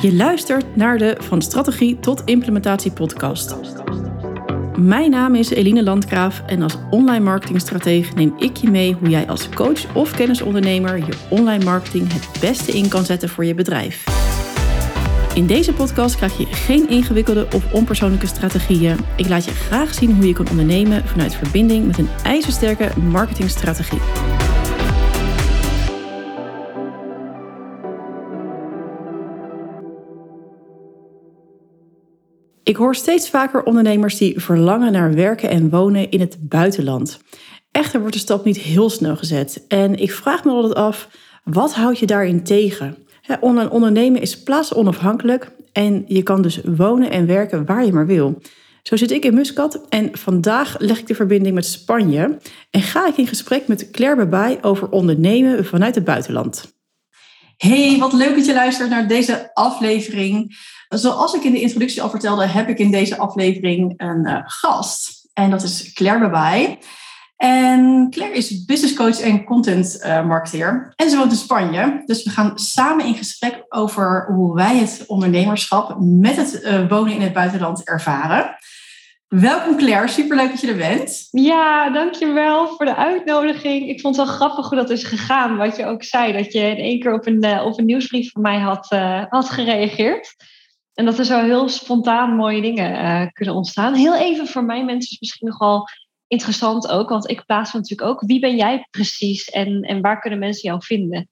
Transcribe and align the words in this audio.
Je 0.00 0.14
luistert 0.14 0.76
naar 0.76 0.98
de 0.98 1.16
Van 1.18 1.42
Strategie 1.42 1.98
tot 1.98 2.22
Implementatie 2.24 2.92
podcast. 2.92 3.54
Mijn 4.78 5.10
naam 5.10 5.34
is 5.34 5.50
Eline 5.50 5.82
Landgraaf 5.82 6.42
en 6.46 6.62
als 6.62 6.76
online 6.90 7.24
marketingstratege 7.24 8.14
neem 8.14 8.34
ik 8.38 8.56
je 8.56 8.70
mee 8.70 8.92
hoe 8.92 9.08
jij 9.08 9.28
als 9.28 9.48
coach 9.48 9.94
of 9.94 10.10
kennisondernemer 10.10 10.96
je 10.96 11.18
online 11.30 11.64
marketing 11.64 12.12
het 12.12 12.28
beste 12.40 12.72
in 12.72 12.88
kan 12.88 13.04
zetten 13.04 13.28
voor 13.28 13.44
je 13.44 13.54
bedrijf. 13.54 14.04
In 15.34 15.46
deze 15.46 15.72
podcast 15.72 16.16
krijg 16.16 16.38
je 16.38 16.46
geen 16.46 16.88
ingewikkelde 16.88 17.46
of 17.54 17.72
onpersoonlijke 17.72 18.26
strategieën. 18.26 18.98
Ik 19.16 19.28
laat 19.28 19.44
je 19.44 19.50
graag 19.50 19.94
zien 19.94 20.14
hoe 20.14 20.26
je 20.26 20.32
kan 20.32 20.48
ondernemen 20.50 21.06
vanuit 21.06 21.34
verbinding 21.34 21.86
met 21.86 21.98
een 21.98 22.08
ijzersterke 22.22 23.00
marketingstrategie. 23.00 24.35
Ik 32.66 32.76
hoor 32.76 32.94
steeds 32.94 33.30
vaker 33.30 33.62
ondernemers 33.62 34.16
die 34.16 34.40
verlangen 34.40 34.92
naar 34.92 35.14
werken 35.14 35.48
en 35.48 35.70
wonen 35.70 36.10
in 36.10 36.20
het 36.20 36.36
buitenland. 36.40 37.18
Echter 37.70 38.00
wordt 38.00 38.14
de 38.14 38.20
stap 38.20 38.44
niet 38.44 38.58
heel 38.58 38.90
snel 38.90 39.16
gezet. 39.16 39.64
En 39.68 39.94
ik 39.94 40.12
vraag 40.12 40.44
me 40.44 40.50
altijd 40.50 40.74
af, 40.74 41.08
wat 41.44 41.74
houd 41.74 41.98
je 41.98 42.06
daarin 42.06 42.44
tegen? 42.44 42.96
online 43.40 43.70
ondernemen 43.70 44.20
is 44.20 44.42
plaatsonafhankelijk 44.42 45.50
en 45.72 46.04
je 46.06 46.22
kan 46.22 46.42
dus 46.42 46.60
wonen 46.64 47.10
en 47.10 47.26
werken 47.26 47.66
waar 47.66 47.84
je 47.84 47.92
maar 47.92 48.06
wil. 48.06 48.42
Zo 48.82 48.96
zit 48.96 49.10
ik 49.10 49.24
in 49.24 49.34
Muscat 49.34 49.80
en 49.88 50.08
vandaag 50.18 50.78
leg 50.78 50.98
ik 50.98 51.06
de 51.06 51.14
verbinding 51.14 51.54
met 51.54 51.66
Spanje 51.66 52.38
en 52.70 52.82
ga 52.82 53.06
ik 53.06 53.16
in 53.16 53.26
gesprek 53.26 53.68
met 53.68 53.90
Claire 53.90 54.16
Babay 54.16 54.58
over 54.62 54.88
ondernemen 54.88 55.64
vanuit 55.64 55.94
het 55.94 56.04
buitenland. 56.04 56.74
Hey, 57.56 57.96
wat 57.98 58.12
leuk 58.12 58.34
dat 58.34 58.46
je 58.46 58.54
luistert 58.54 58.90
naar 58.90 59.08
deze 59.08 59.50
aflevering. 59.54 60.56
Zoals 60.88 61.34
ik 61.34 61.44
in 61.44 61.52
de 61.52 61.60
introductie 61.60 62.02
al 62.02 62.10
vertelde, 62.10 62.46
heb 62.46 62.68
ik 62.68 62.78
in 62.78 62.90
deze 62.90 63.18
aflevering 63.18 63.94
een 63.96 64.26
uh, 64.26 64.38
gast. 64.44 65.28
En 65.32 65.50
dat 65.50 65.62
is 65.62 65.92
Claire 65.92 66.20
Babay. 66.20 66.78
En 67.36 68.08
Claire 68.10 68.36
is 68.36 68.64
business 68.64 68.94
coach 68.94 69.20
en 69.20 69.44
content 69.44 70.00
uh, 70.04 70.26
marketeer. 70.26 70.92
En 70.96 71.10
ze 71.10 71.16
woont 71.16 71.30
in 71.30 71.36
Spanje. 71.36 72.02
Dus 72.04 72.24
we 72.24 72.30
gaan 72.30 72.58
samen 72.58 73.04
in 73.04 73.14
gesprek 73.14 73.64
over 73.68 74.26
hoe 74.34 74.54
wij 74.54 74.76
het 74.76 75.04
ondernemerschap 75.06 75.96
met 76.00 76.36
het 76.36 76.60
uh, 76.62 76.88
wonen 76.88 77.12
in 77.12 77.20
het 77.20 77.32
buitenland 77.32 77.88
ervaren. 77.88 78.56
Welkom 79.28 79.76
Claire, 79.76 80.08
superleuk 80.08 80.50
dat 80.50 80.60
je 80.60 80.66
er 80.66 80.76
bent. 80.76 81.28
Ja, 81.30 81.90
dankjewel 81.90 82.68
voor 82.68 82.86
de 82.86 82.96
uitnodiging. 82.96 83.88
Ik 83.88 84.00
vond 84.00 84.16
het 84.16 84.26
wel 84.26 84.34
grappig 84.34 84.68
hoe 84.68 84.78
dat 84.78 84.90
is 84.90 85.04
gegaan. 85.04 85.56
Wat 85.56 85.76
je 85.76 85.84
ook 85.84 86.02
zei, 86.02 86.32
dat 86.32 86.52
je 86.52 86.60
in 86.60 86.76
één 86.76 87.00
keer 87.00 87.12
op 87.12 87.26
een, 87.26 87.60
op 87.60 87.78
een 87.78 87.84
nieuwsbrief 87.84 88.32
van 88.32 88.42
mij 88.42 88.58
had, 88.58 88.86
had 89.28 89.50
gereageerd. 89.50 90.34
En 90.96 91.04
dat 91.04 91.18
er 91.18 91.24
zo 91.24 91.42
heel 91.42 91.68
spontaan 91.68 92.36
mooie 92.36 92.60
dingen 92.60 93.32
kunnen 93.32 93.54
ontstaan. 93.54 93.94
Heel 93.94 94.16
even 94.16 94.46
voor 94.46 94.64
mij 94.64 94.84
mensen 94.84 95.10
is 95.10 95.20
misschien 95.20 95.48
nogal 95.48 95.88
interessant 96.26 96.88
ook, 96.88 97.08
want 97.08 97.30
ik 97.30 97.44
plaats 97.46 97.72
natuurlijk 97.72 98.08
ook. 98.08 98.22
Wie 98.26 98.40
ben 98.40 98.56
jij 98.56 98.86
precies 98.90 99.44
en, 99.50 99.82
en 99.82 100.00
waar 100.00 100.20
kunnen 100.20 100.38
mensen 100.38 100.68
jou 100.68 100.82
vinden? 100.84 101.28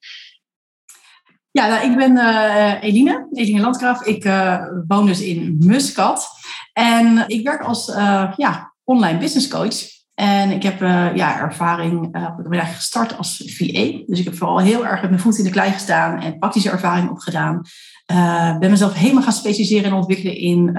Ja, 1.51 1.69
nou, 1.69 1.91
ik 1.91 1.97
ben 1.97 2.17
uh, 2.17 2.83
Eline, 2.83 3.29
Eline 3.33 3.61
Landgraaf. 3.61 4.05
Ik 4.05 4.25
uh, 4.25 4.63
woon 4.87 5.07
dus 5.07 5.21
in 5.21 5.57
Muscat. 5.61 6.29
En 6.73 7.25
ik 7.27 7.45
werk 7.45 7.63
als 7.63 7.87
ja, 8.37 8.75
online 8.85 9.19
business 9.19 9.49
coach. 9.49 9.93
En 10.15 10.51
ik 10.51 10.63
heb 10.63 10.81
ja, 11.15 11.41
ervaring, 11.41 12.05
ik 12.05 12.13
ben 12.13 12.23
eigenlijk 12.23 12.75
gestart 12.75 13.17
als 13.17 13.43
VA. 13.47 14.05
Dus 14.07 14.19
ik 14.19 14.25
heb 14.25 14.37
vooral 14.37 14.59
heel 14.59 14.87
erg 14.87 15.01
met 15.01 15.11
mijn 15.11 15.23
voeten 15.23 15.41
in 15.41 15.47
de 15.47 15.53
klei 15.53 15.73
gestaan 15.73 16.21
en 16.21 16.39
praktische 16.39 16.71
ervaring 16.71 17.11
opgedaan. 17.11 17.63
Ben 18.59 18.71
mezelf 18.71 18.95
helemaal 18.95 19.23
gaan 19.23 19.33
specialiseren 19.33 19.85
en 19.85 19.97
ontwikkelen 19.97 20.37
in 20.37 20.79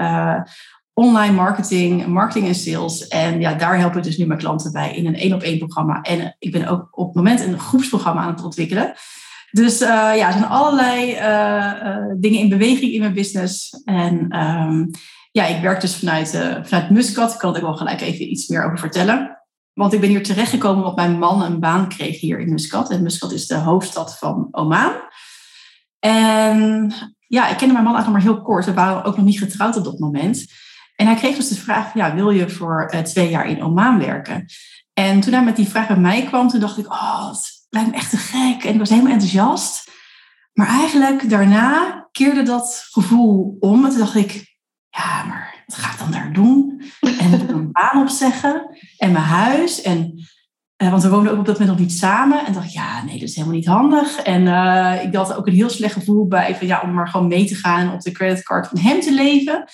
online 0.92 1.32
marketing, 1.32 2.06
marketing 2.06 2.46
en 2.46 2.54
sales. 2.54 3.08
En 3.08 3.40
ja, 3.40 3.54
daar 3.54 3.78
help 3.78 3.96
ik 3.96 4.02
dus 4.02 4.16
nu 4.16 4.26
mijn 4.26 4.38
klanten 4.38 4.72
bij 4.72 4.94
in 4.94 5.06
een 5.06 5.14
één 5.14 5.32
op 5.32 5.42
één 5.42 5.58
programma. 5.58 6.00
En 6.00 6.36
ik 6.38 6.52
ben 6.52 6.66
ook 6.68 6.88
op 6.90 7.06
het 7.06 7.14
moment 7.14 7.40
een 7.40 7.58
groepsprogramma 7.58 8.20
aan 8.20 8.34
het 8.34 8.44
ontwikkelen. 8.44 8.94
Dus 9.50 9.82
uh, 9.82 9.88
ja, 9.88 10.26
er 10.26 10.32
zijn 10.32 10.44
allerlei 10.44 11.10
uh, 11.10 11.18
uh, 11.84 12.14
dingen 12.18 12.40
in 12.40 12.48
beweging 12.48 12.92
in 12.92 13.00
mijn 13.00 13.14
business. 13.14 13.82
En 13.84 14.38
um, 14.40 14.90
ja, 15.32 15.46
ik 15.46 15.62
werk 15.62 15.80
dus 15.80 15.96
vanuit, 15.96 16.28
vanuit 16.62 16.90
Muscat. 16.90 17.32
Ik 17.32 17.38
kan 17.38 17.56
er 17.56 17.62
wel 17.62 17.76
gelijk 17.76 18.00
even 18.00 18.30
iets 18.30 18.48
meer 18.48 18.64
over 18.64 18.78
vertellen. 18.78 19.42
Want 19.72 19.92
ik 19.92 20.00
ben 20.00 20.08
hier 20.08 20.22
terechtgekomen 20.22 20.78
omdat 20.78 20.96
mijn 20.96 21.18
man 21.18 21.42
een 21.42 21.60
baan 21.60 21.88
kreeg 21.88 22.20
hier 22.20 22.38
in 22.38 22.50
Muscat. 22.50 22.90
En 22.90 23.02
Muscat 23.02 23.32
is 23.32 23.46
de 23.46 23.56
hoofdstad 23.56 24.18
van 24.18 24.48
Oman. 24.50 24.92
En 25.98 26.92
ja, 27.26 27.48
ik 27.48 27.56
kende 27.56 27.72
mijn 27.72 27.84
man 27.84 27.94
eigenlijk 27.94 28.06
nog 28.06 28.34
maar 28.34 28.34
heel 28.34 28.42
kort. 28.42 28.64
We 28.64 28.74
waren 28.74 29.04
ook 29.04 29.16
nog 29.16 29.24
niet 29.24 29.38
getrouwd 29.38 29.76
op 29.76 29.84
dat 29.84 29.98
moment. 29.98 30.46
En 30.96 31.06
hij 31.06 31.14
kreeg 31.14 31.36
dus 31.36 31.48
de 31.48 31.54
vraag, 31.54 31.94
ja, 31.94 32.14
wil 32.14 32.30
je 32.30 32.48
voor 32.48 32.92
uh, 32.94 33.00
twee 33.00 33.30
jaar 33.30 33.46
in 33.46 33.62
Oman 33.62 33.98
werken? 33.98 34.46
En 34.92 35.20
toen 35.20 35.32
hij 35.32 35.44
met 35.44 35.56
die 35.56 35.68
vraag 35.68 35.86
bij 35.86 35.96
mij 35.96 36.22
kwam, 36.24 36.48
toen 36.48 36.60
dacht 36.60 36.78
ik, 36.78 36.92
oh, 36.92 37.28
het 37.28 37.66
lijkt 37.68 37.90
me 37.90 37.96
echt 37.96 38.10
te 38.10 38.16
gek. 38.16 38.64
En 38.64 38.72
ik 38.72 38.78
was 38.78 38.88
helemaal 38.88 39.12
enthousiast. 39.12 39.90
Maar 40.52 40.68
eigenlijk 40.68 41.30
daarna 41.30 42.08
keerde 42.12 42.42
dat 42.42 42.86
gevoel 42.90 43.56
om. 43.60 43.84
En 43.84 43.90
toen 43.90 43.98
dacht 43.98 44.14
ik, 44.14 44.56
ja, 44.88 45.24
maar 45.24 45.64
wat 45.66 45.76
ga 45.76 45.92
ik 45.92 45.98
dan 45.98 46.10
daar 46.10 46.32
doen? 46.32 46.82
En 47.00 47.32
een 47.48 47.72
baan 47.72 48.02
opzeggen? 48.02 48.76
En 48.96 49.12
mijn 49.12 49.24
huis? 49.24 49.82
En, 49.82 50.26
uh, 50.82 50.90
want 50.90 51.02
we 51.02 51.08
woonden 51.08 51.32
ook 51.32 51.38
op 51.38 51.46
dat 51.46 51.58
moment 51.58 51.78
nog 51.78 51.86
niet 51.86 51.98
samen. 51.98 52.46
En 52.46 52.52
dacht 52.52 52.72
ja, 52.72 53.04
nee, 53.04 53.18
dat 53.18 53.28
is 53.28 53.34
helemaal 53.34 53.56
niet 53.56 53.66
handig. 53.66 54.16
En 54.16 54.42
uh, 54.42 55.04
ik 55.04 55.14
had 55.14 55.34
ook 55.34 55.46
een 55.46 55.54
heel 55.54 55.70
slecht 55.70 55.92
gevoel 55.92 56.26
bij 56.26 56.56
van, 56.56 56.66
ja, 56.66 56.80
om 56.84 56.94
maar 56.94 57.08
gewoon 57.08 57.28
mee 57.28 57.46
te 57.46 57.54
gaan 57.54 57.92
op 57.92 58.00
de 58.00 58.12
creditcard 58.12 58.68
van 58.68 58.78
hem 58.78 59.00
te 59.00 59.14
leven 59.14 59.64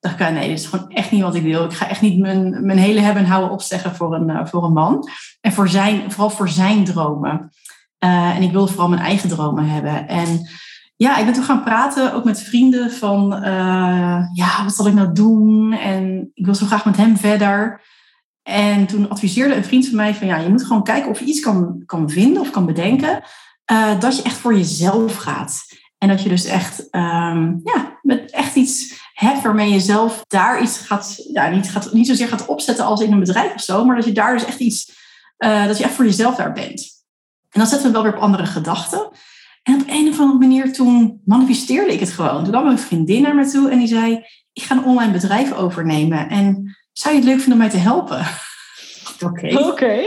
dacht 0.00 0.20
ik, 0.20 0.30
nee, 0.30 0.48
dit 0.48 0.58
is 0.58 0.66
gewoon 0.66 0.90
echt 0.90 1.10
niet 1.10 1.22
wat 1.22 1.34
ik 1.34 1.42
wil. 1.42 1.64
Ik 1.64 1.72
ga 1.72 1.88
echt 1.88 2.00
niet 2.00 2.18
mijn, 2.18 2.66
mijn 2.66 2.78
hele 2.78 3.00
hebben 3.00 3.22
en 3.22 3.28
houden 3.28 3.50
opzeggen 3.50 3.94
voor 3.94 4.14
een, 4.14 4.28
uh, 4.28 4.46
voor 4.46 4.64
een 4.64 4.72
man. 4.72 5.08
En 5.40 5.52
voor 5.52 5.68
zijn, 5.68 6.10
vooral 6.10 6.30
voor 6.30 6.48
zijn 6.48 6.84
dromen. 6.84 7.50
En 7.98 8.42
ik 8.42 8.52
wilde 8.52 8.72
vooral 8.72 8.88
mijn 8.88 9.02
eigen 9.02 9.28
dromen 9.28 9.68
hebben. 9.68 10.08
En 10.08 10.48
ja, 10.96 11.16
ik 11.16 11.24
ben 11.24 11.34
toen 11.34 11.44
gaan 11.44 11.64
praten, 11.64 12.14
ook 12.14 12.24
met 12.24 12.42
vrienden, 12.42 12.90
van 12.90 13.28
ja, 14.34 14.64
wat 14.64 14.74
zal 14.74 14.86
ik 14.86 14.94
nou 14.94 15.12
doen? 15.12 15.72
En 15.72 16.30
ik 16.34 16.44
wil 16.44 16.54
zo 16.54 16.66
graag 16.66 16.84
met 16.84 16.96
hem 16.96 17.16
verder. 17.16 17.80
En 18.42 18.86
toen 18.86 19.08
adviseerde 19.08 19.54
een 19.54 19.64
vriend 19.64 19.86
van 19.86 19.96
mij 19.96 20.14
van 20.14 20.26
ja, 20.26 20.36
je 20.36 20.48
moet 20.48 20.64
gewoon 20.64 20.82
kijken 20.82 21.10
of 21.10 21.18
je 21.18 21.24
iets 21.24 21.40
kan, 21.40 21.82
kan 21.86 22.10
vinden 22.10 22.42
of 22.42 22.50
kan 22.50 22.66
bedenken. 22.66 23.22
dat 23.98 24.16
je 24.16 24.22
echt 24.22 24.36
voor 24.36 24.56
jezelf 24.56 25.16
gaat. 25.16 25.62
En 25.98 26.08
dat 26.08 26.22
je 26.22 26.28
dus 26.28 26.44
echt, 26.44 26.80
um, 26.90 27.60
ja, 27.64 27.98
met 28.02 28.30
echt 28.30 28.56
iets 28.56 29.00
hebt 29.12 29.42
waarmee 29.42 29.72
je 29.72 29.80
zelf 29.80 30.24
daar 30.28 30.62
iets 30.62 30.78
gaat, 30.78 31.24
ja, 31.32 31.48
niet, 31.48 31.70
gaat, 31.70 31.92
niet 31.92 32.06
zozeer 32.06 32.28
gaat 32.28 32.46
opzetten 32.46 32.84
als 32.84 33.00
in 33.00 33.12
een 33.12 33.18
bedrijf 33.18 33.54
of 33.54 33.60
zo, 33.60 33.84
maar 33.84 33.96
dat 33.96 34.04
je 34.04 34.12
daar 34.12 34.32
dus 34.32 34.44
echt 34.44 34.58
iets, 34.58 34.92
uh, 35.38 35.66
dat 35.66 35.78
je 35.78 35.84
echt 35.84 35.92
voor 35.92 36.04
jezelf 36.04 36.36
daar 36.36 36.52
bent. 36.52 37.04
En 37.50 37.60
dan 37.60 37.66
zetten 37.66 37.86
we 37.86 37.92
wel 37.92 38.02
weer 38.02 38.14
op 38.14 38.22
andere 38.22 38.46
gedachten. 38.46 39.10
En 39.62 39.80
op 39.80 39.86
een 39.86 40.08
of 40.08 40.20
andere 40.20 40.38
manier 40.38 40.72
toen 40.72 41.20
manifesteerde 41.24 41.92
ik 41.92 42.00
het 42.00 42.10
gewoon. 42.10 42.42
Toen 42.42 42.52
kwam 42.52 42.66
een 42.66 42.78
vriendin 42.78 43.22
naar 43.22 43.34
me 43.34 43.50
toe 43.50 43.70
en 43.70 43.78
die 43.78 43.88
zei, 43.88 44.24
ik 44.52 44.62
ga 44.62 44.76
een 44.76 44.84
online 44.84 45.12
bedrijf 45.12 45.52
overnemen. 45.52 46.28
En 46.28 46.76
zou 47.00 47.14
je 47.14 47.20
het 47.20 47.28
leuk 47.28 47.40
vinden 47.40 47.52
om 47.52 47.58
mij 47.58 47.70
te 47.70 47.76
helpen? 47.76 48.26
Oké. 49.24 49.58
Oké. 49.70 50.00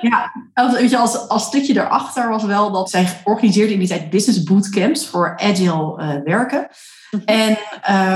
ja, 0.00 0.32
weet 0.72 0.90
je, 0.90 0.98
als, 0.98 1.28
als 1.28 1.44
stukje 1.44 1.72
daarachter 1.74 2.28
was 2.28 2.44
wel 2.44 2.72
dat 2.72 2.90
zij 2.90 3.20
organiseerde 3.24 3.72
in 3.72 3.78
die 3.78 3.88
tijd 3.88 4.10
business 4.10 4.42
bootcamps 4.42 5.06
voor 5.06 5.36
agile 5.36 6.02
uh, 6.02 6.14
werken. 6.24 6.68
Mhm. 7.10 7.22
En 7.24 7.58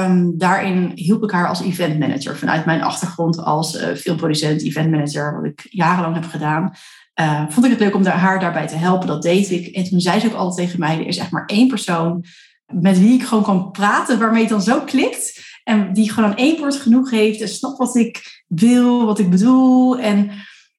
um, 0.05 0.39
daarin 0.39 0.93
hielp 0.95 1.23
ik 1.23 1.31
haar 1.31 1.49
als 1.49 1.63
event 1.63 1.99
manager 1.99 2.37
vanuit 2.37 2.65
mijn 2.65 2.83
achtergrond 2.83 3.39
als 3.39 3.75
uh, 3.75 3.95
filmproducent, 3.95 4.63
event 4.63 4.91
manager, 4.91 5.35
wat 5.35 5.45
ik 5.45 5.67
jarenlang 5.71 6.15
heb 6.15 6.25
gedaan. 6.25 6.73
Uh, 7.21 7.45
vond 7.49 7.67
ik 7.67 7.73
het 7.73 7.81
leuk 7.81 7.95
om 7.95 8.03
daar, 8.03 8.19
haar 8.19 8.41
daarbij 8.41 8.67
te 8.67 8.77
helpen. 8.77 9.07
Dat 9.07 9.23
deed 9.23 9.51
ik. 9.51 9.67
En 9.67 9.85
toen 9.85 10.01
zei 10.01 10.21
ze 10.21 10.27
ook 10.27 10.33
altijd 10.33 10.67
tegen 10.67 10.81
mij: 10.81 10.99
er 10.99 11.07
is 11.07 11.17
echt 11.17 11.31
maar 11.31 11.47
één 11.47 11.69
persoon 11.69 12.25
met 12.67 12.99
wie 12.99 13.15
ik 13.15 13.23
gewoon 13.23 13.45
kan 13.45 13.71
praten, 13.71 14.19
waarmee 14.19 14.41
het 14.41 14.51
dan 14.51 14.63
zo 14.63 14.81
klikt. 14.81 15.52
En 15.65 15.93
die 15.93 16.13
gewoon 16.13 16.37
één 16.37 16.59
woord 16.59 16.77
genoeg 16.77 17.11
heeft 17.11 17.41
en 17.41 17.49
snapt 17.49 17.79
wat 17.79 17.97
ik 17.97 18.43
wil, 18.47 19.07
wat 19.07 19.19
ik 19.19 19.31
bedoel. 19.31 19.99
En 19.99 20.31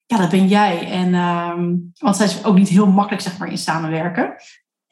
ja, 0.06 0.16
dat 0.16 0.30
ben 0.30 0.48
jij. 0.48 0.90
En, 0.90 1.14
um, 1.14 1.92
want 1.98 2.16
zij 2.16 2.26
is 2.26 2.44
ook 2.44 2.56
niet 2.56 2.68
heel 2.68 2.86
makkelijk 2.86 3.22
zeg 3.22 3.38
maar, 3.38 3.48
in 3.48 3.58
samenwerken. 3.58 4.34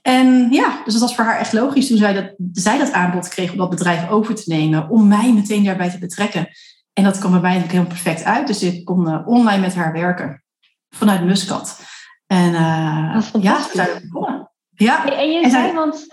En 0.02 0.48
ja, 0.50 0.80
dus 0.84 0.92
dat 0.92 1.02
was 1.02 1.14
voor 1.14 1.24
haar 1.24 1.38
echt 1.38 1.52
logisch 1.52 1.86
toen 1.86 1.96
zij 1.96 2.12
dat, 2.12 2.34
zij 2.52 2.78
dat 2.78 2.92
aanbod 2.92 3.28
kreeg 3.28 3.50
om 3.50 3.56
dat 3.56 3.70
bedrijf 3.70 4.08
over 4.08 4.34
te 4.34 4.42
nemen, 4.46 4.88
om 4.88 5.08
mij 5.08 5.32
meteen 5.32 5.64
daarbij 5.64 5.90
te 5.90 5.98
betrekken. 5.98 6.48
En 6.92 7.04
dat 7.04 7.18
kwam 7.18 7.30
bij 7.30 7.40
mij 7.40 7.54
natuurlijk 7.54 7.78
helemaal 7.78 8.02
perfect 8.02 8.24
uit. 8.24 8.46
Dus 8.46 8.62
ik 8.62 8.84
kon 8.84 9.08
uh, 9.08 9.26
online 9.26 9.60
met 9.60 9.74
haar 9.74 9.92
werken 9.92 10.42
vanuit 10.90 11.24
Muscat. 11.24 11.80
En 12.26 12.52
uh, 12.52 13.24
ja, 13.40 13.66
daar 13.72 14.00
begonnen. 14.02 14.50
Ja. 14.70 15.16
En 15.16 15.30
je 15.30 15.42
en 15.42 15.50
zei, 15.50 15.64
zij, 15.64 15.74
want 15.74 16.06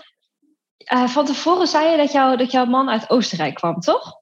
uh, 0.92 1.08
van 1.08 1.24
tevoren 1.24 1.66
zei 1.66 1.90
je 1.90 1.96
dat, 1.96 2.12
jou, 2.12 2.36
dat 2.36 2.50
jouw 2.50 2.64
man 2.64 2.90
uit 2.90 3.10
Oostenrijk 3.10 3.54
kwam, 3.54 3.80
toch? 3.80 4.20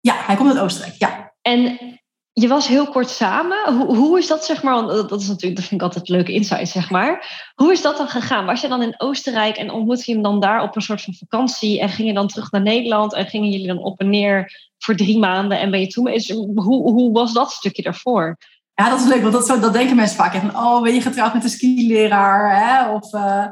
Ja, 0.00 0.14
hij 0.16 0.36
komt 0.36 0.48
uit 0.48 0.58
Oostenrijk, 0.58 0.94
ja. 0.98 1.34
En 1.42 1.78
je 2.32 2.48
was 2.48 2.66
heel 2.66 2.88
kort 2.88 3.08
samen. 3.08 3.74
Hoe, 3.74 3.96
hoe 3.96 4.18
is 4.18 4.26
dat, 4.26 4.44
zeg 4.44 4.62
maar? 4.62 4.74
Want 4.74 5.08
dat 5.08 5.20
is 5.20 5.28
natuurlijk, 5.28 5.56
dat 5.56 5.64
vind 5.64 5.80
ik 5.80 5.86
altijd 5.86 6.08
leuke 6.08 6.32
insight, 6.32 6.68
zeg 6.68 6.90
maar. 6.90 7.42
Hoe 7.54 7.72
is 7.72 7.82
dat 7.82 7.96
dan 7.96 8.08
gegaan? 8.08 8.46
Was 8.46 8.60
je 8.60 8.68
dan 8.68 8.82
in 8.82 9.00
Oostenrijk 9.00 9.56
en 9.56 9.70
ontmoette 9.70 10.02
je 10.06 10.12
hem 10.12 10.22
dan 10.22 10.40
daar 10.40 10.62
op 10.62 10.76
een 10.76 10.82
soort 10.82 11.02
van 11.02 11.14
vakantie? 11.14 11.80
En 11.80 11.88
ging 11.88 12.08
je 12.08 12.14
dan 12.14 12.28
terug 12.28 12.50
naar 12.50 12.62
Nederland 12.62 13.14
en 13.14 13.26
gingen 13.26 13.50
jullie 13.50 13.66
dan 13.66 13.82
op 13.82 14.00
en 14.00 14.10
neer 14.10 14.52
voor 14.78 14.96
drie 14.96 15.18
maanden? 15.18 15.58
En 15.58 15.70
ben 15.70 15.80
je 15.80 15.86
toen, 15.86 16.08
is, 16.08 16.30
hoe, 16.30 16.90
hoe 16.90 17.12
was 17.12 17.32
dat 17.32 17.52
stukje 17.52 17.82
daarvoor? 17.82 18.36
Ja, 18.74 18.88
dat 18.88 19.00
is 19.00 19.06
leuk, 19.06 19.22
want 19.22 19.46
dat, 19.46 19.72
denken 19.72 19.96
mensen 19.96 20.16
vaak. 20.16 20.34
Van, 20.34 20.56
oh, 20.56 20.82
ben 20.82 20.94
je 20.94 21.00
getrouwd 21.00 21.34
met 21.34 21.44
een 21.44 21.50
skileraar? 21.50 22.56
Hè? 22.56 22.90
Of 22.90 23.12
uh, 23.12 23.46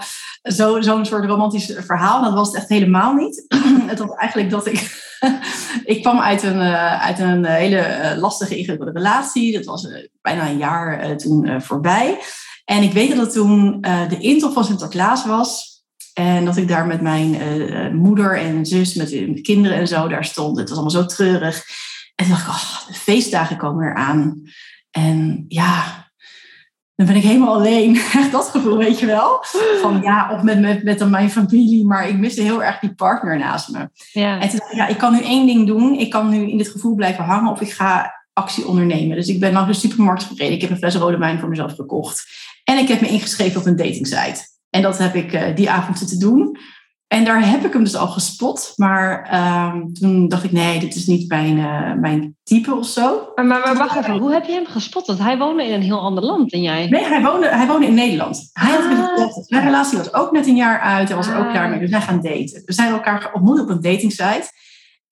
zo'n 0.81 1.05
soort 1.05 1.25
romantisch 1.25 1.73
verhaal. 1.79 2.23
Dat 2.23 2.33
was 2.33 2.47
het 2.47 2.57
echt 2.57 2.69
helemaal 2.69 3.15
niet. 3.15 3.45
het 3.87 3.99
was 3.99 4.17
eigenlijk 4.17 4.51
dat 4.51 4.67
ik... 4.67 5.11
ik 5.95 6.03
kwam 6.03 6.21
uit 6.21 6.43
een, 6.43 6.57
uh, 6.57 7.03
uit 7.03 7.19
een 7.19 7.45
hele 7.45 7.77
uh, 7.77 8.21
lastige, 8.21 8.57
ingewikkelde 8.57 8.93
relatie. 8.93 9.53
Dat 9.53 9.65
was 9.65 9.89
bijna 10.21 10.49
een 10.49 10.59
jaar 10.59 11.17
toen 11.17 11.63
voorbij. 11.63 12.19
En 12.65 12.83
ik 12.83 12.93
weet 12.93 13.17
dat 13.17 13.33
toen 13.33 13.81
de 14.09 14.19
intocht 14.19 14.55
van 14.55 14.65
Sinterklaas 14.65 15.27
was. 15.27 15.71
En 16.15 16.45
dat 16.45 16.57
ik 16.57 16.69
daar 16.69 16.87
met 16.87 17.01
mijn 17.01 17.97
moeder 17.97 18.39
en 18.39 18.67
zus, 18.67 18.95
met 18.95 19.09
de 19.09 19.41
kinderen 19.41 19.79
en 19.79 19.89
zo, 19.89 20.09
daar 20.09 20.25
stond. 20.25 20.59
Het 20.59 20.69
was 20.69 20.79
allemaal 20.79 21.03
zo 21.03 21.15
treurig. 21.15 21.65
En 22.15 22.25
toen 22.25 22.35
dacht 22.35 22.47
ik, 22.47 22.49
oh, 22.49 22.87
de 22.87 22.95
feestdagen 22.95 23.57
komen 23.57 23.85
weer 23.85 23.95
aan. 23.95 24.43
En 24.93 25.45
ja, 25.49 26.03
dan 26.95 27.07
ben 27.07 27.17
ik 27.17 27.23
helemaal 27.23 27.55
alleen. 27.55 27.97
Echt 28.21 28.33
dat 28.33 28.49
gevoel, 28.49 28.77
weet 28.77 28.99
je 28.99 29.07
wel. 29.07 29.39
Van 29.81 30.01
ja, 30.03 30.35
of 30.35 30.43
met, 30.43 30.61
met, 30.61 30.83
met 30.83 31.11
mijn 31.11 31.31
familie, 31.31 31.87
maar 31.87 32.09
ik 32.09 32.19
miste 32.19 32.43
heel 32.43 32.63
erg 32.63 32.79
die 32.79 32.95
partner 32.95 33.39
naast 33.39 33.69
me. 33.69 33.89
Ja. 34.13 34.41
En 34.41 34.49
toen 34.49 34.59
dacht 34.59 34.73
ik, 34.73 34.77
ja, 34.77 34.87
ik 34.87 34.99
kan 34.99 35.13
nu 35.13 35.23
één 35.23 35.47
ding 35.47 35.67
doen. 35.67 35.95
Ik 35.95 36.11
kan 36.11 36.29
nu 36.29 36.51
in 36.51 36.57
dit 36.57 36.69
gevoel 36.69 36.95
blijven 36.95 37.25
hangen 37.25 37.53
of 37.53 37.61
ik 37.61 37.73
ga 37.73 38.21
actie 38.33 38.67
ondernemen. 38.67 39.17
Dus 39.17 39.29
ik 39.29 39.41
ben 39.41 39.53
naar 39.53 39.67
de 39.67 39.73
supermarkt 39.73 40.23
gereden. 40.23 40.55
Ik 40.55 40.61
heb 40.61 40.71
een 40.71 40.77
fles 40.77 40.95
rode 40.95 41.19
wijn 41.19 41.39
voor 41.39 41.49
mezelf 41.49 41.75
gekocht. 41.75 42.27
En 42.65 42.79
ik 42.79 42.89
heb 42.89 43.01
me 43.01 43.09
ingeschreven 43.09 43.61
op 43.61 43.67
een 43.67 43.77
datingsite. 43.77 44.47
En 44.71 44.83
dat 44.83 44.99
heb 44.99 45.15
ik 45.15 45.33
uh, 45.33 45.57
die 45.57 45.71
avond 45.71 45.99
zitten 45.99 46.19
doen. 46.19 46.59
En 47.13 47.25
daar 47.25 47.49
heb 47.49 47.65
ik 47.65 47.73
hem 47.73 47.85
dus 47.85 47.97
al 47.97 48.07
gespot. 48.07 48.73
Maar 48.77 49.29
uh, 49.33 49.75
toen 49.93 50.29
dacht 50.29 50.45
ik, 50.45 50.53
nee, 50.53 50.79
dit 50.79 50.95
is 50.95 51.07
niet 51.07 51.29
mijn, 51.29 51.57
uh, 51.57 51.93
mijn 51.95 52.37
type 52.43 52.75
of 52.75 52.87
zo. 52.87 53.33
Maar, 53.35 53.45
maar, 53.45 53.61
maar 53.61 53.77
wacht 53.77 53.97
even, 53.97 54.19
hoe 54.19 54.33
heb 54.33 54.45
je 54.45 54.53
hem 54.53 54.67
gespot? 54.67 55.07
Want 55.07 55.19
hij 55.19 55.39
woonde 55.39 55.65
in 55.65 55.75
een 55.75 55.83
heel 55.83 56.01
ander 56.01 56.25
land 56.25 56.51
dan 56.51 56.63
jij. 56.63 56.89
Nee, 56.89 57.05
hij 57.05 57.23
woonde, 57.23 57.49
hij 57.49 57.67
woonde 57.67 57.87
in 57.87 57.95
Nederland. 57.95 58.51
Hij 58.53 58.77
ah. 58.77 59.17
had 59.17 59.45
Zijn 59.47 59.65
relatie 59.65 59.99
was 59.99 60.15
ook 60.15 60.33
net 60.33 60.47
een 60.47 60.57
jaar 60.57 60.81
uit. 60.81 61.09
Hij 61.09 61.17
was 61.17 61.27
er 61.27 61.39
ook 61.39 61.51
klaar 61.51 61.71
mee. 61.71 61.79
Dus 61.79 61.91
wij 61.91 62.01
gaan 62.01 62.21
daten. 62.21 62.63
We 62.65 62.73
zijn 62.73 62.93
elkaar 62.93 63.31
ontmoet 63.33 63.61
op 63.61 63.69
een 63.69 63.81
datingsite. 63.81 64.51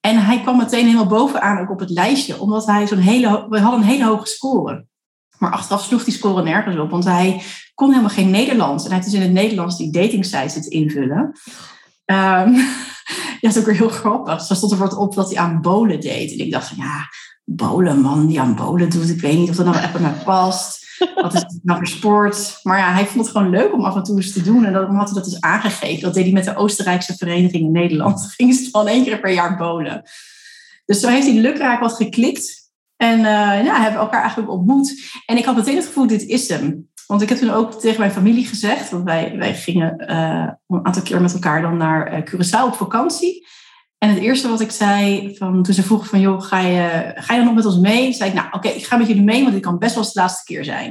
En 0.00 0.24
hij 0.24 0.40
kwam 0.40 0.56
meteen 0.56 0.84
helemaal 0.84 1.06
bovenaan 1.06 1.58
ook 1.58 1.70
op 1.70 1.80
het 1.80 1.90
lijstje. 1.90 2.40
Omdat 2.40 2.66
hij 2.66 2.86
zo'n 2.86 2.98
hele... 2.98 3.46
We 3.48 3.60
hadden 3.60 3.80
een 3.80 3.86
hele 3.86 4.04
hoge 4.04 4.26
score. 4.26 4.86
Maar 5.38 5.50
achteraf 5.50 5.84
sloeg 5.84 6.04
die 6.04 6.14
score 6.14 6.42
nergens 6.42 6.78
op. 6.78 6.90
Want 6.90 7.04
hij 7.04 7.42
kon 7.74 7.88
helemaal 7.88 8.10
geen 8.10 8.30
Nederlands. 8.30 8.84
En 8.84 8.90
hij 8.90 8.98
is 8.98 9.04
dus 9.04 9.14
in 9.14 9.22
het 9.22 9.32
Nederlands 9.32 9.76
die 9.76 9.92
datingsite 9.92 10.48
zit 10.48 10.66
invullen. 10.66 11.32
Um, 12.10 12.54
ja, 13.40 13.48
dat 13.48 13.50
is 13.50 13.58
ook 13.58 13.64
weer 13.64 13.76
heel 13.76 13.88
grappig. 13.88 14.42
Zo 14.42 14.54
stond 14.54 14.72
er 14.72 14.78
voor 14.78 14.96
op 14.96 15.14
dat 15.14 15.30
hij 15.30 15.38
aan 15.38 15.60
bolen 15.60 16.00
deed. 16.00 16.32
En 16.32 16.38
ik 16.38 16.50
dacht 16.52 16.68
van 16.68 16.76
ja, 16.76 17.08
bolen, 17.44 18.00
man, 18.00 18.26
die 18.26 18.40
aan 18.40 18.54
bolen 18.54 18.90
doet. 18.90 19.10
Ik 19.10 19.20
weet 19.20 19.38
niet 19.38 19.50
of 19.50 19.56
dat 19.56 19.66
nou 19.66 19.78
echt 19.78 19.92
bij 19.92 20.12
past. 20.24 20.88
Wat 21.14 21.34
is 21.34 21.40
het 21.40 21.58
nou 21.62 21.78
voor 21.78 21.86
sport? 21.86 22.60
Maar 22.62 22.78
ja, 22.78 22.92
hij 22.92 23.06
vond 23.06 23.26
het 23.26 23.36
gewoon 23.36 23.50
leuk 23.50 23.72
om 23.72 23.84
af 23.84 23.96
en 23.96 24.02
toe 24.02 24.16
eens 24.16 24.32
te 24.32 24.42
doen. 24.42 24.64
En 24.64 24.72
dan 24.72 24.94
had 24.94 25.06
hij 25.06 25.14
dat 25.14 25.30
dus 25.30 25.40
aangegeven. 25.40 26.02
Dat 26.02 26.14
deed 26.14 26.24
hij 26.24 26.32
met 26.32 26.44
de 26.44 26.56
Oostenrijkse 26.56 27.16
vereniging 27.16 27.64
in 27.64 27.72
Nederland. 27.72 28.26
Gingen 28.36 28.54
ze 28.54 28.70
van 28.70 28.88
één 28.88 29.04
keer 29.04 29.20
per 29.20 29.32
jaar 29.32 29.56
bolen. 29.56 30.02
Dus 30.84 31.00
zo 31.00 31.08
heeft 31.08 31.26
hij 31.26 31.36
lukraak 31.36 31.80
wat 31.80 31.94
geklikt. 31.94 32.58
En 32.96 33.18
uh, 33.18 33.64
ja, 33.64 33.80
hebben 33.80 34.00
elkaar 34.00 34.20
eigenlijk 34.20 34.50
ontmoet. 34.50 35.20
En 35.26 35.36
ik 35.36 35.44
had 35.44 35.56
meteen 35.56 35.76
het 35.76 35.86
gevoel, 35.86 36.06
dit 36.06 36.22
is 36.22 36.48
hem. 36.48 36.89
Want 37.10 37.22
ik 37.22 37.28
heb 37.28 37.38
toen 37.38 37.50
ook 37.50 37.72
tegen 37.72 38.00
mijn 38.00 38.12
familie 38.12 38.46
gezegd, 38.46 38.90
want 38.90 39.04
wij, 39.04 39.34
wij 39.36 39.54
gingen 39.54 40.04
uh, 40.10 40.48
een 40.68 40.86
aantal 40.86 41.02
keer 41.02 41.20
met 41.20 41.32
elkaar 41.32 41.62
dan 41.62 41.76
naar 41.76 42.12
uh, 42.12 42.24
Curaçao 42.24 42.66
op 42.66 42.74
vakantie. 42.74 43.46
En 43.98 44.08
het 44.08 44.18
eerste 44.18 44.48
wat 44.48 44.60
ik 44.60 44.70
zei, 44.70 45.34
van, 45.36 45.62
toen 45.62 45.74
ze 45.74 45.82
vroegen 45.82 46.08
van, 46.08 46.20
joh, 46.20 46.42
ga 46.42 46.58
je, 46.58 47.12
ga 47.14 47.32
je 47.32 47.38
dan 47.38 47.46
nog 47.46 47.54
met 47.54 47.64
ons 47.64 47.78
mee? 47.78 48.12
Zei 48.12 48.30
ik, 48.30 48.36
nou 48.36 48.48
oké, 48.50 48.68
ik 48.68 48.84
ga 48.84 48.96
met 48.96 49.06
jullie 49.06 49.22
mee, 49.22 49.40
want 49.40 49.52
dit 49.52 49.62
kan 49.62 49.78
best 49.78 49.94
wel 49.94 50.04
eens 50.04 50.12
de 50.12 50.20
laatste 50.20 50.44
keer 50.44 50.64
zijn. 50.64 50.90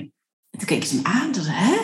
En 0.49 0.59
toen 0.59 0.67
keek 0.67 0.83
ze 0.83 0.95
me 0.95 1.01
aan, 1.03 1.31
toen 1.31 1.43
zei 1.43 1.55
hè? 1.55 1.75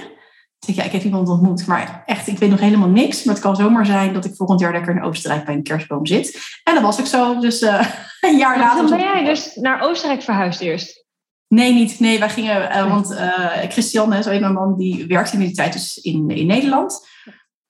Toen 0.60 0.74
zei 0.74 0.78
ja, 0.78 0.84
ik 0.84 0.92
heb 0.92 1.04
iemand 1.04 1.30
ontmoet, 1.30 1.68
maar 1.68 2.04
echt, 2.06 2.28
ik 2.28 2.38
weet 2.38 2.50
nog 2.50 2.60
helemaal 2.60 2.90
niks. 2.90 3.24
Maar 3.24 3.34
het 3.34 3.44
kan 3.44 3.56
zomaar 3.56 3.86
zijn 3.86 4.14
dat 4.14 4.26
ik 4.26 4.36
volgend 4.36 4.60
jaar 4.60 4.72
lekker 4.72 4.96
in 4.96 5.04
Oostenrijk 5.04 5.46
bij 5.46 5.56
een 5.56 5.64
kerstboom 5.64 6.06
zit. 6.06 6.40
En 6.64 6.74
dat 6.74 6.84
was 6.84 7.00
ik 7.00 7.06
zo, 7.06 7.40
dus 7.40 7.62
uh, 7.62 7.88
een 8.22 8.38
jaar 8.38 8.60
later. 8.60 8.80
Toen 8.80 8.98
ben 8.98 9.06
jij 9.06 9.24
dus 9.24 9.56
naar 9.56 9.82
Oostenrijk 9.82 10.22
verhuisd 10.22 10.62
eerst? 10.62 11.05
Nee, 11.48 11.74
niet. 11.74 12.00
Nee, 12.00 12.20
wij 12.20 12.30
gingen, 12.30 12.62
uh, 12.62 12.90
want 12.90 13.12
uh, 13.12 13.48
Christian, 13.70 14.24
zo 14.24 14.30
heet 14.30 14.40
mijn 14.40 14.54
man, 14.54 14.78
die 14.78 15.08
werkte 15.08 15.34
in 15.34 15.40
die 15.40 15.54
tijd 15.54 15.74
dus 15.74 15.98
in, 15.98 16.30
in 16.30 16.48
Nederland. 16.48 17.08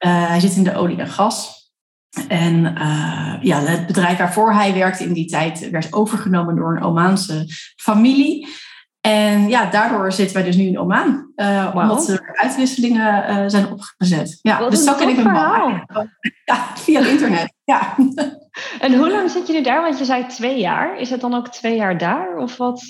Uh, 0.06 0.28
hij 0.28 0.40
zit 0.40 0.56
in 0.56 0.64
de 0.64 0.76
olie 0.76 0.98
en 0.98 1.08
gas. 1.08 1.54
En 2.28 2.62
ja, 3.42 3.60
het 3.60 3.88
bedrijf 3.88 4.18
waarvoor 4.18 4.54
hij 4.54 4.74
werkte 4.74 5.04
in 5.04 5.14
die 5.14 5.26
tijd 5.26 5.70
werd 5.70 5.94
overgenomen 5.94 6.56
door 6.56 6.76
een 6.76 6.84
Omaanse 6.84 7.46
familie. 7.76 8.48
En 9.02 9.50
ja, 9.50 9.70
daardoor 9.70 10.12
zitten 10.12 10.36
wij 10.36 10.46
dus 10.46 10.56
nu 10.56 10.64
in 10.64 10.80
Oman. 10.80 11.32
Wow. 11.36 11.78
Omdat 11.78 12.08
er 12.08 12.38
uitwisselingen 12.42 13.52
zijn 13.52 13.72
opgezet. 13.72 14.40
Ja, 14.42 14.60
Wat 14.60 14.72
dus 14.72 14.84
zo 14.84 14.94
ken 14.94 15.10
ik 15.10 15.16
mijn 15.16 15.32
man. 15.32 15.86
Ja, 16.46 16.68
via 16.76 17.00
het 17.00 17.10
internet. 17.10 17.55
Ja. 17.66 17.96
En 18.80 18.98
hoe 18.98 19.10
lang 19.10 19.30
zit 19.30 19.48
je 19.48 19.54
nu 19.54 19.62
daar? 19.62 19.82
Want 19.82 19.98
je 20.00 20.06
zei 20.06 20.26
twee 20.28 20.60
jaar. 20.60 21.00
Is 21.00 21.10
het 21.10 21.22
dan 21.22 21.34
ook 21.34 21.50
twee 21.50 21.76
jaar 21.76 21.98
daar? 21.98 22.38
Of 22.38 22.58
wat? 22.58 22.84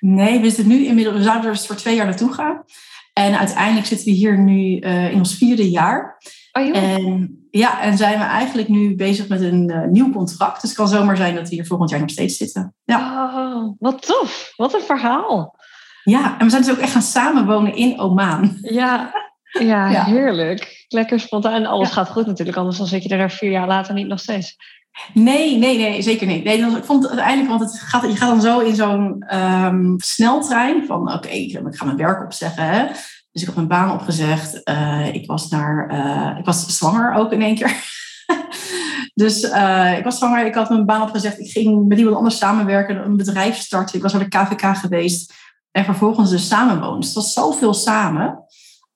Nee, 0.00 0.40
we 0.40 0.46
zitten 0.46 0.68
nu 0.68 0.84
inmiddels, 0.84 1.16
we 1.16 1.22
zouden 1.22 1.44
er 1.44 1.52
dus 1.52 1.66
voor 1.66 1.76
twee 1.76 1.94
jaar 1.94 2.06
naartoe 2.06 2.32
gaan. 2.32 2.62
En 3.12 3.38
uiteindelijk 3.38 3.86
zitten 3.86 4.06
we 4.06 4.12
hier 4.12 4.38
nu 4.38 4.78
uh, 4.80 5.10
in 5.12 5.18
ons 5.18 5.34
vierde 5.34 5.70
jaar. 5.70 6.18
Oh, 6.52 6.66
joh. 6.66 6.76
En 6.76 7.46
ja, 7.50 7.80
en 7.80 7.96
zijn 7.96 8.18
we 8.18 8.24
eigenlijk 8.24 8.68
nu 8.68 8.96
bezig 8.96 9.28
met 9.28 9.40
een 9.40 9.70
uh, 9.70 9.84
nieuw 9.84 10.12
contract. 10.12 10.60
Dus 10.60 10.70
het 10.70 10.78
kan 10.78 10.88
zomaar 10.88 11.16
zijn 11.16 11.34
dat 11.34 11.48
we 11.48 11.54
hier 11.54 11.66
volgend 11.66 11.90
jaar 11.90 12.00
nog 12.00 12.10
steeds 12.10 12.36
zitten. 12.36 12.74
Ja. 12.84 13.24
Oh, 13.24 13.76
wat 13.78 14.06
tof. 14.06 14.52
Wat 14.56 14.74
een 14.74 14.80
verhaal. 14.80 15.56
Ja, 16.04 16.38
en 16.38 16.44
we 16.44 16.50
zijn 16.50 16.62
dus 16.62 16.70
ook 16.70 16.78
echt 16.78 16.92
gaan 16.92 17.02
samenwonen 17.02 17.74
in 17.74 17.98
Oman. 17.98 18.58
Ja, 18.60 19.12
ja, 19.60 19.90
ja. 19.90 20.04
heerlijk. 20.04 20.84
Lekker 20.88 21.20
spontaan. 21.20 21.66
Alles 21.66 21.88
ja. 21.88 21.94
gaat 21.94 22.08
goed 22.08 22.26
natuurlijk, 22.26 22.56
anders 22.56 22.78
dan 22.78 22.86
zit 22.86 23.02
je 23.02 23.08
er 23.08 23.30
vier 23.30 23.50
jaar 23.50 23.66
later 23.66 23.94
niet 23.94 24.06
nog 24.06 24.20
steeds. 24.20 24.56
Nee, 25.14 25.58
nee, 25.58 25.78
nee, 25.78 26.02
zeker 26.02 26.26
niet. 26.26 26.44
Nee, 26.44 26.58
ik 26.58 26.84
vond 26.84 27.02
het 27.02 27.12
uiteindelijk, 27.12 27.58
want 27.58 27.70
het 27.70 27.80
gaat, 27.80 28.02
je 28.02 28.16
gaat 28.16 28.28
dan 28.28 28.40
zo 28.40 28.58
in 28.58 28.74
zo'n 28.74 29.36
um, 29.36 29.94
sneltrein 29.98 30.86
van 30.86 31.00
oké, 31.00 31.12
okay, 31.12 31.38
ik 31.38 31.76
ga 31.76 31.84
mijn 31.84 31.96
werk 31.96 32.24
opzeggen. 32.24 32.64
Hè? 32.64 32.86
Dus 33.32 33.42
ik 33.42 33.46
heb 33.46 33.54
mijn 33.54 33.68
baan 33.68 33.92
opgezegd. 33.92 34.60
Uh, 34.68 35.14
ik, 35.14 35.26
was 35.26 35.48
naar, 35.48 35.90
uh, 35.92 36.38
ik 36.38 36.44
was 36.44 36.76
zwanger 36.76 37.14
ook 37.14 37.32
in 37.32 37.42
één 37.42 37.54
keer. 37.54 37.76
dus 39.24 39.42
uh, 39.42 39.98
ik 39.98 40.04
was 40.04 40.18
zwanger, 40.18 40.46
ik 40.46 40.54
had 40.54 40.68
mijn 40.68 40.86
baan 40.86 41.02
opgezegd. 41.02 41.38
Ik 41.38 41.50
ging 41.50 41.88
met 41.88 41.98
iemand 41.98 42.16
anders 42.16 42.38
samenwerken, 42.38 43.04
een 43.04 43.16
bedrijf 43.16 43.56
starten. 43.56 43.96
Ik 43.96 44.02
was 44.02 44.12
naar 44.12 44.28
de 44.28 44.38
KVK 44.38 44.76
geweest. 44.76 45.34
En 45.70 45.84
vervolgens 45.84 46.30
dus 46.30 46.48
samenwonen. 46.48 47.00
Dus 47.00 47.06
het 47.06 47.16
was 47.16 47.32
zoveel 47.32 47.74
samen. 47.74 48.44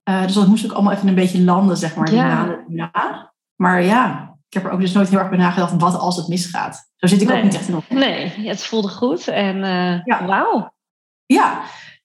Dus 0.06 0.34
dat 0.34 0.46
moest 0.46 0.64
ik 0.64 0.72
allemaal 0.72 0.92
even 0.92 1.08
een 1.08 1.14
beetje 1.14 1.42
landen, 1.42 1.76
zeg 1.76 1.96
maar. 1.96 2.14
Ja. 2.14 2.64
Ja. 2.68 3.32
Maar 3.56 3.82
ja, 3.82 4.34
ik 4.48 4.54
heb 4.54 4.64
er 4.64 4.70
ook 4.70 4.80
dus 4.80 4.92
nooit 4.92 5.08
heel 5.08 5.18
erg 5.18 5.28
bij 5.28 5.38
nagedacht, 5.38 5.80
wat 5.80 5.98
als 5.98 6.16
het 6.16 6.28
misgaat? 6.28 6.90
Zo 6.96 7.06
zit 7.06 7.20
ik 7.20 7.28
nee. 7.28 7.36
ook 7.36 7.42
niet 7.42 7.54
echt 7.54 7.68
in. 7.68 7.82
Nee, 7.88 8.32
het 8.36 8.64
voelde 8.64 8.88
goed 8.88 9.28
en 9.28 9.56
uh, 9.56 10.04
ja. 10.04 10.26
wauw. 10.26 10.74
Ja, 11.26 11.62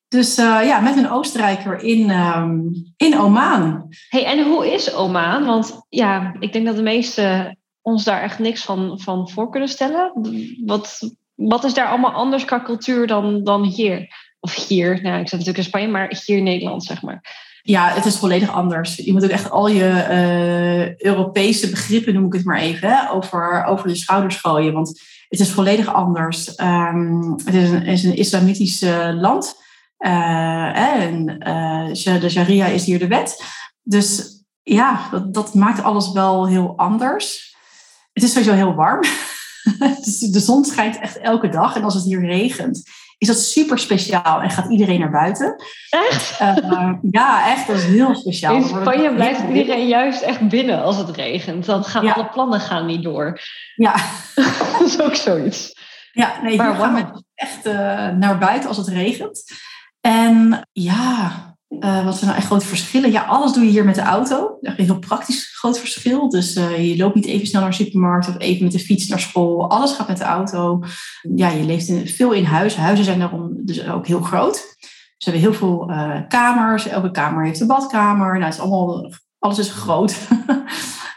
dus 0.07 0.39
uh, 0.39 0.59
ja, 0.65 0.79
met 0.79 0.97
een 0.97 1.09
Oostenrijker 1.09 1.79
in, 1.79 2.09
um, 2.09 2.71
in 2.97 3.19
Oman. 3.19 3.87
Hey, 4.09 4.25
en 4.25 4.43
hoe 4.43 4.73
is 4.73 4.93
Oman? 4.93 5.45
Want 5.45 5.85
ja, 5.89 6.35
ik 6.39 6.53
denk 6.53 6.65
dat 6.65 6.75
de 6.75 6.81
meesten 6.81 7.57
ons 7.81 8.03
daar 8.03 8.21
echt 8.21 8.39
niks 8.39 8.63
van, 8.63 8.99
van 8.99 9.29
voor 9.29 9.49
kunnen 9.49 9.69
stellen. 9.69 10.11
Wat, 10.65 11.11
wat 11.35 11.63
is 11.63 11.73
daar 11.73 11.87
allemaal 11.87 12.11
anders 12.11 12.45
qua 12.45 12.61
cultuur 12.63 13.07
dan, 13.07 13.43
dan 13.43 13.63
hier? 13.63 14.07
Of 14.39 14.67
hier, 14.67 15.01
nou, 15.01 15.19
ik 15.19 15.29
zit 15.29 15.31
natuurlijk 15.31 15.57
in 15.57 15.63
Spanje, 15.63 15.87
maar 15.87 16.21
hier 16.25 16.37
in 16.37 16.43
Nederland, 16.43 16.83
zeg 16.83 17.01
maar. 17.01 17.21
Ja, 17.61 17.87
het 17.87 18.05
is 18.05 18.17
volledig 18.17 18.51
anders. 18.51 18.95
Je 18.95 19.11
moet 19.11 19.23
ook 19.23 19.29
echt 19.29 19.49
al 19.49 19.67
je 19.67 20.05
uh, 20.09 21.05
Europese 21.05 21.69
begrippen, 21.69 22.13
noem 22.13 22.25
ik 22.25 22.33
het 22.33 22.45
maar 22.45 22.59
even, 22.59 23.09
over, 23.09 23.63
over 23.63 23.89
je 23.89 23.95
schouders 23.95 24.35
gooien. 24.35 24.73
Want 24.73 25.01
het 25.29 25.39
is 25.39 25.51
volledig 25.51 25.93
anders. 25.93 26.59
Um, 26.59 27.31
het 27.45 27.53
is 27.53 27.69
een, 27.69 27.85
is 27.85 28.03
een 28.03 28.15
islamitisch 28.15 28.81
land. 29.13 29.55
Uh, 29.99 30.77
en 30.77 31.25
de 32.19 32.29
sharia 32.29 32.65
is 32.65 32.85
hier 32.85 32.99
de 32.99 33.07
wet. 33.07 33.43
Dus 33.81 34.39
ja, 34.63 35.09
dat, 35.11 35.33
dat 35.33 35.53
maakt 35.53 35.83
alles 35.83 36.11
wel 36.11 36.47
heel 36.47 36.73
anders. 36.77 37.55
Het 38.13 38.23
is 38.23 38.31
sowieso 38.31 38.53
heel 38.53 38.75
warm. 38.75 39.01
dus 40.03 40.19
de 40.19 40.39
zon 40.39 40.65
schijnt 40.65 40.99
echt 40.99 41.17
elke 41.17 41.49
dag. 41.49 41.75
En 41.75 41.83
als 41.83 41.93
het 41.93 42.03
hier 42.03 42.25
regent, 42.25 42.83
is 43.21 43.27
dat 43.27 43.39
super 43.39 43.79
speciaal 43.79 44.41
en 44.41 44.49
gaat 44.49 44.71
iedereen 44.71 44.99
naar 44.99 45.11
buiten. 45.11 45.55
Echt? 45.89 46.41
Uh, 46.41 46.93
ja, 47.11 47.51
echt. 47.51 47.67
Dat 47.67 47.75
is 47.75 47.85
heel 47.85 48.15
speciaal. 48.15 48.55
In 48.55 48.63
Spanje 48.63 49.13
blijft 49.13 49.41
iedereen 49.53 49.87
juist 49.87 50.21
echt 50.21 50.49
binnen 50.49 50.83
als 50.83 50.97
het 50.97 51.09
regent. 51.09 51.65
Dan 51.65 51.83
gaan 51.83 52.05
ja. 52.05 52.11
alle 52.11 52.29
plannen 52.29 52.59
gaan 52.59 52.85
niet 52.85 53.03
door. 53.03 53.39
Ja. 53.75 53.95
dat 54.77 54.81
is 54.85 55.01
ook 55.01 55.15
zoiets. 55.15 55.75
Ja, 56.11 56.41
nee, 56.41 56.51
hier 56.51 56.61
gaan 56.61 56.93
we 56.93 57.23
echt 57.35 57.63
naar 58.17 58.37
buiten 58.37 58.69
als 58.69 58.77
het 58.77 58.87
regent. 58.87 59.43
En 59.99 60.67
ja, 60.71 61.50
uh, 61.79 62.05
wat 62.05 62.15
zijn 62.15 62.25
nou 62.25 62.37
echt 62.37 62.45
grote 62.45 62.65
verschillen? 62.65 63.11
Ja, 63.11 63.23
alles 63.23 63.53
doe 63.53 63.63
je 63.63 63.69
hier 63.69 63.85
met 63.85 63.95
de 63.95 64.01
auto. 64.01 64.57
Een 64.61 64.85
heel 64.85 64.99
praktisch 64.99 65.57
groot 65.57 65.79
verschil. 65.79 66.29
Dus 66.29 66.55
uh, 66.55 66.89
je 66.89 66.97
loopt 66.97 67.15
niet 67.15 67.25
even 67.25 67.47
snel 67.47 67.61
naar 67.61 67.69
de 67.69 67.75
supermarkt 67.75 68.27
of 68.27 68.35
even 68.37 68.63
met 68.63 68.71
de 68.71 68.79
fiets 68.79 69.07
naar 69.07 69.19
school. 69.19 69.69
Alles 69.69 69.91
gaat 69.91 70.07
met 70.07 70.17
de 70.17 70.23
auto. 70.23 70.83
Ja, 71.35 71.49
je 71.49 71.63
leeft 71.63 71.87
in, 71.87 72.07
veel 72.07 72.31
in 72.31 72.43
huis. 72.43 72.75
Huizen 72.75 73.05
zijn 73.05 73.19
daarom 73.19 73.51
dus 73.65 73.87
ook 73.87 74.07
heel 74.07 74.21
groot. 74.21 74.75
Ze 75.17 75.29
hebben 75.29 75.41
heel 75.41 75.53
veel 75.53 75.89
uh, 75.89 76.19
kamers. 76.27 76.87
Elke 76.87 77.11
kamer 77.11 77.45
heeft 77.45 77.59
een 77.59 77.67
badkamer. 77.67 78.31
Nou, 78.31 78.43
het 78.43 78.53
is 78.53 78.59
allemaal, 78.59 79.13
alles 79.39 79.59
is 79.59 79.71
groot. 79.71 80.17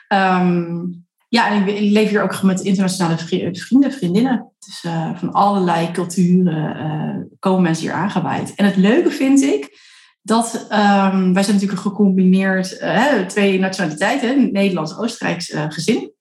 um, 0.09 1.05
ja, 1.29 1.51
en 1.51 1.69
ik 1.69 1.81
leef 1.81 2.09
hier 2.09 2.23
ook 2.23 2.43
met 2.43 2.61
internationale 2.61 3.19
vrienden, 3.19 3.93
vriendinnen. 3.93 4.53
Dus 4.59 4.85
van 5.15 5.33
allerlei 5.33 5.91
culturen 5.91 7.37
komen 7.39 7.63
mensen 7.63 7.85
hier 7.85 7.95
aangewaaid. 7.95 8.55
En 8.55 8.65
het 8.65 8.77
leuke 8.77 9.11
vind 9.11 9.43
ik 9.43 9.84
dat 10.26 10.54
um, 10.54 11.35
wij 11.35 11.43
zijn 11.43 11.57
natuurlijk 11.57 11.81
gecombineerd 11.81 12.81
uh, 12.81 13.26
twee 13.26 13.59
nationaliteiten, 13.59 14.52
Nederlands-Oostenrijks 14.52 15.50
uh, 15.50 15.64
gezin. 15.69 16.12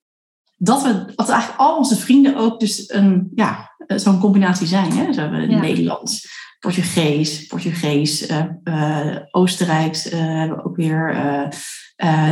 Dat 0.56 0.82
we 0.82 1.12
dat 1.14 1.28
eigenlijk 1.28 1.60
al 1.60 1.76
onze 1.76 1.96
vrienden 1.96 2.36
ook 2.36 2.60
dus 2.60 2.92
een 2.92 3.30
ja, 3.34 3.74
eh, 3.86 3.98
zo'n 3.98 4.20
combinatie 4.20 4.66
zijn. 4.66 4.92
Hè? 4.92 5.12
Ze 5.12 5.20
hebben 5.20 5.50
ja. 5.50 5.60
Nederlands, 5.60 6.28
Portugees, 6.58 7.46
Portugees, 7.46 8.30
uh, 8.64 9.16
Oostenrijks, 9.30 10.04
hebben 10.10 10.64
ook 10.64 10.76
weer 10.76 11.18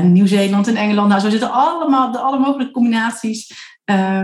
Nieuw-Zeeland 0.02 0.69
en 0.69 0.76
Engeland. 0.76 1.09
Nou, 1.09 1.21
zo 1.21 1.31
zitten 1.31 1.52
allemaal 1.52 2.12
de 2.12 2.19
alle 2.19 2.38
mogelijke 2.38 2.73
combinaties. 2.73 3.52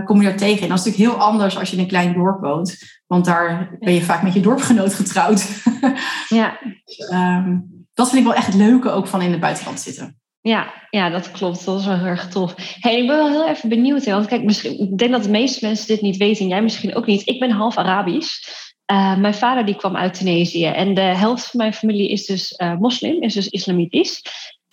kom 0.05 0.21
je 0.21 0.27
daar 0.27 0.37
tegen. 0.37 0.61
En 0.61 0.69
dat 0.69 0.79
is 0.79 0.85
natuurlijk 0.85 1.11
heel 1.11 1.25
anders 1.27 1.57
als 1.57 1.69
je 1.69 1.75
in 1.75 1.81
een 1.81 1.87
klein 1.87 2.13
dorp 2.13 2.41
woont. 2.41 2.98
Want 3.09 3.25
daar 3.25 3.77
ben 3.79 3.93
je 3.93 4.01
vaak 4.01 4.23
met 4.23 4.33
je 4.33 4.39
dorpgenoot 4.39 4.93
getrouwd. 4.93 5.47
Ja. 6.27 6.59
um, 7.11 7.85
dat 7.93 8.09
vind 8.09 8.19
ik 8.19 8.27
wel 8.27 8.37
echt 8.37 8.45
het 8.45 8.55
leuke 8.55 8.89
ook 8.89 9.07
van 9.07 9.21
in 9.21 9.31
het 9.31 9.39
buitenland 9.39 9.79
zitten. 9.79 10.19
Ja, 10.41 10.73
ja, 10.89 11.09
dat 11.09 11.31
klopt. 11.31 11.65
Dat 11.65 11.79
is 11.79 11.85
wel 11.85 11.97
heel 11.97 12.05
erg 12.05 12.27
tof. 12.27 12.53
Hey, 12.79 13.01
ik 13.01 13.07
ben 13.07 13.17
wel 13.17 13.29
heel 13.29 13.47
even 13.47 13.69
benieuwd. 13.69 14.05
Hè? 14.05 14.11
Want 14.11 14.25
kijk, 14.25 14.43
misschien, 14.43 14.79
ik 14.79 14.97
denk 14.97 15.11
dat 15.11 15.23
de 15.23 15.29
meeste 15.29 15.65
mensen 15.65 15.87
dit 15.87 16.01
niet 16.01 16.17
weten. 16.17 16.43
En 16.43 16.49
jij 16.49 16.61
misschien 16.61 16.95
ook 16.95 17.05
niet. 17.05 17.27
Ik 17.27 17.39
ben 17.39 17.51
half 17.51 17.77
Arabisch. 17.77 18.47
Uh, 18.91 19.17
mijn 19.17 19.33
vader 19.33 19.65
die 19.65 19.75
kwam 19.75 19.95
uit 19.95 20.13
Tunesië. 20.13 20.65
En 20.65 20.93
de 20.93 21.01
helft 21.01 21.45
van 21.45 21.59
mijn 21.59 21.73
familie 21.73 22.09
is 22.09 22.25
dus 22.25 22.53
uh, 22.57 22.75
moslim. 22.75 23.21
Is 23.21 23.33
dus 23.33 23.49
islamitisch. 23.49 24.21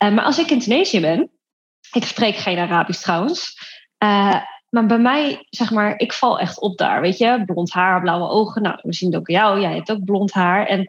Uh, 0.05 0.15
maar 0.15 0.25
als 0.25 0.39
ik 0.39 0.51
in 0.51 0.61
Tunesië 0.61 1.01
ben... 1.01 1.31
Ik 1.93 2.05
spreek 2.05 2.37
geen 2.37 2.59
Arabisch 2.59 3.03
trouwens. 3.03 3.59
Maar 4.77 4.87
bij 4.87 4.99
mij, 4.99 5.47
zeg 5.51 5.71
maar, 5.71 5.99
ik 5.99 6.13
val 6.13 6.39
echt 6.39 6.61
op 6.61 6.79
daar. 6.79 7.01
Weet 7.01 7.19
je, 7.19 7.43
blond 7.47 7.73
haar, 7.73 8.01
blauwe 8.01 8.29
ogen. 8.29 8.63
Nou, 8.63 8.79
het 8.83 9.17
ook 9.17 9.29
jou. 9.29 9.61
Jij 9.61 9.75
hebt 9.75 9.91
ook 9.91 10.05
blond 10.05 10.33
haar. 10.33 10.67
En 10.67 10.89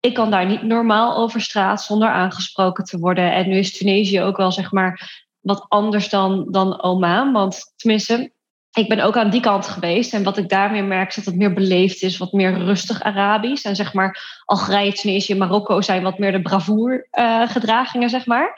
ik 0.00 0.14
kan 0.14 0.30
daar 0.30 0.46
niet 0.46 0.62
normaal 0.62 1.16
over 1.16 1.40
straat 1.40 1.82
zonder 1.82 2.08
aangesproken 2.08 2.84
te 2.84 2.98
worden. 2.98 3.32
En 3.32 3.48
nu 3.48 3.56
is 3.56 3.78
Tunesië 3.78 4.20
ook 4.20 4.36
wel, 4.36 4.52
zeg 4.52 4.72
maar, 4.72 5.24
wat 5.40 5.64
anders 5.68 6.08
dan, 6.08 6.46
dan 6.50 6.82
Oman. 6.82 7.32
Want 7.32 7.72
tenminste, 7.76 8.32
ik 8.72 8.88
ben 8.88 9.00
ook 9.00 9.16
aan 9.16 9.30
die 9.30 9.40
kant 9.40 9.68
geweest. 9.68 10.12
En 10.12 10.22
wat 10.22 10.36
ik 10.36 10.48
daar 10.48 10.70
meer 10.70 10.84
merk, 10.84 11.08
is 11.08 11.14
dat 11.14 11.24
het 11.24 11.36
meer 11.36 11.52
beleefd 11.52 12.02
is, 12.02 12.18
wat 12.18 12.32
meer 12.32 12.58
rustig 12.58 13.02
Arabisch. 13.02 13.64
En 13.64 13.76
zeg 13.76 13.92
maar, 13.92 14.42
Algerije, 14.44 14.92
Tunesië, 14.92 15.34
Marokko 15.34 15.80
zijn 15.80 16.02
wat 16.02 16.18
meer 16.18 16.32
de 16.32 16.42
bravoer 16.42 17.08
uh, 17.12 17.48
gedragingen, 17.48 18.10
zeg 18.10 18.26
maar. 18.26 18.54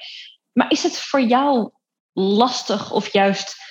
Maar 0.52 0.70
is 0.70 0.82
het 0.82 0.98
voor 0.98 1.22
jou 1.22 1.70
lastig 2.12 2.92
of 2.92 3.12
juist 3.12 3.62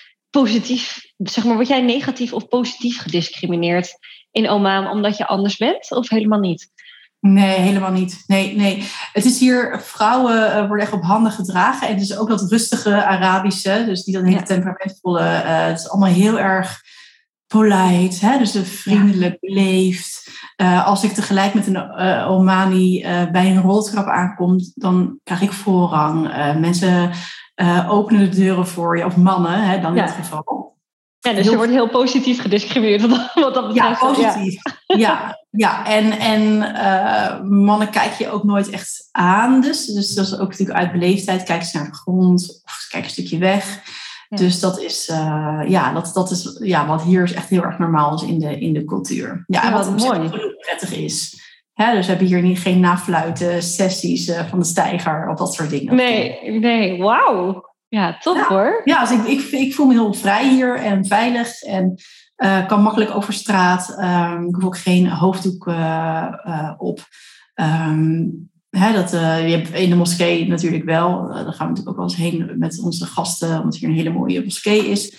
positief, 0.42 1.02
zeg 1.18 1.44
maar, 1.44 1.56
word 1.56 1.68
jij 1.68 1.82
negatief 1.82 2.34
of 2.34 2.48
positief 2.48 3.02
gediscrimineerd 3.02 3.98
in 4.32 4.50
Oman 4.50 4.88
omdat 4.88 5.18
je 5.18 5.28
anders 5.28 5.58
bent 5.58 5.92
of 5.92 6.10
helemaal 6.10 6.40
niet? 6.40 6.72
Nee, 7.20 7.60
helemaal 7.60 7.92
niet. 7.92 8.24
Nee, 8.28 8.56
nee. 8.56 8.84
Het 9.14 9.26
is 9.26 9.40
hier, 9.40 9.80
vrouwen 9.82 10.36
uh, 10.36 10.68
worden 10.68 10.86
echt 10.86 10.94
op 10.94 11.04
handen 11.04 11.32
gedragen. 11.32 11.88
En 11.88 11.94
het 11.94 12.04
is 12.04 12.18
ook 12.18 12.30
dat 12.30 12.52
rustige 12.52 13.06
Arabische, 13.06 13.84
dus 13.86 14.06
niet 14.06 14.16
dat 14.16 14.26
hele 14.26 14.38
ja. 14.38 14.44
temperamentvolle. 14.44 15.22
Uh, 15.22 15.66
het 15.66 15.80
is 15.80 15.90
allemaal 15.90 16.14
heel 16.14 16.40
erg 16.40 16.82
polite, 17.48 18.26
hè? 18.26 18.38
dus 18.38 18.52
de 18.52 18.66
vriendelijk, 18.66 19.40
beleefd. 19.40 20.30
Uh, 20.62 20.88
als 20.88 21.04
ik 21.04 21.12
tegelijk 21.12 21.54
met 21.54 21.68
een 21.68 21.92
Omani 22.28 23.02
bij 23.32 23.50
een 23.50 23.62
roltrap 23.62 24.08
aankom, 24.08 24.58
dan 24.76 25.20
krijg 25.24 25.42
ik 25.42 25.52
voorrang. 25.52 26.22
mensen 26.60 27.12
uh, 27.56 27.92
openen 27.92 28.30
de 28.30 28.36
deuren 28.36 28.68
voor 28.68 28.98
je, 28.98 29.06
of 29.06 29.18
mannen 29.18 29.64
hè, 29.64 29.82
dan 29.82 29.98
in 29.98 30.04
het 30.04 30.12
geval. 30.12 30.62
Ja, 31.20 31.34
dus 31.34 31.46
je 31.46 31.56
wordt 31.56 31.72
heel 31.72 31.90
positief 31.90 32.42
gediscrimineerd 32.42 33.02
wat 33.34 33.54
dat 33.54 33.68
betreft. 33.68 34.02
Ja, 34.02 34.08
positief. 34.08 34.62
Ja, 34.86 34.96
ja, 34.98 35.40
ja. 35.50 35.86
en, 35.86 36.12
en 36.12 36.42
uh, 36.42 37.42
mannen 37.50 37.90
kijk 37.90 38.14
je 38.14 38.30
ook 38.30 38.44
nooit 38.44 38.70
echt 38.70 39.10
aan. 39.12 39.62
Dus, 39.62 39.86
dus 39.86 40.14
dat 40.14 40.26
is 40.26 40.38
ook 40.38 40.50
natuurlijk 40.50 40.80
uit 40.80 40.92
beleefdheid. 40.92 41.44
Kijk 41.44 41.60
eens 41.60 41.74
naar 41.74 41.86
de 41.86 41.96
grond 41.96 42.62
of 42.66 42.88
kijk 42.90 43.04
een 43.04 43.10
stukje 43.10 43.38
weg. 43.38 43.82
Ja. 44.30 44.38
Dus 44.38 44.60
dat 44.60 44.80
is, 44.80 45.10
uh, 45.10 45.62
ja, 45.68 45.94
dat, 45.94 46.12
dat 46.14 46.32
is 46.32 46.58
ja, 46.60 46.88
wat 46.88 47.02
hier 47.04 47.24
is 47.24 47.34
echt 47.34 47.50
heel 47.50 47.64
erg 47.64 47.80
normaal 47.80 48.16
is 48.16 48.24
in 48.24 48.40
de, 48.40 48.60
in 48.60 48.74
de 48.74 48.86
cultuur. 48.86 49.44
Ja, 49.48 49.64
en 49.64 49.74
wat, 49.74 49.86
wat 49.86 49.98
mooi. 49.98 50.30
prettig 50.60 50.94
is. 50.94 51.43
Hè, 51.74 51.94
dus 51.94 52.06
we 52.06 52.12
hebben 52.12 52.28
hier 52.28 52.42
niet, 52.42 52.60
geen 52.60 52.80
nafluiten, 52.80 53.64
sessies 53.64 54.28
uh, 54.28 54.46
van 54.46 54.60
de 54.60 54.66
stijger 54.66 55.30
of 55.30 55.38
dat 55.38 55.54
soort 55.54 55.70
dingen. 55.70 55.96
Nee, 55.96 56.60
nee, 56.60 56.98
wauw. 56.98 57.72
Ja, 57.88 58.18
tof 58.18 58.38
ja. 58.38 58.48
hoor. 58.48 58.82
Ja, 58.84 59.00
dus 59.00 59.12
ik, 59.12 59.26
ik, 59.26 59.52
ik, 59.52 59.74
voel 59.74 59.86
me 59.86 59.94
heel 59.94 60.14
vrij 60.14 60.50
hier 60.50 60.76
en 60.76 61.06
veilig 61.06 61.62
en 61.62 62.02
uh, 62.38 62.68
kan 62.68 62.82
makkelijk 62.82 63.16
over 63.16 63.34
straat. 63.34 63.98
Um, 64.00 64.48
ik 64.48 64.56
hoef 64.56 64.64
ook 64.64 64.78
geen 64.78 65.08
hoofddoek 65.08 65.68
uh, 65.68 66.74
op. 66.78 67.00
Um, 67.56 68.50
hè, 68.70 68.94
dat, 68.94 69.12
je 69.12 69.18
hebt 69.56 69.72
in 69.72 69.90
de 69.90 69.96
moskee 69.96 70.48
natuurlijk 70.48 70.84
wel. 70.84 71.28
daar 71.28 71.36
gaan 71.36 71.46
we 71.46 71.64
natuurlijk 71.64 71.90
ook 71.90 71.96
wel 71.96 72.06
eens 72.06 72.16
heen 72.16 72.54
met 72.58 72.82
onze 72.84 73.06
gasten, 73.06 73.60
omdat 73.60 73.76
hier 73.76 73.90
een 73.90 73.96
hele 73.96 74.14
mooie 74.14 74.44
moskee 74.44 74.86
is. 74.90 75.16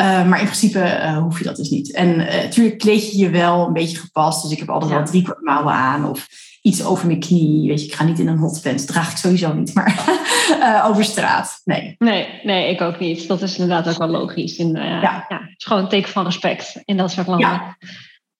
Uh, 0.00 0.28
maar 0.28 0.38
in 0.38 0.44
principe 0.44 0.78
uh, 0.78 1.18
hoef 1.18 1.38
je 1.38 1.44
dat 1.44 1.56
dus 1.56 1.70
niet. 1.70 1.92
En 1.92 2.16
natuurlijk 2.16 2.74
uh, 2.74 2.80
kleed 2.80 3.12
je 3.12 3.18
je 3.18 3.30
wel 3.30 3.66
een 3.66 3.72
beetje 3.72 3.96
gepast. 3.96 4.42
Dus 4.42 4.52
ik 4.52 4.58
heb 4.58 4.70
altijd 4.70 4.90
ja. 4.90 4.96
wel 4.96 5.06
drie 5.06 5.22
kwart 5.22 5.42
mouwen 5.42 5.72
aan. 5.72 6.08
Of 6.08 6.28
iets 6.62 6.84
over 6.84 7.06
mijn 7.06 7.20
knie. 7.20 7.68
Weet 7.68 7.80
je, 7.80 7.86
ik 7.86 7.94
ga 7.94 8.04
niet 8.04 8.18
in 8.18 8.28
een 8.28 8.38
hotpants. 8.38 8.86
Dat 8.86 8.94
draag 8.94 9.10
ik 9.10 9.16
sowieso 9.16 9.54
niet. 9.54 9.74
Maar 9.74 10.04
over 10.88 11.04
straat, 11.04 11.60
nee. 11.64 11.94
nee. 11.98 12.40
Nee, 12.42 12.70
ik 12.70 12.80
ook 12.80 12.98
niet. 12.98 13.28
Dat 13.28 13.42
is 13.42 13.58
inderdaad 13.58 13.88
ook 13.88 13.98
wel 13.98 14.20
logisch. 14.20 14.58
En, 14.58 14.72
ja. 14.72 15.00
ja. 15.00 15.26
het 15.28 15.54
is 15.56 15.64
gewoon 15.64 15.82
een 15.82 15.88
teken 15.88 16.12
van 16.12 16.24
respect 16.24 16.82
in 16.84 16.96
dat 16.96 17.10
soort 17.10 17.26
landen. 17.26 17.48
Ja. 17.48 17.76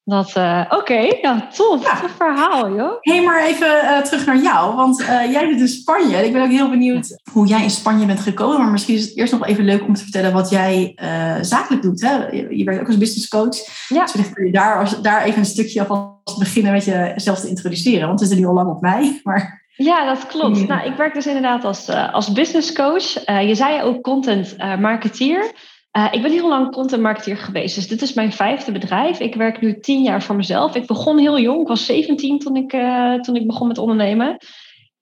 Dat, 0.08 0.34
uh, 0.36 0.62
oké, 0.64 0.76
okay, 0.76 1.18
ja, 1.22 1.48
tof. 1.54 1.82
Ja. 1.82 2.00
Tof 2.00 2.10
verhaal, 2.10 2.74
joh. 2.74 2.96
Hey, 3.00 3.24
maar 3.24 3.44
even 3.44 3.66
uh, 3.66 3.98
terug 3.98 4.26
naar 4.26 4.42
jou. 4.42 4.76
Want 4.76 5.00
uh, 5.00 5.32
jij 5.32 5.48
zit 5.48 5.60
in 5.60 5.68
Spanje. 5.68 6.24
Ik 6.24 6.32
ben 6.32 6.42
ook 6.42 6.50
heel 6.50 6.70
benieuwd 6.70 7.18
hoe 7.32 7.46
jij 7.46 7.62
in 7.62 7.70
Spanje 7.70 8.06
bent 8.06 8.20
gekomen. 8.20 8.58
Maar 8.58 8.70
misschien 8.70 8.94
is 8.94 9.04
het 9.04 9.16
eerst 9.16 9.32
nog 9.32 9.46
even 9.46 9.64
leuk 9.64 9.86
om 9.86 9.94
te 9.94 10.02
vertellen 10.02 10.32
wat 10.32 10.50
jij 10.50 10.98
zakelijk 11.40 11.82
doet. 11.82 12.00
Hè? 12.00 12.26
Je, 12.26 12.56
je 12.56 12.64
werkt 12.64 12.80
ook 12.80 12.86
als 12.86 12.98
business 12.98 13.28
coach. 13.28 13.56
Ja. 13.88 14.04
Dus 14.04 14.32
kun 14.32 14.46
je 14.46 14.52
daar, 14.52 14.78
als, 14.78 15.02
daar 15.02 15.24
even 15.24 15.38
een 15.38 15.44
stukje 15.44 15.86
alvast 15.86 16.38
beginnen 16.38 16.72
met 16.72 16.84
jezelf 16.84 17.40
te 17.40 17.48
introduceren. 17.48 18.06
Want 18.06 18.20
het 18.20 18.28
is 18.28 18.34
er 18.34 18.40
nu 18.40 18.48
al 18.48 18.54
lang 18.54 18.70
op 18.70 18.80
mij. 18.80 19.20
Maar... 19.24 19.64
Ja, 19.76 20.04
dat 20.04 20.26
klopt. 20.26 20.66
Nou, 20.66 20.86
ik 20.86 20.96
werk 20.96 21.14
dus 21.14 21.26
inderdaad 21.26 21.64
als, 21.64 21.88
als 21.88 22.32
business 22.32 22.72
coach. 22.72 23.12
je 23.46 23.54
zei 23.54 23.82
ook 23.82 24.02
content 24.02 24.56
marketeer. 24.58 25.52
Uh, 25.96 26.08
ik 26.10 26.22
ben 26.22 26.30
heel 26.30 26.48
lang 26.48 26.72
content 26.72 27.02
marketeer 27.02 27.36
geweest. 27.36 27.74
Dus 27.74 27.88
dit 27.88 28.02
is 28.02 28.12
mijn 28.12 28.32
vijfde 28.32 28.72
bedrijf. 28.72 29.20
Ik 29.20 29.34
werk 29.34 29.60
nu 29.60 29.80
tien 29.80 30.02
jaar 30.02 30.22
voor 30.22 30.36
mezelf. 30.36 30.74
Ik 30.74 30.86
begon 30.86 31.18
heel 31.18 31.38
jong. 31.38 31.60
Ik 31.60 31.68
was 31.68 31.86
17 31.86 32.38
toen 32.38 32.56
ik, 32.56 32.72
uh, 32.72 33.14
toen 33.14 33.36
ik 33.36 33.46
begon 33.46 33.68
met 33.68 33.78
ondernemen. 33.78 34.36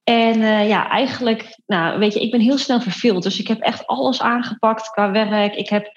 En 0.05 0.39
uh, 0.39 0.69
ja, 0.69 0.89
eigenlijk, 0.89 1.59
nou, 1.67 1.99
weet 1.99 2.15
je, 2.15 2.21
ik 2.21 2.31
ben 2.31 2.41
heel 2.41 2.59
snel 2.59 2.81
verveeld. 2.81 3.23
Dus 3.23 3.41
ik 3.41 3.49
heb 3.49 3.61
echt 3.61 3.87
alles 3.87 4.23
aangepakt 4.23 4.91
qua 4.91 5.11
werk. 5.11 5.55
Ik 5.55 5.69
heb 5.69 5.93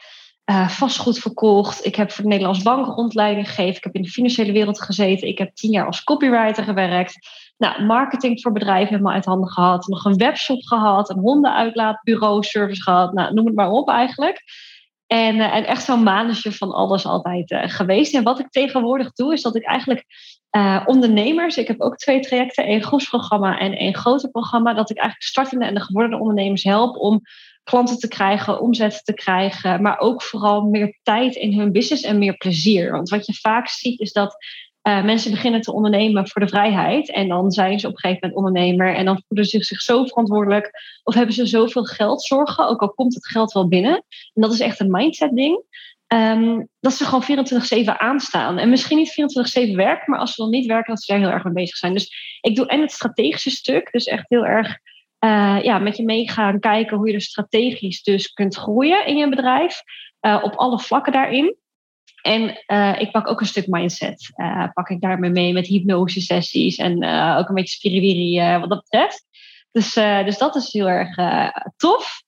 vastgoed 0.67 1.19
verkocht. 1.19 1.85
Ik 1.85 1.95
heb 1.95 2.11
voor 2.11 2.23
de 2.23 2.29
Nederlandse 2.29 2.63
Bank 2.63 2.85
rondleiding 2.85 3.47
gegeven. 3.47 3.75
Ik 3.75 3.83
heb 3.83 3.95
in 3.95 4.01
de 4.01 4.09
financiële 4.09 4.51
wereld 4.51 4.81
gezeten. 4.81 5.27
Ik 5.27 5.37
heb 5.37 5.55
tien 5.55 5.71
jaar 5.71 5.85
als 5.85 6.03
copywriter 6.03 6.63
gewerkt. 6.63 7.27
Nou, 7.57 7.83
marketing 7.83 8.41
voor 8.41 8.51
bedrijven 8.51 8.89
helemaal 8.89 9.13
uit 9.13 9.25
handen 9.25 9.49
gehad. 9.49 9.87
Nog 9.87 10.05
een 10.05 10.17
webshop 10.17 10.63
gehad. 10.63 11.09
Een 11.09 11.19
hondenuitlaatbureau 11.19 12.43
service 12.43 12.81
gehad. 12.81 13.13
Nou, 13.13 13.33
noem 13.33 13.45
het 13.45 13.55
maar 13.55 13.71
op 13.71 13.89
eigenlijk. 13.89 14.43
En, 15.07 15.35
uh, 15.35 15.55
en 15.55 15.65
echt 15.65 15.83
zo'n 15.83 16.03
manusje 16.03 16.51
van 16.51 16.71
alles 16.71 17.05
altijd 17.05 17.51
uh, 17.51 17.63
geweest. 17.65 18.13
En 18.13 18.23
wat 18.23 18.39
ik 18.39 18.49
tegenwoordig 18.49 19.11
doe, 19.11 19.33
is 19.33 19.41
dat 19.41 19.55
ik 19.55 19.63
eigenlijk 19.63 20.05
uh, 20.51 20.83
ondernemers, 20.85 21.57
ik 21.57 21.67
heb 21.67 21.81
ook 21.81 21.97
twee 21.97 22.19
trajecten, 22.19 22.65
één 22.65 22.83
groepsprogramma 22.83 23.59
en 23.59 23.77
één 23.77 23.95
groter 23.95 24.29
programma, 24.29 24.73
dat 24.73 24.89
ik 24.89 24.97
eigenlijk 24.97 25.27
startende 25.27 25.65
en 25.65 25.73
de 25.73 25.81
geworden 25.81 26.19
ondernemers 26.19 26.63
help 26.63 26.97
om 26.97 27.21
klanten 27.63 27.97
te 27.97 28.07
krijgen, 28.07 28.61
omzet 28.61 29.05
te 29.05 29.13
krijgen, 29.13 29.81
maar 29.81 29.99
ook 29.99 30.21
vooral 30.21 30.61
meer 30.61 30.99
tijd 31.03 31.35
in 31.35 31.59
hun 31.59 31.71
business 31.71 32.03
en 32.03 32.17
meer 32.17 32.37
plezier. 32.37 32.91
Want 32.91 33.09
wat 33.09 33.25
je 33.25 33.33
vaak 33.33 33.67
ziet 33.67 33.99
is 33.99 34.11
dat 34.11 34.35
uh, 34.87 35.03
mensen 35.03 35.31
beginnen 35.31 35.61
te 35.61 35.73
ondernemen 35.73 36.27
voor 36.27 36.41
de 36.41 36.47
vrijheid. 36.47 37.11
En 37.11 37.27
dan 37.27 37.51
zijn 37.51 37.79
ze 37.79 37.87
op 37.87 37.93
een 37.93 37.99
gegeven 37.99 38.29
moment 38.29 38.47
ondernemer. 38.47 38.95
En 38.95 39.05
dan 39.05 39.21
voelen 39.27 39.45
ze 39.45 39.63
zich 39.63 39.81
zo 39.81 40.05
verantwoordelijk. 40.05 40.71
Of 41.03 41.13
hebben 41.13 41.35
ze 41.35 41.45
zoveel 41.45 41.83
geldzorgen. 41.83 42.67
Ook 42.67 42.81
al 42.81 42.93
komt 42.93 43.13
het 43.13 43.27
geld 43.27 43.51
wel 43.51 43.67
binnen. 43.67 43.93
En 44.33 44.41
dat 44.41 44.53
is 44.53 44.59
echt 44.59 44.79
een 44.79 44.91
mindset 44.91 45.35
ding. 45.35 45.63
Ehm, 46.07 46.63
dat 46.79 46.93
ze 46.93 47.05
gewoon 47.05 47.23
24-7 47.23 47.99
aanstaan. 47.99 48.57
En 48.57 48.69
misschien 48.69 48.97
niet 48.97 49.11
24-7 49.11 49.75
werken, 49.75 50.11
maar 50.11 50.19
als 50.19 50.33
ze 50.33 50.41
dan 50.41 50.51
niet 50.51 50.65
werken, 50.65 50.93
dat 50.93 51.03
ze 51.03 51.11
daar 51.11 51.21
heel 51.21 51.31
erg 51.31 51.43
mee 51.43 51.53
bezig 51.53 51.77
zijn. 51.77 51.93
Dus 51.93 52.39
ik 52.41 52.55
doe 52.55 52.67
en 52.67 52.81
het 52.81 52.91
strategische 52.91 53.49
stuk, 53.49 53.91
dus 53.91 54.05
echt 54.05 54.25
heel 54.29 54.45
erg 54.45 54.77
uh, 55.19 55.59
ja, 55.61 55.79
met 55.79 55.97
je 55.97 56.03
meegaan, 56.03 56.59
kijken 56.59 56.97
hoe 56.97 57.07
je 57.07 57.13
er 57.13 57.21
strategisch 57.21 58.03
dus 58.03 58.33
kunt 58.33 58.55
groeien 58.55 59.05
in 59.05 59.17
je 59.17 59.29
bedrijf. 59.29 59.81
Uh, 60.21 60.39
op 60.43 60.55
alle 60.55 60.79
vlakken 60.79 61.11
daarin. 61.11 61.55
En 62.27 62.63
uh, 62.67 63.01
ik 63.01 63.11
pak 63.11 63.27
ook 63.27 63.39
een 63.39 63.45
stuk 63.45 63.67
mindset. 63.67 64.31
pak 64.73 64.89
ik 64.89 65.01
daarmee 65.01 65.29
mee 65.29 65.53
met 65.53 65.67
hypnose 65.67 66.21
sessies 66.21 66.75
en 66.75 66.93
ook 67.37 67.49
een 67.49 67.55
beetje 67.55 67.75
spiriwiri 67.75 68.59
wat 68.59 68.69
dat 68.69 68.81
betreft. 68.89 69.25
Dus, 69.71 69.93
dus 70.25 70.37
dat 70.37 70.55
is 70.55 70.73
heel 70.73 70.89
erg 70.89 71.15
tof. 71.77 72.21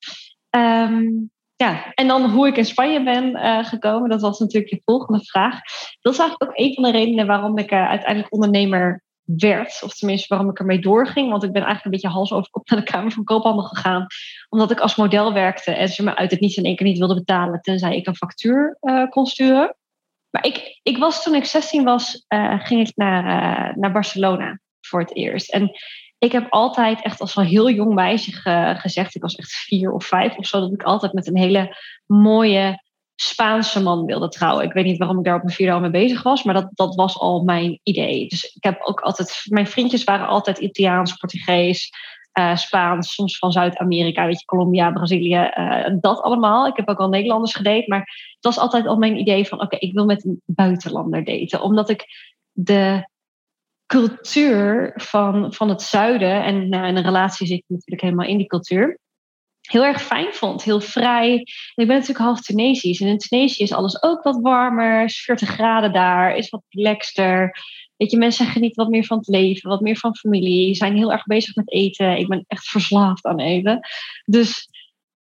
Um, 0.49 1.31
ja, 1.55 1.93
en 1.93 2.07
dan 2.07 2.29
hoe 2.29 2.47
ik 2.47 2.57
in 2.57 2.65
Spanje 2.65 3.03
ben 3.03 3.37
gekomen, 3.65 4.09
dat 4.09 4.21
was 4.21 4.39
natuurlijk 4.39 4.71
je 4.71 4.81
volgende 4.85 5.25
vraag. 5.25 5.59
Dat 6.01 6.13
is 6.13 6.19
eigenlijk 6.19 6.51
ook 6.51 6.57
een 6.57 6.73
van 6.73 6.83
de 6.83 6.91
redenen 6.91 7.27
waarom 7.27 7.57
ik 7.57 7.71
uiteindelijk 7.71 8.33
ondernemer 8.33 9.03
werd. 9.23 9.81
Of 9.83 9.93
tenminste 9.93 10.27
waarom 10.29 10.49
ik 10.49 10.59
ermee 10.59 10.79
doorging. 10.79 11.29
Want 11.29 11.43
ik 11.43 11.51
ben 11.51 11.63
eigenlijk 11.63 11.85
een 11.85 11.91
beetje 12.01 12.17
hals 12.17 12.31
over 12.31 12.51
kop 12.51 12.69
naar 12.69 12.79
de 12.79 12.91
Kamer 12.91 13.11
van 13.11 13.23
Koophandel 13.23 13.63
gegaan. 13.63 14.05
Omdat 14.49 14.71
ik 14.71 14.79
als 14.79 14.95
model 14.95 15.33
werkte 15.33 15.71
en 15.71 15.89
ze 15.89 16.03
me 16.03 16.15
uit 16.15 16.31
het 16.31 16.39
niets 16.39 16.55
in 16.55 16.63
één 16.63 16.75
keer 16.75 16.87
niet 16.87 16.97
wilden 16.97 17.17
betalen. 17.17 17.61
Tenzij 17.61 17.95
ik 17.95 18.07
een 18.07 18.15
factuur 18.15 18.77
kon 19.09 19.25
sturen. 19.25 19.75
Maar 20.29 20.45
ik, 20.45 20.79
ik 20.83 20.97
was 20.97 21.23
toen 21.23 21.35
ik 21.35 21.45
16 21.45 21.83
was, 21.83 22.25
ging 22.57 22.87
ik 22.87 22.95
naar, 22.95 23.77
naar 23.77 23.91
Barcelona 23.91 24.59
voor 24.81 24.99
het 24.99 25.15
eerst. 25.15 25.51
En 25.51 25.71
ik 26.17 26.31
heb 26.31 26.47
altijd 26.49 27.03
echt 27.03 27.19
als 27.19 27.33
wel 27.33 27.45
heel 27.45 27.69
jong 27.69 27.93
meisje 27.93 28.31
gezegd, 28.79 29.15
ik 29.15 29.21
was 29.21 29.35
echt 29.35 29.51
vier 29.51 29.91
of 29.91 30.05
vijf 30.05 30.37
of 30.37 30.45
zo, 30.45 30.59
dat 30.59 30.73
ik 30.73 30.83
altijd 30.83 31.13
met 31.13 31.27
een 31.27 31.37
hele 31.37 31.77
mooie 32.05 32.83
Spaanse 33.15 33.81
man 33.81 34.05
wilde 34.05 34.29
trouwen. 34.29 34.65
Ik 34.65 34.73
weet 34.73 34.85
niet 34.85 34.97
waarom 34.97 35.17
ik 35.17 35.23
daar 35.23 35.35
op 35.35 35.43
mijn 35.43 35.55
vierde 35.55 35.73
al 35.73 35.79
mee 35.79 35.89
bezig 35.89 36.23
was, 36.23 36.43
maar 36.43 36.53
dat, 36.53 36.69
dat 36.73 36.95
was 36.95 37.17
al 37.17 37.43
mijn 37.43 37.79
idee. 37.83 38.27
Dus 38.27 38.43
ik 38.55 38.63
heb 38.63 38.81
ook 38.81 38.99
altijd, 38.99 39.41
mijn 39.49 39.67
vriendjes 39.67 40.03
waren 40.03 40.27
altijd 40.27 40.57
Italiaans, 40.57 41.13
Portugees, 41.13 41.91
uh, 42.39 42.55
Spaans, 42.55 43.13
soms 43.13 43.37
van 43.37 43.51
Zuid-Amerika, 43.51 44.25
weet 44.25 44.39
je, 44.39 44.45
Colombia, 44.45 44.91
Brazilië, 44.91 45.51
uh, 45.57 45.85
dat 45.99 46.21
allemaal. 46.21 46.67
Ik 46.67 46.75
heb 46.75 46.89
ook 46.89 46.99
al 46.99 47.09
Nederlanders 47.09 47.55
gedate, 47.55 47.85
maar 47.87 47.99
het 47.99 48.43
was 48.45 48.57
altijd 48.57 48.87
al 48.87 48.97
mijn 48.97 49.17
idee 49.17 49.47
van, 49.47 49.61
oké, 49.61 49.75
ik 49.75 49.93
wil 49.93 50.05
met 50.05 50.25
een 50.25 50.41
buitenlander 50.45 51.23
daten, 51.23 51.61
omdat 51.61 51.89
ik 51.89 52.05
de 52.51 53.09
cultuur 53.85 54.93
van, 54.95 55.53
van 55.53 55.69
het 55.69 55.81
zuiden, 55.81 56.43
en 56.43 56.69
nou, 56.69 56.87
in 56.87 56.95
een 56.95 57.03
relatie 57.03 57.47
zit 57.47 57.63
natuurlijk 57.67 58.01
helemaal 58.01 58.27
in 58.27 58.37
die 58.37 58.47
cultuur, 58.47 58.99
heel 59.61 59.85
erg 59.85 60.01
fijn 60.01 60.33
vond. 60.33 60.63
Heel 60.63 60.81
vrij. 60.81 61.33
ik 61.75 61.87
ben 61.87 61.87
natuurlijk 61.87 62.19
half 62.19 62.41
Tunesisch. 62.41 63.01
En 63.01 63.07
in 63.07 63.17
Tunesië 63.17 63.63
is 63.63 63.73
alles 63.73 64.03
ook 64.03 64.23
wat 64.23 64.39
warmer, 64.41 65.03
is 65.03 65.21
40 65.21 65.49
graden 65.49 65.93
daar, 65.93 66.35
is 66.35 66.49
wat 66.49 66.63
relaxter. 66.69 67.55
Weet 67.99 68.11
je, 68.11 68.17
mensen 68.17 68.45
genieten 68.45 68.83
wat 68.83 68.91
meer 68.91 69.05
van 69.05 69.17
het 69.17 69.27
leven, 69.27 69.69
wat 69.69 69.81
meer 69.81 69.97
van 69.97 70.15
familie, 70.15 70.75
zijn 70.75 70.95
heel 70.95 71.11
erg 71.11 71.23
bezig 71.23 71.55
met 71.55 71.71
eten. 71.71 72.17
Ik 72.17 72.27
ben 72.27 72.43
echt 72.47 72.67
verslaafd 72.67 73.25
aan 73.25 73.39
eten. 73.39 73.79
Dus 74.25 74.69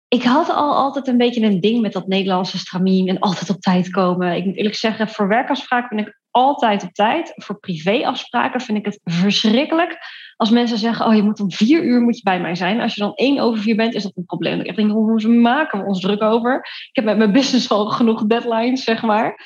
ik 0.08 0.22
had 0.22 0.50
al 0.50 0.74
altijd 0.74 1.08
een 1.08 1.16
beetje 1.16 1.46
een 1.46 1.60
ding 1.60 1.80
met 1.80 1.92
dat 1.92 2.06
Nederlandse 2.06 2.58
stramien 2.58 3.08
en 3.08 3.18
altijd 3.18 3.50
op 3.50 3.60
tijd 3.60 3.90
komen. 3.90 4.36
Ik 4.36 4.44
moet 4.44 4.56
eerlijk 4.56 4.74
zeggen, 4.74 5.08
voor 5.08 5.28
werkafspraken 5.28 5.96
ben 5.96 6.06
ik 6.06 6.20
altijd 6.30 6.82
op 6.82 6.92
tijd. 6.92 7.32
Voor 7.34 7.58
privéafspraken 7.58 8.60
vind 8.60 8.78
ik 8.78 8.84
het 8.84 9.00
verschrikkelijk 9.04 9.98
als 10.36 10.50
mensen 10.50 10.78
zeggen: 10.78 11.06
Oh, 11.06 11.14
je 11.14 11.22
moet 11.22 11.40
om 11.40 11.52
vier 11.52 11.84
uur 11.84 12.00
moet 12.00 12.16
je 12.16 12.22
bij 12.22 12.40
mij 12.40 12.54
zijn. 12.54 12.80
Als 12.80 12.94
je 12.94 13.00
dan 13.00 13.14
één 13.14 13.38
over 13.38 13.62
vier 13.62 13.76
bent, 13.76 13.94
is 13.94 14.02
dat 14.02 14.16
een 14.16 14.24
probleem. 14.24 14.60
Ik 14.60 14.76
denk: 14.76 14.90
Hoe 14.90 15.28
maken 15.28 15.80
we 15.80 15.86
ons 15.86 16.00
druk 16.00 16.22
over? 16.22 16.56
Ik 16.58 16.90
heb 16.92 17.04
met 17.04 17.18
mijn 17.18 17.32
business 17.32 17.70
al 17.70 17.86
genoeg 17.86 18.26
deadlines, 18.26 18.84
zeg 18.84 19.02
maar. 19.02 19.40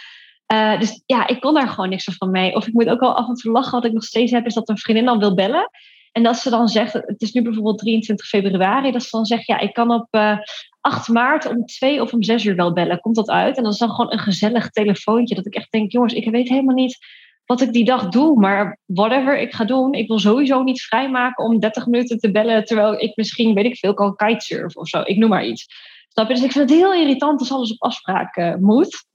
Uh, 0.53 0.79
dus 0.81 1.03
ja, 1.07 1.27
ik 1.27 1.41
kon 1.41 1.55
daar 1.55 1.69
gewoon 1.69 1.89
niks 1.89 2.05
van 2.19 2.31
mee. 2.31 2.55
Of 2.55 2.67
ik 2.67 2.73
moet 2.73 2.89
ook 2.89 3.01
wel 3.01 3.17
af 3.17 3.29
en 3.29 3.35
toe 3.35 3.53
lachen. 3.53 3.73
Wat 3.73 3.85
ik 3.85 3.93
nog 3.93 4.05
steeds 4.05 4.33
heb, 4.33 4.47
is 4.47 4.55
dat 4.55 4.69
een 4.69 4.79
vriendin 4.79 5.05
dan 5.05 5.19
wil 5.19 5.35
bellen. 5.35 5.71
En 6.13 6.23
dat 6.23 6.37
ze 6.37 6.51
dan 6.51 6.69
zegt, 6.69 6.93
het 6.93 7.23
is 7.23 7.33
nu 7.33 7.43
bijvoorbeeld 7.43 7.79
23 7.79 8.27
februari, 8.27 8.93
dat 8.93 9.03
ze 9.03 9.09
dan 9.11 9.25
zegt, 9.25 9.47
ja, 9.47 9.59
ik 9.59 9.73
kan 9.73 9.91
op 9.91 10.07
uh, 10.11 10.31
eh, 10.31 10.39
8 10.81 11.09
maart 11.09 11.49
om 11.49 11.67
2 11.67 12.03
of 12.03 12.13
om 12.13 12.23
6 12.23 12.45
uur 12.45 12.57
wel 12.57 12.73
bellen. 12.73 13.01
Komt 13.01 13.17
dat 13.17 13.31
uit? 13.31 13.57
En 13.57 13.63
dat 13.63 13.73
is 13.73 13.79
dan 13.79 13.91
gewoon 13.91 14.13
een 14.13 14.19
gezellig 14.19 14.71
telefoontje. 14.71 15.35
Dat 15.35 15.47
ik 15.47 15.55
echt 15.55 15.73
denk, 15.73 15.93
jongens, 15.93 16.13
ik 16.13 16.31
weet 16.31 16.49
helemaal 16.49 16.75
niet 16.75 16.99
wat 17.47 17.61
ik 17.61 17.73
die 17.73 17.85
dag 17.85 18.09
doe. 18.09 18.41
Maar 18.41 18.79
whatever 18.87 19.39
ik 19.39 19.55
ga 19.55 19.65
doen, 19.65 19.93
ik 19.93 20.09
wil 20.09 20.19
sowieso 20.19 20.63
niet 20.63 20.83
vrijmaken 20.83 21.45
om 21.45 21.61
30 21.61 21.87
minuten 21.87 22.19
te 22.19 22.31
bellen. 22.31 22.65
Terwijl 22.65 23.01
ik 23.01 23.17
misschien, 23.17 23.55
weet 23.55 23.65
ik 23.65 23.77
veel, 23.77 23.95
kan 23.95 24.17
kitesurfen 24.17 24.81
of 24.81 24.89
zo. 24.89 25.03
Ik 25.05 25.17
noem 25.17 25.29
maar 25.29 25.47
iets. 25.47 25.67
Snap 26.09 26.29
je? 26.29 26.35
Dus 26.35 26.45
ik 26.45 26.53
vind 26.53 26.71
het 26.71 26.79
heel 26.79 26.95
irritant 26.95 27.41
als 27.41 27.53
alles 27.53 27.73
op 27.73 27.83
afspraak 27.83 28.37
uh, 28.37 28.55
moet. 28.55 29.11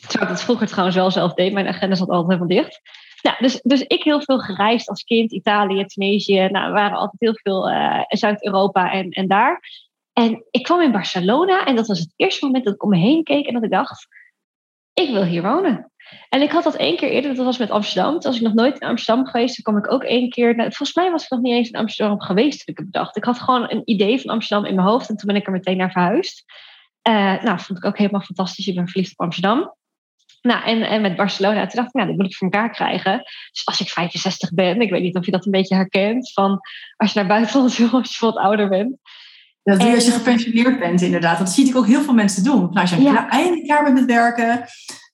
Terwijl 0.00 0.30
ik 0.30 0.36
dat 0.36 0.44
vroeger 0.44 0.66
trouwens 0.66 0.96
wel 0.96 1.10
zelf 1.10 1.34
deed. 1.34 1.52
Mijn 1.52 1.66
agenda 1.66 1.94
zat 1.96 2.08
altijd 2.08 2.40
helemaal 2.40 2.62
dicht. 2.62 2.80
Nou, 3.22 3.36
dus, 3.38 3.60
dus 3.62 3.82
ik 3.82 4.02
heel 4.02 4.22
veel 4.22 4.38
gereisd 4.38 4.88
als 4.88 5.02
kind, 5.02 5.32
Italië, 5.32 5.84
Tunesië. 5.84 6.48
Nou, 6.50 6.66
we 6.66 6.72
waren 6.72 6.98
altijd 6.98 7.20
heel 7.20 7.38
veel 7.42 7.70
uh, 7.70 8.02
Zuid-Europa 8.08 8.92
en, 8.92 9.10
en 9.10 9.28
daar. 9.28 9.60
En 10.12 10.44
ik 10.50 10.62
kwam 10.62 10.80
in 10.80 10.92
Barcelona 10.92 11.64
en 11.64 11.76
dat 11.76 11.86
was 11.86 11.98
het 11.98 12.12
eerste 12.16 12.44
moment 12.44 12.64
dat 12.64 12.74
ik 12.74 12.82
om 12.82 12.90
me 12.90 12.96
heen 12.96 13.22
keek 13.22 13.46
en 13.46 13.54
dat 13.54 13.62
ik 13.62 13.70
dacht, 13.70 14.06
ik 14.94 15.10
wil 15.10 15.24
hier 15.24 15.42
wonen. 15.42 15.92
En 16.28 16.42
ik 16.42 16.50
had 16.50 16.64
dat 16.64 16.74
één 16.74 16.96
keer 16.96 17.10
eerder, 17.10 17.34
dat 17.34 17.44
was 17.44 17.58
met 17.58 17.70
Amsterdam. 17.70 18.12
Toen 18.12 18.30
was 18.30 18.36
ik 18.36 18.46
nog 18.46 18.54
nooit 18.54 18.80
in 18.80 18.88
Amsterdam 18.88 19.26
geweest. 19.26 19.54
Toen 19.54 19.64
kwam 19.64 19.84
ik 19.84 19.92
ook 19.92 20.02
één 20.02 20.30
keer. 20.30 20.56
Nou, 20.56 20.68
volgens 20.68 20.94
mij 20.94 21.10
was 21.10 21.24
ik 21.24 21.30
nog 21.30 21.40
niet 21.40 21.52
eens 21.52 21.68
in 21.68 21.78
Amsterdam 21.78 22.20
geweest 22.20 22.58
toen 22.58 22.74
ik 22.74 22.80
het 22.80 22.90
bedacht. 22.90 23.16
Ik 23.16 23.24
had 23.24 23.38
gewoon 23.38 23.70
een 23.70 23.82
idee 23.84 24.20
van 24.20 24.30
Amsterdam 24.30 24.66
in 24.66 24.74
mijn 24.74 24.88
hoofd 24.88 25.08
en 25.08 25.16
toen 25.16 25.26
ben 25.26 25.40
ik 25.40 25.46
er 25.46 25.52
meteen 25.52 25.76
naar 25.76 25.92
verhuisd. 25.92 26.44
Uh, 27.08 27.42
nou, 27.42 27.58
vond 27.58 27.78
ik 27.78 27.84
ook 27.84 27.98
helemaal 27.98 28.20
fantastisch. 28.20 28.66
Ik 28.66 28.74
ben 28.74 28.88
verliefd 28.88 29.12
op 29.12 29.20
Amsterdam. 29.20 29.76
Nou, 30.40 30.64
en, 30.64 30.82
en 30.82 31.00
met 31.00 31.16
Barcelona, 31.16 31.66
toen 31.66 31.76
dacht 31.76 31.88
ik, 31.88 31.94
nou, 31.94 32.06
dit 32.06 32.16
moet 32.16 32.26
ik 32.26 32.36
voor 32.36 32.50
elkaar 32.50 32.70
krijgen. 32.70 33.22
Dus 33.52 33.62
als 33.66 33.80
ik 33.80 33.88
65 33.88 34.52
ben, 34.52 34.80
ik 34.80 34.90
weet 34.90 35.02
niet 35.02 35.16
of 35.16 35.24
je 35.24 35.30
dat 35.30 35.46
een 35.46 35.52
beetje 35.52 35.74
herkent, 35.74 36.32
van 36.32 36.60
als 36.96 37.12
je 37.12 37.18
naar 37.18 37.28
buitenland 37.28 37.76
wil, 37.76 37.90
als 37.90 38.18
je 38.18 38.26
wat 38.26 38.36
ouder 38.36 38.68
bent. 38.68 38.96
Dat 39.62 39.80
doe 39.80 39.88
je 39.88 39.94
als 39.94 40.04
je 40.04 40.10
gepensioneerd 40.10 40.78
bent, 40.78 41.00
inderdaad. 41.00 41.38
Dat 41.38 41.50
zie 41.50 41.68
ik 41.68 41.76
ook 41.76 41.86
heel 41.86 42.02
veel 42.02 42.14
mensen 42.14 42.44
doen. 42.44 42.60
Nou, 42.60 42.80
als 42.80 42.90
je 42.90 43.00
ja. 43.00 43.28
eindelijk 43.28 43.64
klaar 43.64 43.82
bent 43.82 43.94
met 43.94 44.04
werken, 44.04 44.64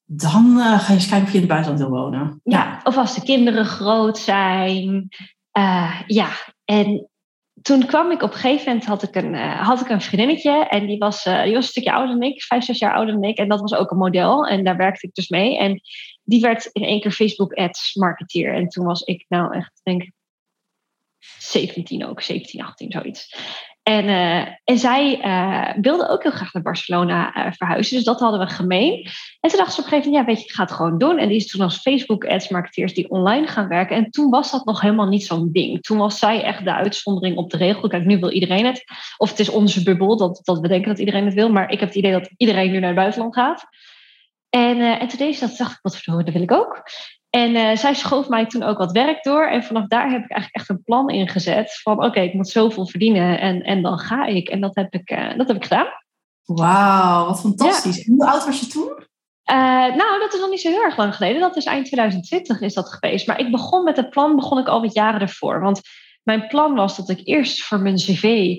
dan 0.04 0.54
uh, 0.56 0.78
ga 0.78 0.87
je 0.87 0.98
eens 0.98 1.08
kijken 1.08 1.26
of 1.26 1.32
je 1.32 1.40
in 1.40 1.44
het 1.44 1.52
buitenland 1.52 1.80
wil 1.80 2.00
wonen. 2.00 2.40
Ja, 2.44 2.80
of 2.84 2.96
als 2.96 3.14
de 3.14 3.22
kinderen 3.22 3.64
groot 3.64 4.18
zijn. 4.18 5.08
Uh, 5.58 6.00
ja, 6.06 6.28
en 6.64 7.08
toen 7.64 7.87
kwam 7.87 8.11
ik 8.11 8.22
op 8.22 8.33
een 8.33 8.38
gegeven 8.38 8.66
moment, 8.66 8.85
had 8.85 9.03
ik 9.03 9.14
een, 9.14 9.35
uh, 9.35 9.66
had 9.66 9.81
ik 9.81 9.88
een 9.88 10.00
vriendinnetje 10.00 10.68
en 10.68 10.87
die 10.87 10.98
was, 10.98 11.27
uh, 11.27 11.42
die 11.42 11.55
was 11.55 11.64
een 11.64 11.70
stukje 11.70 11.92
ouder 11.92 12.18
dan 12.18 12.29
ik, 12.29 12.42
vijf, 12.42 12.64
zes 12.64 12.79
jaar 12.79 12.94
ouder 12.94 13.14
dan 13.14 13.24
ik. 13.24 13.38
En 13.38 13.48
dat 13.48 13.61
was 13.61 13.74
ook 13.74 13.90
een 13.90 13.96
model 13.96 14.46
en 14.46 14.64
daar 14.64 14.77
werkte 14.77 15.07
ik 15.07 15.14
dus 15.14 15.29
mee. 15.29 15.59
En 15.59 15.81
die 16.22 16.40
werd 16.40 16.68
in 16.72 16.83
één 16.83 17.00
keer 17.00 17.11
Facebook 17.11 17.55
ads 17.55 17.94
marketeer. 17.94 18.55
En 18.55 18.68
toen 18.68 18.85
was 18.85 19.03
ik 19.03 19.24
nou 19.29 19.55
echt, 19.57 19.81
denk 19.83 20.03
ik, 20.03 20.12
17 21.38 22.07
ook, 22.07 22.20
17, 22.20 22.62
18, 22.62 22.90
zoiets. 22.92 23.37
En, 23.85 24.05
uh, 24.05 24.47
en 24.64 24.79
zij 24.79 25.25
uh, 25.25 25.83
wilde 25.83 26.09
ook 26.09 26.23
heel 26.23 26.33
graag 26.33 26.53
naar 26.53 26.62
Barcelona 26.62 27.47
uh, 27.47 27.53
verhuizen. 27.53 27.97
Dus 27.97 28.05
dat 28.05 28.20
hadden 28.20 28.40
we 28.40 28.47
gemeen. 28.47 29.09
En 29.40 29.51
toen 29.51 29.59
dacht 29.59 29.73
ze 29.73 29.79
op 29.81 29.85
een 29.85 29.90
gegeven 29.90 30.11
moment, 30.11 30.29
ja, 30.29 30.35
weet 30.35 30.42
je, 30.42 30.49
ik 30.49 30.55
ga 30.55 30.62
het 30.62 30.73
gewoon 30.73 30.99
doen. 30.99 31.18
En 31.18 31.29
die 31.29 31.37
is 31.37 31.47
toen 31.47 31.61
als 31.61 31.79
Facebook 31.79 32.25
ads 32.25 32.49
marketeers 32.49 32.94
die 32.94 33.11
online 33.11 33.47
gaan 33.47 33.68
werken. 33.68 33.97
En 33.97 34.11
toen 34.11 34.31
was 34.31 34.51
dat 34.51 34.64
nog 34.64 34.81
helemaal 34.81 35.09
niet 35.09 35.27
zo'n 35.27 35.53
ding. 35.53 35.83
Toen 35.83 35.99
was 35.99 36.18
zij 36.18 36.42
echt 36.42 36.64
de 36.64 36.75
uitzondering 36.75 37.37
op 37.37 37.51
de 37.51 37.57
regel. 37.57 37.88
Kijk, 37.88 38.05
nu 38.05 38.18
wil 38.18 38.31
iedereen 38.31 38.66
het. 38.66 38.85
Of 39.16 39.31
het 39.31 39.38
is 39.38 39.49
onze 39.49 39.83
bubbel 39.83 40.16
dat, 40.16 40.40
dat 40.42 40.61
we 40.61 40.68
denken 40.68 40.88
dat 40.88 40.99
iedereen 40.99 41.25
het 41.25 41.35
wil. 41.35 41.51
Maar 41.51 41.70
ik 41.70 41.81
heb 41.81 41.88
het 41.88 41.99
idee 41.99 42.12
dat 42.12 42.31
iedereen 42.37 42.70
nu 42.70 42.79
naar 42.79 42.88
het 42.88 42.99
buitenland 42.99 43.35
gaat. 43.35 43.64
En, 44.51 44.81
en 44.81 45.09
toen 45.09 45.18
deed 45.18 45.37
ze 45.37 45.47
dat, 45.47 45.57
dacht 45.57 45.73
ik, 45.73 45.79
wat 45.83 45.97
verdorie, 45.97 46.25
dat 46.25 46.35
wil 46.35 46.42
ik 46.42 46.53
ook. 46.53 46.83
En 47.35 47.51
uh, 47.55 47.77
zij 47.77 47.94
schoof 47.94 48.29
mij 48.29 48.47
toen 48.47 48.62
ook 48.62 48.79
wat 48.79 48.92
werk 48.92 49.23
door. 49.23 49.47
En 49.47 49.64
vanaf 49.64 49.87
daar 49.87 50.11
heb 50.11 50.25
ik 50.25 50.31
eigenlijk 50.31 50.55
echt 50.55 50.68
een 50.68 50.83
plan 50.83 51.09
ingezet. 51.09 51.81
Van 51.83 52.05
oké, 52.05 52.20
ik 52.20 52.35
moet 52.35 52.49
zoveel 52.49 52.87
verdienen 52.87 53.40
en, 53.40 53.62
en 53.62 53.83
dan 53.83 53.99
ga 53.99 54.25
ik. 54.25 54.49
En 54.49 54.61
dat 54.61 54.75
heb 54.75 54.94
ik, 54.94 55.11
uh, 55.11 55.37
dat 55.37 55.49
heb 55.49 55.57
ik 55.57 55.62
gedaan. 55.62 55.87
Wauw, 56.44 57.27
wat 57.27 57.40
fantastisch. 57.40 57.97
Ja. 57.97 58.12
Hoe 58.12 58.27
oud 58.27 58.44
was 58.44 58.61
je 58.61 58.66
toen? 58.66 58.92
Uh, 59.51 59.57
nou, 59.97 60.20
dat 60.20 60.35
is 60.35 60.40
nog 60.40 60.51
niet 60.51 60.61
zo 60.61 60.70
heel 60.70 60.83
erg 60.83 60.97
lang 60.97 61.14
geleden. 61.14 61.40
Dat 61.40 61.57
is 61.57 61.64
eind 61.64 61.87
2020 61.87 62.61
is 62.61 62.75
dat 62.75 62.88
geweest. 62.88 63.27
Maar 63.27 63.40
ik 63.40 63.51
begon 63.51 63.85
met 63.85 63.97
het 63.97 64.11
plan, 64.11 64.37
begon 64.37 64.59
ik 64.59 64.68
al 64.68 64.81
wat 64.81 64.94
jaren 64.94 65.20
ervoor. 65.20 65.61
Want 65.61 65.81
mijn 66.23 66.47
plan 66.47 66.75
was 66.75 66.97
dat 66.97 67.09
ik 67.09 67.20
eerst 67.25 67.64
voor 67.64 67.81
mijn 67.81 67.97
cv 67.97 68.57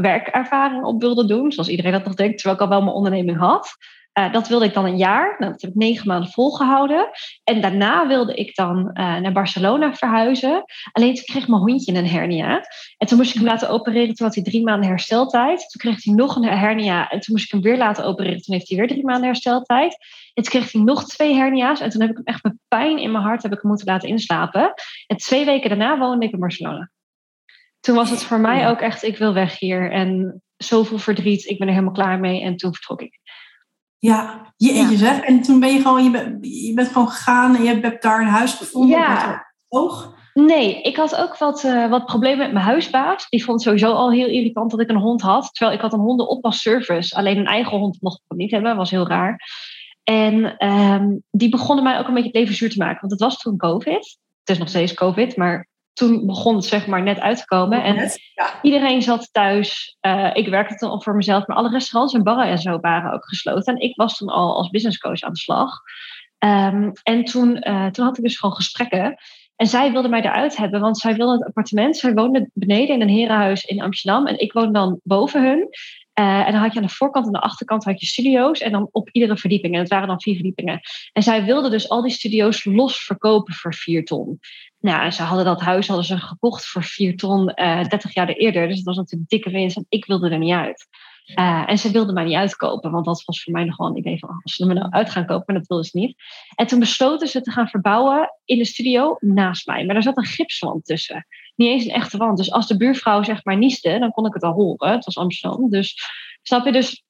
werkervaring 0.00 0.84
op 0.84 1.00
wilde 1.00 1.26
doen. 1.26 1.52
Zoals 1.52 1.68
iedereen 1.68 1.92
dat 1.92 2.04
nog 2.04 2.14
denkt, 2.14 2.38
terwijl 2.38 2.56
ik 2.56 2.62
al 2.62 2.68
wel 2.68 2.82
mijn 2.82 2.96
onderneming 2.96 3.38
had. 3.38 3.76
Uh, 4.18 4.32
dat 4.32 4.48
wilde 4.48 4.64
ik 4.64 4.74
dan 4.74 4.84
een 4.84 4.96
jaar. 4.96 5.36
Nou, 5.38 5.52
dat 5.52 5.60
heb 5.60 5.70
ik 5.70 5.76
negen 5.76 6.06
maanden 6.06 6.30
volgehouden. 6.30 7.10
En 7.44 7.60
daarna 7.60 8.06
wilde 8.06 8.34
ik 8.34 8.54
dan 8.54 8.78
uh, 8.78 9.16
naar 9.16 9.32
Barcelona 9.32 9.94
verhuizen. 9.94 10.64
Alleen 10.92 11.14
toen 11.14 11.24
kreeg 11.24 11.48
mijn 11.48 11.60
hondje 11.60 11.94
een 11.94 12.08
hernia. 12.08 12.60
En 12.96 13.06
toen 13.06 13.18
moest 13.18 13.30
ik 13.30 13.36
hem 13.36 13.48
laten 13.48 13.68
opereren. 13.68 14.14
Toen 14.14 14.26
had 14.26 14.34
hij 14.34 14.44
drie 14.44 14.64
maanden 14.64 14.88
hersteltijd. 14.88 15.58
Toen 15.58 15.80
kreeg 15.80 16.04
hij 16.04 16.14
nog 16.14 16.36
een 16.36 16.44
hernia. 16.44 17.08
En 17.08 17.20
toen 17.20 17.34
moest 17.34 17.44
ik 17.44 17.50
hem 17.50 17.60
weer 17.60 17.76
laten 17.76 18.04
opereren. 18.04 18.42
Toen 18.42 18.54
heeft 18.54 18.68
hij 18.68 18.78
weer 18.78 18.88
drie 18.88 19.04
maanden 19.04 19.24
hersteltijd. 19.24 19.96
En 20.34 20.42
toen 20.42 20.52
kreeg 20.52 20.72
hij 20.72 20.82
nog 20.82 21.04
twee 21.04 21.34
hernia's. 21.34 21.80
En 21.80 21.90
toen 21.90 22.00
heb 22.00 22.10
ik 22.10 22.16
hem 22.16 22.26
echt 22.26 22.42
met 22.42 22.54
pijn 22.68 22.98
in 22.98 23.12
mijn 23.12 23.24
hart 23.24 23.42
heb 23.42 23.52
ik 23.52 23.60
hem 23.60 23.70
moeten 23.70 23.88
laten 23.88 24.08
inslapen. 24.08 24.74
En 25.06 25.16
twee 25.16 25.44
weken 25.44 25.68
daarna 25.68 25.98
woonde 25.98 26.26
ik 26.26 26.32
in 26.32 26.38
Barcelona. 26.38 26.90
Toen 27.80 27.94
was 27.94 28.10
het 28.10 28.22
voor 28.22 28.40
mij 28.40 28.68
ook 28.68 28.80
echt, 28.80 29.02
ik 29.02 29.16
wil 29.16 29.34
weg 29.34 29.58
hier. 29.58 29.90
En 29.90 30.42
zoveel 30.56 30.98
verdriet, 30.98 31.44
ik 31.44 31.58
ben 31.58 31.66
er 31.66 31.72
helemaal 31.72 31.94
klaar 31.94 32.20
mee. 32.20 32.42
En 32.42 32.56
toen 32.56 32.74
vertrok 32.74 33.00
ik. 33.00 33.20
Ja, 34.02 34.52
jeetje 34.56 34.90
ja. 34.90 34.96
zeg. 34.96 35.20
En 35.20 35.42
toen 35.42 35.60
ben 35.60 35.72
je 35.72 35.80
gewoon, 35.80 36.04
je 36.04 36.10
bent, 36.10 36.46
je 36.46 36.72
bent 36.74 36.88
gewoon 36.88 37.08
gegaan 37.08 37.56
en 37.56 37.62
je 37.62 37.80
hebt 37.80 38.02
daar 38.02 38.20
een 38.20 38.26
huis 38.26 38.52
gevonden. 38.52 38.98
Ja. 38.98 39.46
Oog. 39.68 40.14
Nee, 40.34 40.82
ik 40.82 40.96
had 40.96 41.16
ook 41.16 41.38
wat, 41.38 41.64
uh, 41.64 41.90
wat 41.90 42.06
problemen 42.06 42.38
met 42.38 42.52
mijn 42.52 42.64
huisbaas. 42.64 43.28
Die 43.28 43.44
vond 43.44 43.62
sowieso 43.62 43.92
al 43.92 44.12
heel 44.12 44.26
irritant 44.26 44.70
dat 44.70 44.80
ik 44.80 44.88
een 44.88 44.96
hond 44.96 45.20
had. 45.20 45.48
Terwijl 45.52 45.76
ik 45.76 45.82
had 45.82 45.92
een 45.92 46.00
hondenopasservice. 46.00 47.16
Alleen 47.16 47.38
een 47.38 47.46
eigen 47.46 47.78
hond 47.78 47.96
mocht 48.00 48.20
ik 48.28 48.36
niet 48.36 48.50
hebben. 48.50 48.68
Dat 48.68 48.78
was 48.78 48.90
heel 48.90 49.08
raar. 49.08 49.40
En 50.02 50.66
um, 50.68 51.22
die 51.30 51.48
begonnen 51.48 51.84
mij 51.84 51.98
ook 51.98 52.06
een 52.08 52.14
beetje 52.14 52.28
het 52.28 52.38
leven 52.38 52.54
zuur 52.54 52.70
te 52.70 52.78
maken. 52.78 53.00
Want 53.00 53.12
het 53.12 53.20
was 53.20 53.38
toen 53.38 53.56
COVID. 53.56 54.18
Het 54.38 54.50
is 54.50 54.58
nog 54.58 54.68
steeds 54.68 54.94
COVID, 54.94 55.36
maar 55.36 55.68
toen 55.92 56.26
begon 56.26 56.56
het 56.56 56.64
zeg 56.64 56.86
maar 56.86 57.02
net 57.02 57.20
uit 57.20 57.36
te 57.36 57.44
komen. 57.44 57.82
En 57.82 58.10
iedereen 58.62 59.02
zat 59.02 59.28
thuis. 59.32 59.96
Uh, 60.06 60.30
ik 60.32 60.48
werkte 60.48 60.74
toen 60.74 60.90
al 60.90 61.02
voor 61.02 61.16
mezelf, 61.16 61.46
maar 61.46 61.56
alle 61.56 61.70
restaurants 61.70 62.14
en 62.14 62.22
barren 62.22 62.46
en 62.46 62.58
zo 62.58 62.78
waren 62.80 63.12
ook 63.12 63.28
gesloten. 63.28 63.74
En 63.74 63.80
ik 63.80 63.96
was 63.96 64.16
toen 64.16 64.28
al 64.28 64.56
als 64.56 64.70
business 64.70 64.98
coach 64.98 65.20
aan 65.20 65.32
de 65.32 65.38
slag. 65.38 65.80
Um, 66.44 66.92
en 67.02 67.24
toen, 67.24 67.68
uh, 67.68 67.86
toen 67.86 68.04
had 68.04 68.18
ik 68.18 68.24
dus 68.24 68.38
gewoon 68.38 68.54
gesprekken. 68.54 69.16
En 69.56 69.66
zij 69.66 69.92
wilde 69.92 70.08
mij 70.08 70.22
eruit 70.22 70.56
hebben, 70.56 70.80
want 70.80 70.98
zij 70.98 71.14
wilde 71.14 71.32
het 71.32 71.44
appartement. 71.44 71.96
Zij 71.96 72.12
woonde 72.12 72.50
beneden 72.54 72.94
in 72.94 73.00
een 73.00 73.08
herenhuis 73.08 73.64
in 73.64 73.82
Amsterdam. 73.82 74.26
En 74.26 74.38
ik 74.38 74.52
woonde 74.52 74.72
dan 74.72 75.00
boven 75.02 75.42
hun. 75.42 75.68
Uh, 76.20 76.46
en 76.46 76.52
dan 76.52 76.60
had 76.60 76.72
je 76.72 76.80
aan 76.80 76.86
de 76.86 76.92
voorkant 76.92 77.26
en 77.26 77.32
de 77.32 77.40
achterkant 77.40 77.84
had 77.84 78.00
je 78.00 78.06
studio's. 78.06 78.60
En 78.60 78.72
dan 78.72 78.88
op 78.92 79.08
iedere 79.12 79.36
verdieping. 79.36 79.74
En 79.74 79.80
het 79.80 79.88
waren 79.88 80.08
dan 80.08 80.20
vier 80.20 80.34
verdiepingen. 80.34 80.80
En 81.12 81.22
zij 81.22 81.44
wilde 81.44 81.70
dus 81.70 81.88
al 81.88 82.02
die 82.02 82.10
studio's 82.10 82.64
los 82.64 83.04
verkopen 83.04 83.54
voor 83.54 83.74
vier 83.74 84.04
ton. 84.04 84.38
Nou, 84.82 85.10
ze 85.10 85.22
hadden 85.22 85.44
dat 85.44 85.60
huis 85.60 85.86
hadden 85.86 86.06
ze 86.06 86.18
gekocht 86.18 86.66
voor 86.66 86.84
vier 86.84 87.16
ton 87.16 87.52
uh, 87.54 87.80
eh, 87.80 87.88
30 87.88 88.14
jaar 88.14 88.28
eerder. 88.28 88.66
Dus 88.66 88.76
het 88.76 88.86
was 88.86 88.96
natuurlijk 88.96 89.30
dikke 89.30 89.50
winst. 89.50 89.76
En 89.76 89.86
ik 89.88 90.06
wilde 90.06 90.30
er 90.30 90.38
niet 90.38 90.54
uit. 90.54 90.86
Uh, 91.38 91.62
en 91.66 91.78
ze 91.78 91.90
wilde 91.90 92.12
mij 92.12 92.24
niet 92.24 92.34
uitkopen, 92.34 92.90
want 92.90 93.04
dat 93.04 93.22
was 93.24 93.42
voor 93.42 93.52
mij 93.52 93.64
nog 93.64 93.76
wel 93.76 93.88
een 93.88 93.96
idee 93.96 94.18
van 94.18 94.40
als 94.42 94.54
ze 94.54 94.66
me 94.66 94.74
nou 94.74 94.90
uit 94.90 95.10
gaan 95.10 95.26
kopen, 95.26 95.54
dat 95.54 95.66
wilde 95.66 95.84
ze 95.84 95.98
niet. 95.98 96.16
En 96.54 96.66
toen 96.66 96.78
besloten 96.78 97.28
ze 97.28 97.40
te 97.40 97.50
gaan 97.50 97.68
verbouwen 97.68 98.38
in 98.44 98.58
de 98.58 98.64
studio 98.64 99.16
naast 99.20 99.66
mij. 99.66 99.84
Maar 99.84 99.94
daar 99.94 100.02
zat 100.02 100.16
een 100.16 100.24
gipswand 100.24 100.84
tussen. 100.84 101.26
Niet 101.56 101.68
eens 101.68 101.84
een 101.84 101.90
echte 101.90 102.16
wand. 102.16 102.36
Dus 102.36 102.52
als 102.52 102.66
de 102.66 102.76
buurvrouw 102.76 103.22
zeg 103.22 103.44
maar 103.44 103.56
nieste, 103.56 103.98
dan 103.98 104.10
kon 104.10 104.26
ik 104.26 104.34
het 104.34 104.42
al 104.42 104.52
horen. 104.52 104.90
Het 104.90 105.04
was 105.04 105.16
Amsterdam. 105.16 105.70
Dus 105.70 105.94
snap 106.42 106.64
je 106.64 106.72
dus. 106.72 107.04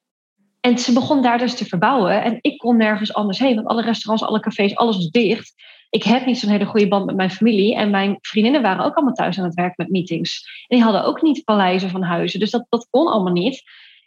En 0.61 0.79
ze 0.79 0.93
begon 0.93 1.23
daar 1.23 1.39
dus 1.39 1.55
te 1.55 1.65
verbouwen. 1.65 2.23
En 2.23 2.39
ik 2.41 2.59
kon 2.59 2.77
nergens 2.77 3.15
anders 3.15 3.39
heen. 3.39 3.55
Want 3.55 3.67
alle 3.67 3.83
restaurants, 3.83 4.25
alle 4.25 4.41
cafés, 4.41 4.77
alles 4.77 4.97
was 4.97 5.11
dicht. 5.11 5.55
Ik 5.93 6.03
heb 6.03 6.27
niet 6.27 6.39
zo'n 6.39 6.51
hele 6.51 6.65
goede 6.65 6.89
band 6.89 7.07
met 7.07 7.17
mijn 7.17 7.31
familie. 7.31 7.77
En 7.77 7.91
mijn 7.91 8.19
vriendinnen 8.21 8.63
waren 8.63 8.85
ook 8.85 8.95
allemaal 8.95 9.15
thuis 9.15 9.39
aan 9.39 9.45
het 9.45 9.55
werk 9.55 9.77
met 9.77 9.91
meetings. 9.91 10.65
En 10.69 10.77
die 10.77 10.85
hadden 10.85 11.05
ook 11.05 11.23
niet 11.23 11.45
paleizen 11.45 11.91
van 11.91 12.03
huizen. 12.03 12.41
Dus 12.41 12.51
dat, 12.51 12.67
dat 12.69 12.87
kon 12.91 13.07
allemaal 13.07 13.33
niet. 13.33 13.63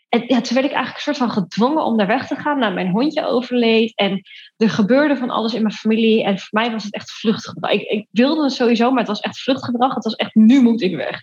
En 0.09 0.23
ja, 0.27 0.41
toen 0.41 0.53
werd 0.53 0.65
ik 0.65 0.73
eigenlijk 0.73 0.95
een 0.95 1.15
soort 1.15 1.17
van 1.17 1.43
gedwongen 1.43 1.83
om 1.83 1.97
daar 1.97 2.07
weg 2.07 2.27
te 2.27 2.35
gaan. 2.35 2.59
Nou, 2.59 2.73
mijn 2.73 2.89
hondje 2.89 3.25
overleed 3.25 3.95
en 3.95 4.21
er 4.57 4.69
gebeurde 4.69 5.15
van 5.15 5.29
alles 5.29 5.53
in 5.53 5.61
mijn 5.61 5.73
familie. 5.73 6.23
En 6.23 6.39
voor 6.39 6.61
mij 6.61 6.71
was 6.71 6.83
het 6.83 6.93
echt 6.93 7.11
vluchtgedrag. 7.11 7.71
Ik, 7.71 7.81
ik 7.81 8.07
wilde 8.11 8.43
het 8.43 8.53
sowieso, 8.53 8.89
maar 8.89 8.99
het 8.99 9.07
was 9.07 9.19
echt 9.19 9.39
vluchtgedrag. 9.39 9.93
Het 9.93 10.03
was 10.03 10.15
echt, 10.15 10.35
nu 10.35 10.61
moet 10.61 10.81
ik 10.81 10.95
weg. 10.95 11.21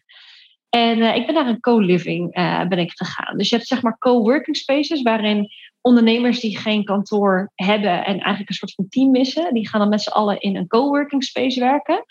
En 0.68 0.98
uh, 0.98 1.16
ik 1.16 1.27
ben 1.27 1.35
naar 1.35 1.46
een 1.46 1.61
co-living 1.61 2.38
uh, 2.38 2.66
ben 2.68 2.79
ik 2.79 2.92
gegaan. 2.94 3.37
Dus 3.37 3.48
je 3.48 3.57
hebt 3.57 3.68
zeg 3.68 3.83
maar 3.83 3.98
co-working 3.98 4.57
spaces 4.57 5.03
waarin 5.03 5.48
ondernemers 5.83 6.40
die 6.40 6.59
geen 6.59 6.85
kantoor 6.85 7.53
hebben 7.55 8.05
en 8.05 8.18
eigenlijk 8.18 8.49
een 8.49 8.55
soort 8.55 8.75
van 8.75 8.88
team 8.88 9.11
missen, 9.11 9.55
die 9.55 9.68
gaan 9.68 9.81
dan 9.81 9.88
met 9.88 10.03
z'n 10.03 10.11
allen 10.11 10.40
in 10.40 10.57
een 10.57 10.66
co-working 10.66 11.25
space 11.25 11.61
werken. 11.61 12.05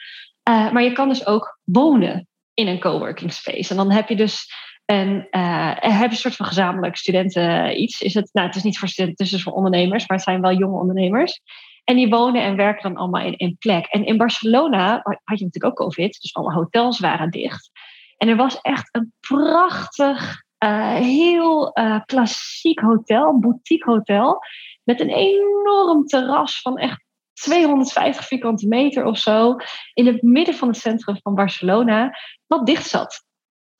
Uh, 0.49 0.71
maar 0.71 0.84
je 0.84 0.91
kan 0.91 1.10
dus 1.10 1.25
ook 1.25 1.60
wonen 1.63 2.27
in 2.53 2.67
een 2.67 2.79
co-working 2.79 3.34
space. 3.34 3.71
En 3.71 3.77
dan 3.77 3.91
heb 3.91 4.10
je 4.10 4.15
dus 4.15 4.47
en 4.86 5.27
uh, 5.31 5.75
een 5.81 6.12
soort 6.12 6.36
van 6.36 6.45
gezamenlijk 6.45 6.95
studenten 6.95 7.81
iets. 7.81 8.01
Is 8.01 8.13
het, 8.13 8.29
nou, 8.34 8.47
het 8.47 8.55
is 8.55 8.63
niet 8.63 8.79
voor 8.79 8.88
studenten, 8.88 9.23
het 9.23 9.27
is 9.27 9.38
dus 9.38 9.43
voor 9.43 9.53
ondernemers, 9.53 10.07
maar 10.07 10.17
het 10.17 10.25
zijn 10.25 10.41
wel 10.41 10.53
jonge 10.53 10.79
ondernemers. 10.79 11.41
En 11.84 11.95
die 11.95 12.10
wonen 12.10 12.43
en 12.43 12.55
werken 12.55 12.84
dan 12.84 13.01
allemaal 13.01 13.25
in 13.25 13.36
één 13.36 13.57
plek. 13.57 13.86
En 13.86 14.05
in 14.05 14.17
Barcelona 14.17 15.01
had 15.03 15.39
je 15.39 15.45
natuurlijk 15.45 15.65
ook 15.65 15.75
COVID, 15.75 16.21
dus 16.21 16.34
alle 16.34 16.53
hotels 16.53 16.99
waren 16.99 17.31
dicht. 17.31 17.69
En 18.17 18.27
er 18.27 18.36
was 18.36 18.62
echt 18.62 18.89
een 18.91 19.13
prachtig, 19.19 20.43
uh, 20.63 20.93
heel 20.93 21.80
uh, 21.80 22.00
klassiek 22.06 22.80
hotel, 22.80 23.39
boutique 23.39 23.91
hotel, 23.91 24.39
met 24.84 25.00
een 25.00 25.10
enorm 25.10 26.06
terras 26.06 26.62
van 26.62 26.78
echt 26.78 27.04
250 27.34 28.26
vierkante 28.26 28.67
meter 28.67 29.06
of 29.06 29.17
zo, 29.17 29.56
in 29.93 30.06
het 30.06 30.21
midden 30.21 30.56
van 30.56 30.67
het 30.67 30.78
centrum 30.78 31.17
van 31.21 31.36
Barcelona, 31.36 32.17
wat 32.47 32.65
dicht 32.65 32.88
zat. 32.88 33.30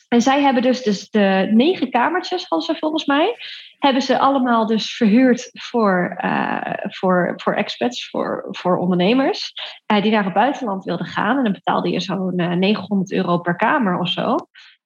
En 0.08 0.22
zij 0.22 0.42
hebben 0.42 0.62
dus, 0.62 0.84
dus 0.84 1.10
de 1.10 1.50
negen 1.54 1.90
kamertjes, 1.90 2.46
hadden 2.48 2.68
ze 2.68 2.80
volgens 2.80 3.06
mij, 3.06 3.36
hebben 3.80 4.02
ze 4.02 4.20
allemaal 4.20 4.66
dus 4.66 4.96
verhuurd 4.96 5.50
voor, 5.54 6.18
uh, 6.24 6.74
voor, 6.84 7.34
voor 7.36 7.54
expats, 7.54 8.10
voor, 8.10 8.48
voor 8.50 8.78
ondernemers, 8.78 9.54
die 9.86 10.12
naar 10.12 10.24
het 10.24 10.34
buitenland 10.34 10.84
wilden 10.84 11.06
gaan. 11.06 11.38
En 11.38 11.44
dan 11.44 11.52
betaalde 11.52 11.90
je 11.90 12.00
zo'n 12.00 12.40
uh, 12.40 12.52
eh, 12.52 12.58
900 12.58 13.12
euro 13.12 13.38
per 13.38 13.56
kamer 13.56 14.00
of 14.00 14.10
zo. 14.10 14.36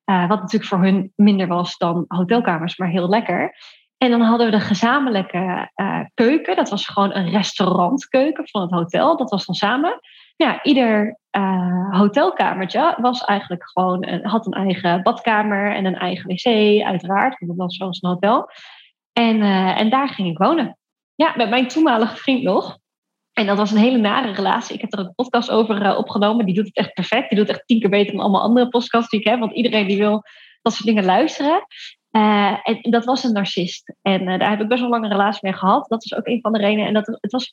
Wat 0.06 0.42
natuurlijk 0.42 0.66
voor 0.66 0.82
hun 0.82 1.12
minder 1.16 1.48
was 1.48 1.78
dan 1.78 2.06
hotelkamers, 2.08 2.78
maar 2.78 2.90
heel 2.90 3.10
lekker. 3.10 3.56
En 3.98 4.10
dan 4.10 4.22
hadden 4.22 4.46
we 4.46 4.58
de 4.58 4.64
gezamenlijke 4.64 5.72
keuken. 6.14 6.56
Dat 6.56 6.70
was 6.70 6.88
gewoon 6.88 7.16
een 7.16 7.30
restaurantkeuken 7.30 8.50
van 8.50 8.62
het 8.62 8.72
hotel. 8.72 9.18
Dat 9.18 9.30
was 9.30 9.46
dan 9.46 9.56
samen 9.56 10.00
ja, 10.36 10.64
ieder 10.64 11.20
uh, 11.38 11.98
hotelkamertje 12.00 12.96
was 12.98 13.24
eigenlijk 13.24 13.70
gewoon 13.70 14.08
een, 14.08 14.26
had 14.26 14.46
een 14.46 14.54
eigen 14.54 15.04
badkamer 15.04 15.76
en 15.76 15.86
een 15.86 15.96
eigen 15.96 16.28
wc, 16.28 16.46
uiteraard, 16.86 17.40
want 17.40 17.52
dat 17.52 17.58
was 17.58 17.76
zoals 17.76 18.02
een 18.02 18.10
hotel. 18.10 18.50
En, 19.14 19.42
en 19.76 19.90
daar 19.90 20.10
ging 20.10 20.30
ik 20.30 20.38
wonen. 20.38 20.78
Ja, 21.16 21.34
met 21.36 21.50
mijn 21.50 21.68
toenmalige 21.68 22.16
vriend 22.16 22.44
nog. 22.44 22.78
En 23.36 23.46
dat 23.46 23.58
was 23.58 23.72
een 23.72 23.78
hele 23.78 23.98
nare 23.98 24.32
relatie. 24.32 24.76
Ik 24.76 24.82
heb 24.82 24.94
er 24.94 25.00
een 25.00 25.16
podcast 25.16 25.52
over 25.52 25.82
uh, 25.82 25.98
opgenomen. 25.98 26.46
Die 26.46 26.56
doet 26.56 26.66
het 26.66 26.76
echt 26.76 26.94
perfect. 26.94 27.30
Die 27.30 27.38
doet 27.38 27.48
het 27.48 27.56
echt 27.56 27.68
tien 27.68 27.80
keer 27.80 27.90
beter 27.90 28.12
dan 28.12 28.22
allemaal 28.22 28.42
andere 28.42 28.68
podcasts 28.68 29.10
die 29.10 29.20
ik 29.20 29.28
heb. 29.28 29.40
Want 29.40 29.54
iedereen 29.54 29.88
die 29.88 29.98
wil 29.98 30.24
dat 30.62 30.74
soort 30.74 30.86
dingen 30.86 31.06
luisteren. 31.06 31.66
en 32.12 32.80
dat 32.82 33.06
was 33.06 33.24
een 33.24 33.34
narcist. 33.34 33.96
En 34.02 34.26
daar 34.26 34.50
heb 34.50 34.62
ik 34.62 34.68
best 34.68 34.82
wel 34.82 34.90
lang 34.90 35.04
een 35.04 35.12
relatie 35.12 35.40
mee 35.42 35.54
gehad. 35.54 35.88
Dat 35.88 36.04
is 36.04 36.16
ook 36.16 36.28
een 36.28 36.42
van 36.42 36.52
de 36.52 36.60
redenen. 36.60 36.86
En 36.86 36.94
dat, 36.94 37.08
het 37.08 37.32
was 37.32 37.52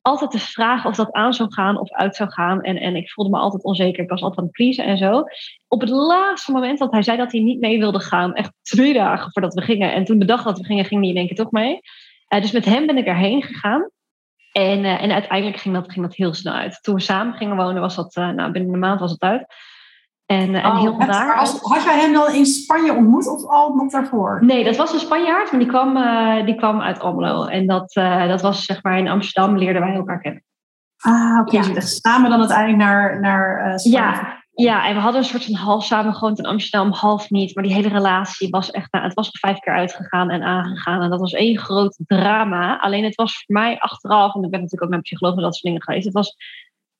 altijd 0.00 0.32
de 0.32 0.38
vraag 0.38 0.86
of 0.86 0.96
dat 0.96 1.12
aan 1.12 1.34
zou 1.34 1.52
gaan 1.52 1.78
of 1.78 1.92
uit 1.92 2.16
zou 2.16 2.30
gaan. 2.30 2.62
En, 2.62 2.76
en 2.76 2.96
ik 2.96 3.10
voelde 3.10 3.30
me 3.30 3.38
altijd 3.38 3.64
onzeker. 3.64 4.02
Ik 4.02 4.10
was 4.10 4.22
altijd 4.22 4.40
aan 4.40 4.66
het 4.66 4.78
en 4.78 4.98
zo. 4.98 5.24
Op 5.68 5.80
het 5.80 5.90
laatste 5.90 6.52
moment 6.52 6.78
dat 6.78 6.92
hij 6.92 7.02
zei 7.02 7.16
dat 7.16 7.32
hij 7.32 7.40
niet 7.40 7.60
mee 7.60 7.78
wilde 7.78 8.00
gaan, 8.00 8.34
echt 8.34 8.52
twee 8.62 8.92
dagen 8.92 9.32
voordat 9.32 9.54
we 9.54 9.60
gingen. 9.60 9.92
En 9.92 10.04
toen 10.04 10.18
bedacht 10.18 10.44
dat 10.44 10.58
we 10.58 10.64
gingen, 10.64 10.84
ging 10.84 11.00
hij 11.00 11.10
in 11.10 11.16
één 11.16 11.26
keer 11.26 11.36
toch 11.36 11.50
mee. 11.50 11.80
Dus 12.28 12.52
met 12.52 12.64
hem 12.64 12.86
ben 12.86 12.96
ik 12.96 13.06
erheen 13.06 13.42
gegaan. 13.42 13.90
En, 14.56 14.78
uh, 14.78 15.02
en 15.02 15.12
uiteindelijk 15.12 15.60
ging 15.60 15.74
dat, 15.74 15.92
ging 15.92 16.06
dat 16.06 16.14
heel 16.14 16.34
snel 16.34 16.52
uit. 16.52 16.78
Toen 16.82 16.94
we 16.94 17.00
samen 17.00 17.34
gingen 17.34 17.56
wonen, 17.56 17.80
was 17.80 17.94
dat, 17.94 18.16
uh, 18.16 18.28
nou, 18.28 18.52
binnen 18.52 18.72
een 18.72 18.78
maand 18.78 19.00
was 19.00 19.10
het 19.10 19.20
uit. 19.20 19.46
En, 20.26 20.54
en 20.54 20.66
oh, 20.66 20.80
heel 20.80 20.98
daar. 20.98 21.36
had 21.60 21.84
jij 21.84 21.98
hem 22.00 22.12
dan 22.12 22.32
in 22.32 22.46
Spanje 22.46 22.92
ontmoet 22.92 23.28
of 23.28 23.46
al 23.46 23.74
nog 23.74 23.90
daarvoor? 23.90 24.38
Nee, 24.40 24.64
dat 24.64 24.76
was 24.76 24.92
een 24.92 24.98
Spanjaard, 24.98 25.50
maar 25.50 25.60
die 25.60 25.68
kwam, 25.68 25.96
uh, 25.96 26.44
die 26.44 26.54
kwam 26.54 26.80
uit 26.80 27.00
Almelo. 27.00 27.44
En 27.46 27.66
dat, 27.66 27.92
dat 28.28 28.42
was 28.42 28.64
zeg 28.64 28.82
maar 28.82 28.98
in 28.98 29.08
Amsterdam 29.08 29.58
leerden 29.58 29.82
wij 29.82 29.94
elkaar 29.94 30.20
kennen. 30.20 30.44
Ah, 30.96 31.38
oké. 31.40 31.56
Okay. 31.56 31.68
Ja. 31.68 31.74
Dus 31.74 32.00
samen 32.00 32.30
dan 32.30 32.38
uiteindelijk 32.38 32.78
naar, 32.78 33.20
naar 33.20 33.78
Spanje. 33.78 33.98
Ja, 33.98 34.43
ja, 34.54 34.88
en 34.88 34.94
we 34.94 35.00
hadden 35.00 35.20
een 35.20 35.26
soort 35.26 35.44
van 35.44 35.54
half 35.54 35.84
samen 35.84 36.14
gewoond 36.14 36.38
in 36.38 36.46
Amsterdam, 36.46 36.92
half 36.92 37.30
niet. 37.30 37.54
Maar 37.54 37.64
die 37.64 37.74
hele 37.74 37.88
relatie 37.88 38.48
was 38.50 38.70
echt, 38.70 38.92
nou, 38.92 39.04
het 39.04 39.14
was 39.14 39.26
er 39.26 39.38
vijf 39.38 39.58
keer 39.58 39.74
uitgegaan 39.74 40.30
en 40.30 40.42
aangegaan. 40.42 41.02
En 41.02 41.10
dat 41.10 41.20
was 41.20 41.32
één 41.32 41.58
groot 41.58 41.98
drama. 42.06 42.80
Alleen 42.80 43.04
het 43.04 43.14
was 43.14 43.44
voor 43.44 43.54
mij 43.54 43.78
achteraf, 43.78 44.32
want 44.32 44.44
ik 44.44 44.50
ben 44.50 44.60
natuurlijk 44.60 44.82
ook 44.82 44.96
met 44.96 45.02
psycholoog 45.02 45.36
en 45.36 45.42
dat 45.42 45.52
soort 45.52 45.64
dingen 45.64 45.82
geweest. 45.82 46.04
Het 46.04 46.14
was 46.14 46.36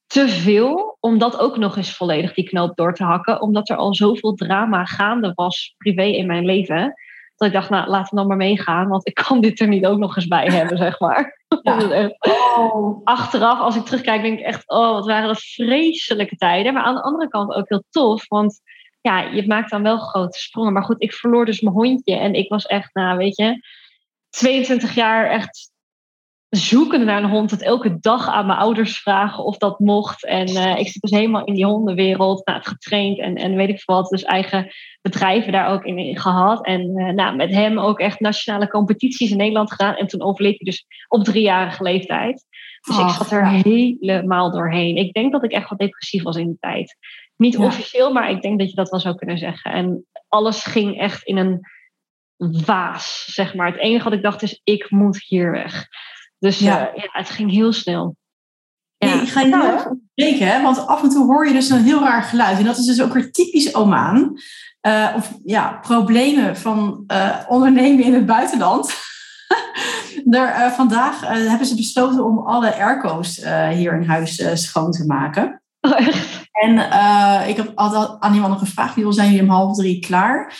te 0.06 0.28
veel 0.28 0.96
om 1.00 1.18
dat 1.18 1.38
ook 1.38 1.56
nog 1.56 1.76
eens 1.76 1.96
volledig 1.96 2.34
die 2.34 2.48
knoop 2.48 2.76
door 2.76 2.94
te 2.94 3.04
hakken. 3.04 3.40
Omdat 3.40 3.68
er 3.68 3.76
al 3.76 3.94
zoveel 3.94 4.34
drama 4.34 4.84
gaande 4.84 5.32
was 5.34 5.74
privé 5.78 6.04
in 6.04 6.26
mijn 6.26 6.44
leven. 6.44 6.94
Dat 7.36 7.48
ik 7.48 7.54
dacht, 7.54 7.70
nou 7.70 7.88
laten 7.88 8.10
we 8.10 8.16
dan 8.16 8.26
maar 8.26 8.36
meegaan. 8.36 8.88
Want 8.88 9.08
ik 9.08 9.14
kan 9.14 9.40
dit 9.40 9.60
er 9.60 9.68
niet 9.68 9.86
ook 9.86 9.98
nog 9.98 10.16
eens 10.16 10.26
bij 10.26 10.46
hebben, 10.46 10.76
zeg 10.76 11.00
maar. 11.00 11.32
Ja. 11.62 12.10
oh. 12.56 13.00
Achteraf, 13.04 13.58
als 13.58 13.76
ik 13.76 13.84
terugkijk, 13.84 14.22
denk 14.22 14.38
ik 14.38 14.44
echt, 14.44 14.68
oh 14.68 14.90
wat 14.90 15.06
waren 15.06 15.28
dat 15.28 15.40
vreselijke 15.42 16.36
tijden. 16.36 16.74
Maar 16.74 16.82
aan 16.82 16.94
de 16.94 17.02
andere 17.02 17.28
kant 17.28 17.52
ook 17.52 17.68
heel 17.68 17.84
tof. 17.90 18.28
Want 18.28 18.60
ja, 19.00 19.20
je 19.20 19.46
maakt 19.46 19.70
dan 19.70 19.82
wel 19.82 19.98
grote 19.98 20.38
sprongen. 20.38 20.72
Maar 20.72 20.84
goed, 20.84 21.02
ik 21.02 21.12
verloor 21.12 21.44
dus 21.44 21.60
mijn 21.60 21.74
hondje. 21.74 22.16
En 22.16 22.34
ik 22.34 22.48
was 22.48 22.66
echt, 22.66 22.94
nou 22.94 23.16
weet 23.16 23.36
je, 23.36 23.60
22 24.30 24.94
jaar 24.94 25.30
echt 25.30 25.72
zoekende 26.56 27.04
naar 27.04 27.22
een 27.22 27.30
hond, 27.30 27.50
het 27.50 27.62
elke 27.62 27.98
dag 28.00 28.28
aan 28.28 28.46
mijn 28.46 28.58
ouders 28.58 28.98
vragen 28.98 29.44
of 29.44 29.56
dat 29.56 29.78
mocht. 29.78 30.24
En 30.24 30.48
uh, 30.48 30.78
ik 30.78 30.88
zit 30.88 31.02
dus 31.02 31.10
helemaal 31.10 31.44
in 31.44 31.54
die 31.54 31.66
hondenwereld, 31.66 32.46
nou, 32.46 32.58
het 32.58 32.68
getraind 32.68 33.18
en, 33.18 33.34
en 33.34 33.56
weet 33.56 33.68
ik 33.68 33.80
veel 33.80 33.94
wat. 33.94 34.08
Dus 34.08 34.22
eigen 34.22 34.72
bedrijven 35.02 35.52
daar 35.52 35.68
ook 35.68 35.84
in, 35.84 36.18
gehad. 36.18 36.66
En 36.66 36.98
uh, 37.00 37.12
nou, 37.12 37.36
met 37.36 37.50
hem 37.50 37.78
ook 37.78 37.98
echt 37.98 38.20
nationale 38.20 38.68
competities 38.68 39.30
in 39.30 39.36
Nederland 39.36 39.70
gedaan. 39.70 39.96
En 39.96 40.06
toen 40.06 40.22
overleed 40.22 40.58
hij 40.58 40.64
dus 40.64 40.86
op 41.08 41.24
driejarige 41.24 41.82
leeftijd. 41.82 42.44
Dus 42.80 42.98
ik 42.98 43.08
zat 43.08 43.30
er 43.30 43.46
helemaal 43.46 44.50
doorheen. 44.50 44.96
Ik 44.96 45.12
denk 45.12 45.32
dat 45.32 45.44
ik 45.44 45.52
echt 45.52 45.68
wat 45.68 45.78
depressief 45.78 46.22
was 46.22 46.36
in 46.36 46.46
die 46.46 46.56
tijd. 46.60 46.96
Niet 47.36 47.58
officieel, 47.58 48.12
maar 48.12 48.30
ik 48.30 48.42
denk 48.42 48.58
dat 48.58 48.70
je 48.70 48.76
dat 48.76 48.90
wel 48.90 49.00
zou 49.00 49.14
kunnen 49.14 49.38
zeggen. 49.38 49.72
En 49.72 50.06
alles 50.28 50.64
ging 50.64 51.00
echt 51.00 51.22
in 51.22 51.36
een 51.36 51.60
waas, 52.36 53.24
zeg 53.24 53.54
maar. 53.54 53.66
Het 53.66 53.80
enige 53.80 54.04
wat 54.04 54.12
ik 54.12 54.22
dacht 54.22 54.42
is, 54.42 54.60
ik 54.64 54.90
moet 54.90 55.24
hier 55.26 55.50
weg. 55.50 55.86
Dus 56.44 56.58
ja, 56.58 56.90
ja 56.94 57.08
het 57.12 57.30
ging 57.30 57.50
heel 57.50 57.72
snel. 57.72 58.16
Ja. 58.96 59.20
ik 59.20 59.28
ga 59.28 59.40
je 59.40 59.48
nou 59.48 59.74
even 59.74 59.90
onderbreken, 59.90 60.46
hè? 60.46 60.62
want 60.62 60.86
af 60.86 61.02
en 61.02 61.08
toe 61.08 61.24
hoor 61.26 61.46
je 61.46 61.52
dus 61.52 61.70
een 61.70 61.82
heel 61.82 62.00
raar 62.00 62.22
geluid. 62.22 62.58
En 62.58 62.64
dat 62.64 62.78
is 62.78 62.86
dus 62.86 63.02
ook 63.02 63.12
weer 63.12 63.32
typisch 63.32 63.74
Omaan. 63.74 64.36
Uh, 64.86 65.12
of 65.16 65.32
ja, 65.44 65.78
problemen 65.82 66.56
van 66.56 67.04
uh, 67.06 67.36
ondernemen 67.48 68.04
in 68.04 68.14
het 68.14 68.26
buitenland. 68.26 68.94
uh, 70.30 70.70
vandaag 70.70 71.20
hebben 71.28 71.66
ze 71.66 71.76
besloten 71.76 72.24
om 72.24 72.38
alle 72.38 72.74
airco's 72.74 73.36
hier 73.70 73.94
in 73.94 74.08
huis 74.08 74.42
schoon 74.54 74.90
te 74.90 75.06
maken. 75.06 75.62
Oh, 75.80 75.98
echt? 75.98 76.42
En 76.52 76.78
ik 77.48 77.56
heb 77.56 77.72
altijd 77.74 78.20
aan 78.20 78.34
iemand 78.34 78.52
nog 78.52 78.62
gevraagd, 78.62 78.96
joh, 78.96 79.12
zijn 79.12 79.30
jullie 79.30 79.42
om 79.42 79.54
half 79.54 79.76
drie 79.76 79.98
klaar? 79.98 80.56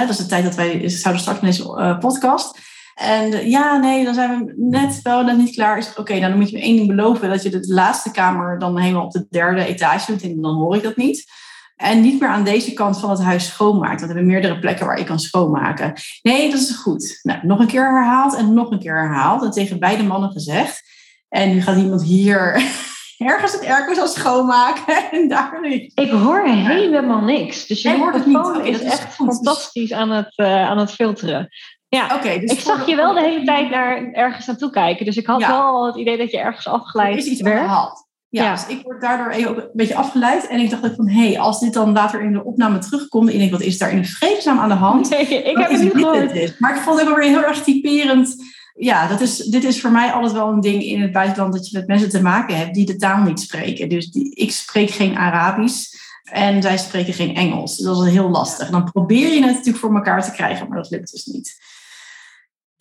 dat 0.00 0.08
is 0.08 0.16
de 0.16 0.26
tijd 0.26 0.44
dat 0.44 0.54
wij 0.54 0.88
zouden 0.88 1.22
starten 1.22 1.44
met 1.44 1.56
deze 1.56 1.96
podcast. 2.00 2.58
En 2.94 3.50
ja, 3.50 3.76
nee, 3.76 4.04
dan 4.04 4.14
zijn 4.14 4.44
we 4.44 4.54
net 4.56 5.00
wel 5.02 5.22
net 5.22 5.36
niet 5.36 5.54
klaar. 5.54 5.86
Oké, 5.90 6.00
okay, 6.00 6.18
nou, 6.18 6.30
dan 6.30 6.40
moet 6.40 6.50
je 6.50 6.56
me 6.56 6.62
één 6.62 6.76
ding 6.76 6.88
beloven. 6.88 7.28
Dat 7.28 7.42
je 7.42 7.50
de 7.50 7.72
laatste 7.72 8.10
kamer 8.10 8.58
dan 8.58 8.78
helemaal 8.78 9.04
op 9.04 9.12
de 9.12 9.26
derde 9.30 9.64
etage 9.64 10.12
doet. 10.12 10.22
En 10.22 10.40
dan 10.40 10.54
hoor 10.54 10.76
ik 10.76 10.82
dat 10.82 10.96
niet. 10.96 11.30
En 11.76 12.00
niet 12.00 12.20
meer 12.20 12.28
aan 12.28 12.44
deze 12.44 12.72
kant 12.72 13.00
van 13.00 13.10
het 13.10 13.22
huis 13.22 13.46
schoonmaakt. 13.46 14.00
Want 14.00 14.12
we 14.12 14.18
hebben 14.18 14.26
meerdere 14.26 14.58
plekken 14.58 14.86
waar 14.86 14.98
ik 14.98 15.06
kan 15.06 15.20
schoonmaken. 15.20 15.92
Nee, 16.22 16.50
dat 16.50 16.60
is 16.60 16.70
goed. 16.70 17.18
Nou, 17.22 17.38
nog 17.42 17.58
een 17.58 17.66
keer 17.66 17.92
herhaald 17.92 18.34
en 18.34 18.54
nog 18.54 18.70
een 18.70 18.78
keer 18.78 18.96
herhaald. 18.96 19.42
En 19.42 19.50
tegen 19.50 19.78
beide 19.78 20.02
mannen 20.02 20.30
gezegd. 20.30 20.82
En 21.28 21.50
nu 21.50 21.62
gaat 21.62 21.76
iemand 21.76 22.02
hier 22.02 22.62
ergens 23.18 23.52
het 23.52 23.66
airco 23.66 23.94
zal 23.94 24.08
schoonmaken. 24.08 24.94
En 25.10 25.28
daar 25.28 25.64
Ik 25.94 26.10
hoor 26.10 26.46
helemaal 26.46 27.20
niks. 27.20 27.66
Dus 27.66 27.82
je 27.82 27.96
hoort 27.96 28.14
het 28.14 28.26
niet. 28.26 28.36
Okay, 28.36 28.68
is, 28.68 28.80
is 28.80 28.90
echt 28.90 29.14
fantastisch 29.14 29.92
aan 29.92 30.10
het, 30.10 30.32
uh, 30.36 30.68
aan 30.68 30.78
het 30.78 30.90
filteren. 30.90 31.48
Ja, 31.96 32.14
okay, 32.14 32.40
dus 32.40 32.52
ik 32.52 32.60
zag 32.60 32.86
je 32.86 32.96
wel 32.96 33.14
de 33.14 33.20
hele 33.20 33.44
tijd 33.44 33.70
naar 33.70 34.12
ergens 34.12 34.46
naartoe 34.46 34.70
kijken. 34.70 35.04
Dus 35.04 35.16
ik 35.16 35.26
had 35.26 35.46
wel 35.46 35.86
het 35.86 35.96
idee 35.96 36.16
dat 36.16 36.30
je 36.30 36.38
ergens 36.38 36.68
afgeleid 36.68 37.16
is 37.16 37.26
iets 37.26 37.40
werd. 37.40 37.66
Ja, 37.66 37.94
ja, 38.28 38.52
dus 38.52 38.66
ik 38.66 38.82
word 38.82 39.00
daardoor 39.00 39.32
een 39.32 39.70
beetje 39.72 39.94
afgeleid. 39.94 40.46
En 40.46 40.60
ik 40.60 40.70
dacht 40.70 40.84
ook 40.84 40.94
van, 40.94 41.08
hé, 41.08 41.26
hey, 41.26 41.38
als 41.38 41.60
dit 41.60 41.72
dan 41.72 41.92
later 41.92 42.22
in 42.22 42.32
de 42.32 42.44
opname 42.44 42.78
terugkomt... 42.78 43.28
en 43.28 43.32
ik 43.32 43.38
denk, 43.38 43.50
wat 43.50 43.60
is 43.60 43.78
daar 43.78 43.92
in 43.92 44.04
vredesnaam 44.04 44.58
aan 44.58 44.68
de 44.68 44.74
hand? 44.74 45.10
Nee, 45.10 45.20
ik 45.20 45.56
heb 45.56 45.70
het 45.70 45.82
niet 45.82 45.92
gehoord. 45.92 46.60
Maar 46.60 46.76
ik 46.76 46.80
vond 46.80 47.00
het 47.00 47.08
ook 47.08 47.16
weer 47.16 47.28
heel 47.28 47.44
erg 47.44 47.62
typerend. 47.62 48.36
Ja, 48.74 49.08
dat 49.08 49.20
is, 49.20 49.36
dit 49.36 49.64
is 49.64 49.80
voor 49.80 49.90
mij 49.90 50.12
altijd 50.12 50.32
wel 50.32 50.48
een 50.48 50.60
ding 50.60 50.82
in 50.82 51.00
het 51.00 51.12
buitenland... 51.12 51.52
dat 51.52 51.68
je 51.68 51.78
met 51.78 51.86
mensen 51.86 52.10
te 52.10 52.22
maken 52.22 52.56
hebt 52.56 52.74
die 52.74 52.86
de 52.86 52.96
taal 52.96 53.22
niet 53.22 53.40
spreken. 53.40 53.88
Dus 53.88 54.10
die, 54.10 54.34
ik 54.34 54.52
spreek 54.52 54.90
geen 54.90 55.16
Arabisch... 55.16 56.00
En 56.22 56.62
zij 56.62 56.78
spreken 56.78 57.14
geen 57.14 57.34
Engels. 57.34 57.76
Dus 57.76 57.86
dat 57.86 58.06
is 58.06 58.12
heel 58.12 58.28
lastig. 58.28 58.70
Dan 58.70 58.90
probeer 58.92 59.28
je 59.28 59.42
het 59.42 59.54
natuurlijk 59.54 59.78
voor 59.78 59.94
elkaar 59.94 60.24
te 60.24 60.30
krijgen, 60.30 60.68
maar 60.68 60.76
dat 60.76 60.90
lukt 60.90 61.12
dus 61.12 61.24
niet 61.24 61.60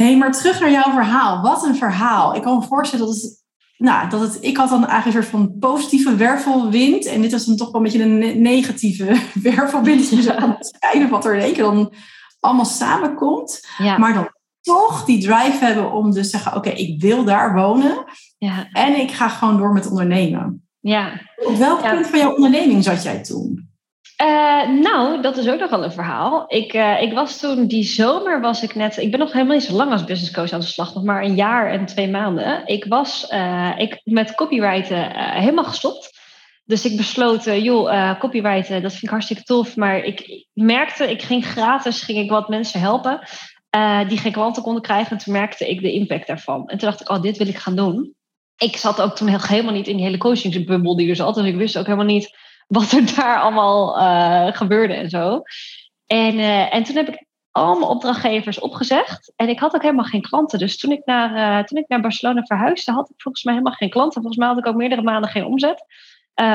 hey, 0.02 0.18
maar 0.18 0.32
terug 0.32 0.60
naar 0.60 0.72
jouw 0.72 0.92
verhaal. 0.92 1.42
Wat 1.42 1.66
een 1.66 1.76
verhaal. 1.76 2.36
Ik 2.36 2.42
kan 2.42 2.58
me 2.58 2.66
voorstellen 2.66 3.06
dat 3.06 3.16
het, 3.16 3.44
nou, 3.78 4.10
dat 4.10 4.22
het, 4.22 4.38
ik 4.42 4.58
had 4.58 4.70
dan 4.70 4.88
eigenlijk 4.88 5.06
een 5.06 5.24
soort 5.24 5.44
van 5.44 5.58
positieve 5.60 6.16
wervelwind. 6.16 7.06
En 7.06 7.22
dit 7.22 7.32
was 7.32 7.46
dan 7.46 7.56
toch 7.56 7.72
wel 7.72 7.82
een 7.82 7.92
beetje 7.92 8.04
een 8.04 8.42
negatieve 8.42 9.22
wervelwind. 9.52 10.10
Je 10.10 10.22
zou 10.22 10.54
beschrijven 10.58 11.10
wat 11.10 11.26
er 11.26 11.36
in 11.36 11.42
één 11.42 11.54
keer 11.54 11.64
dan 11.64 11.94
allemaal 12.40 12.66
samenkomt. 12.66 13.68
Maar 13.78 14.14
dan 14.14 14.30
toch 14.62 15.06
die 15.06 15.22
drive 15.22 15.66
hebben 15.66 15.92
om 15.92 16.12
dus 16.12 16.24
te 16.24 16.38
zeggen, 16.38 16.56
oké, 16.56 16.70
ik 16.70 17.02
wil 17.02 17.24
daar 17.24 17.54
wonen. 17.54 18.04
Ja. 18.38 18.68
En 18.72 19.00
ik 19.00 19.12
ga 19.12 19.28
gewoon 19.28 19.58
door 19.58 19.74
met 19.74 19.90
ondernemen. 19.90 20.68
Ja. 20.80 21.22
Op 21.36 21.56
welk 21.56 21.82
punt 21.82 22.08
van 22.08 22.20
jouw 22.20 22.36
onderneming 22.36 22.84
zat 22.84 23.04
jij 23.04 23.22
toen? 23.22 23.71
Uh, 24.22 24.70
nou, 24.70 25.22
dat 25.22 25.38
is 25.38 25.50
ook 25.50 25.60
nog 25.60 25.70
wel 25.70 25.84
een 25.84 25.92
verhaal. 25.92 26.44
Ik, 26.48 26.74
uh, 26.74 27.02
ik 27.02 27.14
was 27.14 27.40
toen, 27.40 27.68
die 27.68 27.84
zomer 27.84 28.42
was 28.42 28.64
ik 28.64 28.76
net... 28.76 28.98
Ik 28.98 29.12
ben 29.12 29.20
nog 29.20 29.34
helemaal 29.34 29.56
niet 29.56 29.64
zo 29.64 29.74
lang 29.74 29.92
als 29.92 30.04
business 30.04 30.34
coach 30.34 30.52
aan 30.52 30.60
de 30.60 30.66
slag. 30.66 30.94
Nog 30.94 31.04
maar 31.04 31.24
een 31.24 31.36
jaar 31.36 31.72
en 31.72 31.86
twee 31.86 32.10
maanden. 32.10 32.66
Ik 32.66 32.86
was 32.86 33.28
uh, 33.32 33.72
ik, 33.78 34.02
met 34.04 34.36
copywriten 34.36 35.12
helemaal 35.16 35.64
gestopt. 35.64 36.20
Dus 36.66 36.86
ik 36.86 36.98
besloot, 36.98 37.44
joh, 37.44 38.20
copywriten, 38.20 38.82
dat 38.82 38.92
vind 38.92 39.04
ik 39.04 39.10
hartstikke 39.10 39.44
tof. 39.44 39.76
Maar 39.76 40.04
ik 40.04 40.48
merkte, 40.54 41.12
ik 41.12 41.22
ging 41.22 41.46
gratis, 41.46 42.02
ging 42.02 42.18
ik 42.18 42.30
wat 42.30 42.50
mensen 42.50 42.80
helpen. 42.80 43.20
die 44.08 44.18
geen 44.18 44.32
klanten 44.32 44.64
konden 44.64 44.82
krijgen. 44.82 45.12
En 45.12 45.24
toen 45.24 45.34
merkte 45.34 45.70
ik 45.70 45.82
de 45.82 45.92
impact 45.92 46.28
daarvan. 46.28 46.68
En 46.68 46.78
toen 46.78 46.90
dacht 46.90 47.02
ik, 47.02 47.10
oh, 47.10 47.22
dit 47.22 47.38
wil 47.38 47.48
ik 47.48 47.58
gaan 47.58 47.76
doen. 47.76 48.14
Ik 48.58 48.78
zat 48.78 49.02
ook 49.02 49.16
toen 49.16 49.28
helemaal 49.28 49.74
niet 49.74 49.88
in 49.88 49.96
die 49.96 50.06
hele 50.06 50.18
coachingsbubbel 50.18 50.96
die 50.96 51.10
er 51.10 51.16
zat. 51.16 51.36
Dus 51.36 51.46
ik 51.46 51.56
wist 51.56 51.78
ook 51.78 51.86
helemaal 51.86 52.06
niet 52.06 52.38
wat 52.72 52.92
er 52.92 53.16
daar 53.16 53.40
allemaal 53.40 53.98
uh, 53.98 54.56
gebeurde 54.56 54.94
en 54.94 55.10
zo. 55.10 55.42
En, 56.08 56.36
uh, 56.36 56.74
en 56.74 56.84
toen 56.84 56.96
heb 56.96 57.08
ik 57.08 57.26
allemaal 57.52 57.90
opdrachtgevers 57.90 58.60
opgezegd. 58.60 59.34
En 59.36 59.50
ik 59.50 59.60
had 59.60 59.76
ook 59.76 59.82
helemaal 59.82 60.06
geen 60.06 60.22
klanten. 60.22 60.60
Dus 60.60 60.78
toen 60.78 60.92
ik 60.92 61.06
naar, 61.06 61.60
uh, 61.60 61.64
toen 61.64 61.78
ik 61.78 61.88
naar 61.88 62.02
Barcelona 62.02 62.44
verhuisde, 62.44 62.92
had 62.92 63.10
ik 63.10 63.22
volgens 63.22 63.44
mij 63.44 63.54
helemaal 63.54 63.76
geen 63.76 63.90
klanten. 63.90 64.22
Volgens 64.22 64.38
mij 64.38 64.48
had 64.48 64.58
ik 64.58 64.68
ook 64.68 64.76
meerdere 64.76 65.02
maanden 65.02 65.30
geen 65.30 65.46
omzet. 65.46 65.86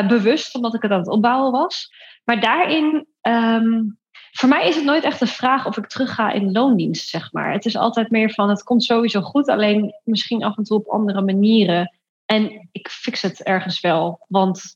bewust, 0.08 0.54
omdat 0.54 0.74
ik 0.74 0.82
het 0.82 0.90
aan 0.90 0.98
het 0.98 1.08
opbouwen 1.08 1.52
was. 1.52 1.92
Maar 2.24 2.40
daarin, 2.40 3.06
um, 3.22 3.98
voor 4.32 4.48
mij 4.48 4.68
is 4.68 4.76
het 4.76 4.84
nooit 4.84 5.04
echt 5.04 5.20
een 5.20 5.26
vraag 5.26 5.66
of 5.66 5.76
ik 5.76 5.86
terug 5.86 6.14
ga 6.14 6.30
in 6.30 6.52
loondienst, 6.52 7.08
zeg 7.08 7.32
maar. 7.32 7.52
Het 7.52 7.64
is 7.64 7.76
altijd 7.76 8.10
meer 8.10 8.30
van, 8.30 8.48
het 8.48 8.62
komt 8.62 8.84
sowieso 8.84 9.20
goed, 9.20 9.48
alleen 9.48 9.94
misschien 10.04 10.44
af 10.44 10.56
en 10.56 10.64
toe 10.64 10.78
op 10.78 10.86
andere 10.86 11.22
manieren. 11.22 11.96
En 12.24 12.68
ik 12.72 12.88
fix 12.88 13.22
het 13.22 13.42
ergens 13.42 13.80
wel, 13.80 14.24
want 14.28 14.75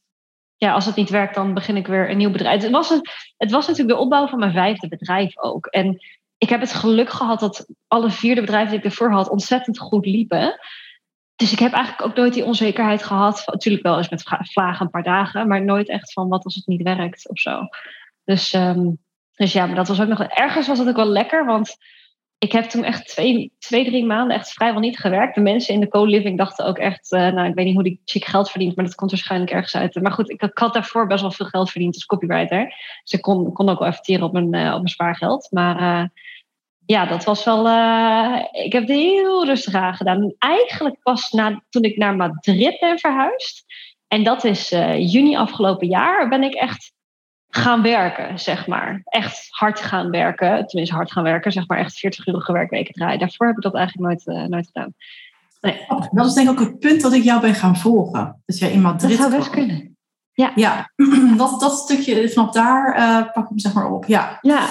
ja, 0.60 0.72
als 0.72 0.86
het 0.86 0.96
niet 0.96 1.10
werkt, 1.10 1.34
dan 1.34 1.54
begin 1.54 1.76
ik 1.76 1.86
weer 1.86 2.10
een 2.10 2.16
nieuw 2.16 2.30
bedrijf. 2.30 2.62
Het 2.62 2.70
was, 2.70 2.88
het 3.36 3.50
was 3.50 3.66
natuurlijk 3.66 3.96
de 3.96 4.04
opbouw 4.04 4.26
van 4.26 4.38
mijn 4.38 4.52
vijfde 4.52 4.88
bedrijf 4.88 5.38
ook. 5.38 5.66
En 5.66 5.98
ik 6.38 6.48
heb 6.48 6.60
het 6.60 6.72
geluk 6.72 7.10
gehad 7.10 7.40
dat 7.40 7.66
alle 7.88 8.10
vierde 8.10 8.40
bedrijven 8.40 8.70
die 8.70 8.78
ik 8.78 8.84
ervoor 8.84 9.10
had 9.10 9.28
ontzettend 9.28 9.78
goed 9.78 10.06
liepen. 10.06 10.58
Dus 11.36 11.52
ik 11.52 11.58
heb 11.58 11.72
eigenlijk 11.72 12.04
ook 12.06 12.16
nooit 12.16 12.34
die 12.34 12.44
onzekerheid 12.44 13.02
gehad. 13.02 13.42
Natuurlijk 13.46 13.84
wel 13.84 13.96
eens 13.96 14.08
met 14.08 14.22
vlagen 14.52 14.84
een 14.84 14.90
paar 14.90 15.02
dagen, 15.02 15.48
maar 15.48 15.64
nooit 15.64 15.88
echt 15.88 16.12
van 16.12 16.28
wat 16.28 16.44
als 16.44 16.54
het 16.54 16.66
niet 16.66 16.82
werkt 16.82 17.28
of 17.28 17.38
zo. 17.38 17.68
Dus, 18.24 18.52
um, 18.52 18.98
dus 19.34 19.52
ja, 19.52 19.66
maar 19.66 19.76
dat 19.76 19.88
was 19.88 20.00
ook 20.00 20.08
nog. 20.08 20.22
Ergens 20.22 20.66
was 20.66 20.78
het 20.78 20.88
ook 20.88 20.96
wel 20.96 21.06
lekker, 21.06 21.44
want 21.44 21.76
ik 22.40 22.52
heb 22.52 22.64
toen 22.64 22.84
echt 22.84 23.08
twee, 23.08 23.52
twee, 23.58 23.84
drie 23.84 24.04
maanden 24.04 24.36
echt 24.36 24.52
vrijwel 24.52 24.80
niet 24.80 24.98
gewerkt. 24.98 25.34
De 25.34 25.40
mensen 25.40 25.74
in 25.74 25.80
de 25.80 25.88
co-living 25.88 26.38
dachten 26.38 26.66
ook 26.66 26.78
echt, 26.78 27.12
uh, 27.12 27.20
nou, 27.20 27.48
ik 27.48 27.54
weet 27.54 27.64
niet 27.64 27.74
hoe 27.74 27.82
die 27.82 28.00
chick 28.04 28.24
geld 28.24 28.50
verdient, 28.50 28.76
maar 28.76 28.84
dat 28.84 28.94
komt 28.94 29.10
waarschijnlijk 29.10 29.50
ergens 29.50 29.76
uit. 29.76 30.02
Maar 30.02 30.12
goed, 30.12 30.30
ik, 30.30 30.50
had 30.54 30.74
daarvoor 30.74 31.06
best 31.06 31.20
wel 31.20 31.32
veel 31.32 31.46
geld 31.46 31.70
verdiend 31.70 31.94
als 31.94 32.06
copywriter. 32.06 32.64
Dus 33.02 33.12
ik 33.12 33.22
kon, 33.22 33.52
kon 33.52 33.68
ook 33.68 33.78
wel 33.78 33.88
even 33.88 34.22
op 34.22 34.32
mijn, 34.32 34.54
uh, 34.54 34.66
op 34.66 34.76
mijn 34.76 34.88
spaargeld. 34.88 35.48
Maar 35.50 35.80
uh, 35.80 36.08
ja, 36.86 37.06
dat 37.06 37.24
was 37.24 37.44
wel, 37.44 37.60
ik 38.64 38.72
heb 38.72 38.82
het 38.82 38.90
heel 38.90 39.44
rustig 39.44 39.74
aan 39.74 39.94
gedaan. 39.94 40.22
En 40.22 40.34
eigenlijk 40.38 40.96
pas 41.02 41.30
na, 41.30 41.62
toen 41.68 41.82
ik 41.82 41.96
naar 41.96 42.16
Madrid 42.16 42.78
ben 42.80 42.98
verhuisd, 42.98 43.64
en 44.08 44.24
dat 44.24 44.44
is 44.44 44.68
juni 44.96 45.36
afgelopen 45.36 45.88
jaar, 45.88 46.28
ben 46.28 46.42
ik 46.42 46.54
echt 46.54 46.92
gaan 47.50 47.82
werken, 47.82 48.38
zeg 48.38 48.66
maar. 48.66 49.00
Echt 49.04 49.46
hard 49.50 49.80
gaan 49.80 50.10
werken. 50.10 50.66
Tenminste, 50.66 50.94
hard 50.94 51.12
gaan 51.12 51.22
werken, 51.22 51.52
zeg 51.52 51.66
maar. 51.66 51.78
Echt 51.78 51.98
40 51.98 52.26
uur 52.26 52.52
werkweken 52.52 52.94
draaien. 52.94 53.18
Daarvoor 53.18 53.46
heb 53.46 53.56
ik 53.56 53.62
dat 53.62 53.74
eigenlijk 53.74 54.08
nooit, 54.08 54.38
uh, 54.38 54.48
nooit 54.48 54.66
gedaan. 54.66 54.94
Nee. 55.60 55.86
Dat 56.10 56.26
is 56.26 56.32
denk 56.32 56.50
ik 56.50 56.60
ook 56.60 56.66
het 56.66 56.78
punt 56.78 57.00
dat 57.00 57.12
ik 57.12 57.22
jou 57.22 57.40
ben 57.40 57.54
gaan 57.54 57.76
volgen. 57.76 58.42
Dat 58.46 58.58
jij 58.58 58.70
in 58.70 58.80
Madrid 58.80 59.10
Dat 59.10 59.18
zou 59.18 59.36
best 59.36 59.50
kunnen. 59.50 59.96
Ja, 60.32 60.52
ja 60.54 60.90
dat, 61.36 61.60
dat 61.60 61.72
stukje 61.72 62.30
vanaf 62.30 62.52
daar 62.52 62.98
uh, 62.98 63.32
pak 63.32 63.42
ik 63.42 63.48
hem 63.48 63.58
zeg 63.58 63.72
maar 63.72 63.90
op. 63.90 64.04
Ja. 64.04 64.38
ja. 64.40 64.66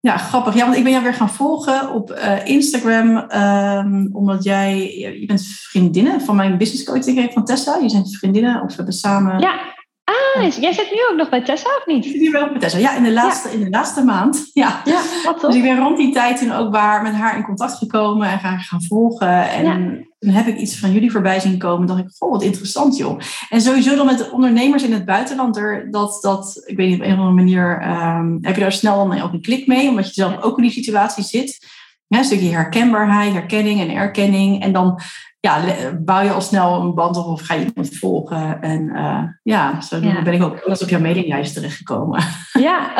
Ja, 0.00 0.16
grappig. 0.16 0.54
Ja, 0.54 0.64
want 0.64 0.76
ik 0.76 0.82
ben 0.82 0.92
jou 0.92 1.04
weer 1.04 1.14
gaan 1.14 1.30
volgen 1.30 1.92
op 1.92 2.10
uh, 2.10 2.46
Instagram. 2.46 3.16
Um, 3.16 4.08
omdat 4.12 4.44
jij, 4.44 4.98
je 5.20 5.26
bent 5.26 5.46
vriendinnen 5.46 6.20
van 6.20 6.36
mijn 6.36 6.58
business 6.58 6.84
coaching 6.84 7.32
van 7.32 7.44
Tessa. 7.44 7.76
Je 7.76 7.88
zijn 7.88 8.06
vriendinnen 8.06 8.62
of 8.62 8.68
we 8.68 8.74
hebben 8.74 8.94
samen... 8.94 9.38
Ja, 9.38 9.60
Ah, 10.04 10.50
jij 10.50 10.72
zit 10.72 10.90
nu 10.94 11.10
ook 11.10 11.16
nog 11.16 11.28
bij 11.28 11.42
Tessa 11.42 11.76
of 11.76 11.86
niet? 11.86 12.04
Ik 12.04 12.10
zit 12.10 12.20
nu 12.20 12.30
wel 12.30 12.48
bij 12.48 12.58
Tessa. 12.58 12.78
Ja, 12.78 12.96
in 12.96 13.02
de 13.02 13.12
laatste, 13.12 13.50
In 13.50 13.64
de 13.64 13.70
laatste 13.70 14.04
maand. 14.04 14.50
Ja. 14.52 14.80
ja 14.84 15.00
wat 15.24 15.40
Dus 15.40 15.54
ik 15.54 15.62
ben 15.62 15.78
rond 15.78 15.96
die 15.96 16.12
tijd 16.12 16.38
toen 16.38 16.52
ook 16.52 16.72
waar 16.72 17.02
met 17.02 17.12
haar 17.12 17.36
in 17.36 17.44
contact 17.44 17.74
gekomen 17.74 18.28
en 18.28 18.38
gaan, 18.38 18.58
gaan 18.58 18.82
volgen. 18.82 19.50
En 19.50 20.06
toen 20.18 20.30
heb 20.30 20.46
ik 20.46 20.58
iets 20.58 20.78
van 20.78 20.92
jullie 20.92 21.10
voorbij 21.10 21.40
zien 21.40 21.58
komen. 21.58 21.86
dacht 21.86 22.00
ik, 22.00 22.10
goh, 22.18 22.30
wat 22.30 22.42
interessant 22.42 22.96
joh. 22.96 23.20
En 23.48 23.60
sowieso 23.60 23.96
dan 23.96 24.06
met 24.06 24.30
ondernemers 24.30 24.82
in 24.82 24.92
het 24.92 25.04
buitenland. 25.04 25.56
Er, 25.56 25.90
dat, 25.90 26.18
dat, 26.20 26.62
ik 26.64 26.76
weet 26.76 26.88
niet, 26.88 26.98
op 26.98 27.04
een 27.04 27.12
of 27.12 27.18
andere 27.18 27.36
manier 27.36 27.88
um, 28.18 28.38
heb 28.40 28.54
je 28.54 28.60
daar 28.60 28.72
snel 28.72 29.08
dan 29.08 29.22
ook 29.22 29.32
een 29.32 29.42
klik 29.42 29.66
mee. 29.66 29.88
Omdat 29.88 30.06
je 30.06 30.12
zelf 30.12 30.42
ook 30.42 30.56
in 30.56 30.62
die 30.62 30.72
situatie 30.72 31.24
zit. 31.24 31.66
Ja, 32.12 32.18
een 32.18 32.24
stukje 32.24 32.54
herkenbaarheid, 32.54 33.32
herkenning 33.32 33.80
en 33.80 33.90
erkenning. 33.90 34.62
En 34.62 34.72
dan 34.72 35.00
ja, 35.40 35.60
bouw 36.00 36.22
je 36.22 36.30
al 36.30 36.40
snel 36.40 36.80
een 36.80 36.94
band 36.94 37.16
op 37.16 37.26
of 37.26 37.40
ga 37.42 37.54
je 37.54 37.66
iemand 37.66 37.96
volgen. 37.96 38.62
En 38.62 38.82
uh, 38.82 39.22
ja, 39.42 39.80
zo 39.80 40.00
ben 40.00 40.32
ik 40.32 40.42
ook 40.42 40.66
eens 40.66 40.82
op 40.82 40.88
jouw 40.88 41.00
mailinglijst 41.00 41.54
terechtgekomen. 41.54 42.22
Ja. 42.52 42.92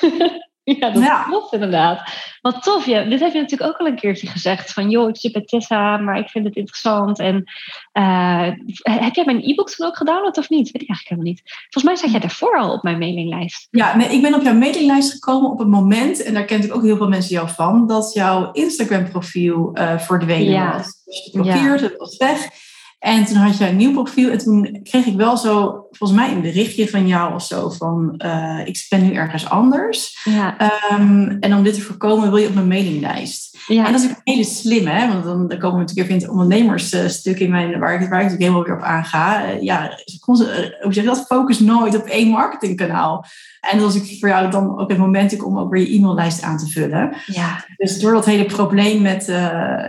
Ja, 0.80 0.90
dat 0.90 1.24
klopt 1.24 1.52
inderdaad. 1.52 2.00
Wat 2.40 2.62
tof. 2.62 2.86
Ja, 2.86 3.02
dit 3.02 3.20
heb 3.20 3.32
je 3.32 3.40
natuurlijk 3.40 3.70
ook 3.70 3.78
al 3.78 3.86
een 3.86 3.96
keertje 3.96 4.26
gezegd. 4.26 4.72
Van 4.72 4.90
joh, 4.90 5.08
ik 5.08 5.16
zit 5.16 5.32
bij 5.32 5.44
Tessa, 5.44 5.96
maar 5.96 6.18
ik 6.18 6.28
vind 6.28 6.44
het 6.44 6.56
interessant. 6.56 7.18
En 7.18 7.44
uh, 7.92 8.48
heb 8.82 9.14
jij 9.14 9.24
mijn 9.24 9.42
e-books 9.42 9.76
dan 9.76 9.88
ook 9.88 9.96
gedownload 9.96 10.38
of 10.38 10.48
niet? 10.48 10.70
Weet 10.70 10.82
ik 10.82 10.88
eigenlijk 10.88 11.08
helemaal 11.08 11.32
niet. 11.32 11.42
Volgens 11.70 11.84
mij 11.84 11.96
zat 11.96 12.10
jij 12.10 12.20
daarvoor 12.20 12.58
al 12.58 12.72
op 12.72 12.82
mijn 12.82 12.98
mailinglijst. 12.98 13.68
Ja, 13.70 13.96
nee, 13.96 14.08
ik 14.08 14.22
ben 14.22 14.34
op 14.34 14.42
jouw 14.42 14.54
mailinglijst 14.54 15.12
gekomen 15.12 15.50
op 15.50 15.58
het 15.58 15.68
moment, 15.68 16.22
en 16.22 16.34
daar 16.34 16.44
kent 16.44 16.64
ik 16.64 16.74
ook 16.74 16.82
heel 16.82 16.96
veel 16.96 17.08
mensen 17.08 17.34
jou 17.34 17.48
van, 17.48 17.86
dat 17.86 18.12
jouw 18.12 18.52
Instagram 18.52 19.10
profiel 19.10 19.70
uh, 19.74 19.98
verdwenen 19.98 20.52
ja. 20.52 20.72
was. 20.72 21.02
Dus 21.04 21.24
je 21.24 21.30
blokkeerd, 21.30 21.80
het 21.80 21.96
was 21.96 22.16
weg. 22.16 22.48
En 22.98 23.24
toen 23.24 23.36
had 23.36 23.58
je 23.58 23.68
een 23.68 23.76
nieuw 23.76 23.92
profiel 23.92 24.30
en 24.30 24.38
toen 24.38 24.80
kreeg 24.82 25.06
ik 25.06 25.16
wel 25.16 25.36
zo, 25.36 25.85
volgens 25.98 26.18
mij 26.18 26.30
een 26.30 26.40
berichtje 26.40 26.88
van 26.88 27.06
jou 27.06 27.34
of 27.34 27.42
zo 27.42 27.70
van 27.70 28.14
uh, 28.24 28.60
ik 28.64 28.86
ben 28.88 29.02
nu 29.02 29.12
ergens 29.14 29.48
anders. 29.48 30.20
Ja. 30.24 30.56
Um, 30.92 31.36
en 31.40 31.54
om 31.54 31.62
dit 31.62 31.74
te 31.74 31.80
voorkomen 31.80 32.30
wil 32.30 32.38
je 32.38 32.48
op 32.48 32.54
mijn 32.54 32.68
mailinglijst. 32.68 33.58
Ja. 33.66 33.86
En 33.86 33.92
dat 33.92 34.00
is 34.00 34.10
ook 34.10 34.20
hele 34.24 34.44
slim, 34.44 34.86
hè? 34.86 35.08
want 35.08 35.24
dan, 35.24 35.48
dan 35.48 35.58
komen 35.58 35.76
we 35.76 35.80
natuurlijk 35.80 36.08
even 36.08 36.14
in 36.14 36.20
het 36.20 36.30
ondernemersstuk 36.30 37.38
in 37.38 37.50
mijn, 37.50 37.78
waar, 37.78 38.02
ik, 38.02 38.08
waar 38.08 38.20
ik 38.20 38.30
natuurlijk 38.30 38.40
helemaal 38.40 38.64
weer 38.64 38.76
op 38.76 38.82
aanga. 38.82 39.44
Uh, 39.44 39.62
ja, 39.62 39.98
hoe 40.20 40.92
zeg 40.92 40.94
je 40.94 41.02
dat? 41.02 41.26
Focus 41.26 41.60
nooit 41.60 41.96
op 41.96 42.04
één 42.04 42.28
marketingkanaal. 42.28 43.24
En 43.70 43.78
dat 43.78 43.94
ik 43.94 44.16
voor 44.20 44.28
jou 44.28 44.50
dan 44.50 44.78
ook 44.78 44.88
het 44.88 44.98
moment 44.98 45.42
om 45.42 45.58
ook 45.58 45.72
weer 45.72 45.88
je 45.88 45.96
e-maillijst 45.96 46.42
aan 46.42 46.58
te 46.58 46.66
vullen. 46.66 47.16
Ja. 47.26 47.64
Dus 47.76 48.00
door 48.00 48.12
dat 48.12 48.24
hele 48.24 48.44
probleem 48.44 49.02
met, 49.02 49.28
uh, 49.28 49.36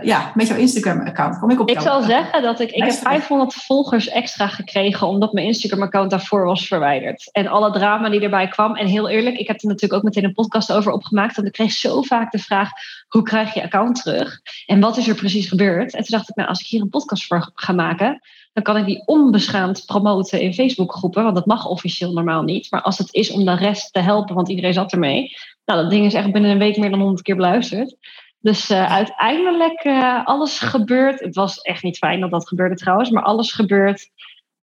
ja, 0.02 0.32
met 0.34 0.46
jouw 0.46 0.56
Instagram-account 0.56 1.38
kom 1.38 1.50
ik 1.50 1.60
op 1.60 1.70
Ik 1.70 1.80
zal 1.80 2.02
zeggen 2.02 2.42
dat 2.42 2.60
ik, 2.60 2.70
ik 2.70 2.84
heb 2.84 2.92
500 2.92 3.54
volgers 3.54 4.08
extra 4.08 4.46
gekregen 4.46 5.06
omdat 5.06 5.32
mijn 5.32 5.46
Instagram-account 5.46 5.97
daarvoor 6.06 6.44
was 6.44 6.66
verwijderd. 6.66 7.32
En 7.32 7.46
alle 7.46 7.72
drama 7.72 8.08
die 8.08 8.20
erbij 8.20 8.48
kwam. 8.48 8.76
En 8.76 8.86
heel 8.86 9.08
eerlijk, 9.08 9.36
ik 9.36 9.46
heb 9.46 9.60
er 9.60 9.66
natuurlijk 9.66 9.94
ook 9.94 10.02
meteen 10.02 10.24
een 10.24 10.32
podcast 10.32 10.72
over 10.72 10.92
opgemaakt. 10.92 11.36
Want 11.36 11.48
ik 11.48 11.52
kreeg 11.52 11.72
zo 11.72 12.02
vaak 12.02 12.32
de 12.32 12.38
vraag, 12.38 12.70
hoe 13.08 13.22
krijg 13.22 13.54
je 13.54 13.62
account 13.62 14.02
terug? 14.02 14.40
En 14.66 14.80
wat 14.80 14.96
is 14.96 15.08
er 15.08 15.14
precies 15.14 15.48
gebeurd? 15.48 15.94
En 15.94 16.04
toen 16.04 16.16
dacht 16.18 16.28
ik, 16.28 16.36
nou, 16.36 16.48
als 16.48 16.60
ik 16.60 16.66
hier 16.66 16.80
een 16.80 16.88
podcast 16.88 17.26
voor 17.26 17.50
ga 17.54 17.72
maken 17.72 18.20
dan 18.52 18.74
kan 18.74 18.76
ik 18.76 18.86
die 18.86 19.02
onbeschaamd 19.06 19.82
promoten 19.86 20.40
in 20.40 20.54
Facebookgroepen, 20.54 21.22
want 21.22 21.34
dat 21.34 21.46
mag 21.46 21.66
officieel 21.66 22.12
normaal 22.12 22.42
niet. 22.42 22.70
Maar 22.70 22.82
als 22.82 22.98
het 22.98 23.14
is 23.14 23.30
om 23.30 23.44
de 23.44 23.54
rest 23.54 23.92
te 23.92 24.00
helpen, 24.00 24.34
want 24.34 24.48
iedereen 24.48 24.72
zat 24.72 24.92
ermee, 24.92 25.32
nou, 25.64 25.82
dat 25.82 25.90
ding 25.90 26.06
is 26.06 26.14
echt 26.14 26.32
binnen 26.32 26.50
een 26.50 26.58
week 26.58 26.76
meer 26.76 26.90
dan 26.90 27.00
honderd 27.00 27.22
keer 27.22 27.36
beluisterd. 27.36 27.96
Dus 28.40 28.70
uh, 28.70 28.92
uiteindelijk 28.92 29.84
uh, 29.84 30.26
alles 30.26 30.58
gebeurt. 30.58 31.20
Het 31.20 31.34
was 31.34 31.60
echt 31.60 31.82
niet 31.82 31.98
fijn 31.98 32.20
dat 32.20 32.30
dat 32.30 32.48
gebeurde 32.48 32.74
trouwens, 32.74 33.10
maar 33.10 33.22
alles 33.22 33.52
gebeurt 33.52 34.10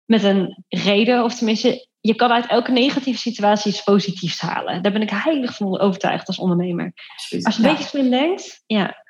met 0.05 0.23
een 0.23 0.63
reden, 0.67 1.23
of 1.23 1.35
tenminste, 1.35 1.87
je 1.99 2.15
kan 2.15 2.31
uit 2.31 2.47
elke 2.47 2.71
negatieve 2.71 3.19
situatie 3.19 3.71
iets 3.71 3.83
positiefs 3.83 4.41
halen. 4.41 4.81
Daar 4.81 4.91
ben 4.91 5.01
ik 5.01 5.09
heilig 5.09 5.55
van 5.55 5.79
overtuigd 5.79 6.27
als 6.27 6.39
ondernemer. 6.39 6.93
Als 7.43 7.55
je 7.55 7.63
een 7.63 7.69
beetje 7.69 7.87
slim 7.87 8.09
denkt, 8.09 8.63
ja. 8.65 9.03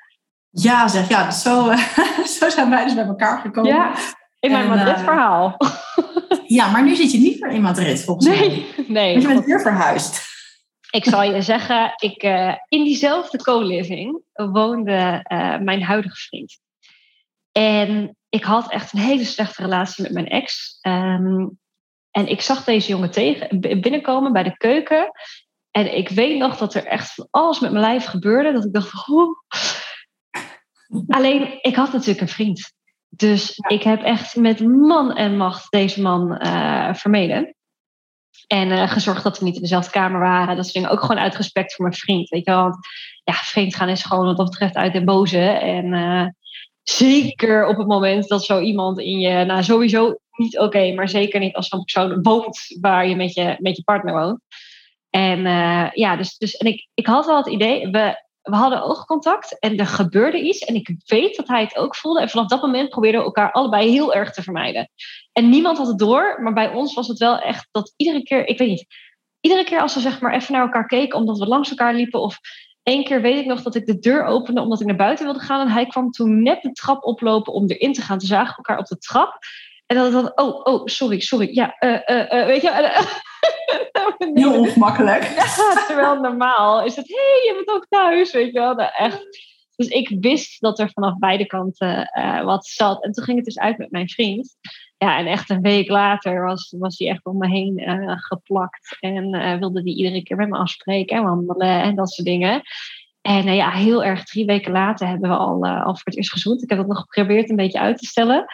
Ja, 0.50 0.88
zeg 0.88 1.08
ja, 1.08 1.30
zo, 1.30 1.72
zo 2.38 2.48
zijn 2.48 2.70
wij 2.70 2.84
dus 2.84 2.94
bij 2.94 3.04
elkaar 3.04 3.40
gekomen. 3.40 3.74
Ja. 3.74 3.94
In 4.40 4.50
mijn 4.50 4.68
Madrid-verhaal. 4.68 5.56
Eh, 5.56 6.38
ja, 6.46 6.70
maar 6.70 6.84
nu 6.84 6.94
zit 6.94 7.12
je 7.12 7.18
niet 7.18 7.40
meer 7.40 7.50
in 7.50 7.62
Madrid, 7.62 8.04
volgens 8.04 8.26
nee, 8.26 8.48
mij. 8.48 8.84
Nee, 8.88 9.12
Want 9.12 9.22
je 9.22 9.28
bent 9.28 9.44
weer 9.44 9.60
verhuisd. 9.60 10.34
Ik 10.90 11.04
zal 11.04 11.22
je 11.22 11.42
zeggen, 11.42 11.92
ik, 11.96 12.22
uh, 12.22 12.54
in 12.68 12.84
diezelfde 12.84 13.38
co-living 13.38 14.20
woonde 14.32 15.24
mijn 15.62 15.82
huidige 15.82 16.16
vriend. 16.16 16.58
En 17.52 18.16
ik 18.36 18.44
had 18.44 18.70
echt 18.70 18.92
een 18.92 18.98
hele 18.98 19.24
slechte 19.24 19.62
relatie 19.62 20.02
met 20.02 20.12
mijn 20.12 20.28
ex. 20.28 20.78
Um, 20.82 21.58
en 22.10 22.26
ik 22.26 22.40
zag 22.40 22.64
deze 22.64 22.88
jongen 22.88 23.10
tegen, 23.10 23.60
binnenkomen 23.60 24.32
bij 24.32 24.42
de 24.42 24.56
keuken. 24.56 25.10
En 25.70 25.96
ik 25.96 26.08
weet 26.08 26.38
nog 26.38 26.56
dat 26.56 26.74
er 26.74 26.86
echt 26.86 27.14
van 27.14 27.28
alles 27.30 27.60
met 27.60 27.72
mijn 27.72 27.84
lijf 27.84 28.04
gebeurde. 28.04 28.52
Dat 28.52 28.64
ik 28.64 28.72
dacht, 28.72 29.08
oh. 29.08 29.38
Alleen, 31.08 31.58
ik 31.62 31.76
had 31.76 31.92
natuurlijk 31.92 32.20
een 32.20 32.28
vriend. 32.28 32.72
Dus 33.08 33.58
ik 33.68 33.82
heb 33.82 34.02
echt 34.02 34.36
met 34.36 34.60
man 34.60 35.16
en 35.16 35.36
macht 35.36 35.70
deze 35.70 36.02
man 36.02 36.46
uh, 36.46 36.94
vermeden. 36.94 37.54
En 38.46 38.68
uh, 38.68 38.90
gezorgd 38.90 39.22
dat 39.22 39.38
we 39.38 39.44
niet 39.44 39.54
in 39.54 39.60
dezelfde 39.60 39.90
kamer 39.90 40.20
waren. 40.20 40.56
Dat 40.56 40.70
ging 40.70 40.88
ook 40.88 41.00
gewoon 41.00 41.18
uit 41.18 41.36
respect 41.36 41.74
voor 41.74 41.84
mijn 41.84 41.98
vriend. 41.98 42.28
Weet 42.28 42.44
je 42.44 42.50
wel? 42.50 42.62
Want 42.62 42.76
ja, 43.24 43.32
vreemd 43.32 43.74
gaan 43.74 43.88
is 43.88 44.04
gewoon 44.04 44.26
wat 44.26 44.36
dat 44.36 44.50
betreft 44.50 44.74
uit 44.74 44.92
den 44.92 45.04
boze. 45.04 45.40
En 45.40 45.86
uh, 45.86 46.26
zeker 46.90 47.66
op 47.66 47.76
het 47.76 47.86
moment 47.86 48.28
dat 48.28 48.44
zo 48.44 48.60
iemand 48.60 48.98
in 48.98 49.18
je, 49.18 49.44
nou 49.44 49.62
sowieso 49.62 50.18
niet 50.36 50.58
oké, 50.58 50.92
maar 50.92 51.08
zeker 51.08 51.40
niet 51.40 51.54
als 51.54 51.68
zo'n 51.68 51.80
persoon 51.80 52.22
woont 52.22 52.58
waar 52.80 53.08
je 53.08 53.16
met 53.16 53.34
je, 53.34 53.56
met 53.58 53.76
je 53.76 53.82
partner 53.82 54.14
woont. 54.14 54.40
En 55.10 55.40
ja, 55.92 56.16
dus, 56.16 56.36
dus 56.36 56.56
en 56.56 56.66
ik, 56.66 56.88
ik 56.94 57.06
had 57.06 57.26
wel 57.26 57.36
het 57.36 57.46
idee, 57.46 57.90
we, 57.90 58.24
we 58.46 58.56
hadden 58.56 58.82
oogcontact 58.82 59.58
en 59.58 59.76
er 59.76 59.86
gebeurde 59.86 60.40
iets. 60.40 60.58
En 60.58 60.74
ik 60.74 60.96
weet 61.06 61.36
dat 61.36 61.48
hij 61.48 61.62
het 61.62 61.76
ook 61.76 61.96
voelde. 61.96 62.20
En 62.20 62.28
vanaf 62.28 62.46
dat 62.46 62.60
moment 62.60 62.88
probeerden 62.88 63.20
we 63.20 63.26
elkaar 63.26 63.52
allebei 63.52 63.90
heel 63.90 64.14
erg 64.14 64.32
te 64.32 64.42
vermijden. 64.42 64.90
En 65.32 65.48
niemand 65.48 65.78
had 65.78 65.86
het 65.86 65.98
door, 65.98 66.38
maar 66.42 66.52
bij 66.52 66.72
ons 66.72 66.94
was 66.94 67.08
het 67.08 67.18
wel 67.18 67.38
echt 67.38 67.68
dat 67.70 67.92
iedere 67.96 68.22
keer, 68.22 68.46
ik 68.46 68.58
weet 68.58 68.68
niet, 68.68 68.86
iedere 69.40 69.64
keer 69.64 69.80
als 69.80 69.94
we 69.94 70.00
zeg 70.00 70.20
maar 70.20 70.34
even 70.34 70.52
naar 70.52 70.62
elkaar 70.62 70.86
keken, 70.86 71.18
omdat 71.18 71.38
we 71.38 71.46
langs 71.46 71.70
elkaar 71.70 71.94
liepen. 71.94 72.20
Of 72.20 72.38
één 72.86 73.04
keer 73.04 73.20
weet 73.20 73.38
ik 73.38 73.46
nog 73.46 73.62
dat 73.62 73.74
ik 73.74 73.86
de 73.86 73.98
deur 73.98 74.24
opende 74.24 74.60
omdat 74.60 74.80
ik 74.80 74.86
naar 74.86 74.96
buiten 74.96 75.24
wilde 75.24 75.40
gaan. 75.40 75.60
En 75.60 75.72
hij 75.72 75.86
kwam 75.86 76.10
toen 76.10 76.42
net 76.42 76.62
de 76.62 76.72
trap 76.72 77.04
oplopen 77.04 77.52
om 77.52 77.66
erin 77.66 77.92
te 77.92 78.02
gaan. 78.02 78.18
Toen 78.18 78.28
zagen 78.28 78.50
we 78.50 78.56
elkaar 78.56 78.78
op 78.78 78.86
de 78.86 78.98
trap. 78.98 79.38
En 79.86 79.96
dan 79.96 80.12
dan, 80.12 80.32
oh, 80.34 80.60
oh, 80.64 80.84
sorry, 80.84 81.20
sorry. 81.20 81.48
Ja, 81.54 81.76
uh, 81.80 81.90
uh, 81.92 82.46
weet 82.46 82.62
je. 82.62 83.04
Heel 84.34 84.58
ongemakkelijk. 84.58 85.22
Ja, 85.36 85.86
terwijl 85.86 86.20
normaal 86.20 86.84
is 86.84 86.96
het, 86.96 87.08
hé, 87.08 87.14
hey, 87.14 87.46
je 87.46 87.52
bent 87.54 87.76
ook 87.76 87.86
thuis, 87.88 88.32
weet 88.32 88.52
je 88.52 88.58
wel. 88.58 88.74
Nou, 88.74 88.90
echt. 88.96 89.26
Dus 89.76 89.88
ik 89.88 90.16
wist 90.20 90.60
dat 90.60 90.78
er 90.78 90.90
vanaf 90.90 91.18
beide 91.18 91.46
kanten 91.46 92.10
wat 92.44 92.66
zat. 92.66 93.04
En 93.04 93.12
toen 93.12 93.24
ging 93.24 93.36
het 93.36 93.46
dus 93.46 93.58
uit 93.58 93.78
met 93.78 93.90
mijn 93.90 94.08
vriend. 94.08 94.56
Ja, 94.98 95.18
en 95.18 95.26
echt 95.26 95.50
een 95.50 95.60
week 95.60 95.88
later 95.88 96.44
was, 96.44 96.74
was 96.78 96.98
hij 96.98 97.08
echt 97.08 97.24
om 97.24 97.38
me 97.38 97.48
heen 97.48 97.78
uh, 97.78 98.16
geplakt. 98.16 98.96
En 99.00 99.34
uh, 99.34 99.58
wilde 99.58 99.80
hij 99.82 99.92
iedere 99.92 100.22
keer 100.22 100.36
met 100.36 100.48
me 100.48 100.56
afspreken 100.56 101.16
en 101.16 101.22
wandelen 101.22 101.82
en 101.82 101.94
dat 101.94 102.10
soort 102.10 102.26
dingen. 102.26 102.62
En 103.20 103.54
ja, 103.54 103.70
heel 103.70 104.04
erg 104.04 104.24
drie 104.24 104.46
weken 104.46 104.72
later 104.72 105.08
hebben 105.08 105.30
we 105.30 105.36
al, 105.36 105.66
al 105.66 105.94
voor 105.94 106.02
het 106.04 106.16
eerst 106.16 106.32
gezoend. 106.32 106.62
Ik 106.62 106.68
heb 106.68 106.78
dat 106.78 106.86
nog 106.86 106.98
geprobeerd 106.98 107.50
een 107.50 107.56
beetje 107.56 107.80
uit 107.80 107.98
te 107.98 108.06
stellen. 108.06 108.44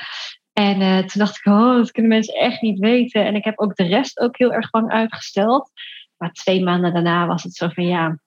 En 0.53 1.07
toen 1.07 1.19
dacht 1.19 1.37
ik, 1.37 1.47
oh, 1.47 1.77
dat 1.77 1.91
kunnen 1.91 2.11
mensen 2.11 2.35
echt 2.35 2.61
niet 2.61 2.79
weten. 2.79 3.25
En 3.25 3.35
ik 3.35 3.45
heb 3.45 3.59
ook 3.59 3.77
de 3.77 3.87
rest 3.87 4.21
ook 4.21 4.39
heel 4.39 4.53
erg 4.53 4.73
lang 4.73 4.91
uitgesteld. 4.91 5.71
Maar 6.17 6.33
twee 6.33 6.63
maanden 6.63 6.93
daarna 6.93 7.27
was 7.27 7.43
het 7.43 7.55
zo 7.55 7.69
van, 7.69 7.87
ja, 7.87 8.19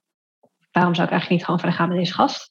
waarom 0.71 0.95
zou 0.95 1.07
ik 1.07 1.13
eigenlijk 1.13 1.29
niet 1.29 1.43
gewoon 1.43 1.59
verder 1.59 1.77
gaan 1.77 1.87
met 1.87 1.97
deze 1.97 2.13
gast? 2.13 2.49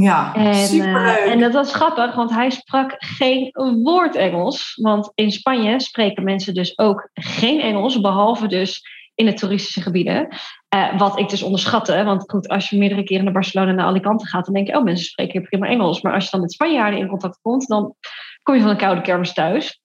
Ja, 0.00 0.34
en, 0.34 0.74
uh, 0.74 1.30
en 1.30 1.40
dat 1.40 1.52
was 1.52 1.74
grappig, 1.74 2.14
want 2.14 2.30
hij 2.30 2.50
sprak 2.50 2.94
geen 2.98 3.50
woord 3.82 4.14
Engels. 4.14 4.78
Want 4.82 5.12
in 5.14 5.30
Spanje 5.30 5.80
spreken 5.80 6.24
mensen 6.24 6.54
dus 6.54 6.78
ook 6.78 7.10
geen 7.14 7.60
Engels, 7.60 8.00
behalve 8.00 8.46
dus 8.46 8.82
in 9.14 9.26
de 9.26 9.32
toeristische 9.32 9.82
gebieden. 9.82 10.28
Uh, 10.74 10.98
wat 10.98 11.18
ik 11.18 11.28
dus 11.28 11.42
onderschatte. 11.42 12.04
Want 12.04 12.30
goed, 12.30 12.48
als 12.48 12.70
je 12.70 12.78
meerdere 12.78 13.04
keren 13.04 13.24
naar 13.24 13.32
Barcelona 13.32 13.70
en 13.70 13.76
naar 13.76 13.86
Alicante 13.86 14.26
gaat, 14.26 14.44
dan 14.44 14.54
denk 14.54 14.66
je, 14.66 14.76
oh, 14.76 14.84
mensen 14.84 15.06
spreken 15.06 15.38
hier 15.38 15.48
prima 15.48 15.66
Engels. 15.66 16.02
Maar 16.02 16.12
als 16.12 16.24
je 16.24 16.30
dan 16.30 16.40
met 16.40 16.52
Spanjaarden 16.52 17.00
in 17.00 17.08
contact 17.08 17.38
komt, 17.42 17.68
dan 17.68 17.94
kom 18.42 18.54
je 18.54 18.60
van 18.60 18.70
een 18.70 18.76
koude 18.76 19.00
kermis 19.00 19.32
thuis. 19.32 19.82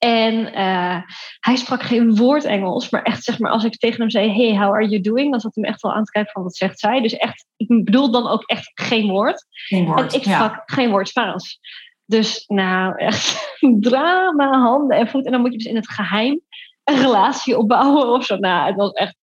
En 0.00 0.34
uh, 0.34 1.02
hij 1.40 1.56
sprak 1.56 1.82
geen 1.82 2.16
woord 2.16 2.44
Engels, 2.44 2.90
maar 2.90 3.02
echt 3.02 3.24
zeg 3.24 3.38
maar, 3.38 3.50
als 3.50 3.64
ik 3.64 3.76
tegen 3.76 4.00
hem 4.00 4.10
zei: 4.10 4.28
Hey, 4.28 4.58
how 4.58 4.74
are 4.74 4.88
you 4.88 5.00
doing? 5.00 5.30
Dan 5.30 5.40
zat 5.40 5.54
hij 5.54 5.64
me 5.64 5.70
echt 5.70 5.82
wel 5.82 5.92
aan 5.92 6.04
te 6.04 6.10
kijken 6.10 6.32
van 6.32 6.42
wat 6.42 6.56
zegt 6.56 6.78
zij. 6.78 7.00
Dus 7.00 7.16
echt, 7.16 7.46
ik 7.56 7.84
bedoel 7.84 8.10
dan 8.10 8.28
ook 8.28 8.42
echt 8.42 8.70
geen 8.74 9.08
woord. 9.08 9.46
Geen 9.50 9.84
woord 9.84 10.12
en 10.12 10.20
ik 10.20 10.22
sprak 10.22 10.54
ja. 10.54 10.62
geen 10.66 10.90
woord 10.90 11.08
Spaans. 11.08 11.58
Dus 12.06 12.44
nou, 12.46 12.96
echt 12.96 13.56
drama, 13.88 14.58
handen 14.58 14.96
en 14.96 15.08
voeten. 15.08 15.24
En 15.24 15.32
dan 15.32 15.40
moet 15.40 15.52
je 15.52 15.58
dus 15.58 15.66
in 15.66 15.76
het 15.76 15.90
geheim 15.90 16.40
een 16.84 17.00
relatie 17.00 17.58
opbouwen 17.58 18.08
of 18.08 18.24
zo. 18.24 18.36
Nou, 18.36 18.66
het 18.66 18.76
was 18.76 18.92
echt 18.92 19.16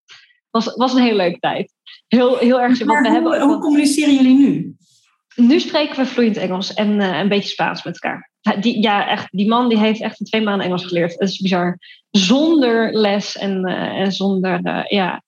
was, 0.50 0.74
was 0.76 0.92
een 0.92 1.02
hele 1.02 1.16
leuke 1.16 1.38
tijd. 1.38 1.72
Heel, 2.08 2.36
heel 2.36 2.60
erg. 2.60 2.84
Maar 2.84 3.00
hoe, 3.02 3.12
hebben 3.12 3.40
hoe 3.40 3.58
communiceren 3.58 4.14
jullie 4.14 4.38
nu? 4.38 4.76
Nu 5.34 5.60
spreken 5.60 5.96
we 5.96 6.06
vloeiend 6.06 6.36
Engels 6.36 6.74
en 6.74 7.00
uh, 7.00 7.18
een 7.18 7.28
beetje 7.28 7.48
Spaans 7.48 7.82
met 7.82 8.02
elkaar. 8.02 8.30
Die, 8.56 8.82
ja, 8.82 9.08
echt, 9.08 9.28
die 9.30 9.48
man 9.48 9.68
die 9.68 9.78
heeft 9.78 10.00
echt 10.00 10.20
in 10.20 10.26
twee 10.26 10.42
maanden 10.42 10.66
Engels 10.66 10.84
geleerd. 10.84 11.18
Dat 11.18 11.28
is 11.28 11.40
bizar. 11.40 11.78
Zonder 12.10 12.92
les 12.92 13.36
en, 13.36 13.68
uh, 13.68 13.74
en 13.74 14.12
zonder, 14.12 14.60
uh, 14.62 14.84
ja. 14.84 15.22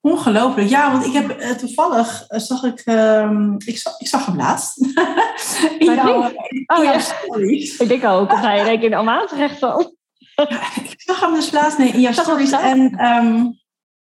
Ongelooflijk. 0.00 0.68
Ja, 0.68 0.92
want 0.92 1.06
ik 1.06 1.12
heb 1.12 1.40
toevallig, 1.58 2.24
zag 2.28 2.62
ik, 2.62 2.80
ehm, 2.84 3.54
ik, 3.64 3.78
zag, 3.78 4.00
ik 4.00 4.06
zag 4.06 4.26
hem 4.26 4.36
laatst. 4.36 4.78
in 5.78 5.94
jouw, 5.94 6.32
oh, 6.66 6.84
ja. 6.84 6.98
stories. 6.98 7.76
Ik 7.76 7.88
denk 7.88 8.04
ook, 8.04 8.30
dat 8.30 8.40
hij 8.40 8.64
denk 8.64 8.82
in 8.82 8.94
Almaan 8.94 9.26
terecht 9.26 9.62
al. 9.62 9.96
ik 10.90 10.94
zag 10.96 11.20
hem 11.20 11.34
dus 11.34 11.52
laatst 11.52 11.78
nee, 11.78 11.88
in 11.88 12.00
jouw 12.00 12.12
stories. 12.12 12.50
En 12.50 13.06
um, 13.06 13.58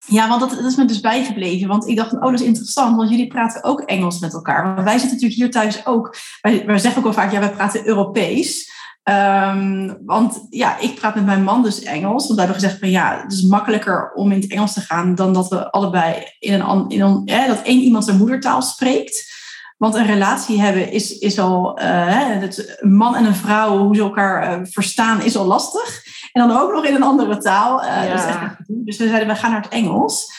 ja, 0.06 0.28
want 0.28 0.40
dat, 0.40 0.64
is 0.64 0.76
me 0.76 0.84
dus 0.84 1.00
bijgebleven. 1.00 1.68
Want 1.68 1.88
ik 1.88 1.96
dacht, 1.96 2.12
oh, 2.12 2.20
dat 2.20 2.40
is 2.40 2.42
interessant, 2.42 2.96
want 2.96 3.10
jullie 3.10 3.26
praten 3.26 3.64
ook 3.64 3.80
Engels 3.80 4.18
met 4.18 4.34
elkaar. 4.34 4.62
Want 4.62 4.84
wij 4.86 4.98
zitten 4.98 5.10
natuurlijk 5.10 5.40
hier 5.40 5.50
thuis 5.50 5.86
ook. 5.86 6.16
Wij, 6.40 6.78
zeggen 6.78 7.00
ook 7.00 7.06
al 7.06 7.12
vaak, 7.12 7.32
ja, 7.32 7.40
wij 7.40 7.52
praten 7.52 7.86
Europees. 7.86 8.78
Ehm, 9.02 9.94
want 10.04 10.46
ja, 10.50 10.78
ik 10.78 10.94
praat 10.94 11.14
met 11.14 11.26
mijn 11.26 11.44
man 11.44 11.62
dus 11.62 11.82
Engels. 11.82 12.26
Want 12.26 12.38
wij 12.38 12.44
hebben 12.44 12.62
gezegd 12.62 12.78
van 12.78 12.90
ja, 12.90 13.20
het 13.22 13.32
is 13.32 13.42
makkelijker 13.42 14.12
om 14.14 14.32
in 14.32 14.40
het 14.40 14.50
Engels 14.50 14.72
te 14.72 14.80
gaan 14.80 15.14
dan 15.14 15.32
dat 15.32 15.48
we 15.48 15.70
allebei 15.70 16.24
in 16.38 16.60
een, 16.60 16.88
in 16.88 17.00
een 17.00 17.24
dat 17.26 17.62
één 17.62 17.80
iemand 17.80 18.04
zijn 18.04 18.16
moedertaal 18.16 18.62
spreekt. 18.62 19.38
Want 19.80 19.94
een 19.94 20.06
relatie 20.06 20.60
hebben 20.60 20.92
is, 20.92 21.18
is 21.18 21.38
al, 21.38 21.80
uh, 21.82 22.42
een 22.42 22.96
man 22.96 23.16
en 23.16 23.24
een 23.24 23.34
vrouw, 23.34 23.78
hoe 23.78 23.94
ze 23.94 24.02
elkaar 24.02 24.60
uh, 24.60 24.66
verstaan, 24.70 25.22
is 25.22 25.36
al 25.36 25.46
lastig. 25.46 26.02
En 26.32 26.48
dan 26.48 26.58
ook 26.58 26.72
nog 26.72 26.84
in 26.84 26.94
een 26.94 27.02
andere 27.02 27.38
taal. 27.38 27.80
Uh, 27.82 27.86
ja. 27.86 28.12
echt, 28.12 28.56
dus 28.66 28.96
we 28.96 29.08
zeiden, 29.08 29.28
we 29.28 29.34
gaan 29.34 29.50
naar 29.50 29.62
het 29.62 29.72
Engels. 29.72 30.32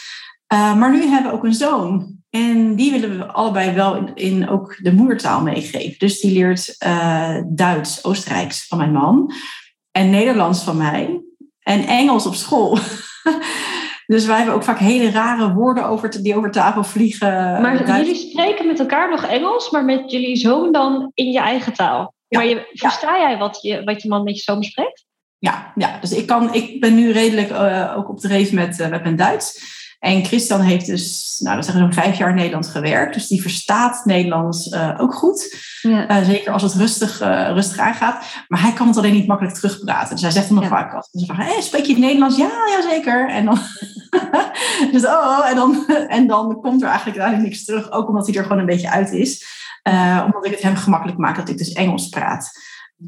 maar 0.47 0.91
nu 0.91 1.05
hebben 1.05 1.31
we 1.31 1.37
ook 1.37 1.43
een 1.43 1.53
zoon. 1.53 2.19
En 2.29 2.75
die 2.75 2.91
willen 2.91 3.17
we 3.17 3.25
allebei 3.25 3.71
wel 3.71 3.95
in, 3.95 4.11
in 4.15 4.49
ook 4.49 4.77
de 4.77 4.93
moedertaal 4.93 5.41
meegeven. 5.41 5.99
Dus 5.99 6.19
die 6.19 6.33
leert 6.33 6.75
Duits, 7.47 8.03
Oostenrijks 8.03 8.67
van 8.67 8.77
mijn 8.77 8.91
man. 8.91 9.33
En 9.91 10.09
Nederlands 10.09 10.63
van 10.63 10.77
mij. 10.77 11.21
En 11.59 11.85
Engels 11.85 12.25
op 12.25 12.35
school. 12.35 12.77
Dus 14.11 14.25
wij 14.25 14.35
hebben 14.35 14.55
ook 14.55 14.63
vaak 14.63 14.79
hele 14.79 15.11
rare 15.11 15.53
woorden 15.53 15.85
over 15.85 16.23
die 16.23 16.35
over 16.35 16.51
tafel 16.51 16.83
vliegen. 16.83 17.61
Maar 17.61 17.97
jullie 17.97 18.15
spreken 18.15 18.67
met 18.67 18.79
elkaar 18.79 19.09
nog 19.09 19.25
Engels, 19.25 19.69
maar 19.69 19.85
met 19.85 20.11
jullie 20.11 20.35
zoon 20.35 20.71
dan 20.71 21.11
in 21.13 21.31
je 21.31 21.39
eigen 21.39 21.73
taal. 21.73 22.13
maar 22.27 22.45
je, 22.45 22.69
versta 22.73 23.19
jij 23.19 23.37
wat 23.37 23.61
je, 23.61 23.83
wat 23.83 24.01
je 24.01 24.09
man 24.09 24.23
met 24.23 24.35
je 24.35 24.41
zoon 24.41 24.63
spreekt? 24.63 25.05
Ja, 25.41 25.71
ja, 25.75 25.97
dus 26.01 26.11
ik, 26.11 26.27
kan, 26.27 26.53
ik 26.53 26.79
ben 26.79 26.95
nu 26.95 27.11
redelijk 27.11 27.51
uh, 27.51 27.93
ook 27.97 28.09
op 28.09 28.19
de 28.19 28.27
reef 28.27 28.51
met, 28.51 28.79
uh, 28.79 28.87
met 28.87 29.03
mijn 29.03 29.15
Duits. 29.15 29.59
En 30.01 30.25
Christian 30.25 30.61
heeft 30.61 30.85
dus, 30.85 31.35
nou, 31.39 31.57
we 31.57 31.63
zeggen 31.63 31.83
zo'n 31.83 32.03
vijf 32.03 32.17
jaar 32.17 32.29
in 32.29 32.35
Nederland 32.35 32.67
gewerkt. 32.67 33.13
Dus 33.13 33.27
die 33.27 33.41
verstaat 33.41 34.05
Nederlands 34.05 34.67
uh, 34.67 34.97
ook 34.97 35.13
goed. 35.13 35.55
Ja. 35.81 36.09
Uh, 36.09 36.25
zeker 36.25 36.53
als 36.53 36.61
het 36.61 36.73
rustig, 36.73 37.21
uh, 37.21 37.49
rustig 37.53 37.77
aangaat. 37.77 38.25
Maar 38.47 38.61
hij 38.61 38.73
kan 38.73 38.87
het 38.87 38.97
alleen 38.97 39.13
niet 39.13 39.27
makkelijk 39.27 39.55
terugpraten. 39.55 40.11
Dus 40.13 40.21
hij 40.21 40.31
zegt 40.31 40.47
dan 40.47 40.55
nog 40.55 40.63
ja. 40.63 40.69
vaak 40.69 40.93
als 40.93 41.09
ze 41.11 41.25
vragen, 41.25 41.45
hey, 41.45 41.61
spreek 41.61 41.85
je 41.85 41.91
het 41.91 42.01
Nederlands? 42.01 42.37
Ja, 42.37 42.49
ja 42.67 42.89
zeker. 42.89 43.29
En 43.29 43.45
dan, 43.45 43.57
dus, 44.91 45.05
oh, 45.05 45.49
en, 45.49 45.55
dan, 45.55 45.85
en 46.07 46.27
dan 46.27 46.61
komt 46.61 46.81
er 46.81 46.87
eigenlijk 46.87 47.19
uiteindelijk 47.19 47.43
niks 47.43 47.65
terug. 47.65 47.91
Ook 47.91 48.07
omdat 48.07 48.27
hij 48.27 48.35
er 48.35 48.43
gewoon 48.43 48.59
een 48.59 48.65
beetje 48.65 48.91
uit 48.91 49.11
is. 49.11 49.45
omdat 50.25 50.45
ik 50.45 50.51
het 50.51 50.61
hem 50.61 50.75
gemakkelijk 50.75 51.17
maak 51.17 51.35
dat 51.35 51.49
ik 51.49 51.57
dus 51.57 51.73
Engels 51.73 52.09
praat. 52.09 52.51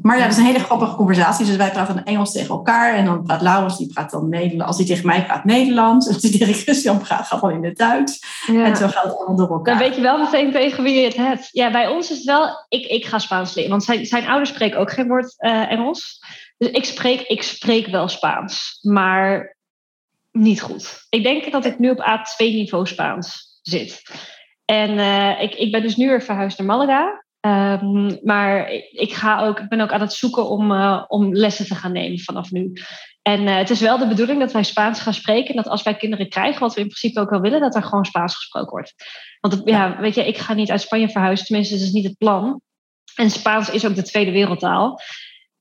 Maar 0.02 0.16
ja, 0.16 0.22
dat 0.22 0.32
is 0.32 0.38
een 0.38 0.44
hele 0.44 0.58
grappige 0.58 0.96
conversatie. 0.96 1.46
Dus 1.46 1.56
wij 1.56 1.70
praten 1.70 2.04
Engels 2.04 2.32
tegen 2.32 2.54
elkaar. 2.54 2.94
En 2.94 3.04
dan 3.04 3.22
praat 3.22 3.42
Laurens, 3.42 3.78
die 3.78 3.92
praat 3.92 4.10
dan 4.10 4.28
Nederlands. 4.28 4.66
Als 4.66 4.76
hij 4.76 4.86
tegen 4.86 5.06
mij 5.06 5.24
praat 5.24 5.44
Nederlands. 5.44 6.08
Als 6.08 6.22
hij 6.22 6.30
tegen 6.30 6.54
Christian 6.54 6.98
praat, 6.98 7.26
gaat 7.26 7.40
dan 7.40 7.50
in 7.50 7.64
het 7.64 7.76
Duits. 7.76 8.42
Ja. 8.46 8.64
En 8.64 8.76
zo 8.76 8.88
gaat 8.88 9.04
het 9.04 9.16
allemaal 9.16 9.36
door 9.36 9.50
elkaar. 9.50 9.78
Dan 9.78 9.86
weet 9.86 9.96
je 9.96 10.02
wel 10.02 10.18
meteen 10.18 10.52
tegen 10.52 10.84
wie 10.84 10.94
je 10.94 11.04
het 11.04 11.16
hebt. 11.16 11.48
Ja, 11.52 11.70
bij 11.70 11.88
ons 11.88 12.10
is 12.10 12.16
het 12.16 12.26
wel... 12.26 12.64
Ik, 12.68 12.86
ik 12.86 13.06
ga 13.06 13.18
Spaans 13.18 13.54
leren. 13.54 13.70
Want 13.70 13.84
zijn, 13.84 14.06
zijn 14.06 14.26
ouders 14.26 14.50
spreken 14.50 14.78
ook 14.78 14.92
geen 14.92 15.08
woord 15.08 15.34
uh, 15.38 15.70
Engels. 15.70 16.24
Dus 16.58 16.70
ik 16.70 16.84
spreek, 16.84 17.20
ik 17.20 17.42
spreek 17.42 17.86
wel 17.86 18.08
Spaans. 18.08 18.78
Maar 18.82 19.56
niet 20.32 20.62
goed. 20.62 21.06
Ik 21.08 21.22
denk 21.22 21.52
dat 21.52 21.64
ik 21.64 21.78
nu 21.78 21.90
op 21.90 22.00
A2-niveau 22.00 22.86
Spaans 22.86 23.58
zit. 23.62 24.02
En 24.64 24.90
uh, 24.90 25.42
ik, 25.42 25.54
ik 25.54 25.72
ben 25.72 25.82
dus 25.82 25.96
nu 25.96 26.08
weer 26.08 26.22
verhuisd 26.22 26.58
naar 26.58 26.66
Malaga. 26.66 27.23
Um, 27.46 28.18
maar 28.22 28.70
ik, 28.90 29.12
ga 29.12 29.46
ook, 29.46 29.60
ik 29.60 29.68
ben 29.68 29.80
ook 29.80 29.92
aan 29.92 30.00
het 30.00 30.12
zoeken 30.12 30.48
om, 30.48 30.70
uh, 30.70 31.04
om 31.08 31.34
lessen 31.34 31.66
te 31.66 31.74
gaan 31.74 31.92
nemen 31.92 32.18
vanaf 32.18 32.50
nu. 32.50 32.72
En 33.22 33.40
uh, 33.42 33.56
het 33.56 33.70
is 33.70 33.80
wel 33.80 33.98
de 33.98 34.06
bedoeling 34.06 34.40
dat 34.40 34.52
wij 34.52 34.62
Spaans 34.62 35.00
gaan 35.00 35.14
spreken. 35.14 35.56
Dat 35.56 35.68
als 35.68 35.82
wij 35.82 35.96
kinderen 35.96 36.28
krijgen, 36.28 36.60
wat 36.60 36.74
we 36.74 36.80
in 36.80 36.86
principe 36.86 37.20
ook 37.20 37.30
wel 37.30 37.40
willen, 37.40 37.60
dat 37.60 37.74
er 37.74 37.82
gewoon 37.82 38.04
Spaans 38.04 38.34
gesproken 38.34 38.70
wordt. 38.70 38.94
Want 39.40 39.60
ja, 39.64 40.00
weet 40.00 40.14
je, 40.14 40.26
ik 40.26 40.38
ga 40.38 40.54
niet 40.54 40.70
uit 40.70 40.80
Spanje 40.80 41.08
verhuizen, 41.08 41.46
tenminste, 41.46 41.74
dat 41.74 41.84
is 41.84 41.92
niet 41.92 42.04
het 42.04 42.18
plan. 42.18 42.60
En 43.14 43.30
Spaans 43.30 43.70
is 43.70 43.86
ook 43.86 43.94
de 43.94 44.02
tweede 44.02 44.30
wereldtaal. 44.30 45.00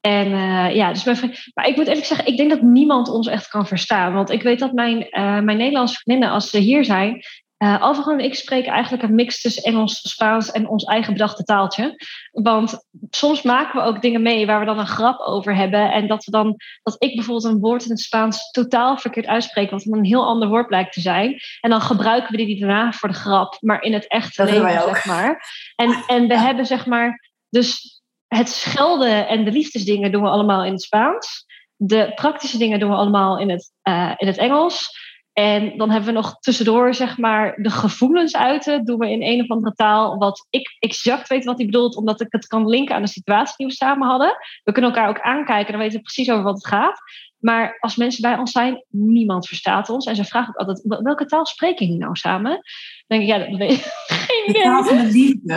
En 0.02 0.28
uh, 0.28 0.76
ja, 0.76 0.94
dus 0.94 1.04
mijn 1.04 1.18
vriend, 1.18 1.52
maar 1.54 1.68
ik 1.68 1.76
moet 1.76 1.88
eerlijk 1.88 2.06
zeggen, 2.06 2.28
ik 2.28 2.38
denk 2.38 2.50
dat 2.50 2.62
niemand 2.62 3.10
ons 3.10 3.28
echt 3.28 3.48
kan 3.48 3.68
verstaan. 3.68 4.14
Want 4.14 4.30
ik 4.30 4.42
weet 4.42 4.60
dat 4.60 4.74
mijn, 4.74 4.98
uh, 5.00 5.40
mijn 5.40 5.58
Nederlandse 5.58 5.96
vriendinnen, 5.96 6.34
als 6.34 6.50
ze 6.50 6.58
hier 6.58 6.86
zijn, 6.86 7.24
uh, 7.64 7.82
Alvaro 7.82 8.12
en 8.12 8.24
ik 8.24 8.36
spreken 8.36 8.72
eigenlijk 8.72 9.04
een 9.04 9.16
mix 9.16 9.42
tussen 9.42 9.64
Engels, 9.64 10.10
Spaans 10.10 10.52
en 10.52 10.68
ons 10.68 10.84
eigen 10.84 11.14
bedachte 11.14 11.44
taaltje. 11.44 11.96
Want 12.32 12.88
soms 13.10 13.42
maken 13.42 13.80
we 13.80 13.88
ook 13.88 14.02
dingen 14.02 14.22
mee 14.22 14.46
waar 14.46 14.60
we 14.60 14.66
dan 14.66 14.80
een 14.80 14.88
grap 14.88 15.20
over 15.20 15.56
hebben. 15.56 15.92
En 15.92 16.08
dat, 16.08 16.26
we 16.26 16.32
dan, 16.32 16.56
dat 16.84 16.96
ik 17.00 17.16
bijvoorbeeld 17.16 17.54
een 17.54 17.60
woord 17.60 17.84
in 17.84 17.90
het 17.90 18.00
Spaans 18.00 18.52
totaal 18.52 18.98
verkeerd 18.98 19.26
uitspreek, 19.26 19.70
wat 19.70 19.86
een 19.86 20.06
heel 20.06 20.26
ander 20.26 20.48
woord 20.48 20.68
blijkt 20.68 20.94
te 20.94 21.02
zijn. 21.02 21.40
En 21.62 21.70
dan 21.70 21.82
gebruiken 21.82 22.32
we 22.32 22.46
die 22.46 22.60
daarna 22.60 22.92
voor 22.92 23.10
de 23.10 23.16
grap, 23.16 23.58
maar 23.60 23.82
in 23.82 23.94
het 23.94 24.08
echte 24.08 24.44
leven, 24.44 24.84
zeg 24.84 25.06
maar. 25.06 25.50
En, 25.76 26.04
en 26.08 26.28
we 26.28 26.38
hebben 26.38 26.66
zeg 26.66 26.86
maar, 26.86 27.30
dus 27.50 28.02
het 28.28 28.50
schelden 28.50 29.28
en 29.28 29.46
de 29.46 29.52
liefdesdingen 29.52 30.12
doen 30.12 30.22
we 30.22 30.30
allemaal 30.30 30.66
in 30.66 30.72
het 30.72 30.82
Spaans. 30.82 31.46
De 31.76 32.12
praktische 32.16 32.58
dingen 32.58 32.80
doen 32.80 32.90
we 32.90 32.96
allemaal 32.96 33.40
in 33.40 33.50
het, 33.50 33.72
uh, 33.84 34.14
in 34.18 34.28
het 34.28 34.38
Engels. 34.38 35.12
En 35.34 35.78
dan 35.78 35.90
hebben 35.90 36.10
we 36.10 36.20
nog 36.20 36.40
tussendoor, 36.40 36.94
zeg 36.94 37.18
maar, 37.18 37.56
de 37.62 37.70
gevoelens 37.70 38.36
uiten. 38.36 38.86
Doen 38.86 39.00
we 39.00 39.12
in 39.12 39.24
een 39.24 39.42
of 39.42 39.50
andere 39.50 39.76
taal. 39.76 40.18
Wat 40.18 40.48
ik 40.50 40.76
exact 40.80 41.28
weet 41.28 41.46
wat 41.46 41.58
hij 41.58 41.66
bedoelt, 41.66 41.96
omdat 41.96 42.22
ik 42.22 42.28
het 42.30 42.48
kan 42.48 42.70
linken 42.70 42.96
aan 42.96 43.02
de 43.02 43.08
situatie 43.08 43.54
die 43.58 43.68
we 43.68 43.74
samen 43.74 44.08
hadden. 44.08 44.36
We 44.64 44.72
kunnen 44.72 44.92
elkaar 44.92 45.10
ook 45.10 45.22
aankijken, 45.22 45.72
dan 45.72 45.82
weten 45.82 45.98
we 45.98 46.04
precies 46.04 46.30
over 46.30 46.44
wat 46.44 46.56
het 46.56 46.68
gaat. 46.68 47.00
Maar 47.40 47.78
als 47.80 47.96
mensen 47.96 48.22
bij 48.22 48.38
ons 48.38 48.52
zijn, 48.52 48.86
niemand 48.90 49.48
verstaat 49.48 49.90
ons. 49.90 50.06
En 50.06 50.16
ze 50.16 50.24
vragen 50.24 50.50
ook 50.50 50.68
altijd: 50.68 51.02
welke 51.04 51.26
taal 51.26 51.46
spreken 51.46 51.86
jullie 51.86 52.02
nou 52.02 52.16
samen? 52.16 52.52
Dan 52.52 52.62
denk 53.08 53.22
ik, 53.22 53.28
ja, 53.28 53.38
dat 53.38 53.58
weet 53.58 53.72
ik 53.72 53.84
geen 54.28 54.50
idee. 54.50 54.64
taal 54.64 54.84
van 54.84 54.98
de 54.98 55.12
liefde. 55.12 55.54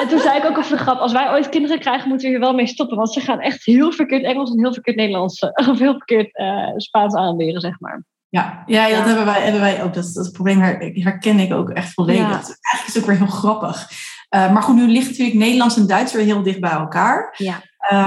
En 0.00 0.08
toen 0.08 0.18
zei 0.18 0.38
ik 0.38 0.44
ook 0.44 0.58
over 0.58 0.76
de 0.76 0.82
grap: 0.82 0.98
als 0.98 1.12
wij 1.12 1.30
ooit 1.30 1.48
kinderen 1.48 1.78
krijgen, 1.78 2.08
moeten 2.08 2.26
we 2.26 2.32
hier 2.32 2.42
wel 2.42 2.54
mee 2.54 2.66
stoppen. 2.66 2.96
Want 2.96 3.12
ze 3.12 3.20
gaan 3.20 3.40
echt 3.40 3.64
heel 3.64 3.92
verkeerd 3.92 4.24
Engels 4.24 4.50
en 4.50 4.58
heel 4.58 4.72
verkeerd 4.72 4.96
Nederlands, 4.96 5.40
of 5.70 5.78
heel 5.78 5.92
verkeerd 5.92 6.38
uh, 6.38 6.72
Spaans 6.76 7.14
aanleren, 7.14 7.60
zeg 7.60 7.80
maar. 7.80 8.04
Ja, 8.34 8.64
ja, 8.66 8.88
dat 8.88 9.06
Hebben, 9.06 9.24
wij, 9.24 9.42
hebben 9.42 9.60
wij 9.60 9.82
ook. 9.82 9.94
Dat, 9.94 10.12
dat 10.12 10.32
probleem 10.32 10.60
herken 10.94 11.38
ik 11.38 11.52
ook 11.52 11.70
echt 11.70 11.92
volledig. 11.92 12.22
Ja. 12.22 12.30
Eigenlijk 12.30 12.86
is 12.86 12.94
het 12.94 13.02
ook 13.02 13.08
weer 13.08 13.18
heel 13.18 13.26
grappig. 13.26 13.90
Uh, 14.34 14.52
maar 14.52 14.62
goed, 14.62 14.74
nu 14.74 14.88
ligt 14.88 15.08
natuurlijk 15.08 15.36
Nederlands 15.36 15.76
en 15.76 15.86
Duits 15.86 16.12
weer 16.12 16.24
heel 16.24 16.42
dicht 16.42 16.60
bij 16.60 16.70
elkaar. 16.70 17.34
Ja. 17.36 17.62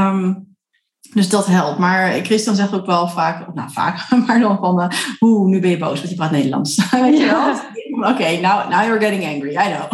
Um, 0.09 0.55
dus 1.13 1.29
dat 1.29 1.45
helpt. 1.45 1.79
Maar 1.79 2.11
Christian 2.11 2.55
zegt 2.55 2.73
ook 2.73 2.85
wel 2.85 3.07
vaak, 3.07 3.53
nou 3.53 3.71
vaak, 3.71 4.09
maar 4.27 4.39
dan 4.39 4.57
van, 4.57 4.81
uh, 4.81 4.87
hoe, 5.19 5.47
nu 5.47 5.59
ben 5.59 5.69
je 5.69 5.77
boos, 5.77 5.97
want 5.97 6.09
je 6.09 6.15
praat 6.15 6.31
Nederlands. 6.31 6.89
Weet 6.91 7.17
je 7.17 7.25
wel? 7.25 7.53
Oké, 7.97 8.09
okay, 8.09 8.39
now, 8.39 8.69
now 8.69 8.83
you're 8.83 8.99
getting 8.99 9.25
angry, 9.25 9.51
I 9.51 9.73
know. 9.73 9.87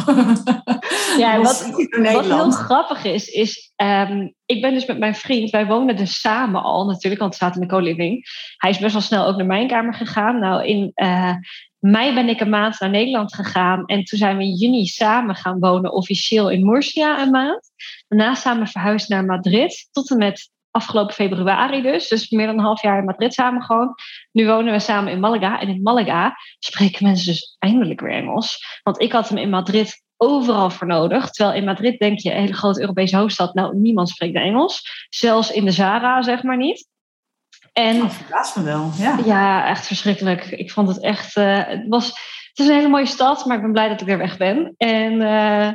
ja, 1.24 1.38
wat, 1.41 1.72
wat 2.14 2.26
heel 2.26 2.51
grappig 2.51 3.04
is, 3.04 3.28
is 3.28 3.72
um, 3.76 4.34
ik 4.45 4.62
ben 4.62 4.74
dus 4.74 4.86
met 4.86 4.99
mijn 4.99 5.16
vriend, 5.16 5.49
wij 5.49 5.66
wonen 5.66 5.95
dus 5.95 6.20
samen 6.20 6.64
al 6.64 6.86
natuurlijk, 6.86 7.22
want 7.22 7.38
we 7.38 7.45
zaten 7.45 7.62
in 7.62 7.68
de 7.68 7.74
co-living. 7.74 8.26
Hij 8.58 8.70
is 8.70 8.80
best 8.80 8.93
wel 8.93 9.01
snel 9.01 9.26
ook 9.26 9.38
naar 9.38 9.45
mijn 9.45 9.68
kamer 9.68 9.93
gegaan. 9.93 10.39
Nou, 10.39 10.66
in 10.66 10.91
uh, 10.95 11.34
mei 11.80 12.14
ben 12.14 12.30
ik 12.30 12.39
een 12.39 12.49
maand 12.49 12.80
naar 12.80 12.89
Nederland 12.89 13.36
gegaan 13.36 13.86
en 13.86 14.04
toen 14.04 14.20
zijn 14.20 14.38
we 14.38 14.43
in 14.43 14.56
juni 14.56 14.86
samen 14.86 15.36
gaan 15.36 15.60
wonen, 15.60 15.93
officieel 15.93 16.49
in 16.49 16.66
Murcia 16.66 17.22
een 17.22 17.32
maand. 17.32 17.70
Daarna 18.08 18.34
samen 18.34 18.68
verhuisd 18.68 19.10
naar 19.10 19.26
Madrid, 19.26 19.88
tot 19.91 20.10
en 20.12 20.18
met 20.18 20.51
afgelopen 20.72 21.14
februari 21.14 21.82
dus. 21.82 22.08
Dus 22.08 22.30
meer 22.30 22.45
dan 22.45 22.58
een 22.58 22.64
half 22.64 22.82
jaar 22.82 22.97
in 22.97 23.06
Madrid 23.06 23.34
samen 23.34 23.62
gewoon. 23.62 23.95
Nu 24.34 24.45
wonen 24.45 24.73
we 24.73 24.79
samen 24.79 25.11
in 25.11 25.19
Malaga. 25.19 25.59
En 25.59 25.67
in 25.67 25.81
Malaga 25.81 26.38
spreken 26.59 27.05
mensen 27.05 27.25
dus 27.25 27.55
eindelijk 27.59 28.01
weer 28.01 28.11
Engels. 28.11 28.79
Want 28.84 29.01
ik 29.01 29.11
had 29.11 29.29
hem 29.29 29.38
in 29.38 29.49
Madrid 29.49 30.03
overal 30.17 30.69
voor 30.69 30.88
nodig. 30.88 31.29
Terwijl 31.29 31.57
in 31.57 31.65
Madrid 31.65 31.99
denk 31.99 32.19
je, 32.19 32.31
een 32.31 32.39
hele 32.39 32.53
grote 32.53 32.79
Europese 32.81 33.17
hoofdstad, 33.17 33.53
nou 33.53 33.75
niemand 33.75 34.09
spreekt 34.09 34.36
Engels. 34.36 35.07
Zelfs 35.09 35.51
in 35.51 35.65
de 35.65 35.71
Zara, 35.71 36.21
zeg 36.21 36.43
maar 36.43 36.57
niet. 36.57 36.88
En, 37.73 38.01
oh, 38.01 38.09
verbaast 38.09 38.55
me 38.55 38.63
wel, 38.63 38.91
ja. 38.97 39.19
Ja, 39.25 39.67
echt 39.67 39.88
verschrikkelijk. 39.88 40.45
Ik 40.45 40.71
vond 40.71 40.88
het 40.88 41.01
echt... 41.01 41.38
Uh, 41.38 41.61
het, 41.65 41.86
was, 41.88 42.07
het 42.07 42.59
is 42.59 42.67
een 42.67 42.75
hele 42.75 42.88
mooie 42.88 43.05
stad, 43.05 43.45
maar 43.45 43.55
ik 43.55 43.61
ben 43.61 43.71
blij 43.71 43.89
dat 43.89 44.01
ik 44.01 44.07
weer 44.07 44.17
weg 44.17 44.38
ben. 44.38 44.73
En 44.77 45.13
uh, 45.13 45.71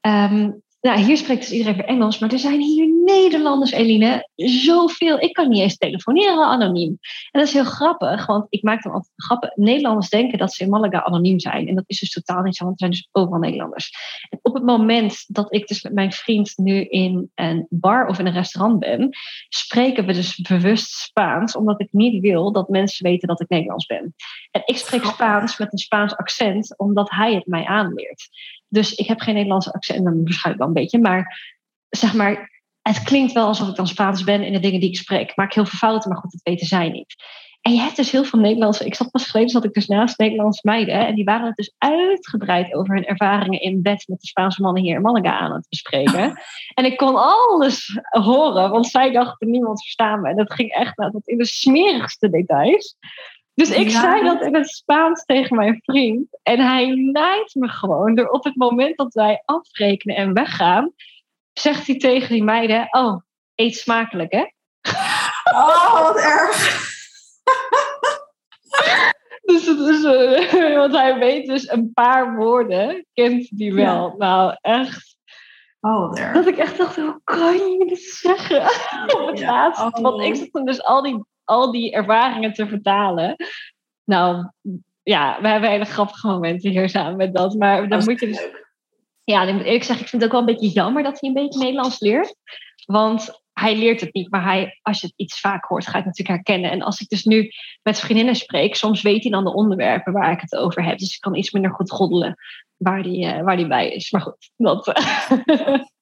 um, 0.00 0.62
nou, 0.80 1.00
hier 1.00 1.16
spreekt 1.16 1.40
dus 1.40 1.52
iedereen 1.52 1.76
weer 1.76 1.86
Engels, 1.86 2.18
maar 2.18 2.32
er 2.32 2.38
zijn 2.38 2.60
hier 2.60 2.88
Nederlanders, 3.04 3.70
Eline, 3.70 4.28
zoveel. 4.36 5.20
Ik 5.20 5.32
kan 5.32 5.48
niet 5.48 5.60
eens 5.60 5.76
telefoneren 5.76 6.44
anoniem. 6.44 6.98
En 7.30 7.40
dat 7.40 7.48
is 7.48 7.52
heel 7.52 7.64
grappig, 7.64 8.26
want 8.26 8.46
ik 8.48 8.62
maak 8.62 8.82
dan 8.82 8.92
altijd 8.92 9.12
grappen. 9.16 9.52
Nederlanders 9.54 10.08
denken 10.08 10.38
dat 10.38 10.52
ze 10.52 10.64
in 10.64 10.70
Malaga 10.70 11.02
anoniem 11.02 11.40
zijn. 11.40 11.68
En 11.68 11.74
dat 11.74 11.84
is 11.86 12.00
dus 12.00 12.10
totaal 12.10 12.42
niet 12.42 12.56
zo, 12.56 12.64
want 12.64 12.80
er 12.80 12.88
zijn 12.88 12.90
dus 12.90 13.08
overal 13.12 13.40
Nederlanders. 13.40 13.90
En 14.28 14.38
op 14.42 14.54
het 14.54 14.64
moment 14.64 15.24
dat 15.26 15.54
ik 15.54 15.66
dus 15.66 15.82
met 15.82 15.92
mijn 15.92 16.12
vriend 16.12 16.52
nu 16.56 16.84
in 16.84 17.30
een 17.34 17.66
bar 17.70 18.06
of 18.06 18.18
in 18.18 18.26
een 18.26 18.32
restaurant 18.32 18.78
ben, 18.78 19.08
spreken 19.48 20.06
we 20.06 20.12
dus 20.12 20.36
bewust 20.36 20.90
Spaans, 20.90 21.56
omdat 21.56 21.80
ik 21.80 21.88
niet 21.92 22.20
wil 22.20 22.52
dat 22.52 22.68
mensen 22.68 23.06
weten 23.06 23.28
dat 23.28 23.40
ik 23.40 23.48
Nederlands 23.48 23.86
ben. 23.86 24.14
En 24.50 24.62
ik 24.64 24.76
spreek 24.76 25.04
Spaans 25.04 25.58
met 25.58 25.72
een 25.72 25.78
Spaans 25.78 26.16
accent, 26.16 26.78
omdat 26.78 27.10
hij 27.10 27.34
het 27.34 27.46
mij 27.46 27.64
aanleert. 27.64 28.28
Dus 28.70 28.94
ik 28.94 29.06
heb 29.06 29.20
geen 29.20 29.34
Nederlandse 29.34 29.72
accent, 29.72 30.04
dan 30.04 30.22
waarschijnlijk 30.24 30.58
wel 30.58 30.68
een 30.68 30.82
beetje. 30.82 30.98
Maar 30.98 31.40
zeg 31.88 32.14
maar, 32.14 32.50
het 32.82 33.02
klinkt 33.02 33.32
wel 33.32 33.46
alsof 33.46 33.68
ik 33.68 33.74
dan 33.74 33.86
Spaans 33.86 34.24
ben 34.24 34.42
in 34.42 34.52
de 34.52 34.60
dingen 34.60 34.80
die 34.80 34.88
ik 34.88 34.96
spreek. 34.96 35.30
Ik 35.30 35.36
maak 35.36 35.54
heel 35.54 35.66
veel 35.66 35.78
fouten, 35.78 36.10
maar 36.10 36.18
goed, 36.18 36.32
dat 36.32 36.42
weten 36.42 36.66
zij 36.66 36.88
niet. 36.88 37.14
En 37.60 37.74
je 37.74 37.80
hebt 37.80 37.96
dus 37.96 38.10
heel 38.10 38.24
veel 38.24 38.38
Nederlandse. 38.38 38.84
Ik 38.84 38.94
zat 38.94 39.10
pas 39.10 39.26
geleden 39.26 39.50
zat 39.50 39.64
ik 39.64 39.72
dus 39.72 39.86
naast 39.86 40.18
Nederlandse 40.18 40.60
meiden. 40.64 41.06
En 41.06 41.14
die 41.14 41.24
waren 41.24 41.46
het 41.46 41.56
dus 41.56 41.74
uitgebreid 41.78 42.74
over 42.74 42.94
hun 42.94 43.04
ervaringen 43.04 43.60
in 43.60 43.82
bed 43.82 44.04
met 44.08 44.20
de 44.20 44.26
Spaanse 44.26 44.62
mannen 44.62 44.82
hier 44.82 44.94
in 44.94 45.02
Malaga 45.02 45.38
aan 45.38 45.52
het 45.52 45.66
bespreken. 45.68 46.40
en 46.74 46.84
ik 46.84 46.96
kon 46.96 47.16
alles 47.16 48.00
horen, 48.08 48.70
want 48.70 48.86
zij 48.86 49.12
dachten 49.12 49.50
niemand 49.50 49.82
verstaan 49.82 50.20
me. 50.20 50.28
En 50.28 50.36
dat 50.36 50.52
ging 50.52 50.70
echt 50.70 50.96
nou, 50.96 51.10
tot 51.10 51.28
in 51.28 51.38
de 51.38 51.46
smerigste 51.46 52.30
details. 52.30 52.96
Dus 53.60 53.70
ik 53.70 53.90
zei 53.90 54.24
dat 54.24 54.42
in 54.42 54.54
het 54.54 54.68
Spaans 54.68 55.24
tegen 55.24 55.56
mijn 55.56 55.80
vriend. 55.84 56.38
En 56.42 56.60
hij 56.60 56.94
naait 56.94 57.54
me 57.54 57.68
gewoon 57.68 58.14
door 58.14 58.28
op 58.28 58.44
het 58.44 58.56
moment 58.56 58.96
dat 58.96 59.14
wij 59.14 59.42
afrekenen 59.44 60.16
en 60.16 60.34
weggaan, 60.34 60.92
zegt 61.52 61.86
hij 61.86 61.96
tegen 61.96 62.28
die 62.28 62.44
meiden: 62.44 62.88
Oh, 62.90 63.20
eet 63.54 63.76
smakelijk, 63.76 64.32
hè? 64.32 64.46
Oh, 65.52 66.02
wat 66.02 66.16
erg. 66.16 66.78
dus 69.50 69.66
het 69.66 69.78
is, 69.78 70.04
uh, 70.04 70.76
want 70.76 70.92
hij 70.92 71.18
weet 71.18 71.46
dus 71.46 71.70
een 71.70 71.92
paar 71.92 72.36
woorden, 72.36 73.06
kent 73.12 73.48
die 73.50 73.74
wel. 73.74 74.08
Ja. 74.08 74.14
Nou, 74.16 74.56
echt. 74.60 75.16
Oh, 75.80 76.08
wat 76.08 76.18
erg. 76.18 76.32
Dat 76.34 76.46
ik 76.46 76.56
echt 76.56 76.78
dacht, 76.78 76.96
hoe 76.96 77.20
kan 77.24 77.54
je 77.54 77.84
dit 77.86 78.00
zeggen? 78.00 78.62
Op 79.20 79.26
het 79.26 79.38
ja. 79.38 79.50
laatst. 79.50 79.82
Oh. 79.82 80.02
Want 80.02 80.20
ik 80.22 80.34
zat 80.36 80.48
hem 80.52 80.64
dus 80.64 80.82
al 80.82 81.02
die, 81.02 81.24
al 81.50 81.72
die 81.72 81.92
ervaringen 81.92 82.52
te 82.52 82.66
vertalen. 82.66 83.36
Nou, 84.04 84.50
ja, 85.02 85.40
we 85.40 85.48
hebben 85.48 85.70
hele 85.70 85.84
grappige 85.84 86.26
momenten 86.26 86.70
hier 86.70 86.88
samen 86.88 87.16
met 87.16 87.34
dat. 87.34 87.54
Maar 87.54 87.88
dan 87.88 88.04
moet 88.04 88.20
je 88.20 88.26
dus... 88.26 88.48
Ja, 89.24 89.42
ik 89.42 89.54
moet 89.54 89.64
eerlijk 89.64 89.84
zeggen, 89.84 90.04
ik 90.04 90.10
vind 90.10 90.22
het 90.22 90.32
ook 90.32 90.38
wel 90.38 90.48
een 90.48 90.56
beetje 90.56 90.80
jammer 90.80 91.02
dat 91.02 91.20
hij 91.20 91.28
een 91.28 91.34
beetje 91.34 91.58
Nederlands 91.58 92.00
leert. 92.00 92.34
Want 92.84 93.42
hij 93.52 93.76
leert 93.76 94.00
het 94.00 94.14
niet, 94.14 94.30
maar 94.30 94.44
hij, 94.44 94.78
als 94.82 95.00
je 95.00 95.06
het 95.06 95.16
iets 95.16 95.40
vaak 95.40 95.64
hoort, 95.64 95.84
ga 95.84 95.90
je 95.90 95.96
het 95.96 96.06
natuurlijk 96.06 96.36
herkennen. 96.36 96.70
En 96.70 96.82
als 96.82 97.00
ik 97.00 97.08
dus 97.08 97.24
nu 97.24 97.50
met 97.82 98.00
vriendinnen 98.00 98.36
spreek, 98.36 98.74
soms 98.74 99.02
weet 99.02 99.22
hij 99.22 99.32
dan 99.32 99.44
de 99.44 99.54
onderwerpen 99.54 100.12
waar 100.12 100.32
ik 100.32 100.40
het 100.40 100.56
over 100.56 100.84
heb. 100.84 100.98
Dus 100.98 101.14
ik 101.14 101.20
kan 101.20 101.34
iets 101.34 101.50
minder 101.50 101.70
goed 101.70 101.90
goddelen 101.90 102.36
waar 102.76 103.02
die, 103.02 103.26
uh, 103.26 103.42
waar 103.42 103.56
die 103.56 103.66
bij 103.66 103.90
is. 103.90 104.10
Maar 104.10 104.20
goed, 104.20 104.50
dat. 104.56 104.86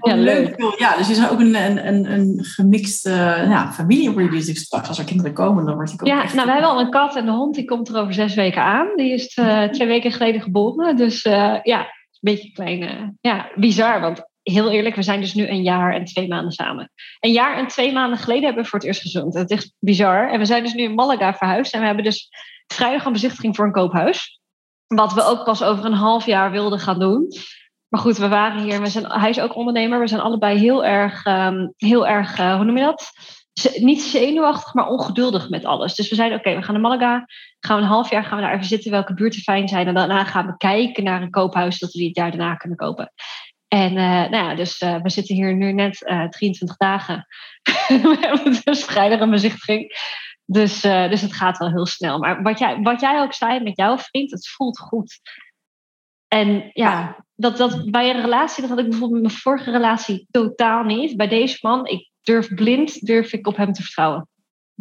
ja, 0.00 0.14
leuk. 0.14 0.74
Ja, 0.78 0.96
dus 0.96 1.06
je 1.06 1.12
is 1.12 1.30
ook 1.30 1.40
een, 1.40 1.86
een, 1.86 2.12
een 2.12 2.44
gemixte 2.44 3.10
ja, 3.48 3.72
familie 3.72 4.28
dus 4.28 4.58
straks 4.58 4.88
als 4.88 4.98
er 4.98 5.04
kinderen 5.04 5.32
komen, 5.32 5.64
dan 5.64 5.74
wordt 5.74 5.90
hij 5.90 6.00
ook 6.00 6.06
Ja, 6.06 6.34
nou, 6.34 6.46
we 6.46 6.52
hebben 6.52 6.70
al 6.70 6.80
een 6.80 6.90
kat 6.90 7.16
en 7.16 7.24
de 7.24 7.32
hond, 7.32 7.54
die 7.54 7.64
komt 7.64 7.88
er 7.88 8.00
over 8.00 8.14
zes 8.14 8.34
weken 8.34 8.62
aan. 8.62 8.88
Die 8.96 9.12
is 9.12 9.36
uh, 9.36 9.62
twee 9.62 9.88
weken 9.88 10.12
geleden 10.12 10.40
geboren. 10.40 10.96
Dus 10.96 11.24
uh, 11.24 11.58
ja, 11.62 11.78
een 11.80 11.86
beetje 12.20 12.52
klein, 12.52 13.18
ja, 13.20 13.50
bizar. 13.54 14.00
Want 14.00 14.24
heel 14.42 14.70
eerlijk, 14.70 14.94
we 14.94 15.02
zijn 15.02 15.20
dus 15.20 15.34
nu 15.34 15.48
een 15.48 15.62
jaar 15.62 15.94
en 15.94 16.04
twee 16.04 16.28
maanden 16.28 16.52
samen. 16.52 16.90
Een 17.20 17.32
jaar 17.32 17.56
en 17.56 17.66
twee 17.66 17.92
maanden 17.92 18.18
geleden 18.18 18.44
hebben 18.44 18.62
we 18.62 18.68
voor 18.68 18.78
het 18.78 18.88
eerst 18.88 19.00
gezoend. 19.00 19.32
Dat 19.32 19.50
is 19.50 19.56
echt 19.56 19.72
bizar. 19.78 20.30
En 20.30 20.38
we 20.38 20.44
zijn 20.44 20.62
dus 20.62 20.74
nu 20.74 20.82
in 20.82 20.94
Malaga 20.94 21.34
verhuisd. 21.34 21.72
En 21.72 21.80
we 21.80 21.86
hebben 21.86 22.04
dus 22.04 22.28
vrijdag 22.66 23.04
een 23.04 23.12
bezichtiging 23.12 23.56
voor 23.56 23.64
een 23.64 23.72
koophuis. 23.72 24.40
Wat 24.86 25.12
we 25.12 25.22
ook 25.24 25.44
pas 25.44 25.62
over 25.62 25.84
een 25.84 25.92
half 25.92 26.26
jaar 26.26 26.50
wilden 26.50 26.78
gaan 26.78 26.98
doen. 26.98 27.28
Maar 27.88 28.00
goed, 28.00 28.16
we 28.16 28.28
waren 28.28 28.62
hier. 28.62 28.80
We 28.80 28.86
zijn, 28.86 29.06
hij 29.06 29.30
is 29.30 29.40
ook 29.40 29.56
ondernemer. 29.56 30.00
We 30.00 30.08
zijn 30.08 30.20
allebei 30.20 30.58
heel 30.58 30.84
erg, 30.84 31.26
um, 31.26 31.72
heel 31.76 32.06
erg 32.06 32.38
uh, 32.38 32.56
hoe 32.56 32.64
noem 32.64 32.76
je 32.76 32.84
dat? 32.84 33.10
Niet 33.74 34.02
zenuwachtig, 34.02 34.74
maar 34.74 34.88
ongeduldig 34.88 35.48
met 35.48 35.64
alles. 35.64 35.94
Dus 35.94 36.08
we 36.08 36.14
zeiden, 36.14 36.38
oké, 36.38 36.54
we 36.54 36.62
gaan 36.62 36.72
naar 36.72 36.82
Malaga. 36.82 37.26
Gaan 37.60 37.76
we 37.76 37.82
een 37.82 37.88
half 37.88 38.10
jaar 38.10 38.24
gaan 38.24 38.36
we 38.38 38.44
daar 38.44 38.54
even 38.54 38.66
zitten, 38.66 38.90
welke 38.90 39.14
buurten 39.14 39.40
fijn 39.40 39.68
zijn. 39.68 39.86
En 39.86 39.94
daarna 39.94 40.24
gaan 40.24 40.46
we 40.46 40.56
kijken 40.56 41.04
naar 41.04 41.22
een 41.22 41.30
koophuis, 41.30 41.78
dat 41.78 41.92
we 41.92 41.98
die 41.98 42.08
het 42.08 42.16
jaar 42.16 42.30
daarna 42.30 42.54
kunnen 42.54 42.78
kopen. 42.78 43.12
En 43.68 43.90
uh, 43.90 44.28
nou 44.28 44.36
ja, 44.36 44.54
dus 44.54 44.80
uh, 44.80 45.02
we 45.02 45.10
zitten 45.10 45.34
hier 45.34 45.54
nu 45.54 45.72
net 45.72 46.00
uh, 46.00 46.28
23 46.28 46.76
dagen. 46.76 47.26
we 47.88 48.16
hebben 48.20 48.60
dus 48.64 48.84
vrijdag 48.84 49.28
bezichtiging. 49.28 49.92
Dus, 50.44 50.80
dus 50.80 51.20
het 51.20 51.32
gaat 51.32 51.58
wel 51.58 51.70
heel 51.70 51.86
snel. 51.86 52.18
Maar 52.18 52.42
wat 52.42 52.58
jij, 52.58 52.78
wat 52.82 53.00
jij 53.00 53.20
ook 53.20 53.32
zei 53.32 53.60
met 53.60 53.76
jouw 53.76 53.98
vriend, 53.98 54.30
het 54.30 54.48
voelt 54.48 54.78
goed. 54.78 55.20
En 56.28 56.70
ja, 56.72 57.25
Dat, 57.36 57.56
dat 57.56 57.90
bij 57.90 58.10
een 58.10 58.20
relatie, 58.20 58.60
dat 58.60 58.70
had 58.70 58.78
ik 58.78 58.88
bijvoorbeeld 58.88 59.22
met 59.22 59.30
mijn 59.30 59.42
vorige 59.42 59.70
relatie 59.70 60.26
totaal 60.30 60.82
niet. 60.82 61.16
Bij 61.16 61.28
deze 61.28 61.58
man, 61.60 61.86
ik 61.86 62.10
durf 62.22 62.54
blind, 62.54 63.06
durf 63.06 63.32
ik 63.32 63.46
op 63.46 63.56
hem 63.56 63.72
te 63.72 63.82
vertrouwen. 63.82 64.28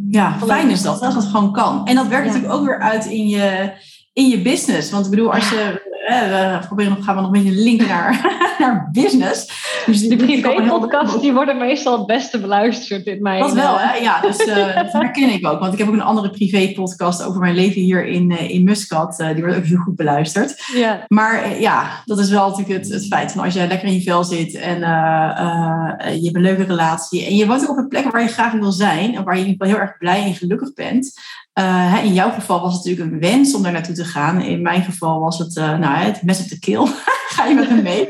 Ja, 0.09 0.37
fijn 0.39 0.69
is 0.69 0.81
dat, 0.81 0.99
dat 0.99 1.13
het 1.13 1.25
gewoon 1.25 1.51
kan. 1.51 1.85
En 1.85 1.95
dat 1.95 2.07
werkt 2.07 2.25
ja. 2.25 2.31
natuurlijk 2.31 2.59
ook 2.59 2.65
weer 2.65 2.79
uit 2.79 3.05
in 3.05 3.27
je, 3.27 3.71
in 4.13 4.27
je 4.27 4.41
business. 4.41 4.91
Want 4.91 5.05
ik 5.05 5.11
bedoel, 5.11 5.33
als 5.33 5.49
je 5.49 5.93
we 6.05 6.59
proberen 6.65 6.91
nog, 6.91 7.05
gaan 7.05 7.15
we 7.15 7.21
nog 7.21 7.33
een 7.33 7.43
beetje 7.43 7.61
linken 7.61 7.87
naar, 7.87 8.37
naar 8.59 8.89
business. 8.91 9.63
Dus 9.85 9.99
die 9.99 10.17
privé-podcasts 10.17 11.21
die 11.21 11.33
worden 11.33 11.57
meestal 11.57 11.97
het 11.97 12.05
beste 12.05 12.39
beluisterd 12.39 13.05
in 13.05 13.21
mijn... 13.21 13.39
Dat 13.39 13.53
wel, 13.53 13.79
hè? 13.79 13.95
Ja, 13.95 14.21
dus 14.21 14.47
uh, 14.47 14.75
dat 14.75 14.91
herken 14.91 15.29
ik 15.29 15.47
ook. 15.47 15.59
Want 15.59 15.73
ik 15.73 15.79
heb 15.79 15.87
ook 15.87 15.93
een 15.93 16.01
andere 16.01 16.29
privé-podcast 16.29 17.23
over 17.23 17.39
mijn 17.39 17.55
leven 17.55 17.81
hier 17.81 18.05
in, 18.05 18.31
uh, 18.31 18.49
in 18.49 18.63
Muscat. 18.63 19.19
Uh, 19.19 19.33
die 19.33 19.43
wordt 19.43 19.57
ook 19.57 19.65
heel 19.65 19.77
goed 19.77 19.95
beluisterd. 19.95 20.63
Ja. 20.73 21.05
Maar 21.07 21.59
ja, 21.59 22.01
dat 22.05 22.19
is 22.19 22.29
wel 22.29 22.49
natuurlijk 22.49 22.83
het, 22.83 22.93
het 22.93 23.07
feit 23.07 23.31
van 23.31 23.43
als 23.43 23.53
jij 23.53 23.67
lekker 23.67 23.87
in 23.87 23.93
je 23.93 24.01
vel 24.01 24.23
zit 24.23 24.55
en 24.55 24.79
je 24.79 26.23
hebt 26.23 26.35
een 26.35 26.41
leuke 26.41 26.63
relatie 26.63 27.25
en 27.25 27.35
je 27.35 27.47
woont 27.47 27.63
ook 27.63 27.69
op 27.69 27.77
een 27.77 27.87
plek 27.87 28.11
waar 28.11 28.21
je 28.21 28.27
graag 28.27 28.51
wil 28.51 28.71
zijn 28.71 29.15
en 29.15 29.23
waar 29.23 29.37
je 29.37 29.55
heel 29.57 29.77
erg 29.77 29.97
blij 29.97 30.23
en 30.23 30.33
gelukkig 30.33 30.73
bent, 30.73 31.13
in 32.03 32.13
jouw 32.13 32.29
geval 32.29 32.61
was 32.61 32.73
het 32.73 32.83
natuurlijk 32.83 33.11
een 33.11 33.19
wens 33.19 33.55
om 33.55 33.63
daar 33.63 33.71
naartoe 33.71 33.95
te 33.95 34.05
gaan. 34.05 34.41
In 34.41 34.61
mijn 34.61 34.83
geval 34.83 35.19
was 35.19 35.37
het, 35.37 35.55
nou, 35.55 35.94
het 36.03 36.23
mes 36.23 36.41
op 36.41 36.49
de 36.49 36.59
keel. 36.59 36.87
Ga 37.35 37.45
je 37.45 37.55
met 37.55 37.67
hem 37.67 37.83
mee? 37.83 38.07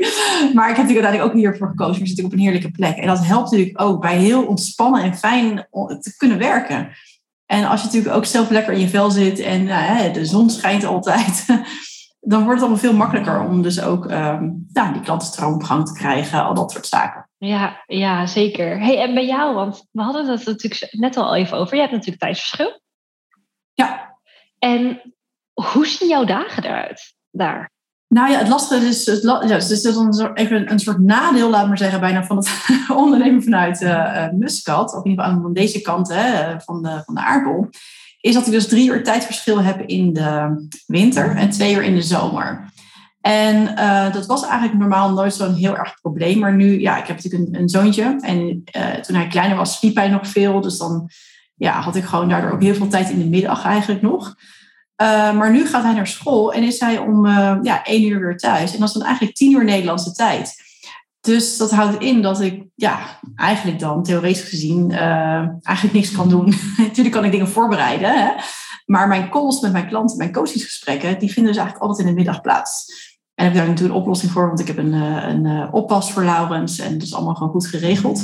Maar 0.53 0.69
ik 0.69 0.75
heb 0.75 0.85
natuurlijk 0.85 1.05
uiteindelijk 1.05 1.23
ook 1.23 1.33
hiervoor 1.33 1.67
gekozen. 1.67 2.01
We 2.01 2.07
zitten 2.07 2.25
op 2.25 2.31
een 2.31 2.39
heerlijke 2.39 2.71
plek. 2.71 2.97
En 2.97 3.07
dat 3.07 3.25
helpt 3.25 3.51
natuurlijk 3.51 3.81
ook 3.81 4.01
bij 4.01 4.17
heel 4.17 4.45
ontspannen 4.45 5.03
en 5.03 5.15
fijn 5.15 5.67
te 6.01 6.13
kunnen 6.17 6.37
werken. 6.37 6.89
En 7.45 7.65
als 7.65 7.79
je 7.79 7.85
natuurlijk 7.85 8.15
ook 8.15 8.25
zelf 8.25 8.49
lekker 8.49 8.73
in 8.73 8.79
je 8.79 8.89
vel 8.89 9.11
zit 9.11 9.39
en 9.39 9.61
uh, 9.61 10.13
de 10.13 10.25
zon 10.25 10.49
schijnt 10.49 10.83
altijd, 10.83 11.45
dan 12.31 12.43
wordt 12.43 12.53
het 12.53 12.59
allemaal 12.59 12.77
veel 12.77 12.93
makkelijker 12.93 13.39
om 13.39 13.61
dus 13.61 13.81
ook 13.81 14.11
um, 14.11 14.65
nou, 14.73 14.93
die 14.93 15.01
klantenstroom 15.01 15.53
op 15.53 15.63
gang 15.63 15.87
te 15.87 15.93
krijgen, 15.93 16.43
al 16.43 16.53
dat 16.53 16.71
soort 16.71 16.87
zaken. 16.87 17.29
Ja, 17.37 17.83
ja 17.85 18.25
zeker. 18.25 18.79
Hey, 18.79 19.01
en 19.01 19.13
bij 19.13 19.25
jou, 19.25 19.55
want 19.55 19.87
we 19.91 20.01
hadden 20.01 20.27
het 20.27 20.45
natuurlijk 20.45 20.87
net 20.91 21.17
al 21.17 21.35
even 21.35 21.57
over. 21.57 21.75
Je 21.75 21.81
hebt 21.81 21.93
natuurlijk 21.93 22.21
tijdsverschil. 22.21 22.81
Ja. 23.73 24.17
En 24.59 25.01
hoe 25.53 25.87
zien 25.87 26.09
jouw 26.09 26.23
dagen 26.23 26.63
eruit 26.63 27.13
daar? 27.31 27.73
Nou 28.15 28.31
ja, 28.31 28.37
het 28.37 28.47
lastige 28.47 28.85
is, 28.85 29.05
het, 29.05 29.21
ja, 29.23 29.39
dus 29.39 29.71
is 29.71 29.83
een 29.83 30.13
soort, 30.13 30.37
even 30.37 30.71
een 30.71 30.79
soort 30.79 30.99
nadeel, 30.99 31.49
laat 31.49 31.67
maar 31.67 31.77
zeggen, 31.77 31.99
bijna 31.99 32.25
van 32.25 32.37
het 32.37 32.49
ondernemen 33.03 33.43
vanuit 33.43 33.81
uh, 33.81 34.27
Muscat, 34.31 34.95
of 34.95 35.03
in 35.03 35.09
ieder 35.09 35.25
geval 35.25 35.45
aan 35.45 35.53
deze 35.53 35.81
kant 35.81 36.13
hè, 36.13 36.59
van, 36.59 36.81
de, 36.81 37.01
van 37.05 37.15
de 37.15 37.21
aardbol, 37.21 37.69
is 38.21 38.33
dat 38.33 38.45
ik 38.45 38.51
dus 38.51 38.67
drie 38.67 38.89
uur 38.89 39.03
tijdverschil 39.03 39.61
heb 39.61 39.81
in 39.81 40.13
de 40.13 40.65
winter 40.87 41.35
en 41.35 41.49
twee 41.49 41.75
uur 41.75 41.83
in 41.83 41.95
de 41.95 42.01
zomer. 42.01 42.73
En 43.21 43.55
uh, 43.61 44.13
dat 44.13 44.25
was 44.25 44.43
eigenlijk 44.43 44.79
normaal 44.79 45.13
nooit 45.13 45.33
zo'n 45.33 45.53
heel 45.53 45.77
erg 45.77 46.01
probleem. 46.01 46.39
Maar 46.39 46.53
nu, 46.53 46.79
ja, 46.79 46.97
ik 46.97 47.07
heb 47.07 47.15
natuurlijk 47.15 47.53
een, 47.53 47.61
een 47.61 47.69
zoontje. 47.69 48.17
En 48.19 48.63
toen 49.01 49.15
hij 49.15 49.27
kleiner 49.27 49.57
was, 49.57 49.77
sliep 49.77 49.95
hij 49.95 50.09
nog 50.09 50.27
veel. 50.27 50.61
Dus 50.61 50.77
dan 50.77 51.09
ja, 51.55 51.81
had 51.81 51.95
ik 51.95 52.03
gewoon 52.03 52.29
daardoor 52.29 52.51
ook 52.51 52.61
heel 52.61 52.75
veel 52.75 52.87
tijd 52.87 53.09
in 53.09 53.19
de 53.19 53.29
middag 53.29 53.65
eigenlijk 53.65 54.01
nog. 54.01 54.35
Uh, 55.01 55.33
maar 55.37 55.51
nu 55.51 55.67
gaat 55.67 55.83
hij 55.83 55.93
naar 55.93 56.07
school 56.07 56.53
en 56.53 56.63
is 56.63 56.79
hij 56.79 56.97
om 56.97 57.25
uh, 57.25 57.57
ja, 57.61 57.83
één 57.83 58.07
uur 58.07 58.19
weer 58.19 58.37
thuis. 58.37 58.73
En 58.73 58.79
dat 58.79 58.87
is 58.87 58.93
dan 58.93 59.03
eigenlijk 59.03 59.35
tien 59.35 59.51
uur 59.51 59.63
Nederlandse 59.63 60.11
tijd. 60.11 60.63
Dus 61.21 61.57
dat 61.57 61.71
houdt 61.71 62.01
in 62.01 62.21
dat 62.21 62.41
ik 62.41 62.63
ja, 62.75 63.19
eigenlijk 63.35 63.79
dan 63.79 64.03
theoretisch 64.03 64.41
gezien 64.41 64.89
uh, 64.91 65.37
eigenlijk 65.63 65.93
niks 65.93 66.11
kan 66.11 66.29
doen. 66.29 66.53
Natuurlijk 66.77 67.15
kan 67.15 67.25
ik 67.25 67.31
dingen 67.31 67.47
voorbereiden. 67.47 68.25
Hè? 68.25 68.31
Maar 68.85 69.07
mijn 69.07 69.29
calls 69.29 69.59
met 69.59 69.71
mijn 69.71 69.87
klanten, 69.87 70.17
mijn 70.17 70.31
coachingsgesprekken, 70.31 71.19
die 71.19 71.31
vinden 71.31 71.53
dus 71.53 71.61
eigenlijk 71.61 71.89
altijd 71.89 72.07
in 72.07 72.13
de 72.13 72.19
middag 72.19 72.41
plaats. 72.41 72.85
En 73.35 73.45
heb 73.45 73.53
daar 73.53 73.67
natuurlijk 73.67 73.93
een 73.93 74.01
oplossing 74.01 74.31
voor, 74.31 74.47
want 74.47 74.59
ik 74.59 74.67
heb 74.67 74.77
een, 74.77 74.93
een 74.93 75.73
oppas 75.73 76.11
voor 76.11 76.23
Laurens 76.23 76.79
en 76.79 76.93
dat 76.93 77.01
is 77.01 77.13
allemaal 77.13 77.35
gewoon 77.35 77.51
goed 77.51 77.67
geregeld. 77.67 78.23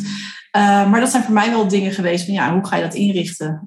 Uh, 0.58 0.90
maar 0.90 1.00
dat 1.00 1.10
zijn 1.10 1.24
voor 1.24 1.34
mij 1.34 1.50
wel 1.50 1.68
dingen 1.68 1.92
geweest 1.92 2.26
van 2.26 2.34
ja, 2.34 2.54
hoe 2.54 2.68
ga 2.68 2.76
je 2.76 2.82
dat 2.82 2.94
inrichten? 2.94 3.66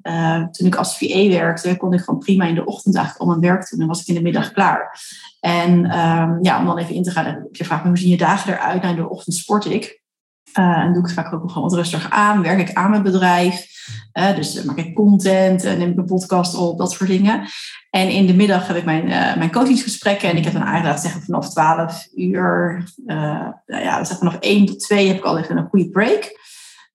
Toen 0.51 0.67
ik 0.67 0.75
als 0.75 0.97
VA 0.97 1.27
werkte, 1.27 1.77
kon 1.77 1.93
ik 1.93 1.99
gewoon 1.99 2.19
prima 2.19 2.45
in 2.45 2.55
de 2.55 2.65
ochtend 2.65 2.95
eigenlijk 2.95 3.25
al 3.25 3.37
mijn 3.37 3.53
werk 3.53 3.69
doen. 3.69 3.79
Dan 3.79 3.87
was 3.87 4.01
ik 4.01 4.07
in 4.07 4.13
de 4.13 4.21
middag 4.21 4.51
klaar. 4.51 5.01
En 5.39 5.99
um, 5.99 6.37
ja, 6.41 6.59
om 6.59 6.65
dan 6.65 6.77
even 6.77 6.95
in 6.95 7.03
te 7.03 7.11
gaan 7.11 7.43
op 7.45 7.55
je 7.55 7.65
vraag, 7.65 7.83
hoe 7.83 7.97
zien 7.97 8.09
je 8.09 8.17
dagen 8.17 8.53
eruit? 8.53 8.81
Nou, 8.81 8.95
in 8.95 9.01
de 9.01 9.09
ochtend 9.09 9.35
sport 9.35 9.65
ik. 9.65 10.03
En 10.53 10.93
doe 10.93 11.01
ik 11.01 11.05
het 11.05 11.13
vaak 11.13 11.33
ook 11.33 11.51
gewoon 11.51 11.69
wat 11.69 11.77
rustiger 11.77 12.09
aan. 12.11 12.41
Werk 12.41 12.69
ik 12.69 12.73
aan 12.73 12.89
mijn 12.89 13.03
bedrijf. 13.03 13.67
dus 14.35 14.63
maak 14.63 14.77
ik 14.77 14.95
content, 14.95 15.63
neem 15.63 15.91
ik 15.91 15.97
een 15.97 16.05
podcast 16.05 16.55
op, 16.55 16.77
dat 16.77 16.91
soort 16.91 17.09
dingen. 17.09 17.47
En 17.95 18.09
in 18.09 18.25
de 18.25 18.33
middag 18.33 18.67
heb 18.67 18.77
ik 18.77 18.85
mijn, 18.85 19.05
mijn 19.37 19.51
coachingsgesprekken. 19.51 20.29
En 20.29 20.37
ik 20.37 20.43
heb 20.43 20.53
dan 20.53 20.63
eigenlijk 20.63 20.99
zeggen 20.99 21.21
vanaf 21.21 21.49
12 21.49 22.07
uur, 22.15 22.83
nou 23.05 23.53
ja, 23.65 24.03
zeg 24.03 24.17
vanaf 24.17 24.37
1 24.39 24.65
tot 24.65 24.79
2 24.79 25.07
heb 25.07 25.17
ik 25.17 25.23
al 25.23 25.37
even 25.37 25.57
een 25.57 25.67
goede 25.69 25.89
break. 25.89 26.31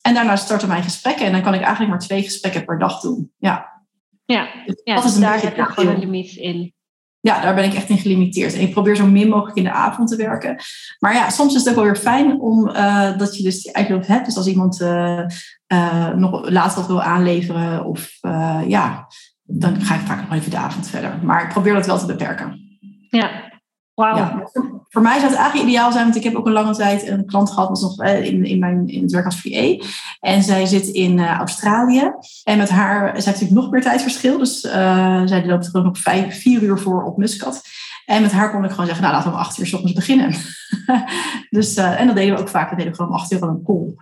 En 0.00 0.14
daarna 0.14 0.36
starten 0.36 0.68
mijn 0.68 0.82
gesprekken. 0.82 1.26
En 1.26 1.32
dan 1.32 1.42
kan 1.42 1.54
ik 1.54 1.60
eigenlijk 1.60 1.90
maar 1.90 1.98
twee 2.00 2.22
gesprekken 2.22 2.64
per 2.64 2.78
dag 2.78 3.00
doen. 3.00 3.32
Ja. 3.38 3.82
Ja, 4.24 4.48
dus 4.66 4.80
ja 4.84 4.94
dat 4.94 5.04
is 5.04 5.12
dus 5.12 5.20
daar 5.20 5.42
heb 5.42 5.56
je 5.56 5.64
gewoon 5.64 5.94
een 5.94 6.00
limiet 6.00 6.36
in. 6.36 6.74
ja, 7.20 7.40
daar 7.40 7.54
ben 7.54 7.64
ik 7.64 7.74
echt 7.74 7.88
in 7.88 7.98
gelimiteerd. 7.98 8.54
En 8.54 8.60
ik 8.60 8.72
probeer 8.72 8.96
zo 8.96 9.06
min 9.06 9.28
mogelijk 9.28 9.56
in 9.56 9.64
de 9.64 9.72
avond 9.72 10.08
te 10.08 10.16
werken. 10.16 10.56
Maar 10.98 11.14
ja, 11.14 11.30
soms 11.30 11.54
is 11.54 11.60
het 11.60 11.68
ook 11.68 11.74
wel 11.74 11.84
weer 11.84 11.96
fijn 11.96 12.40
om 12.40 12.68
uh, 12.68 13.18
dat 13.18 13.36
je 13.36 13.42
dus 13.42 13.62
die 13.62 13.72
eigenlijk 13.72 14.06
hebt. 14.06 14.24
Dus 14.24 14.36
als 14.36 14.46
iemand 14.46 14.80
uh, 14.80 15.20
uh, 15.72 16.08
nog 16.08 16.48
later 16.48 16.78
wat 16.78 16.86
wil 16.86 17.02
aanleveren 17.02 17.84
of 17.84 18.18
ja, 18.66 19.06
dan 19.50 19.80
ga 19.80 19.94
ik 19.94 20.00
vaak 20.00 20.20
nog 20.20 20.38
even 20.38 20.50
de 20.50 20.56
avond 20.56 20.88
verder. 20.88 21.18
Maar 21.22 21.42
ik 21.42 21.48
probeer 21.48 21.74
dat 21.74 21.86
wel 21.86 21.98
te 21.98 22.06
beperken. 22.06 22.78
Ja, 23.08 23.30
wauw. 23.94 24.16
Ja, 24.16 24.50
voor 24.88 25.02
mij 25.02 25.18
zou 25.18 25.30
het 25.30 25.38
eigenlijk 25.38 25.68
ideaal 25.68 25.92
zijn, 25.92 26.04
want 26.04 26.16
ik 26.16 26.22
heb 26.22 26.34
ook 26.34 26.46
een 26.46 26.52
lange 26.52 26.76
tijd 26.76 27.08
een 27.08 27.26
klant 27.26 27.50
gehad, 27.50 27.68
was 27.68 27.80
nog 27.80 28.04
in, 28.04 28.44
in, 28.44 28.58
mijn, 28.58 28.88
in 28.88 29.02
het 29.02 29.12
werk 29.12 29.24
als 29.24 29.40
VA. 29.40 29.84
En 30.20 30.42
zij 30.42 30.66
zit 30.66 30.86
in 30.86 31.20
Australië. 31.26 32.12
En 32.44 32.58
met 32.58 32.68
haar, 32.68 33.00
zij 33.00 33.12
heeft 33.12 33.26
natuurlijk 33.26 33.60
nog 33.60 33.70
meer 33.70 33.82
tijdverschil. 33.82 34.38
Dus 34.38 34.64
uh, 34.64 35.22
zij 35.24 35.46
loopt 35.46 35.66
er 35.66 35.78
ook 35.78 35.84
nog 35.84 35.98
vijf, 35.98 36.40
vier 36.40 36.62
uur 36.62 36.78
voor 36.78 37.04
op 37.04 37.16
Muscat. 37.16 37.62
En 38.10 38.22
met 38.22 38.32
haar 38.32 38.50
kon 38.50 38.64
ik 38.64 38.70
gewoon 38.70 38.86
zeggen, 38.86 39.04
nou 39.04 39.14
laten 39.16 39.30
we 39.30 39.36
om 39.36 39.42
acht 39.42 39.58
uur 39.58 39.66
s 39.66 39.72
ochtends 39.72 39.94
beginnen. 39.94 40.34
dus, 41.58 41.76
uh, 41.76 42.00
en 42.00 42.06
dat 42.06 42.16
deden 42.16 42.34
we 42.34 42.40
ook 42.40 42.48
vaak. 42.48 42.70
We 42.70 42.76
deden 42.76 42.94
gewoon 42.94 43.10
om 43.10 43.16
acht 43.16 43.32
uur 43.32 43.40
al 43.40 43.48
een 43.48 43.62
call. 43.64 43.94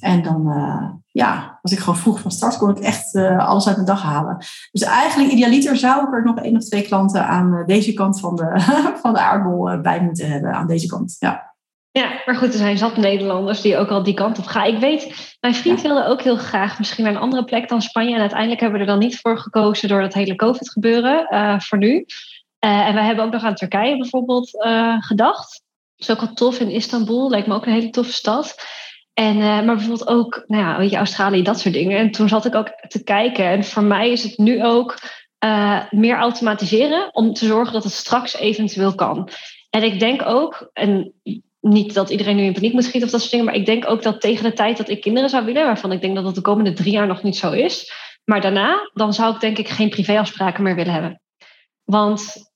En 0.00 0.22
dan, 0.22 0.48
uh, 0.48 0.90
ja, 1.06 1.58
als 1.62 1.72
ik 1.72 1.78
gewoon 1.78 1.96
vroeg 1.96 2.20
van 2.20 2.30
start, 2.30 2.58
kon 2.58 2.70
ik 2.70 2.78
echt 2.78 3.14
uh, 3.14 3.48
alles 3.48 3.68
uit 3.68 3.76
de 3.76 3.84
dag 3.84 4.02
halen. 4.02 4.36
Dus 4.72 4.82
eigenlijk 4.82 5.32
idealiter 5.32 5.76
zou 5.76 6.06
ik 6.06 6.14
er 6.14 6.24
nog 6.24 6.38
één 6.38 6.56
of 6.56 6.64
twee 6.64 6.82
klanten 6.82 7.26
aan 7.26 7.62
deze 7.66 7.92
kant 7.92 8.20
van 8.20 8.36
de, 8.36 8.60
van 9.02 9.12
de 9.12 9.20
aardbol 9.20 9.80
bij 9.80 10.00
moeten 10.00 10.30
hebben. 10.30 10.52
Aan 10.52 10.66
deze 10.66 10.86
kant, 10.86 11.16
ja. 11.18 11.50
Ja, 11.90 12.10
maar 12.26 12.36
goed, 12.36 12.52
er 12.52 12.58
zijn 12.58 12.78
zat 12.78 12.96
Nederlanders 12.96 13.60
die 13.60 13.76
ook 13.76 13.88
al 13.88 14.02
die 14.02 14.14
kant 14.14 14.38
op 14.38 14.46
gaan. 14.46 14.66
Ik 14.66 14.78
weet, 14.78 15.36
mijn 15.40 15.54
vriend 15.54 15.82
wilde 15.82 16.06
ook 16.06 16.22
heel 16.22 16.36
graag 16.36 16.78
misschien 16.78 17.04
naar 17.04 17.14
een 17.14 17.20
andere 17.20 17.44
plek 17.44 17.68
dan 17.68 17.82
Spanje. 17.82 18.14
En 18.14 18.20
uiteindelijk 18.20 18.60
hebben 18.60 18.78
we 18.80 18.86
er 18.86 18.92
dan 18.92 19.02
niet 19.02 19.20
voor 19.20 19.38
gekozen 19.38 19.88
door 19.88 20.00
dat 20.00 20.14
hele 20.14 20.36
COVID-gebeuren, 20.36 21.26
voor 21.62 21.78
nu. 21.78 22.06
Uh, 22.64 22.86
en 22.86 22.94
wij 22.94 23.04
hebben 23.04 23.24
ook 23.24 23.32
nog 23.32 23.42
aan 23.42 23.54
Turkije 23.54 23.96
bijvoorbeeld 23.96 24.64
uh, 24.64 25.02
gedacht. 25.02 25.62
Dat 25.96 26.08
is 26.08 26.10
ook 26.10 26.20
wel 26.20 26.34
tof 26.34 26.60
in 26.60 26.70
Istanbul. 26.70 27.30
Lijkt 27.30 27.46
me 27.46 27.54
ook 27.54 27.66
een 27.66 27.72
hele 27.72 27.90
toffe 27.90 28.12
stad. 28.12 28.54
En, 29.14 29.36
uh, 29.36 29.42
maar 29.42 29.64
bijvoorbeeld 29.64 30.08
ook, 30.08 30.44
nou 30.46 30.62
ja, 30.62 30.78
weet 30.78 30.90
je, 30.90 30.96
Australië, 30.96 31.42
dat 31.42 31.60
soort 31.60 31.74
dingen. 31.74 31.98
En 31.98 32.10
toen 32.10 32.28
zat 32.28 32.44
ik 32.44 32.54
ook 32.54 32.68
te 32.88 33.04
kijken. 33.04 33.44
En 33.44 33.64
voor 33.64 33.82
mij 33.82 34.10
is 34.10 34.22
het 34.22 34.38
nu 34.38 34.64
ook 34.64 34.98
meer 35.90 36.16
automatiseren 36.16 37.14
om 37.14 37.32
te 37.32 37.46
zorgen 37.46 37.72
dat 37.72 37.84
het 37.84 37.92
straks 37.92 38.36
eventueel 38.36 38.94
kan. 38.94 39.28
En 39.70 39.82
ik 39.82 40.00
denk 40.00 40.26
ook, 40.26 40.70
en 40.72 41.12
niet 41.60 41.94
dat 41.94 42.10
iedereen 42.10 42.36
nu 42.36 42.42
in 42.42 42.52
paniek 42.52 42.72
moet 42.72 42.84
schieten 42.84 43.04
of 43.04 43.10
dat 43.10 43.20
soort 43.20 43.32
dingen, 43.32 43.46
maar 43.46 43.54
ik 43.54 43.66
denk 43.66 43.88
ook 43.88 44.02
dat 44.02 44.20
tegen 44.20 44.44
de 44.44 44.52
tijd 44.52 44.76
dat 44.76 44.88
ik 44.88 45.00
kinderen 45.00 45.28
zou 45.30 45.44
willen, 45.44 45.64
waarvan 45.64 45.92
ik 45.92 46.00
denk 46.00 46.14
dat 46.14 46.24
dat 46.24 46.34
de 46.34 46.40
komende 46.40 46.72
drie 46.72 46.92
jaar 46.92 47.06
nog 47.06 47.22
niet 47.22 47.36
zo 47.36 47.50
is, 47.50 47.92
maar 48.24 48.40
daarna, 48.40 48.90
dan 48.94 49.12
zou 49.12 49.34
ik 49.34 49.40
denk 49.40 49.58
ik 49.58 49.68
geen 49.68 49.88
privéafspraken 49.88 50.62
meer 50.62 50.74
willen 50.74 50.92
hebben. 50.92 51.20
Want 51.84 52.51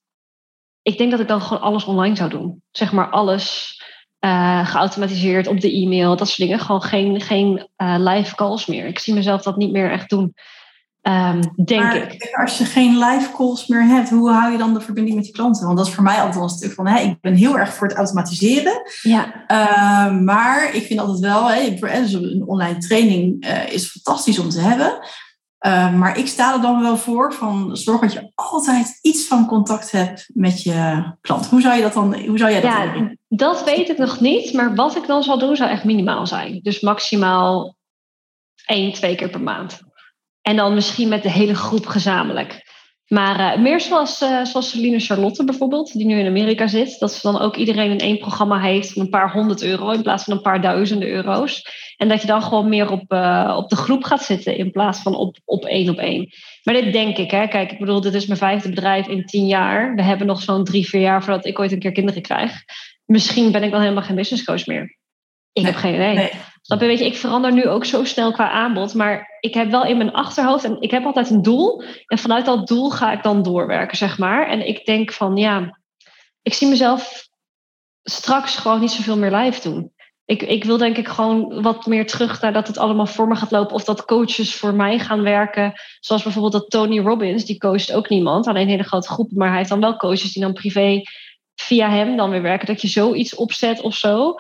ik 0.86 0.98
denk 0.98 1.10
dat 1.10 1.20
ik 1.20 1.28
dan 1.28 1.42
gewoon 1.42 1.62
alles 1.62 1.84
online 1.84 2.16
zou 2.16 2.30
doen. 2.30 2.62
Zeg 2.70 2.92
maar 2.92 3.10
alles 3.10 3.76
uh, 4.20 4.66
geautomatiseerd 4.66 5.46
op 5.46 5.60
de 5.60 5.72
e-mail, 5.72 6.16
dat 6.16 6.26
soort 6.26 6.38
dingen. 6.38 6.60
Gewoon 6.60 6.82
geen, 6.82 7.20
geen 7.20 7.68
uh, 7.76 7.94
live 7.98 8.34
calls 8.34 8.66
meer. 8.66 8.86
Ik 8.86 8.98
zie 8.98 9.14
mezelf 9.14 9.42
dat 9.42 9.56
niet 9.56 9.72
meer 9.72 9.90
echt 9.90 10.10
doen. 10.10 10.34
Um, 11.02 11.40
denk 11.64 11.82
maar 11.82 11.96
ik. 11.96 12.28
Als 12.42 12.58
je 12.58 12.64
geen 12.64 12.98
live 12.98 13.32
calls 13.36 13.66
meer 13.66 13.82
hebt, 13.82 14.10
hoe 14.10 14.30
hou 14.30 14.52
je 14.52 14.58
dan 14.58 14.74
de 14.74 14.80
verbinding 14.80 15.16
met 15.16 15.26
je 15.26 15.32
klanten? 15.32 15.66
Want 15.66 15.78
dat 15.78 15.86
is 15.86 15.92
voor 15.92 16.02
mij 16.02 16.20
altijd 16.20 16.42
een 16.42 16.48
stuk 16.48 16.72
van, 16.72 16.86
hè, 16.86 17.00
ik 17.00 17.20
ben 17.20 17.34
heel 17.34 17.58
erg 17.58 17.74
voor 17.74 17.86
het 17.86 17.96
automatiseren. 17.96 18.82
Ja. 19.02 19.44
Uh, 19.48 20.20
maar 20.20 20.74
ik 20.74 20.82
vind 20.86 21.00
altijd 21.00 21.18
wel, 21.18 21.50
hè, 21.50 21.74
dus 22.00 22.12
een 22.12 22.44
online 22.46 22.78
training 22.78 23.46
uh, 23.46 23.72
is 23.72 23.90
fantastisch 23.90 24.38
om 24.38 24.48
te 24.48 24.60
hebben. 24.60 24.98
Uh, 25.60 25.94
maar 25.94 26.18
ik 26.18 26.26
sta 26.26 26.54
er 26.54 26.60
dan 26.60 26.82
wel 26.82 26.96
voor 26.96 27.32
van 27.32 27.76
zorg 27.76 28.00
dat 28.00 28.12
je 28.12 28.32
altijd 28.34 28.98
iets 29.02 29.26
van 29.26 29.46
contact 29.46 29.90
hebt 29.90 30.30
met 30.32 30.62
je 30.62 31.04
klant. 31.20 31.46
Hoe 31.46 31.60
zou 31.60 31.76
je 31.76 31.82
dat 31.82 31.92
dan? 31.92 32.14
Hoe 32.14 32.38
zou 32.38 32.50
jij 32.50 32.60
dat 32.60 32.70
ja, 32.70 32.92
doen? 32.92 33.18
Dat 33.28 33.64
weet 33.64 33.88
ik 33.88 33.98
nog 33.98 34.20
niet, 34.20 34.52
maar 34.52 34.74
wat 34.74 34.96
ik 34.96 35.06
dan 35.06 35.22
zal 35.22 35.38
doen 35.38 35.56
zou 35.56 35.70
echt 35.70 35.84
minimaal 35.84 36.26
zijn. 36.26 36.60
Dus 36.62 36.80
maximaal 36.80 37.76
één, 38.66 38.92
twee 38.92 39.14
keer 39.14 39.28
per 39.28 39.40
maand. 39.40 39.80
En 40.42 40.56
dan 40.56 40.74
misschien 40.74 41.08
met 41.08 41.22
de 41.22 41.30
hele 41.30 41.54
groep 41.54 41.86
gezamenlijk. 41.86 42.65
Maar 43.06 43.56
uh, 43.56 43.62
meer 43.62 43.80
zoals, 43.80 44.22
uh, 44.22 44.44
zoals 44.44 44.70
Celine 44.70 44.98
Charlotte 44.98 45.44
bijvoorbeeld, 45.44 45.92
die 45.92 46.06
nu 46.06 46.18
in 46.18 46.26
Amerika 46.26 46.66
zit. 46.66 46.98
Dat 46.98 47.12
ze 47.12 47.20
dan 47.22 47.40
ook 47.40 47.56
iedereen 47.56 47.90
in 47.90 47.98
één 47.98 48.18
programma 48.18 48.60
heeft 48.60 48.92
van 48.92 49.02
een 49.02 49.08
paar 49.08 49.32
honderd 49.32 49.62
euro 49.62 49.90
in 49.90 50.02
plaats 50.02 50.24
van 50.24 50.32
een 50.32 50.42
paar 50.42 50.60
duizenden 50.60 51.08
euro's. 51.08 51.62
En 51.96 52.08
dat 52.08 52.20
je 52.20 52.26
dan 52.26 52.42
gewoon 52.42 52.68
meer 52.68 52.90
op, 52.90 53.12
uh, 53.12 53.54
op 53.56 53.68
de 53.68 53.76
groep 53.76 54.04
gaat 54.04 54.22
zitten 54.22 54.56
in 54.56 54.70
plaats 54.70 55.00
van 55.02 55.14
op, 55.14 55.36
op 55.44 55.64
één 55.64 55.90
op 55.90 55.96
één. 55.98 56.28
Maar 56.62 56.74
dit 56.74 56.92
denk 56.92 57.16
ik, 57.16 57.30
hè. 57.30 57.46
Kijk, 57.46 57.72
ik 57.72 57.78
bedoel, 57.78 58.00
dit 58.00 58.14
is 58.14 58.26
mijn 58.26 58.38
vijfde 58.38 58.68
bedrijf 58.68 59.06
in 59.06 59.26
tien 59.26 59.46
jaar. 59.46 59.94
We 59.94 60.02
hebben 60.02 60.26
nog 60.26 60.42
zo'n 60.42 60.64
drie, 60.64 60.88
vier 60.88 61.00
jaar 61.00 61.24
voordat 61.24 61.46
ik 61.46 61.58
ooit 61.58 61.72
een 61.72 61.78
keer 61.78 61.92
kinderen 61.92 62.22
krijg. 62.22 62.52
Misschien 63.04 63.52
ben 63.52 63.62
ik 63.62 63.70
dan 63.70 63.80
helemaal 63.80 64.02
geen 64.02 64.16
business 64.16 64.44
coach 64.44 64.66
meer. 64.66 64.98
Ik 65.52 65.64
heb 65.64 65.74
geen 65.74 65.94
idee. 65.94 66.14
Nee. 66.14 66.30
Je, 66.66 66.76
weet 66.76 66.98
je, 66.98 67.04
ik 67.04 67.16
verander 67.16 67.52
nu 67.52 67.68
ook 67.68 67.84
zo 67.84 68.04
snel 68.04 68.32
qua 68.32 68.50
aanbod. 68.50 68.94
Maar 68.94 69.36
ik 69.40 69.54
heb 69.54 69.70
wel 69.70 69.84
in 69.84 69.96
mijn 69.96 70.12
achterhoofd 70.12 70.64
en 70.64 70.80
ik 70.80 70.90
heb 70.90 71.04
altijd 71.04 71.30
een 71.30 71.42
doel. 71.42 71.82
En 72.06 72.18
vanuit 72.18 72.44
dat 72.44 72.66
doel 72.66 72.90
ga 72.90 73.12
ik 73.12 73.22
dan 73.22 73.42
doorwerken, 73.42 73.96
zeg 73.96 74.18
maar. 74.18 74.48
En 74.48 74.68
ik 74.68 74.84
denk 74.84 75.12
van, 75.12 75.36
ja, 75.36 75.78
ik 76.42 76.54
zie 76.54 76.68
mezelf 76.68 77.28
straks 78.02 78.56
gewoon 78.56 78.80
niet 78.80 78.90
zoveel 78.90 79.16
meer 79.16 79.36
live 79.36 79.68
doen. 79.68 79.94
Ik, 80.24 80.42
ik 80.42 80.64
wil 80.64 80.76
denk 80.76 80.96
ik 80.96 81.08
gewoon 81.08 81.62
wat 81.62 81.86
meer 81.86 82.06
terug 82.06 82.40
naar 82.40 82.52
dat 82.52 82.66
het 82.66 82.78
allemaal 82.78 83.06
voor 83.06 83.28
me 83.28 83.36
gaat 83.36 83.50
lopen. 83.50 83.74
Of 83.74 83.84
dat 83.84 84.04
coaches 84.04 84.54
voor 84.54 84.74
mij 84.74 84.98
gaan 84.98 85.22
werken. 85.22 85.72
Zoals 86.00 86.22
bijvoorbeeld 86.22 86.52
dat 86.52 86.70
Tony 86.70 87.00
Robbins, 87.00 87.44
die 87.44 87.58
coacht 87.58 87.92
ook 87.92 88.08
niemand. 88.08 88.46
Alleen 88.46 88.68
hele 88.68 88.82
grote 88.82 89.08
groepen. 89.08 89.38
Maar 89.38 89.48
hij 89.48 89.56
heeft 89.56 89.68
dan 89.68 89.80
wel 89.80 89.96
coaches 89.96 90.32
die 90.32 90.42
dan 90.42 90.52
privé 90.52 91.02
via 91.54 91.90
hem 91.90 92.16
dan 92.16 92.30
weer 92.30 92.42
werken. 92.42 92.66
Dat 92.66 92.80
je 92.80 92.88
zoiets 92.88 93.34
opzet 93.34 93.80
of 93.80 93.94
zo. 93.94 94.34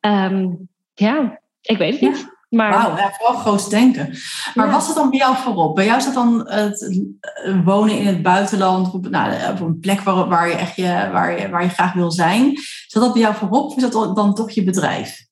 Um, 0.00 0.68
ja, 0.94 1.41
ik 1.62 1.78
weet 1.78 1.92
het 1.92 2.00
niet. 2.00 2.30
Maar... 2.48 2.70
Wauw, 2.70 2.96
ja, 2.96 3.10
vooral 3.12 3.34
groot 3.34 3.70
denken. 3.70 4.16
Maar 4.54 4.70
was 4.70 4.86
het 4.86 4.96
dan 4.96 5.10
bij 5.10 5.18
jou 5.18 5.36
voorop? 5.36 5.74
Bij 5.74 5.84
jou 5.84 5.98
is 5.98 6.04
dat 6.04 6.14
dan 6.14 6.50
het 6.50 6.82
eh, 7.20 7.64
wonen 7.64 7.98
in 7.98 8.06
het 8.06 8.22
buitenland, 8.22 8.94
op, 8.94 9.08
nou, 9.08 9.52
op 9.52 9.60
een 9.60 9.78
plek 9.78 10.00
waar, 10.00 10.28
waar, 10.28 10.48
je 10.48 10.54
echt 10.54 10.76
je, 10.76 11.08
waar, 11.12 11.40
je, 11.40 11.48
waar 11.48 11.62
je 11.62 11.68
graag 11.68 11.92
wil 11.92 12.10
zijn. 12.10 12.58
Zat 12.86 13.02
dat 13.02 13.12
bij 13.12 13.22
jou 13.22 13.34
voorop 13.34 13.70
of 13.70 13.76
is 13.76 13.90
dat 13.90 14.16
dan 14.16 14.34
toch 14.34 14.50
je 14.50 14.64
bedrijf? 14.64 15.26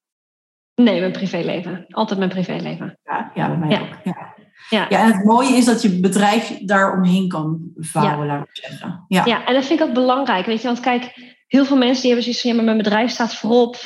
Nee, 0.74 1.00
mijn 1.00 1.12
privéleven. 1.12 1.84
Altijd 1.88 2.18
mijn 2.18 2.30
privéleven. 2.30 2.98
Ja, 3.04 3.30
ja 3.34 3.48
bij 3.48 3.56
mij 3.56 3.68
ja. 3.68 3.80
ook. 3.80 3.96
Ja. 4.04 4.28
Ja. 4.70 4.86
ja, 4.88 5.00
en 5.00 5.12
het 5.12 5.24
mooie 5.24 5.56
is 5.56 5.64
dat 5.64 5.82
je 5.82 6.00
bedrijf 6.00 6.58
daaromheen 6.64 7.28
kan 7.28 7.60
vouwen, 7.74 8.26
laat 8.26 8.42
ik 8.42 8.48
zeggen. 8.52 9.04
Ja. 9.08 9.24
ja, 9.24 9.44
en 9.44 9.54
dat 9.54 9.64
vind 9.64 9.80
ik 9.80 9.86
ook 9.86 9.94
belangrijk. 9.94 10.46
Weet 10.46 10.60
je, 10.60 10.66
want 10.66 10.80
kijk, 10.80 11.12
heel 11.46 11.64
veel 11.64 11.76
mensen 11.76 12.02
die 12.02 12.12
hebben 12.12 12.22
zoiets 12.22 12.40
van, 12.40 12.50
ja, 12.50 12.56
maar 12.56 12.64
mijn 12.64 12.82
bedrijf 12.82 13.10
staat 13.10 13.34
voorop. 13.34 13.76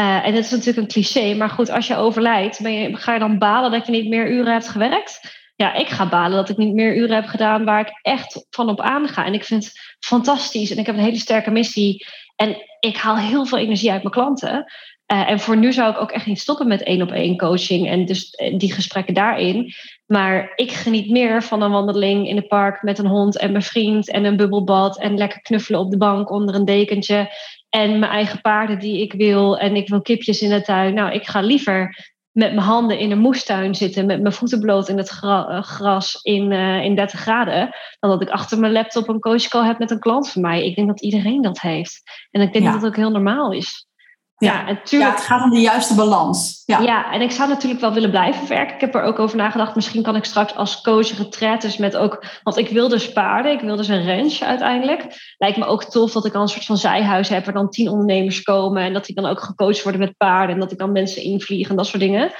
Uh, 0.00 0.26
en 0.26 0.34
dat 0.34 0.44
is 0.44 0.50
natuurlijk 0.50 0.78
een 0.78 0.92
cliché, 0.92 1.34
maar 1.34 1.50
goed, 1.50 1.70
als 1.70 1.86
je 1.86 1.96
overlijdt, 1.96 2.62
ben 2.62 2.72
je, 2.72 2.96
ga 2.96 3.12
je 3.12 3.18
dan 3.18 3.38
balen 3.38 3.70
dat 3.70 3.86
je 3.86 3.92
niet 3.92 4.08
meer 4.08 4.30
uren 4.30 4.52
hebt 4.52 4.68
gewerkt? 4.68 5.40
Ja, 5.56 5.74
ik 5.74 5.88
ga 5.88 6.08
balen 6.08 6.36
dat 6.36 6.48
ik 6.48 6.56
niet 6.56 6.74
meer 6.74 6.96
uren 6.96 7.14
heb 7.14 7.26
gedaan 7.26 7.64
waar 7.64 7.80
ik 7.80 7.98
echt 8.02 8.46
van 8.50 8.68
op 8.68 8.80
aanga. 8.80 9.24
En 9.24 9.34
ik 9.34 9.44
vind 9.44 9.64
het 9.64 9.96
fantastisch 9.98 10.70
en 10.70 10.78
ik 10.78 10.86
heb 10.86 10.96
een 10.96 11.02
hele 11.02 11.18
sterke 11.18 11.50
missie. 11.50 12.06
En 12.36 12.56
ik 12.80 12.96
haal 12.96 13.16
heel 13.16 13.46
veel 13.46 13.58
energie 13.58 13.90
uit 13.90 14.02
mijn 14.02 14.14
klanten. 14.14 14.64
Uh, 15.12 15.30
en 15.30 15.40
voor 15.40 15.56
nu 15.56 15.72
zou 15.72 15.90
ik 15.90 16.00
ook 16.00 16.10
echt 16.10 16.26
niet 16.26 16.40
stoppen 16.40 16.68
met 16.68 16.82
één 16.82 17.02
op 17.02 17.10
één 17.10 17.36
coaching 17.36 17.88
en 17.88 18.04
dus 18.04 18.30
eh, 18.30 18.58
die 18.58 18.72
gesprekken 18.72 19.14
daarin. 19.14 19.72
Maar 20.06 20.52
ik 20.54 20.72
geniet 20.72 21.10
meer 21.10 21.42
van 21.42 21.62
een 21.62 21.70
wandeling 21.70 22.28
in 22.28 22.36
het 22.36 22.48
park 22.48 22.82
met 22.82 22.98
een 22.98 23.06
hond 23.06 23.38
en 23.38 23.50
mijn 23.50 23.62
vriend 23.62 24.10
en 24.10 24.24
een 24.24 24.36
bubbelbad 24.36 24.98
en 24.98 25.16
lekker 25.16 25.40
knuffelen 25.40 25.80
op 25.80 25.90
de 25.90 25.96
bank 25.96 26.30
onder 26.30 26.54
een 26.54 26.64
dekentje 26.64 27.30
en 27.74 27.98
mijn 27.98 28.12
eigen 28.12 28.40
paarden 28.40 28.78
die 28.78 29.00
ik 29.00 29.12
wil 29.12 29.58
en 29.58 29.76
ik 29.76 29.88
wil 29.88 30.02
kipjes 30.02 30.40
in 30.40 30.50
de 30.50 30.62
tuin. 30.62 30.94
Nou, 30.94 31.12
ik 31.12 31.26
ga 31.26 31.40
liever 31.40 32.10
met 32.32 32.54
mijn 32.54 32.66
handen 32.66 32.98
in 32.98 33.10
een 33.10 33.18
moestuin 33.18 33.74
zitten, 33.74 34.06
met 34.06 34.20
mijn 34.20 34.34
voeten 34.34 34.60
bloot 34.60 34.88
in 34.88 34.96
het 34.96 35.18
eh, 35.22 35.62
gras 35.62 36.18
in, 36.22 36.50
uh, 36.50 36.84
in 36.84 36.94
30 36.94 37.20
graden, 37.20 37.76
dan 38.00 38.10
dat 38.10 38.22
ik 38.22 38.28
achter 38.28 38.58
mijn 38.58 38.72
laptop 38.72 39.08
een 39.08 39.20
coachcall 39.20 39.66
heb 39.66 39.78
met 39.78 39.90
een 39.90 39.98
klant 39.98 40.30
van 40.30 40.42
mij. 40.42 40.66
Ik 40.66 40.76
denk 40.76 40.88
dat 40.88 41.02
iedereen 41.02 41.42
dat 41.42 41.60
heeft. 41.60 42.02
En 42.30 42.40
ik 42.40 42.52
denk 42.52 42.64
dat 42.64 42.74
het 42.74 42.84
ook 42.84 42.96
heel 42.96 43.10
normaal 43.10 43.52
is. 43.52 43.86
Ja, 44.44 44.66
en 44.66 44.80
ja, 44.84 45.10
het 45.10 45.20
gaat 45.20 45.42
om 45.42 45.50
de 45.50 45.60
juiste 45.60 45.94
balans. 45.94 46.62
Ja. 46.66 46.78
ja, 46.78 47.12
en 47.12 47.20
ik 47.20 47.30
zou 47.30 47.48
natuurlijk 47.48 47.80
wel 47.80 47.92
willen 47.92 48.10
blijven 48.10 48.48
werken. 48.48 48.74
Ik 48.74 48.80
heb 48.80 48.94
er 48.94 49.02
ook 49.02 49.18
over 49.18 49.36
nagedacht. 49.36 49.74
Misschien 49.74 50.02
kan 50.02 50.16
ik 50.16 50.24
straks 50.24 50.54
als 50.54 50.80
coach 50.80 51.16
retretes 51.16 51.76
met 51.76 51.96
ook... 51.96 52.24
Want 52.42 52.56
ik 52.56 52.68
wil 52.68 52.88
dus 52.88 53.12
paarden. 53.12 53.52
Ik 53.52 53.60
wil 53.60 53.76
dus 53.76 53.88
een 53.88 54.06
ranch 54.06 54.40
uiteindelijk. 54.40 55.34
Lijkt 55.38 55.56
me 55.56 55.64
ook 55.64 55.84
tof 55.84 56.12
dat 56.12 56.24
ik 56.26 56.32
dan 56.32 56.42
een 56.42 56.48
soort 56.48 56.64
van 56.64 56.76
zijhuis 56.76 57.28
heb... 57.28 57.44
waar 57.44 57.54
dan 57.54 57.70
tien 57.70 57.88
ondernemers 57.88 58.42
komen... 58.42 58.82
en 58.82 58.92
dat 58.92 59.04
die 59.04 59.14
dan 59.14 59.26
ook 59.26 59.40
gecoacht 59.40 59.82
worden 59.82 60.00
met 60.00 60.16
paarden... 60.16 60.54
en 60.54 60.60
dat 60.60 60.72
ik 60.72 60.78
dan 60.78 60.92
mensen 60.92 61.22
invlieg 61.22 61.68
en 61.68 61.76
dat 61.76 61.86
soort 61.86 62.02
dingen. 62.02 62.30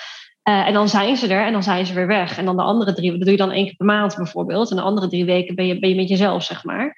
Uh, 0.49 0.67
en 0.67 0.73
dan 0.73 0.89
zijn 0.89 1.17
ze 1.17 1.29
er 1.29 1.47
en 1.47 1.53
dan 1.53 1.63
zijn 1.63 1.87
ze 1.87 1.95
weer 1.95 2.07
weg. 2.07 2.39
En 2.39 2.45
dan 2.45 2.57
de 2.57 2.63
andere 2.63 2.93
drie, 2.93 3.11
dat 3.11 3.21
doe 3.21 3.31
je 3.31 3.37
dan 3.37 3.51
één 3.51 3.65
keer 3.65 3.77
per 3.77 3.87
maand 3.87 4.17
bijvoorbeeld. 4.17 4.71
En 4.71 4.77
de 4.77 4.83
andere 4.83 5.09
drie 5.09 5.25
weken 5.25 5.55
ben 5.55 5.67
je, 5.67 5.79
ben 5.79 5.89
je 5.89 5.97
met 5.97 6.09
jezelf, 6.09 6.43
zeg 6.43 6.65
maar. 6.65 6.97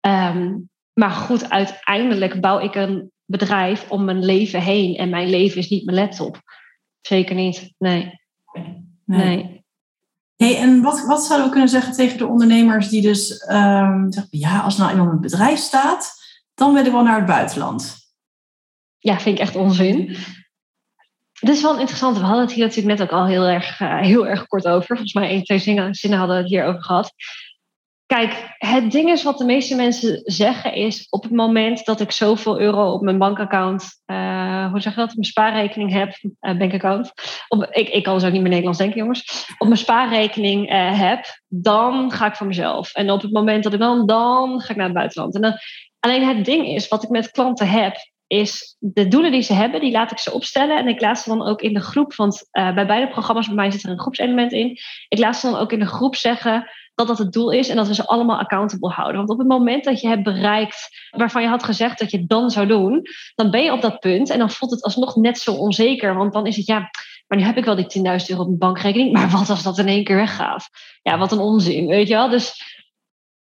Um, 0.00 0.68
maar 0.92 1.10
goed, 1.10 1.50
uiteindelijk 1.50 2.40
bouw 2.40 2.58
ik 2.58 2.74
een 2.74 3.12
bedrijf 3.24 3.90
om 3.90 4.04
mijn 4.04 4.24
leven 4.24 4.60
heen. 4.60 4.96
En 4.96 5.08
mijn 5.08 5.30
leven 5.30 5.58
is 5.58 5.68
niet 5.68 5.84
mijn 5.84 5.96
laptop. 5.96 6.42
Zeker 7.00 7.34
niet. 7.34 7.74
Nee. 7.78 8.20
nee. 9.04 9.64
Hey, 10.36 10.58
en 10.58 10.82
wat, 10.82 11.06
wat 11.06 11.22
zouden 11.22 11.46
we 11.46 11.52
kunnen 11.52 11.70
zeggen 11.70 11.92
tegen 11.92 12.18
de 12.18 12.26
ondernemers 12.26 12.88
die 12.88 13.02
dus 13.02 13.30
um, 13.50 14.12
zeggen, 14.12 14.38
ja, 14.38 14.60
als 14.60 14.76
nou 14.76 14.90
iemand 14.90 15.10
een 15.10 15.20
bedrijf 15.20 15.58
staat, 15.58 16.12
dan 16.54 16.74
wil 16.74 16.86
ik 16.86 16.92
wel 16.92 17.02
naar 17.02 17.16
het 17.16 17.26
buitenland? 17.26 17.96
Ja, 18.98 19.20
vind 19.20 19.38
ik 19.38 19.42
echt 19.42 19.56
onzin. 19.56 20.16
Dat 21.40 21.54
is 21.54 21.62
wel 21.62 21.78
interessant. 21.78 22.16
We 22.16 22.24
hadden 22.24 22.44
het 22.44 22.52
hier 22.52 22.64
natuurlijk 22.64 22.98
net 22.98 23.08
ook 23.08 23.18
al 23.18 23.26
heel 23.26 23.44
erg, 23.44 23.80
uh, 23.80 24.00
heel 24.00 24.26
erg 24.26 24.46
kort 24.46 24.66
over. 24.66 24.86
Volgens 24.86 25.12
mij 25.12 25.28
één, 25.28 25.44
twee 25.44 25.58
zinnen, 25.58 25.94
zinnen 25.94 26.18
hadden 26.18 26.36
we 26.36 26.42
het 26.42 26.52
hier 26.52 26.64
over 26.64 26.82
gehad. 26.82 27.12
Kijk, 28.06 28.54
het 28.58 28.90
ding 28.90 29.10
is 29.10 29.22
wat 29.22 29.38
de 29.38 29.44
meeste 29.44 29.74
mensen 29.74 30.20
zeggen 30.24 30.74
is... 30.74 31.06
op 31.10 31.22
het 31.22 31.32
moment 31.32 31.84
dat 31.84 32.00
ik 32.00 32.10
zoveel 32.10 32.60
euro 32.60 32.92
op 32.92 33.02
mijn 33.02 33.18
bankaccount... 33.18 34.02
Uh, 34.06 34.70
hoe 34.70 34.80
zeg 34.80 34.94
je 34.94 35.00
dat? 35.00 35.14
Mijn 35.14 35.24
spaarrekening 35.24 35.92
heb, 35.92 36.18
uh, 36.22 36.58
bankaccount. 36.58 37.12
Op, 37.48 37.66
ik, 37.70 37.88
ik 37.88 38.02
kan 38.02 38.14
dus 38.14 38.24
ook 38.24 38.32
niet 38.32 38.40
meer 38.40 38.50
Nederlands 38.50 38.78
denken, 38.78 38.98
jongens. 38.98 39.46
Op 39.58 39.66
mijn 39.66 39.78
spaarrekening 39.78 40.72
uh, 40.72 41.00
heb, 41.00 41.24
dan 41.48 42.10
ga 42.10 42.26
ik 42.26 42.36
voor 42.36 42.46
mezelf. 42.46 42.94
En 42.94 43.10
op 43.10 43.22
het 43.22 43.32
moment 43.32 43.64
dat 43.64 43.72
ik 43.72 43.78
dan... 43.78 44.06
dan 44.06 44.60
ga 44.60 44.70
ik 44.70 44.76
naar 44.76 44.86
het 44.86 44.94
buitenland. 44.94 45.34
En 45.34 45.40
dan, 45.40 45.54
alleen 46.00 46.26
het 46.26 46.44
ding 46.44 46.66
is, 46.66 46.88
wat 46.88 47.02
ik 47.02 47.08
met 47.08 47.30
klanten 47.30 47.68
heb 47.68 47.96
is 48.26 48.76
de 48.78 49.08
doelen 49.08 49.32
die 49.32 49.42
ze 49.42 49.52
hebben, 49.52 49.80
die 49.80 49.92
laat 49.92 50.10
ik 50.10 50.18
ze 50.18 50.32
opstellen. 50.32 50.78
En 50.78 50.88
ik 50.88 51.00
laat 51.00 51.18
ze 51.18 51.28
dan 51.28 51.46
ook 51.46 51.60
in 51.60 51.74
de 51.74 51.80
groep, 51.80 52.14
want 52.14 52.48
bij 52.50 52.86
beide 52.86 53.08
programma's 53.08 53.46
bij 53.46 53.54
mij 53.54 53.70
zit 53.70 53.82
er 53.82 53.90
een 53.90 54.00
groepselement 54.00 54.52
in. 54.52 54.78
Ik 55.08 55.18
laat 55.18 55.36
ze 55.36 55.50
dan 55.50 55.60
ook 55.60 55.72
in 55.72 55.78
de 55.78 55.86
groep 55.86 56.16
zeggen 56.16 56.70
dat 56.94 57.06
dat 57.06 57.18
het 57.18 57.32
doel 57.32 57.50
is 57.50 57.68
en 57.68 57.76
dat 57.76 57.86
we 57.86 57.94
ze 57.94 58.06
allemaal 58.06 58.38
accountable 58.38 58.90
houden. 58.90 59.16
Want 59.16 59.30
op 59.30 59.38
het 59.38 59.48
moment 59.48 59.84
dat 59.84 60.00
je 60.00 60.08
hebt 60.08 60.22
bereikt 60.22 60.88
waarvan 61.10 61.42
je 61.42 61.48
had 61.48 61.62
gezegd 61.62 61.98
dat 61.98 62.10
je 62.10 62.18
het 62.18 62.28
dan 62.28 62.50
zou 62.50 62.66
doen, 62.66 63.02
dan 63.34 63.50
ben 63.50 63.62
je 63.62 63.72
op 63.72 63.80
dat 63.80 64.00
punt 64.00 64.30
en 64.30 64.38
dan 64.38 64.50
voelt 64.50 64.70
het 64.70 64.82
alsnog 64.82 65.16
net 65.16 65.38
zo 65.38 65.52
onzeker. 65.52 66.14
Want 66.14 66.32
dan 66.32 66.46
is 66.46 66.56
het 66.56 66.66
ja, 66.66 66.90
maar 67.26 67.38
nu 67.38 67.44
heb 67.44 67.56
ik 67.56 67.64
wel 67.64 67.76
die 67.76 67.98
10.000 67.98 68.02
euro 68.26 68.40
op 68.40 68.46
mijn 68.46 68.58
bankrekening, 68.58 69.12
maar 69.12 69.30
wat 69.30 69.50
als 69.50 69.62
dat 69.62 69.78
in 69.78 69.88
één 69.88 70.04
keer 70.04 70.16
weggaat? 70.16 70.68
Ja, 71.02 71.18
wat 71.18 71.32
een 71.32 71.38
onzin, 71.38 71.86
weet 71.86 72.08
je 72.08 72.14
wel? 72.14 72.28
Dus 72.28 72.62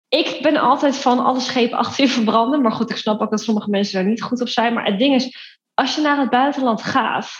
ik 0.08 0.38
ben 0.42 0.56
altijd 0.56 0.96
van 0.96 1.24
alle 1.24 1.40
schepen 1.40 1.78
achter 1.78 2.04
je 2.04 2.10
verbranden. 2.10 2.62
Maar 2.62 2.72
goed, 2.72 2.90
ik 2.90 2.96
snap 2.96 3.20
ook 3.20 3.30
dat 3.30 3.42
sommige 3.42 3.70
mensen 3.70 3.94
daar 3.94 4.10
niet 4.10 4.22
goed 4.22 4.40
op 4.40 4.48
zijn. 4.48 4.74
Maar 4.74 4.84
het 4.84 4.98
ding 4.98 5.14
is, 5.14 5.58
als 5.74 5.94
je 5.94 6.00
naar 6.00 6.18
het 6.18 6.30
buitenland 6.30 6.82
gaat, 6.82 7.30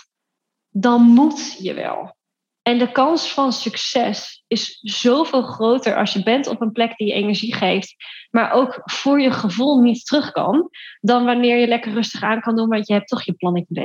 dan 0.71 1.03
moet 1.03 1.57
je 1.59 1.75
wel. 1.75 2.17
En 2.65 2.79
de 2.79 2.93
kans 2.93 3.33
van 3.33 3.53
succes 3.53 4.45
is 4.47 4.79
zoveel 4.81 5.43
groter 5.43 5.97
als 5.97 6.13
je 6.13 6.23
bent 6.23 6.47
op 6.47 6.61
een 6.61 6.73
plek 6.73 6.97
die 6.97 7.07
je 7.07 7.13
energie 7.13 7.55
geeft, 7.55 7.95
maar 8.31 8.53
ook 8.53 8.81
voor 8.85 9.21
je 9.21 9.31
gevoel 9.31 9.81
niet 9.81 10.07
terug 10.07 10.31
kan, 10.31 10.69
dan 11.01 11.25
wanneer 11.25 11.57
je 11.57 11.67
lekker 11.67 11.93
rustig 11.93 12.23
aan 12.23 12.41
kan 12.41 12.57
doen, 12.57 12.69
want 12.69 12.87
je 12.87 12.93
hebt 12.93 13.09
toch 13.09 13.23
je 13.23 13.33
plan 13.33 13.67
B. 13.73 13.77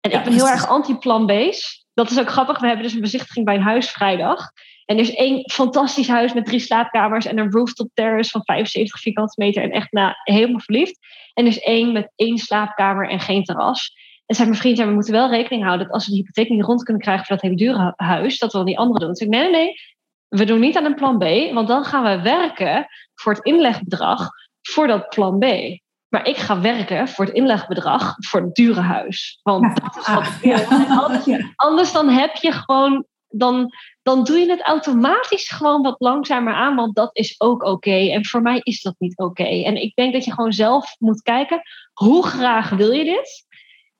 En 0.00 0.10
ik 0.10 0.24
ben 0.24 0.32
heel 0.32 0.48
erg 0.48 0.68
anti-plan 0.68 1.26
B's. 1.26 1.86
Dat 1.94 2.10
is 2.10 2.18
ook 2.18 2.30
grappig. 2.30 2.60
We 2.60 2.66
hebben 2.66 2.84
dus 2.84 2.94
een 2.94 3.00
bezichtiging 3.00 3.44
bij 3.44 3.54
een 3.54 3.62
huis 3.62 3.90
vrijdag. 3.90 4.50
En 4.84 4.96
er 4.96 5.02
is 5.02 5.14
één 5.14 5.50
fantastisch 5.50 6.08
huis 6.08 6.32
met 6.32 6.46
drie 6.46 6.60
slaapkamers 6.60 7.26
en 7.26 7.38
een 7.38 7.50
rooftop 7.50 7.90
terrace 7.94 8.30
van 8.30 8.44
75 8.44 9.00
vierkante 9.00 9.34
meter. 9.36 9.62
En 9.62 9.70
echt 9.70 9.92
nou, 9.92 10.12
helemaal 10.22 10.60
verliefd. 10.60 10.98
En 11.34 11.44
er 11.44 11.50
is 11.50 11.60
één 11.60 11.92
met 11.92 12.12
één 12.16 12.38
slaapkamer 12.38 13.08
en 13.08 13.20
geen 13.20 13.44
terras. 13.44 13.92
En 14.28 14.34
zei 14.34 14.48
mijn 14.48 14.60
vriend, 14.60 14.78
ja, 14.78 14.86
we 14.86 14.92
moeten 14.92 15.12
wel 15.12 15.30
rekening 15.30 15.64
houden 15.64 15.86
dat 15.86 15.94
als 15.94 16.06
we 16.06 16.12
die 16.12 16.20
hypotheek 16.20 16.48
niet 16.48 16.64
rond 16.64 16.82
kunnen 16.82 17.02
krijgen 17.02 17.26
voor 17.26 17.36
dat 17.36 17.44
hele 17.44 17.56
dure 17.56 17.92
huis, 17.96 18.38
dat 18.38 18.52
we 18.52 18.58
dan 18.58 18.66
die 18.66 18.78
andere 18.78 18.98
doen. 18.98 19.08
Dus 19.08 19.20
ik 19.20 19.28
nee, 19.28 19.42
nee, 19.42 19.50
nee, 19.50 19.74
we 20.28 20.44
doen 20.44 20.60
niet 20.60 20.76
aan 20.76 20.84
een 20.84 20.94
plan 20.94 21.18
B, 21.18 21.54
want 21.54 21.68
dan 21.68 21.84
gaan 21.84 22.02
we 22.02 22.22
werken 22.22 22.86
voor 23.14 23.32
het 23.32 23.44
inlegbedrag 23.44 24.30
voor 24.62 24.86
dat 24.86 25.08
plan 25.08 25.38
B. 25.38 25.44
Maar 26.08 26.26
ik 26.26 26.36
ga 26.36 26.60
werken 26.60 27.08
voor 27.08 27.24
het 27.24 27.34
inlegbedrag 27.34 28.14
voor 28.16 28.40
het 28.40 28.54
dure 28.54 28.80
huis. 28.80 29.40
Want 29.42 29.80
dat 29.82 29.96
is 29.96 30.06
wat 30.06 30.26
ik 30.26 30.66
wil. 30.68 30.78
Anders, 30.98 31.54
anders 31.56 31.92
dan 31.92 32.08
heb 32.08 32.36
je 32.36 32.52
gewoon 32.52 33.06
dan, 33.28 33.72
dan 34.02 34.24
doe 34.24 34.38
je 34.38 34.50
het 34.50 34.62
automatisch 34.62 35.48
gewoon 35.48 35.82
wat 35.82 36.00
langzamer 36.00 36.54
aan, 36.54 36.74
want 36.74 36.94
dat 36.94 37.10
is 37.12 37.40
ook 37.40 37.62
oké. 37.62 38.10
En 38.10 38.26
voor 38.26 38.42
mij 38.42 38.60
is 38.62 38.82
dat 38.82 38.94
niet 38.98 39.18
oké. 39.18 39.44
En 39.44 39.82
ik 39.82 39.94
denk 39.94 40.12
dat 40.12 40.24
je 40.24 40.32
gewoon 40.32 40.52
zelf 40.52 40.94
moet 40.98 41.22
kijken, 41.22 41.62
hoe 41.92 42.26
graag 42.26 42.70
wil 42.70 42.90
je 42.90 43.04
dit? 43.04 43.46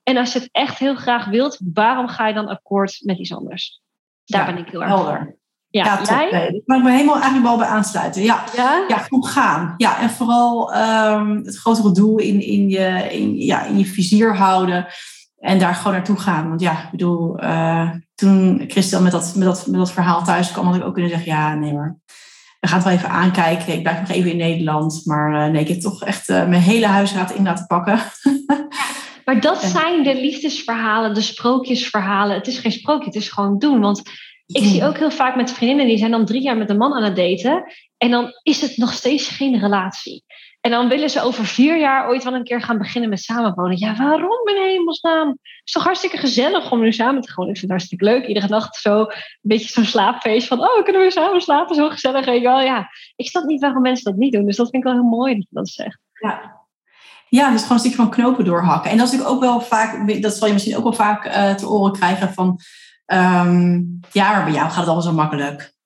En 0.09 0.17
als 0.17 0.33
je 0.33 0.39
het 0.39 0.49
echt 0.53 0.79
heel 0.79 0.95
graag 0.95 1.27
wilt, 1.27 1.59
waarom 1.75 2.09
ga 2.09 2.27
je 2.29 2.35
dan 2.35 2.49
akkoord 2.49 3.01
met 3.05 3.19
iets 3.19 3.35
anders? 3.35 3.81
Daar 4.25 4.47
ben 4.47 4.59
ik 4.59 4.69
heel 4.69 4.81
erg 4.81 4.91
helder. 4.91 5.37
Ja, 5.69 5.85
ja 5.85 6.03
jij? 6.03 6.31
Nee, 6.31 6.49
ik 6.49 6.63
mag 6.67 6.83
me 6.83 6.91
helemaal 6.91 7.15
eigenlijk 7.15 7.47
wel 7.47 7.57
bij 7.57 7.67
aansluiten. 7.67 8.23
Ja, 8.23 8.45
ja? 8.57 8.85
ja 8.89 8.99
gewoon 8.99 9.25
gaan. 9.25 9.75
Ja, 9.77 10.01
en 10.01 10.11
vooral 10.11 10.77
um, 10.77 11.37
het 11.45 11.59
grotere 11.59 11.93
doel 11.93 12.19
in, 12.19 12.41
in, 12.41 12.69
je, 12.69 13.09
in, 13.11 13.37
ja, 13.37 13.65
in 13.65 13.79
je 13.79 13.85
vizier 13.85 14.37
houden. 14.37 14.87
En 15.39 15.59
daar 15.59 15.75
gewoon 15.75 15.93
naartoe 15.93 16.19
gaan. 16.19 16.49
Want 16.49 16.61
ja, 16.61 16.73
ik 16.73 16.91
bedoel, 16.91 17.45
uh, 17.45 17.91
toen 18.15 18.65
Christel 18.69 19.03
met 19.03 19.13
dat, 19.13 19.35
met, 19.35 19.45
dat, 19.45 19.67
met 19.67 19.79
dat 19.79 19.93
verhaal 19.93 20.25
thuis 20.25 20.53
kwam, 20.53 20.67
had 20.67 20.77
ik 20.77 20.85
ook 20.85 20.93
kunnen 20.93 21.11
zeggen, 21.11 21.33
ja, 21.33 21.55
nee 21.55 21.73
maar 21.73 21.99
we 22.61 22.69
gaan 22.69 22.79
het 22.79 22.87
wel 22.87 22.97
even 22.97 23.11
aankijken. 23.11 23.73
Ik 23.73 23.83
blijf 23.83 24.01
nog 24.01 24.11
even 24.11 24.31
in 24.31 24.37
Nederland. 24.37 25.03
Maar 25.05 25.33
uh, 25.33 25.53
nee, 25.53 25.63
ik 25.63 25.69
heb 25.69 25.81
toch 25.81 26.05
echt 26.05 26.29
uh, 26.29 26.47
mijn 26.47 26.63
hele 26.63 26.87
huisraad 26.87 27.31
in 27.31 27.43
laten 27.43 27.67
pakken. 27.67 27.99
maar 29.29 29.41
dat 29.41 29.63
zijn 29.63 30.03
de 30.03 30.15
liefdesverhalen, 30.15 31.15
de 31.15 31.21
sprookjesverhalen. 31.21 32.37
Het 32.37 32.47
is 32.47 32.59
geen 32.59 32.73
sprookje, 32.73 33.05
het 33.05 33.15
is 33.15 33.29
gewoon 33.29 33.59
doen. 33.59 33.81
Want 33.81 34.03
ik 34.47 34.65
zie 34.65 34.85
ook 34.85 34.99
heel 34.99 35.11
vaak 35.11 35.37
met 35.37 35.53
vriendinnen, 35.53 35.87
die 35.87 35.99
zijn 35.99 36.11
dan 36.11 36.25
drie 36.25 36.43
jaar 36.43 36.57
met 36.57 36.71
een 36.71 36.77
man 36.77 36.95
aan 36.95 37.03
het 37.03 37.17
daten. 37.17 37.73
En 37.97 38.11
dan 38.11 38.31
is 38.43 38.61
het 38.61 38.77
nog 38.77 38.93
steeds 38.93 39.29
geen 39.29 39.59
relatie. 39.59 40.25
En 40.61 40.71
dan 40.71 40.89
willen 40.89 41.11
ze 41.11 41.23
over 41.23 41.45
vier 41.45 41.79
jaar 41.79 42.09
ooit 42.09 42.25
wel 42.25 42.35
een 42.35 42.45
keer 42.45 42.63
gaan 42.63 42.79
beginnen 42.79 43.11
met 43.11 43.21
samenwonen. 43.21 43.79
Ja, 43.79 43.97
waarom 43.97 44.49
in 44.49 44.63
hemelsnaam? 44.63 45.29
Het 45.29 45.39
is 45.65 45.73
toch 45.73 45.85
hartstikke 45.85 46.17
gezellig 46.17 46.73
om 46.73 46.81
nu 46.81 46.93
samen 46.93 47.23
te 47.23 47.31
gewoon. 47.31 47.51
Ik 47.51 47.59
vind 47.59 47.71
het 47.71 47.81
hartstikke 47.81 48.05
leuk. 48.05 48.27
Iedere 48.27 48.49
nacht 48.49 48.77
zo 48.77 49.01
een 49.01 49.09
beetje 49.41 49.69
zo'n 49.69 49.85
slaapfeest 49.85 50.47
van... 50.47 50.61
oh, 50.61 50.85
kunnen 50.85 51.03
we 51.03 51.11
samen 51.11 51.41
slapen? 51.41 51.75
Zo 51.75 51.89
gezellig. 51.89 52.27
En 52.27 52.43
wel, 52.43 52.61
ja, 52.61 52.89
ik 53.17 53.29
snap 53.29 53.45
niet 53.45 53.61
waarom 53.61 53.83
mensen 53.83 54.05
dat 54.05 54.21
niet 54.21 54.33
doen. 54.33 54.47
Dus 54.47 54.57
dat 54.57 54.71
vind 54.71 54.85
ik 54.85 54.91
wel 54.91 55.01
heel 55.01 55.11
mooi 55.11 55.35
dat 55.35 55.43
je 55.43 55.55
dat 55.55 55.69
zegt. 55.69 55.99
Ja, 56.13 56.58
ja, 57.29 57.51
dus 57.51 57.61
gewoon 57.61 57.73
een 57.73 57.79
stukje 57.79 57.97
van 57.97 58.11
knopen 58.11 58.45
doorhakken. 58.45 58.91
En 58.91 58.99
dat 58.99 59.13
is 59.13 59.25
ook 59.25 59.41
wel 59.41 59.61
vaak, 59.61 60.23
dat 60.23 60.35
zal 60.35 60.47
je 60.47 60.53
misschien 60.53 60.77
ook 60.77 60.83
wel 60.83 60.93
vaak 60.93 61.27
uh, 61.27 61.55
te 61.55 61.69
oren 61.69 61.93
krijgen 61.93 62.33
van, 62.33 62.61
um, 63.07 64.01
ja, 64.13 64.33
maar 64.33 64.45
bij 64.45 64.53
jou 64.53 64.67
gaat 64.67 64.77
het 64.77 64.85
allemaal 64.85 65.03
zo 65.03 65.13
makkelijk. 65.13 65.77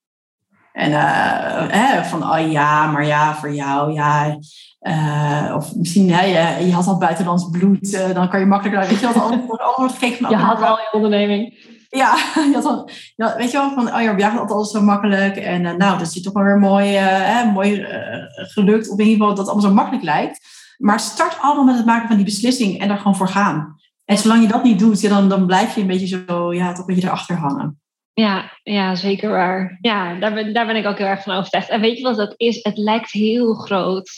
En 0.73 0.91
uh, 0.91 1.69
hè, 1.69 2.05
van, 2.05 2.33
oh 2.33 2.51
ja, 2.51 2.87
maar 2.87 3.07
ja, 3.07 3.35
voor 3.35 3.55
jou, 3.55 3.93
ja. 3.93 4.39
Uh, 4.81 5.55
of 5.57 5.75
misschien, 5.75 6.13
hè, 6.13 6.25
je, 6.25 6.67
je, 6.67 6.73
had 6.73 6.87
al 6.87 6.99
buitenlands 6.99 7.51
bloed, 7.51 7.93
uh, 7.93 8.15
dan 8.15 8.29
kan 8.29 8.41
je 8.41 8.47
makkelijker, 8.47 8.89
weet 8.89 9.01
je 9.01 9.07
wat, 9.07 9.17
allemaal 9.17 9.75
wordt 9.77 9.93
gekeken 9.93 10.19
van... 10.19 10.31
Je 10.37 10.37
had 10.37 10.63
al 10.63 10.77
je 10.77 10.89
onderneming. 10.93 11.71
Ja, 11.89 12.17
je 12.51 12.55
had 12.55 12.65
al, 12.65 12.89
ja, 13.17 13.37
weet 13.37 13.51
je 13.51 13.59
wel, 13.59 13.71
van, 13.71 13.95
oh 13.95 14.03
ja, 14.03 14.15
ja, 14.17 14.31
gaat 14.31 14.51
altijd 14.51 14.69
zo 14.69 14.81
makkelijk. 14.81 15.37
En 15.37 15.63
nou, 15.63 15.99
dat 15.99 16.01
is 16.01 16.23
toch 16.23 16.33
maar 16.33 16.45
weer 16.45 16.59
mooi, 16.59 16.89
hè, 16.97 17.45
mooi 17.45 17.87
gelukt. 18.35 18.91
Of 18.91 18.99
in 18.99 19.05
ieder 19.05 19.13
geval 19.13 19.29
dat 19.29 19.39
het 19.39 19.47
allemaal 19.47 19.69
zo 19.71 19.75
makkelijk 19.75 20.05
lijkt. 20.05 20.52
Maar 20.79 21.01
start 21.01 21.39
allemaal 21.41 21.65
met 21.65 21.77
het 21.77 21.87
maken 21.87 22.07
van 22.07 22.17
die 22.17 22.25
beslissing 22.25 22.81
en 22.81 22.89
daar 22.89 22.97
gewoon 22.97 23.17
voor 23.17 23.29
gaan. 23.29 23.81
En 24.05 24.19
zolang 24.19 24.43
je 24.43 24.49
dat 24.49 24.63
niet 24.63 24.79
doet, 24.79 25.01
ja, 25.01 25.09
dan, 25.09 25.29
dan 25.29 25.47
blijf 25.47 25.75
je 25.75 25.81
een 25.81 25.87
beetje 25.87 26.25
zo, 26.27 26.55
ja, 26.55 26.73
toch 26.73 26.89
een 26.89 26.95
beetje 26.95 27.09
erachter 27.09 27.37
hangen. 27.37 27.81
Ja, 28.15 28.59
ja, 28.63 28.95
zeker 28.95 29.31
waar. 29.31 29.79
Ja, 29.81 30.15
daar 30.15 30.35
ben, 30.35 30.55
daar 30.55 30.67
ben 30.67 30.77
ik 30.77 30.87
ook 30.87 30.99
heel 30.99 31.07
erg 31.07 31.23
van 31.23 31.37
overtuigd. 31.37 31.69
En 31.69 31.81
weet 31.81 31.97
je 31.97 32.03
wat 32.03 32.17
dat 32.17 32.35
is? 32.37 32.63
Het 32.63 32.79
lijkt 32.79 33.13
heel 33.13 33.55
groot 33.55 34.11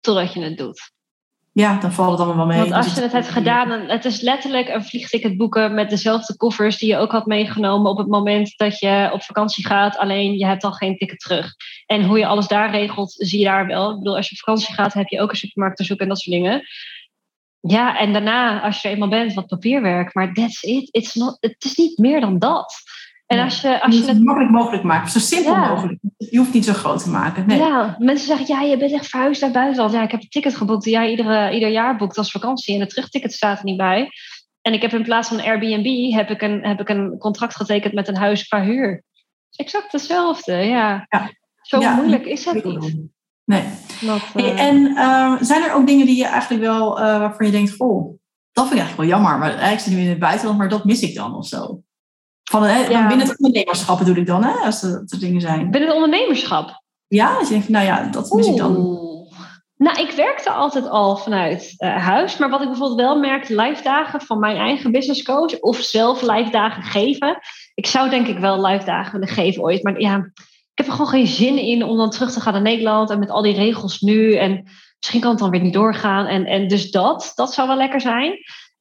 totdat 0.00 0.32
je 0.32 0.42
het 0.42 0.58
doet. 0.58 0.92
Ja, 1.54 1.78
dan 1.80 1.92
valt 1.92 2.10
het 2.10 2.20
allemaal 2.20 2.46
wel 2.46 2.56
mee. 2.56 2.58
Want 2.58 2.72
als 2.72 2.94
je 2.94 3.00
het 3.00 3.12
hebt 3.12 3.28
gedaan, 3.28 3.68
dan, 3.68 3.80
het 3.80 4.04
is 4.04 4.20
letterlijk 4.20 4.68
een 4.68 4.84
vliegticket 4.84 5.36
boeken 5.36 5.74
met 5.74 5.90
dezelfde 5.90 6.36
koffers 6.36 6.78
die 6.78 6.88
je 6.88 6.96
ook 6.96 7.12
had 7.12 7.26
meegenomen 7.26 7.90
op 7.90 7.98
het 7.98 8.08
moment 8.08 8.52
dat 8.56 8.78
je 8.78 9.10
op 9.12 9.22
vakantie 9.22 9.66
gaat. 9.66 9.98
Alleen 9.98 10.38
je 10.38 10.46
hebt 10.46 10.64
al 10.64 10.72
geen 10.72 10.96
ticket 10.96 11.18
terug. 11.18 11.54
En 11.86 12.04
hoe 12.04 12.18
je 12.18 12.26
alles 12.26 12.48
daar 12.48 12.70
regelt, 12.70 13.12
zie 13.12 13.38
je 13.38 13.44
daar 13.44 13.66
wel. 13.66 13.90
Ik 13.90 13.98
bedoel, 13.98 14.16
als 14.16 14.28
je 14.28 14.32
op 14.32 14.38
vakantie 14.38 14.74
gaat, 14.74 14.92
heb 14.92 15.08
je 15.08 15.20
ook 15.20 15.30
een 15.30 15.36
supermarkt 15.36 15.76
te 15.76 15.84
zoeken 15.84 16.04
en 16.04 16.10
dat 16.12 16.20
soort 16.20 16.36
dingen. 16.36 16.62
Ja, 17.60 17.98
en 17.98 18.12
daarna, 18.12 18.62
als 18.62 18.82
je 18.82 18.88
eenmaal 18.88 19.08
bent, 19.08 19.34
wat 19.34 19.46
papierwerk. 19.46 20.14
Maar 20.14 20.32
that's 20.32 20.62
it. 20.62 20.88
It's 20.90 21.14
not, 21.14 21.36
het 21.40 21.64
is 21.64 21.74
niet 21.74 21.98
meer 21.98 22.20
dan 22.20 22.38
dat. 22.38 22.74
En 23.38 23.44
als 23.44 23.60
je, 23.60 23.82
als 23.82 23.98
je, 23.98 24.04
het 24.04 24.24
makkelijk 24.24 24.52
mogelijk 24.52 24.82
maken, 24.82 25.10
zo 25.10 25.18
simpel 25.18 25.56
mogelijk. 25.56 25.98
Je 26.16 26.38
hoeft 26.38 26.52
niet 26.52 26.64
zo 26.64 26.72
groot 26.72 27.02
te 27.02 27.10
maken. 27.10 27.46
Nee. 27.46 27.58
Ja, 27.58 27.94
mensen 27.98 28.26
zeggen, 28.26 28.46
ja, 28.46 28.60
je 28.62 28.76
bent 28.76 28.92
echt 28.92 29.06
verhuisd 29.06 29.40
naar 29.40 29.50
buitenland. 29.50 29.92
Ja, 29.92 30.02
ik 30.02 30.10
heb 30.10 30.20
een 30.20 30.28
ticket 30.28 30.56
geboekt 30.56 30.84
die 30.84 30.92
jij 30.92 31.10
iedere, 31.10 31.54
ieder 31.54 31.68
jaar 31.68 31.96
boekt 31.96 32.18
als 32.18 32.30
vakantie. 32.30 32.74
En 32.74 32.80
het 32.80 32.88
terugticket 32.88 33.32
staat 33.32 33.58
er 33.58 33.64
niet 33.64 33.76
bij. 33.76 34.08
En 34.62 34.72
ik 34.72 34.82
heb 34.82 34.92
in 34.92 35.02
plaats 35.02 35.28
van 35.28 35.40
Airbnb, 35.40 36.12
heb 36.12 36.30
ik 36.30 36.42
een, 36.42 36.66
heb 36.66 36.80
ik 36.80 36.88
een 36.88 37.18
contract 37.18 37.56
getekend 37.56 37.94
met 37.94 38.08
een 38.08 38.16
huis 38.16 38.48
qua 38.48 38.62
huur. 38.62 39.02
exact 39.50 39.92
hetzelfde, 39.92 40.52
ja. 40.52 41.06
ja. 41.08 41.30
Zo 41.62 41.94
moeilijk 41.94 42.24
is 42.24 42.44
het 42.44 42.64
niet. 42.64 42.96
Nee. 43.44 43.62
hey, 44.32 44.54
en 44.54 44.76
uh, 44.76 45.36
zijn 45.40 45.62
er 45.62 45.72
ook 45.72 45.86
dingen 45.86 46.06
die 46.06 46.16
je 46.16 46.26
eigenlijk 46.26 46.62
wel, 46.62 46.98
uh, 46.98 47.18
waarvan 47.18 47.46
je 47.46 47.52
denkt, 47.52 47.80
oh, 47.80 48.18
dat 48.52 48.68
vind 48.68 48.80
ik 48.80 48.86
eigenlijk 48.86 48.96
wel 48.96 49.06
jammer. 49.18 49.38
Maar 49.38 49.50
eigenlijk 49.50 49.80
zit 49.80 49.92
nu 49.92 50.00
in 50.00 50.08
het 50.08 50.18
buitenland, 50.18 50.58
maar 50.58 50.68
dat 50.68 50.84
mis 50.84 51.00
ik 51.00 51.14
dan 51.14 51.34
of 51.34 51.46
zo. 51.46 51.82
Van, 52.50 52.62
hè, 52.62 52.86
Binnen 52.86 53.26
het 53.26 53.38
ondernemerschap 53.38 53.98
bedoel 53.98 54.16
ik 54.16 54.26
dan, 54.26 54.44
hè, 54.44 54.52
als 54.52 54.80
dat, 54.80 55.16
dingen 55.18 55.40
zijn. 55.40 55.70
Binnen 55.70 55.88
het 55.88 55.94
ondernemerschap? 55.94 56.82
Ja, 57.06 57.36
als 57.36 57.48
je 57.48 57.54
denkt, 57.54 57.68
nou 57.68 57.84
ja, 57.84 58.02
dat 58.10 58.32
mis 58.32 58.46
ik 58.46 58.56
dan. 58.56 59.02
Nou, 59.76 60.00
ik 60.00 60.10
werkte 60.10 60.50
altijd 60.50 60.88
al 60.88 61.16
vanuit 61.16 61.74
uh, 61.78 61.96
huis. 61.96 62.36
Maar 62.36 62.50
wat 62.50 62.60
ik 62.60 62.68
bijvoorbeeld 62.68 63.00
wel 63.00 63.18
merkte, 63.18 63.62
live 63.62 63.82
dagen 63.82 64.20
van 64.20 64.38
mijn 64.38 64.56
eigen 64.56 64.92
business 64.92 65.22
coach 65.22 65.60
of 65.60 65.76
zelf 65.76 66.22
live 66.22 66.50
dagen 66.50 66.82
geven. 66.82 67.38
Ik 67.74 67.86
zou 67.86 68.10
denk 68.10 68.26
ik 68.26 68.38
wel 68.38 68.66
live 68.66 68.84
dagen 68.84 69.12
willen 69.12 69.34
geven 69.34 69.62
ooit. 69.62 69.82
Maar 69.82 70.00
ja, 70.00 70.16
ik 70.74 70.84
heb 70.84 70.86
er 70.86 70.92
gewoon 70.92 71.10
geen 71.10 71.26
zin 71.26 71.58
in 71.58 71.84
om 71.84 71.96
dan 71.96 72.10
terug 72.10 72.32
te 72.32 72.40
gaan 72.40 72.52
naar 72.52 72.62
Nederland 72.62 73.10
en 73.10 73.18
met 73.18 73.30
al 73.30 73.42
die 73.42 73.54
regels 73.54 74.00
nu. 74.00 74.34
En 74.34 74.70
misschien 74.98 75.20
kan 75.20 75.30
het 75.30 75.38
dan 75.38 75.50
weer 75.50 75.60
niet 75.60 75.72
doorgaan. 75.72 76.26
En, 76.26 76.46
en 76.46 76.68
dus 76.68 76.90
dat, 76.90 77.32
dat 77.34 77.54
zou 77.54 77.68
wel 77.68 77.76
lekker 77.76 78.00
zijn. 78.00 78.38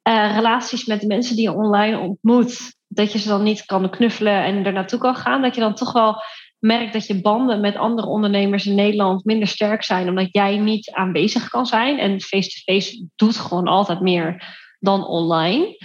Uh, 0.09 0.35
relaties 0.35 0.85
met 0.85 1.01
de 1.01 1.07
mensen 1.07 1.35
die 1.35 1.43
je 1.43 1.55
online 1.55 1.99
ontmoet, 1.99 2.75
dat 2.93 3.11
je 3.11 3.19
ze 3.19 3.27
dan 3.27 3.43
niet 3.43 3.65
kan 3.65 3.89
knuffelen 3.89 4.43
en 4.43 4.65
er 4.65 4.73
naartoe 4.73 4.99
kan 4.99 5.15
gaan. 5.15 5.41
Dat 5.41 5.55
je 5.55 5.61
dan 5.61 5.75
toch 5.75 5.91
wel 5.91 6.21
merkt 6.59 6.93
dat 6.93 7.07
je 7.07 7.21
banden 7.21 7.61
met 7.61 7.75
andere 7.75 8.07
ondernemers 8.07 8.65
in 8.65 8.75
Nederland 8.75 9.25
minder 9.25 9.47
sterk 9.47 9.83
zijn, 9.83 10.09
omdat 10.09 10.27
jij 10.31 10.57
niet 10.57 10.91
aanwezig 10.91 11.49
kan 11.49 11.65
zijn. 11.65 11.99
En 11.99 12.21
face-to-face 12.21 13.07
doet 13.15 13.37
gewoon 13.37 13.67
altijd 13.67 14.01
meer 14.01 14.57
dan 14.79 15.07
online. 15.07 15.77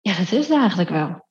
Ja, 0.00 0.16
dat 0.16 0.32
is 0.32 0.48
het 0.48 0.58
eigenlijk 0.58 0.90
wel. 0.90 1.26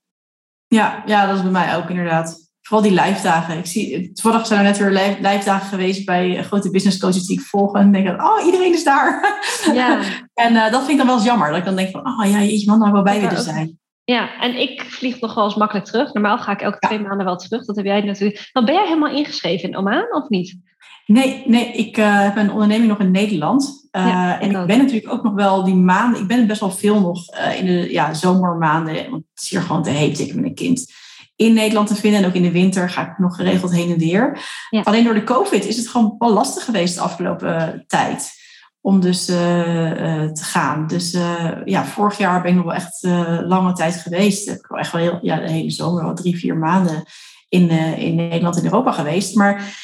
Ja, 0.68 1.04
ja, 1.06 1.26
dat 1.26 1.36
is 1.36 1.42
bij 1.42 1.52
mij 1.52 1.76
ook 1.76 1.90
inderdaad. 1.90 2.50
Vooral 2.62 2.90
die 2.90 3.02
live 3.02 3.22
dagen. 3.22 3.58
Ik 3.58 3.66
zie, 3.66 4.12
toevallig 4.12 4.48
zijn 4.48 4.60
er 4.60 4.66
net 4.66 4.78
weer 4.78 5.18
live, 5.22 5.44
dagen 5.46 5.68
geweest 5.68 6.06
bij 6.06 6.44
grote 6.44 6.70
business 6.70 7.00
coaches 7.00 7.26
die 7.26 7.40
ik 7.40 7.46
volg. 7.46 7.76
En 7.76 7.92
denk 7.92 8.08
ik, 8.08 8.22
oh, 8.22 8.46
iedereen 8.46 8.74
is 8.74 8.84
daar. 8.84 9.40
Ja. 9.74 10.00
en 10.46 10.54
uh, 10.54 10.72
dat 10.72 10.80
vind 10.80 10.90
ik 10.92 10.98
dan 10.98 11.06
wel 11.06 11.16
eens 11.16 11.26
jammer. 11.26 11.50
Dat 11.50 11.58
ik 11.58 11.66
dan 11.66 11.76
denk 11.76 11.90
van, 11.90 12.08
oh 12.08 12.30
ja, 12.30 12.40
je 12.40 12.64
man 12.66 12.80
nou 12.80 12.92
wel 12.92 13.04
bij 13.04 13.20
willen 13.22 13.44
zijn. 13.44 13.81
Ja, 14.04 14.40
en 14.40 14.60
ik 14.60 14.82
vlieg 14.82 15.20
nog 15.20 15.34
wel 15.34 15.44
eens 15.44 15.56
makkelijk 15.56 15.86
terug. 15.86 16.14
Normaal 16.14 16.38
ga 16.38 16.52
ik 16.52 16.62
elke 16.62 16.80
twee 16.80 17.00
maanden 17.00 17.26
wel 17.26 17.36
terug. 17.36 17.66
Dat 17.66 17.76
heb 17.76 17.86
jij 17.86 18.02
natuurlijk. 18.02 18.50
Dan 18.52 18.66
ben 18.66 18.74
jij 18.74 18.88
helemaal 18.88 19.16
ingeschreven 19.16 19.70
in 19.70 19.78
Oman 19.78 20.14
of 20.14 20.30
niet? 20.30 20.58
Nee, 21.06 21.44
nee 21.46 21.72
ik 21.72 21.98
uh, 21.98 22.22
heb 22.22 22.36
een 22.36 22.52
onderneming 22.52 22.90
nog 22.90 23.00
in 23.00 23.12
Nederland. 23.12 23.90
Uh, 23.92 24.42
en 24.42 24.50
ik 24.56 24.66
ben 24.66 24.78
natuurlijk 24.78 25.14
ook 25.14 25.24
nog 25.24 25.34
wel 25.34 25.64
die 25.64 25.76
maanden. 25.76 26.22
Ik 26.22 26.28
ben 26.28 26.48
best 26.48 26.60
wel 26.60 26.72
veel 26.72 27.00
nog 27.00 27.34
uh, 27.34 27.60
in 27.60 27.66
de 27.66 27.92
ja, 27.92 28.14
zomermaanden. 28.14 28.94
Want 28.94 29.24
het 29.34 29.44
is 29.44 29.50
hier 29.50 29.62
gewoon 29.62 29.84
te 29.84 29.90
heet, 29.90 30.20
ik 30.20 30.36
met 30.36 30.46
een 30.46 30.56
kind. 30.56 30.94
In 31.36 31.54
Nederland 31.54 31.88
te 31.88 31.96
vinden. 31.96 32.22
En 32.22 32.28
ook 32.28 32.34
in 32.34 32.42
de 32.42 32.52
winter 32.52 32.90
ga 32.90 33.02
ik 33.02 33.18
nog 33.18 33.36
geregeld 33.36 33.72
heen 33.72 33.92
en 33.92 33.98
weer. 33.98 34.40
Ja. 34.70 34.82
Alleen 34.82 35.04
door 35.04 35.14
de 35.14 35.24
COVID 35.24 35.66
is 35.66 35.78
het 35.78 35.88
gewoon 35.88 36.16
wel 36.18 36.34
lastig 36.34 36.66
geweest 36.66 36.96
de 36.96 37.02
afgelopen 37.02 37.84
tijd 37.88 38.40
om 38.82 39.00
dus 39.00 39.30
uh, 39.30 39.90
uh, 39.90 40.32
te 40.32 40.44
gaan. 40.44 40.88
Dus 40.88 41.14
uh, 41.14 41.52
ja, 41.66 41.86
vorig 41.86 42.18
jaar 42.18 42.42
ben 42.42 42.52
ik 42.52 42.58
nog 42.58 42.66
wel 42.66 42.74
echt 42.74 43.04
lange 43.48 43.74
tijd 43.74 43.96
geweest. 43.96 44.48
Heb 44.48 44.58
ik 44.58 44.68
wel 44.68 44.80
echt 44.80 44.92
wel 44.92 45.02
heel, 45.02 45.20
ja, 45.22 45.36
de 45.36 45.52
hele 45.52 45.72
zomer, 45.72 46.04
wel 46.04 46.16
drie, 46.16 46.38
vier 46.38 46.58
maanden 46.58 47.04
in, 47.50 47.70
in 47.98 48.16
Nederland 48.16 48.58
en 48.58 48.64
Europa 48.64 48.92
geweest. 48.92 49.36
Maar 49.36 49.78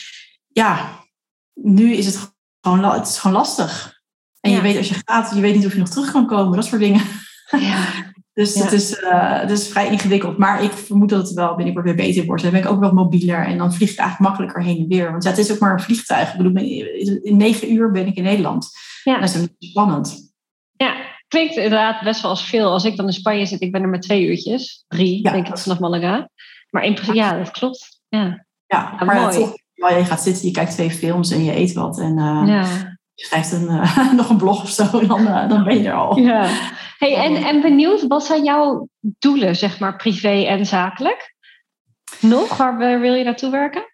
ja, 0.48 0.89
nu 1.54 1.93
is 1.93 2.06
het 2.06 2.36
gewoon, 2.62 2.84
het 2.84 3.08
is 3.08 3.18
gewoon 3.18 3.38
lastig. 3.38 3.95
En 4.39 4.52
je 4.52 4.62
weet 4.62 4.78
als 4.78 4.89
je 4.89 5.02
gaat, 5.06 5.36
je 5.36 5.41
weet 5.41 5.56
niet 5.56 5.66
of 5.66 5.74
je 5.74 5.80
nog 5.80 5.89
terug 5.89 6.12
kan 6.12 6.28
komen, 6.28 6.56
dat 6.56 6.66
soort 6.66 6.82
dingen. 6.82 7.02
Ja. 7.60 8.07
Dus 8.38 8.54
ja. 8.54 8.64
het, 8.64 8.72
is, 8.72 8.96
het 9.42 9.52
is 9.52 9.68
vrij 9.68 9.92
ingewikkeld. 9.92 10.38
Maar 10.38 10.64
ik 10.64 10.72
vermoed 10.72 11.10
dat 11.10 11.28
het 11.28 11.34
wel 11.34 11.56
binnenkort 11.56 11.86
weer 11.86 11.96
beter 11.96 12.26
wordt. 12.26 12.42
Dan 12.42 12.52
ben 12.52 12.62
ik 12.62 12.70
ook 12.70 12.80
wel 12.80 12.94
mobieler 12.94 13.46
en 13.46 13.58
dan 13.58 13.74
vlieg 13.74 13.92
ik 13.92 13.98
eigenlijk 13.98 14.30
makkelijker 14.30 14.64
heen 14.64 14.78
en 14.78 14.88
weer. 14.88 15.12
Want 15.12 15.24
ja, 15.24 15.30
het 15.30 15.40
is 15.40 15.52
ook 15.52 15.60
maar 15.60 15.74
een 15.74 15.80
vliegtuig. 15.80 16.32
Ik 16.32 16.38
bedoel, 16.38 16.56
in 17.24 17.38
negen 17.38 17.74
uur 17.74 17.92
ben 17.92 18.08
ik 18.08 18.16
in 18.16 18.24
Nederland. 18.24 18.70
Ja. 19.04 19.20
Dat 19.20 19.36
is 19.36 19.70
spannend. 19.70 20.34
Ja, 20.72 20.96
klinkt 21.28 21.56
inderdaad 21.56 22.04
best 22.04 22.22
wel 22.22 22.32
als 22.32 22.46
veel. 22.46 22.72
Als 22.72 22.86
ik 22.86 22.96
dan 22.96 23.06
in 23.06 23.14
Spanje 23.14 23.46
zit, 23.46 23.62
ik 23.62 23.72
ben 23.72 23.82
er 23.82 23.90
met 23.90 24.02
twee 24.02 24.28
uurtjes. 24.28 24.86
Drie, 24.88 25.24
ja, 25.24 25.32
denk 25.32 25.48
ik, 25.48 25.58
vanaf 25.58 25.80
Malaga. 25.80 26.30
Maar 26.70 26.84
in, 26.84 26.98
ja, 27.14 27.38
dat 27.38 27.52
klopt. 27.52 28.02
Ja, 28.08 28.46
ja, 28.68 29.04
maar 29.06 29.22
mooi. 29.22 29.36
Toch, 29.36 29.54
je 29.74 30.06
gaat 30.06 30.22
zitten, 30.22 30.46
je 30.46 30.52
kijkt 30.52 30.72
twee 30.72 30.92
films 30.92 31.32
en 31.32 31.44
je 31.44 31.56
eet 31.56 31.74
wat. 31.74 32.00
En 32.00 32.18
uh, 32.18 32.44
ja. 32.46 32.97
Je 33.18 33.26
schrijft 33.26 33.51
een, 33.51 33.63
uh, 33.63 34.13
nog 34.20 34.30
een 34.30 34.38
blog 34.38 34.63
of 34.63 34.70
zo, 34.70 35.05
dan, 35.07 35.22
uh, 35.22 35.49
dan 35.49 35.63
ben 35.63 35.78
je 35.82 35.88
er 35.88 35.93
al. 35.93 36.20
Ja. 36.20 36.47
Hey, 36.97 37.15
en, 37.15 37.36
en 37.36 37.61
benieuwd, 37.61 38.07
wat 38.07 38.26
zijn 38.26 38.43
jouw 38.43 38.88
doelen, 38.99 39.55
zeg 39.55 39.80
maar, 39.80 39.95
privé 39.95 40.43
en 40.43 40.65
zakelijk? 40.65 41.36
Nog? 42.20 42.57
Waar 42.57 42.99
wil 42.99 43.13
je 43.13 43.24
naartoe 43.24 43.51
werken? 43.51 43.86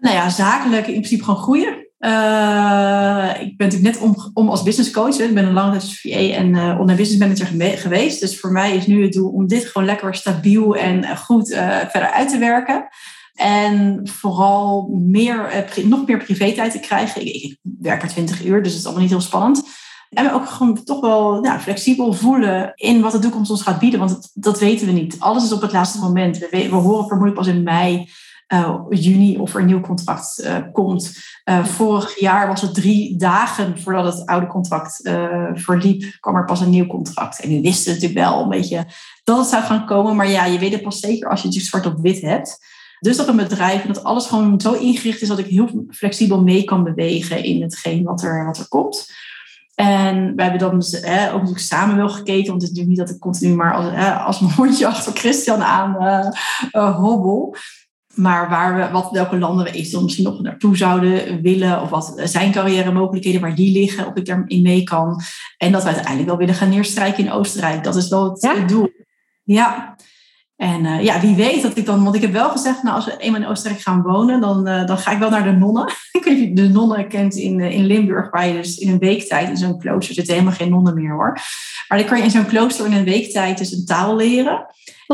nou 0.00 0.16
ja, 0.16 0.28
zakelijk 0.28 0.86
in 0.86 0.92
principe 0.92 1.24
gewoon 1.24 1.40
groeien. 1.40 1.86
Uh, 1.98 3.30
ik 3.40 3.56
ben 3.56 3.66
natuurlijk 3.66 3.94
net 3.94 3.98
om, 3.98 4.30
om 4.34 4.48
als 4.48 4.62
business 4.62 4.90
coach. 4.90 5.16
Hè. 5.16 5.24
Ik 5.24 5.34
ben 5.34 5.46
een 5.46 5.52
lange 5.52 5.70
tijd 5.70 5.98
VA 6.00 6.34
en 6.34 6.54
uh, 6.54 6.80
online 6.80 6.98
business 6.98 7.16
manager 7.16 7.78
geweest. 7.78 8.20
Dus 8.20 8.40
voor 8.40 8.52
mij 8.52 8.76
is 8.76 8.86
nu 8.86 9.02
het 9.02 9.12
doel 9.12 9.30
om 9.30 9.46
dit 9.46 9.66
gewoon 9.66 9.86
lekker 9.86 10.14
stabiel 10.14 10.76
en 10.76 11.04
eh, 11.04 11.16
goed 11.16 11.50
uh, 11.50 11.78
verder 11.78 12.10
uit 12.10 12.28
te 12.28 12.38
werken. 12.38 12.88
En 13.36 14.00
vooral 14.08 14.88
meer, 15.02 15.66
nog 15.84 16.06
meer 16.06 16.18
privé-tijd 16.18 16.72
te 16.72 16.80
krijgen. 16.80 17.20
Ik, 17.20 17.34
ik, 17.34 17.58
werk 17.62 18.02
er 18.02 18.08
20 18.08 18.44
uur, 18.44 18.62
dus 18.62 18.72
het 18.72 18.80
is 18.80 18.84
allemaal 18.84 19.02
niet 19.02 19.12
heel 19.12 19.20
spannend. 19.20 19.64
En 20.10 20.24
me 20.24 20.32
ook 20.32 20.48
gewoon 20.48 20.84
toch 20.84 21.00
wel 21.00 21.40
nou, 21.40 21.60
flexibel 21.60 22.12
voelen 22.12 22.72
in 22.74 23.00
wat 23.00 23.12
de 23.12 23.18
toekomst 23.18 23.50
ons 23.50 23.62
gaat 23.62 23.78
bieden. 23.78 24.00
Want 24.00 24.30
dat 24.34 24.58
weten 24.58 24.86
we 24.86 24.92
niet. 24.92 25.16
Alles 25.18 25.44
is 25.44 25.52
op 25.52 25.60
het 25.60 25.72
laatste 25.72 25.98
moment. 25.98 26.38
We, 26.38 26.48
we 26.50 26.74
horen 26.74 27.06
vermoedelijk 27.06 27.36
pas 27.36 27.46
in 27.54 27.62
mei 27.62 28.08
uh, 28.54 28.80
juni 28.90 29.38
of 29.38 29.54
er 29.54 29.60
een 29.60 29.66
nieuw 29.66 29.80
contract 29.80 30.44
uh, 30.44 30.56
komt. 30.72 31.12
Vorig 31.62 32.20
jaar 32.20 32.46
was 32.48 32.60
het 32.60 32.74
drie 32.74 33.16
dagen 33.16 33.80
voordat 33.80 34.16
het 34.16 34.26
oude 34.26 34.46
contract 34.46 35.00
verliep, 35.54 36.16
kwam 36.20 36.36
er 36.36 36.44
pas 36.44 36.60
een 36.60 36.70
nieuw 36.70 36.86
contract. 36.86 37.40
En 37.40 37.48
nu 37.48 37.60
wisten 37.60 37.84
we 37.84 38.00
natuurlijk 38.00 38.28
wel 38.28 38.42
een 38.42 38.48
beetje 38.48 38.86
dat 39.24 39.38
het 39.38 39.46
zou 39.46 39.62
gaan 39.62 39.86
komen. 39.86 40.16
Maar 40.16 40.28
ja, 40.28 40.44
je 40.44 40.58
weet 40.58 40.72
het 40.72 40.82
pas 40.82 41.00
zeker 41.00 41.30
als 41.30 41.42
je 41.42 41.48
het 41.48 41.56
zwart 41.56 41.86
op 41.86 42.00
wit 42.00 42.20
hebt. 42.20 42.58
Dus 43.06 43.16
dat 43.16 43.28
een 43.28 43.36
bedrijf 43.36 43.82
en 43.82 43.92
dat 43.92 44.04
alles 44.04 44.26
gewoon 44.26 44.60
zo 44.60 44.72
ingericht 44.72 45.22
is 45.22 45.28
dat 45.28 45.38
ik 45.38 45.46
heel 45.46 45.84
flexibel 45.90 46.42
mee 46.42 46.64
kan 46.64 46.84
bewegen 46.84 47.44
in 47.44 47.62
hetgeen 47.62 48.04
wat 48.04 48.22
er, 48.22 48.44
wat 48.44 48.58
er 48.58 48.68
komt. 48.68 49.12
En 49.74 50.36
we 50.36 50.42
hebben 50.42 50.60
dan 50.60 50.82
hè, 50.90 51.26
ook 51.26 51.32
natuurlijk 51.32 51.58
samen 51.58 51.96
wel 51.96 52.08
gekeken, 52.08 52.46
want 52.46 52.62
het 52.62 52.70
is 52.70 52.76
natuurlijk 52.76 52.88
niet 52.88 53.06
dat 53.06 53.10
ik 53.10 53.18
continu 53.18 53.54
maar 53.54 53.74
als, 53.74 54.18
als 54.24 54.40
mijn 54.40 54.54
hondje 54.54 54.86
achter 54.96 55.12
Christian 55.12 55.62
aan 55.62 55.96
uh, 56.72 56.96
hobbel. 56.96 57.56
Maar 58.14 58.48
waar 58.48 58.76
we, 58.76 58.92
wat, 58.92 59.10
welke 59.10 59.38
landen 59.38 59.64
we 59.64 59.70
eventueel 59.70 60.02
misschien 60.02 60.24
nog 60.24 60.40
naartoe 60.40 60.76
zouden 60.76 61.42
willen. 61.42 61.82
Of 61.82 61.90
wat 61.90 62.20
zijn 62.24 62.52
carrière 62.52 62.92
mogelijkheden, 62.92 63.40
waar 63.40 63.54
die 63.54 63.72
liggen. 63.72 64.06
Of 64.06 64.14
ik 64.14 64.26
daarin 64.26 64.62
mee 64.62 64.82
kan. 64.82 65.20
En 65.56 65.72
dat 65.72 65.82
we 65.82 65.88
uiteindelijk 65.88 66.28
wel 66.28 66.36
willen 66.36 66.54
gaan 66.54 66.68
neerstrijken 66.68 67.24
in 67.24 67.32
Oostenrijk. 67.32 67.84
Dat 67.84 67.96
is 67.96 68.08
wel 68.08 68.38
het, 68.40 68.68
doel. 68.68 68.88
Ja. 69.42 69.96
En 70.56 70.84
uh, 70.84 71.02
ja, 71.02 71.20
wie 71.20 71.34
weet 71.34 71.62
dat 71.62 71.76
ik 71.76 71.86
dan... 71.86 72.02
Want 72.02 72.14
ik 72.14 72.20
heb 72.20 72.32
wel 72.32 72.50
gezegd, 72.50 72.82
nou, 72.82 72.96
als 72.96 73.04
we 73.04 73.16
eenmaal 73.16 73.40
in 73.40 73.46
Oostenrijk 73.46 73.82
gaan 73.82 74.02
wonen... 74.02 74.40
dan, 74.40 74.68
uh, 74.68 74.86
dan 74.86 74.98
ga 74.98 75.10
ik 75.10 75.18
wel 75.18 75.30
naar 75.30 75.44
de 75.44 75.52
nonnen. 75.52 75.86
ik 76.18 76.24
weet 76.24 76.38
niet 76.38 76.42
of 76.42 76.48
je 76.48 76.54
de 76.54 76.68
nonnen 76.68 77.08
kent 77.08 77.34
in, 77.34 77.58
uh, 77.58 77.70
in 77.70 77.84
Limburg... 77.84 78.30
waar 78.30 78.46
je 78.46 78.54
dus 78.54 78.76
in 78.76 78.92
een 78.92 78.98
week 78.98 79.26
tijd 79.26 79.48
in 79.48 79.56
zo'n 79.56 79.78
klooster... 79.78 80.14
zitten 80.14 80.34
helemaal 80.34 80.56
geen 80.56 80.70
nonnen 80.70 80.94
meer, 80.94 81.12
hoor. 81.12 81.38
Maar 81.88 81.98
dan 81.98 82.06
kan 82.06 82.18
je 82.18 82.24
in 82.24 82.30
zo'n 82.30 82.46
klooster 82.46 82.86
in 82.86 82.92
een 82.92 83.04
week 83.04 83.30
tijd 83.30 83.58
dus 83.58 83.72
een 83.72 83.84
taal 83.84 84.16
leren... 84.16 84.66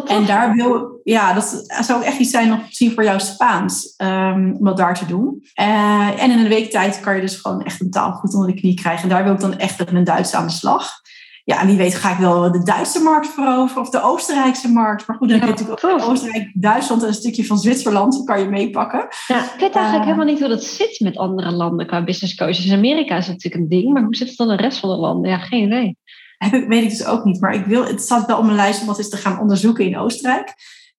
En 0.07 0.27
daar 0.27 0.55
wil, 0.55 1.01
ja, 1.05 1.33
dat 1.33 1.65
zou 1.81 2.05
echt 2.05 2.19
iets 2.19 2.31
zijn 2.31 2.49
nog 2.49 2.59
misschien 2.67 2.93
voor 2.93 3.05
jou 3.05 3.21
Spaans, 3.21 3.95
um, 3.97 4.57
om 4.59 4.65
dat 4.65 4.77
daar 4.77 4.99
te 4.99 5.07
doen. 5.07 5.45
En 5.55 6.31
in 6.31 6.39
een 6.39 6.49
week 6.49 6.71
tijd 6.71 7.01
kan 7.01 7.15
je 7.15 7.21
dus 7.21 7.37
gewoon 7.37 7.63
echt 7.63 7.81
een 7.81 7.91
taal 7.91 8.13
goed 8.13 8.35
onder 8.35 8.55
de 8.55 8.61
knie 8.61 8.75
krijgen. 8.75 9.03
En 9.03 9.09
daar 9.09 9.25
wil 9.25 9.33
ik 9.33 9.41
dan 9.41 9.59
echt 9.59 9.79
met 9.79 9.93
mijn 9.93 10.05
Duits 10.05 10.35
aan 10.35 10.47
de 10.47 10.53
slag. 10.53 11.01
Ja, 11.45 11.67
wie 11.67 11.77
weet 11.77 11.95
ga 11.95 12.13
ik 12.13 12.19
wel 12.19 12.53
de 12.53 12.63
Duitse 12.63 13.03
markt 13.03 13.29
veroveren 13.29 13.83
of 13.83 13.91
de 13.91 14.03
Oostenrijkse 14.03 14.69
markt. 14.69 15.07
Maar 15.07 15.17
goed, 15.17 15.29
dan 15.29 15.39
heb 15.39 15.49
je 15.49 15.55
natuurlijk 15.55 15.85
ook 15.85 16.11
Oostenrijk, 16.11 16.51
Duitsland 16.55 17.03
en 17.03 17.09
een 17.09 17.15
stukje 17.15 17.47
van 17.47 17.59
Zwitserland. 17.59 18.25
kan 18.25 18.41
je 18.41 18.49
meepakken. 18.49 19.09
Ja, 19.27 19.45
ik 19.45 19.61
weet 19.61 19.75
eigenlijk 19.75 19.97
uh, 19.97 20.05
helemaal 20.05 20.25
niet 20.25 20.39
hoe 20.39 20.49
dat 20.49 20.65
zit 20.65 21.01
met 21.01 21.17
andere 21.17 21.51
landen 21.51 21.87
qua 21.87 22.05
business 22.05 22.35
coaches. 22.35 22.67
In 22.67 22.77
Amerika 22.77 23.17
is 23.17 23.27
natuurlijk 23.27 23.63
een 23.63 23.69
ding, 23.69 23.93
maar 23.93 24.03
hoe 24.03 24.17
zit 24.17 24.29
het 24.29 24.37
dan 24.37 24.51
in 24.51 24.57
de 24.57 24.63
rest 24.63 24.79
van 24.79 24.89
de 24.89 24.97
landen? 24.97 25.31
Ja, 25.31 25.39
geen 25.39 25.67
idee. 25.67 25.97
Heb 26.39 26.53
ik, 26.53 26.69
weet 26.69 26.83
ik 26.83 26.91
dus 26.91 27.07
ook 27.07 27.25
niet. 27.25 27.41
Maar 27.41 27.55
ik 27.55 27.65
wil, 27.65 27.87
het 27.87 28.01
staat 28.01 28.27
wel 28.27 28.39
op 28.39 28.45
mijn 28.45 28.57
lijst 28.57 28.81
om 28.81 28.87
wat 28.87 28.99
eens 28.99 29.09
te 29.09 29.17
gaan 29.17 29.41
onderzoeken 29.41 29.85
in 29.85 29.99
Oostenrijk. 29.99 30.55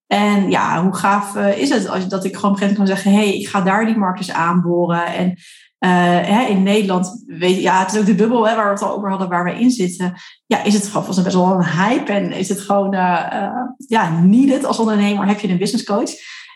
En 0.08 0.50
ja, 0.50 0.84
hoe 0.84 0.96
gaaf 0.96 1.36
uh, 1.36 1.58
is 1.58 1.70
het 1.70 1.89
als, 1.89 2.08
dat 2.08 2.26
ik 2.26 2.36
gewoon 2.36 2.52
op 2.52 2.62
een 2.62 2.68
gegeven 2.68 2.84
moment 2.84 3.04
kan 3.04 3.12
zeggen... 3.12 3.12
hé, 3.12 3.30
hey, 3.30 3.39
ik 3.39 3.48
ga 3.48 3.62
daar 3.62 3.86
die 3.86 3.98
markt 3.98 4.20
eens 4.20 4.32
aanboren. 4.32 5.06
En 5.06 5.38
uh, 5.86 5.90
hè, 6.22 6.46
in 6.46 6.64
Nederland, 6.64 7.24
weet, 7.28 7.62
ja, 7.62 7.80
het 7.80 7.94
is 7.94 8.00
ook 8.00 8.06
de 8.06 8.16
bubbel 8.16 8.48
hè, 8.48 8.56
waar 8.56 8.66
we 8.66 8.72
het 8.72 8.82
al 8.82 8.96
over 8.96 9.10
hadden, 9.10 9.30
waar 9.30 9.44
we 9.44 9.60
in 9.60 9.72
zitten. 9.72 10.14
Ja, 10.46 10.64
is 10.64 10.74
het 10.74 10.86
gewoon 10.86 11.04
volgens 11.04 11.24
best 11.24 11.36
wel 11.36 11.52
een 11.52 11.66
hype. 11.66 12.12
En 12.12 12.32
is 12.32 12.50
het 12.50 12.60
gewoon, 12.60 12.94
uh, 12.94 13.50
ja, 13.88 14.10
needed 14.22 14.66
als 14.66 14.80
ondernemer. 14.80 15.28
Heb 15.28 15.40
je 15.40 15.50
een 15.50 15.58
business 15.58 15.86
coach? 15.86 16.10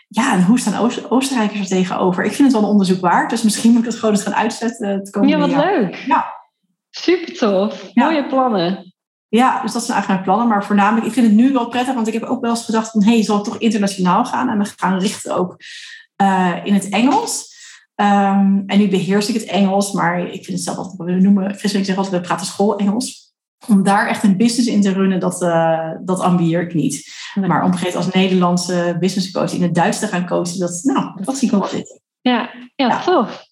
Ja, 0.08 0.32
en 0.32 0.44
hoe 0.44 0.58
staan 0.58 0.76
Oost 0.76 1.10
Oostenrijkers 1.10 1.60
er 1.60 1.66
tegenover? 1.66 2.24
Ik 2.24 2.32
vind 2.32 2.42
het 2.42 2.52
wel 2.52 2.62
een 2.62 2.72
onderzoek 2.72 3.00
waard. 3.00 3.30
Dus 3.30 3.42
misschien 3.42 3.70
moet 3.70 3.80
ik 3.80 3.86
het 3.86 3.98
gewoon 3.98 4.14
eens 4.14 4.24
gaan 4.24 4.34
uitzetten. 4.34 4.88
Het 4.88 5.18
ja, 5.20 5.38
wat 5.38 5.50
leuk. 5.50 5.94
Ja. 6.06 6.26
Super 6.90 7.34
tof. 7.34 7.90
Mooie 7.94 8.26
plannen. 8.26 8.94
Ja, 9.28 9.62
dus 9.62 9.72
dat 9.72 9.84
zijn 9.84 9.96
eigenlijk 9.96 10.08
mijn 10.08 10.22
plannen. 10.22 10.48
Maar 10.48 10.66
voornamelijk, 10.66 11.06
ik 11.06 11.12
vind 11.12 11.26
het 11.26 11.34
nu 11.34 11.52
wel 11.52 11.68
prettig, 11.68 11.94
want 11.94 12.06
ik 12.06 12.12
heb 12.12 12.22
ook 12.22 12.40
wel 12.40 12.50
eens 12.50 12.64
gedacht 12.64 12.90
van, 12.90 13.02
hé, 13.02 13.12
hey, 13.12 13.22
zal 13.22 13.38
ik 13.38 13.44
toch 13.44 13.58
internationaal 13.58 14.24
gaan? 14.24 14.48
En 14.48 14.58
we 14.58 14.72
gaan 14.76 14.98
richten 14.98 15.36
ook 15.36 15.56
uh, 16.22 16.54
in 16.64 16.74
het 16.74 16.88
Engels. 16.88 17.56
Um, 18.00 18.62
en 18.66 18.78
nu 18.78 18.88
beheers 18.88 19.28
ik 19.28 19.34
het 19.34 19.44
Engels, 19.44 19.92
maar 19.92 20.20
ik 20.20 20.44
vind 20.44 20.46
het 20.46 20.62
zelf 20.62 20.76
altijd, 20.76 20.98
we 20.98 21.14
noemen, 21.14 21.50
ik 21.50 21.84
zeg 21.84 21.96
altijd, 21.96 22.08
we 22.08 22.20
praten 22.20 22.46
school 22.46 22.78
Engels. 22.78 23.26
Om 23.68 23.82
daar 23.82 24.08
echt 24.08 24.22
een 24.22 24.36
business 24.36 24.68
in 24.68 24.80
te 24.80 24.92
runnen, 24.92 25.20
dat, 25.20 25.42
uh, 25.42 25.90
dat 26.04 26.20
ambieer 26.20 26.60
ik 26.60 26.74
niet. 26.74 27.12
Maar 27.34 27.64
om 27.64 27.72
als 27.94 28.10
Nederlandse 28.10 28.96
business 29.00 29.30
coach 29.30 29.52
in 29.52 29.62
het 29.62 29.74
Duits 29.74 29.98
te 29.98 30.06
gaan 30.06 30.26
coachen, 30.26 30.58
dat, 30.58 30.80
nou, 30.82 31.24
dat 31.24 31.36
zie 31.36 31.48
ik 31.48 31.58
wel 31.58 31.66
zitten. 31.66 32.00
Ja, 32.20 32.50
ja, 32.74 32.86
ja. 32.86 33.00
tof. 33.00 33.44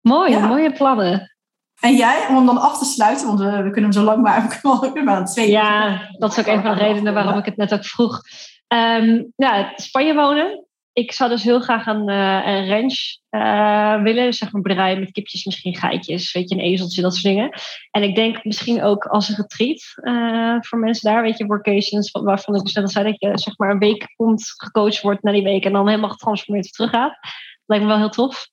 Mooi, 0.00 0.38
mooie 0.38 0.72
plannen. 0.72 1.32
En 1.80 1.96
jij, 1.96 2.26
om 2.28 2.36
hem 2.36 2.46
dan 2.46 2.60
af 2.60 2.78
te 2.78 2.84
sluiten, 2.84 3.26
want 3.26 3.38
we, 3.38 3.62
we 3.62 3.70
kunnen 3.70 3.82
hem 3.82 3.92
zo 3.92 4.02
lang 4.02 4.22
maar, 4.22 4.60
we 4.94 5.10
aan 5.10 5.24
twee 5.24 5.50
Ja, 5.50 6.00
dat 6.18 6.30
is 6.32 6.38
ook 6.38 6.46
een 6.46 6.62
van 6.62 6.76
de 6.76 6.84
redenen 6.84 7.14
waarom 7.14 7.38
ik 7.38 7.44
het 7.44 7.56
net 7.56 7.74
ook 7.74 7.84
vroeg. 7.84 8.20
Um, 8.68 9.32
ja, 9.36 9.72
Spanje 9.76 10.14
wonen. 10.14 10.66
Ik 10.92 11.12
zou 11.12 11.30
dus 11.30 11.42
heel 11.42 11.60
graag 11.60 11.86
een, 11.86 12.08
een 12.08 12.68
ranch 12.68 12.98
uh, 13.30 14.02
willen. 14.02 14.32
Zeg 14.32 14.52
maar 14.52 14.62
bedrijf 14.62 14.98
met 14.98 15.12
kipjes, 15.12 15.44
misschien 15.44 15.76
geitjes, 15.76 16.32
weet 16.32 16.48
je, 16.48 16.54
een 16.54 16.62
ezeltje, 16.62 17.02
dat 17.02 17.12
soort 17.12 17.34
dingen. 17.34 17.60
En 17.90 18.02
ik 18.02 18.14
denk 18.14 18.44
misschien 18.44 18.82
ook 18.82 19.04
als 19.04 19.28
een 19.28 19.36
retreat 19.36 19.82
uh, 19.96 20.56
voor 20.60 20.78
mensen 20.78 21.12
daar, 21.12 21.22
weet 21.22 21.38
je, 21.38 21.46
workations, 21.46 22.10
waarvan 22.10 22.54
ik 22.54 22.62
dus 22.62 22.76
al 22.76 22.88
zei 22.88 23.04
dat 23.04 23.20
je 23.20 23.38
zeg 23.38 23.58
maar 23.58 23.70
een 23.70 23.78
week 23.78 24.12
komt, 24.16 24.54
gecoacht 24.56 25.00
wordt 25.00 25.22
na 25.22 25.32
die 25.32 25.42
week 25.42 25.64
en 25.64 25.72
dan 25.72 25.88
helemaal 25.88 26.10
getransformeerd 26.10 26.72
teruggaat. 26.72 27.18
Lijkt 27.66 27.84
me 27.84 27.90
wel 27.90 28.00
heel 28.00 28.08
tof. 28.08 28.48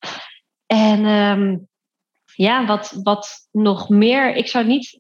En 0.65 1.05
um, 1.05 1.67
ja, 2.35 2.65
wat, 2.65 2.99
wat 3.03 3.47
nog 3.51 3.89
meer. 3.89 4.35
Ik 4.35 4.47
zou 4.47 4.65
niet. 4.65 4.99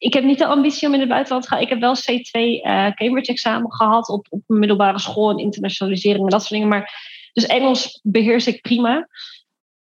Ik 0.00 0.12
heb 0.12 0.24
niet 0.24 0.38
de 0.38 0.46
ambitie 0.46 0.88
om 0.88 0.94
in 0.94 1.00
het 1.00 1.08
buitenland 1.08 1.42
te 1.42 1.48
gaan. 1.48 1.60
Ik 1.60 1.68
heb 1.68 1.80
wel 1.80 1.96
C2 1.96 2.40
uh, 2.40 2.90
Cambridge-examen 2.90 3.72
gehad 3.72 4.08
op, 4.08 4.26
op 4.30 4.42
middelbare 4.46 4.98
school 4.98 5.30
en 5.30 5.38
internationalisering 5.38 6.24
en 6.24 6.30
dat 6.30 6.40
soort 6.40 6.52
dingen. 6.52 6.68
Maar, 6.68 6.92
dus 7.32 7.46
Engels 7.46 8.00
beheers 8.02 8.46
ik 8.46 8.60
prima. 8.60 9.08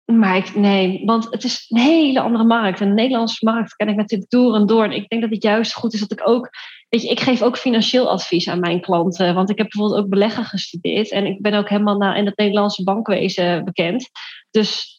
Maar 0.05 0.37
ik, 0.37 0.55
nee, 0.55 1.03
want 1.05 1.27
het 1.31 1.45
is 1.45 1.65
een 1.69 1.81
hele 1.81 2.21
andere 2.21 2.45
markt. 2.45 2.81
En 2.81 2.89
de 2.89 2.95
Nederlandse 2.95 3.45
markt 3.45 3.77
ken 3.77 3.89
ik 3.89 3.97
natuurlijk 3.97 4.31
door 4.31 4.55
en 4.55 4.67
door. 4.67 4.85
En 4.85 4.93
ik 4.93 5.09
denk 5.09 5.23
dat 5.23 5.31
het 5.31 5.43
juist 5.43 5.75
goed 5.75 5.93
is 5.93 6.01
dat 6.01 6.13
ik 6.13 6.29
ook. 6.29 6.51
Weet 6.89 7.03
je, 7.03 7.09
ik 7.09 7.21
geef 7.21 7.43
ook 7.43 7.59
financieel 7.59 8.11
advies 8.11 8.49
aan 8.49 8.61
mijn 8.61 8.81
klanten. 8.81 9.35
Want 9.35 9.51
ik 9.51 9.59
heb 9.59 9.69
bijvoorbeeld 9.71 10.01
ook 10.01 10.11
beleggen 10.11 10.45
gestudeerd. 10.45 11.11
En 11.11 11.27
ik 11.27 11.43
ben 11.43 11.55
ook 11.55 11.69
helemaal 11.69 11.97
na, 11.97 12.15
in 12.15 12.27
het 12.27 12.37
Nederlandse 12.37 12.85
bankwezen 12.85 13.65
bekend. 13.65 14.11
Dus 14.51 14.92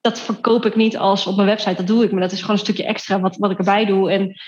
dat 0.00 0.20
verkoop 0.20 0.64
ik 0.64 0.76
niet 0.76 0.96
als 0.96 1.26
op 1.26 1.36
mijn 1.36 1.48
website. 1.48 1.74
Dat 1.74 1.86
doe 1.86 2.04
ik, 2.04 2.12
maar 2.12 2.20
dat 2.20 2.32
is 2.32 2.40
gewoon 2.40 2.56
een 2.56 2.62
stukje 2.62 2.84
extra 2.84 3.20
wat, 3.20 3.36
wat 3.36 3.50
ik 3.50 3.58
erbij 3.58 3.84
doe. 3.84 4.10
En 4.10 4.40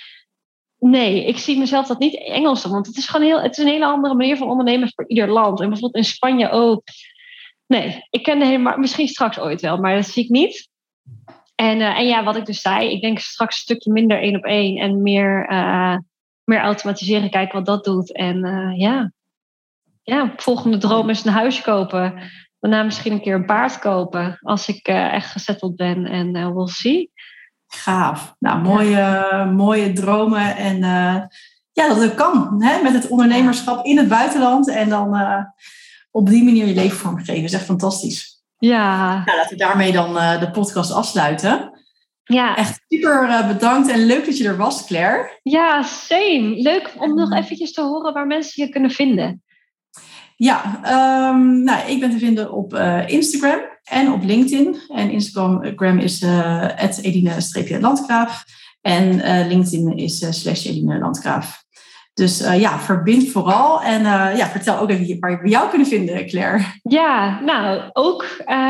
nee, 0.79 1.27
ik 1.27 1.39
zie 1.39 1.59
mezelf 1.59 1.87
dat 1.87 1.99
niet 1.99 2.19
Engels 2.19 2.65
want 2.65 2.87
het 2.87 2.97
is 2.97 3.09
gewoon 3.09 3.27
heel, 3.27 3.41
het 3.41 3.53
is 3.53 3.65
een 3.65 3.71
hele 3.71 3.87
andere 3.87 4.15
manier 4.15 4.37
van 4.37 4.49
ondernemen 4.49 4.93
voor 4.95 5.09
ieder 5.09 5.29
land. 5.29 5.61
En 5.61 5.69
bijvoorbeeld 5.69 6.05
in 6.05 6.11
Spanje 6.11 6.51
ook. 6.51 6.83
Nee, 7.67 8.07
ik 8.11 8.23
ken 8.23 8.43
helemaal, 8.43 8.79
misschien 8.79 9.09
straks 9.09 9.39
ooit 9.39 9.61
wel, 9.61 9.77
maar 9.79 9.95
dat 9.95 10.07
zie 10.07 10.25
ik 10.25 10.31
niet. 10.31 10.69
En, 11.55 11.79
uh, 11.79 11.99
en 11.99 12.07
ja, 12.07 12.25
wat 12.25 12.37
ik 12.37 12.47
dus 12.47 12.61
zei, 12.61 12.91
ik 12.91 13.01
denk 13.01 13.19
straks 13.19 13.55
een 13.55 13.61
stukje 13.61 13.93
minder 13.93 14.21
één 14.21 14.37
op 14.37 14.45
één 14.45 14.77
en 14.77 15.03
meer, 15.03 15.53
uh, 15.53 15.97
meer 16.45 16.61
automatiseren, 16.61 17.31
kijken 17.31 17.57
wat 17.57 17.67
dat 17.67 17.85
doet. 17.85 18.13
En 18.13 18.47
uh, 18.47 18.79
ja. 18.79 19.13
ja, 20.03 20.33
volgende 20.37 20.79
droom 20.79 21.11
is 21.11 21.25
een 21.25 21.33
huis 21.33 21.61
kopen 21.61 22.31
daarna 22.61 22.83
misschien 22.83 23.13
een 23.13 23.21
keer 23.21 23.35
een 23.35 23.45
paard 23.45 23.79
kopen 23.79 24.39
als 24.41 24.69
ik 24.69 24.89
uh, 24.89 25.13
echt 25.13 25.31
gezetteld 25.31 25.77
ben 25.77 26.07
en 26.07 26.37
uh, 26.37 26.53
we'll 26.53 26.67
see. 26.67 27.13
Gaaf. 27.67 28.35
Nou, 28.39 28.63
mooie, 28.63 28.91
ja. 28.91 29.45
mooie 29.45 29.93
dromen 29.93 30.57
en 30.57 30.77
uh, 30.77 31.23
ja, 31.73 31.89
dat 31.89 32.01
het 32.01 32.15
kan 32.15 32.63
hè? 32.63 32.83
met 32.83 32.93
het 32.93 33.09
ondernemerschap 33.09 33.85
in 33.85 33.99
het 33.99 34.09
buitenland 34.09 34.69
en 34.69 34.89
dan 34.89 35.17
op 36.11 36.29
die 36.29 36.45
manier 36.45 36.67
je 36.67 36.75
leven 36.75 36.99
vormgeven. 36.99 37.35
Dat 37.35 37.51
is 37.51 37.53
echt 37.53 37.65
fantastisch. 37.65 38.43
Ja. 38.59 39.13
Nou, 39.25 39.37
laten 39.37 39.51
we 39.51 39.65
daarmee 39.65 39.93
dan 39.93 40.13
de 40.41 40.51
podcast 40.53 40.93
afsluiten. 40.93 41.81
Ja. 42.25 42.57
Echt 42.57 42.81
super 42.89 43.45
bedankt 43.47 43.89
en 43.89 44.07
leuk 44.07 44.25
dat 44.25 44.39
je 44.39 44.49
er 44.49 44.57
was, 44.57 44.87
Claire. 44.87 45.39
Ja, 45.43 45.83
same. 45.83 46.55
Leuk 46.57 46.95
om 46.99 47.15
nog 47.15 47.33
eventjes 47.33 47.73
te 47.73 47.83
horen 47.83 48.13
waar 48.13 48.27
mensen 48.27 48.65
je 48.65 48.71
kunnen 48.71 48.91
vinden. 48.91 49.43
Ja, 50.43 50.81
um, 51.31 51.63
nou, 51.65 51.91
ik 51.91 52.01
ben 52.01 52.11
te 52.11 52.19
vinden 52.19 52.53
op 52.53 52.75
uh, 52.75 53.09
Instagram 53.09 53.61
en 53.85 54.13
op 54.13 54.25
LinkedIn. 54.25 54.77
En 54.89 55.11
Instagram 55.11 55.99
is 55.99 56.23
uh, 56.23 56.69
Edine-Landgraaf. 57.03 58.45
En 58.81 59.15
uh, 59.15 59.47
LinkedIn 59.49 59.97
is 59.97 60.41
slash 60.41 60.67
Edine 60.67 60.99
Landgraaf. 60.99 61.65
Dus 62.15 62.39
ja, 62.39 62.79
verbind 62.79 63.29
vooral. 63.29 63.83
En 63.83 64.03
ja, 64.37 64.49
vertel 64.49 64.79
ook 64.79 64.91
even 64.91 65.19
waar 65.19 65.43
we 65.43 65.49
jou 65.49 65.69
kunnen 65.69 65.87
vinden, 65.87 66.27
Claire. 66.27 66.65
Ja, 66.83 67.41
nou, 67.41 67.91
ook 67.93 68.27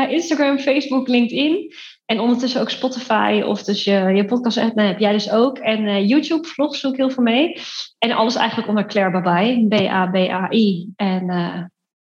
Instagram, 0.09 0.59
Facebook, 0.59 1.07
LinkedIn. 1.07 1.73
En 2.11 2.19
ondertussen 2.19 2.61
ook 2.61 2.69
Spotify 2.69 3.41
of 3.45 3.63
dus 3.63 3.83
je, 3.83 3.91
je 3.91 4.25
podcast 4.25 4.57
app 4.57 4.77
heb 4.79 4.99
jij 4.99 5.11
dus 5.11 5.31
ook. 5.31 5.57
En 5.57 6.05
YouTube 6.05 6.47
vlogs 6.47 6.85
ook 6.85 6.97
heel 6.97 7.09
veel 7.09 7.23
mee. 7.23 7.61
En 7.97 8.11
alles 8.11 8.35
eigenlijk 8.35 8.67
onder 8.67 8.85
Claire 8.85 9.11
Babai. 9.11 9.67
B-A-B-A-I. 9.67 10.89
En 10.95 11.31
uh, 11.31 11.63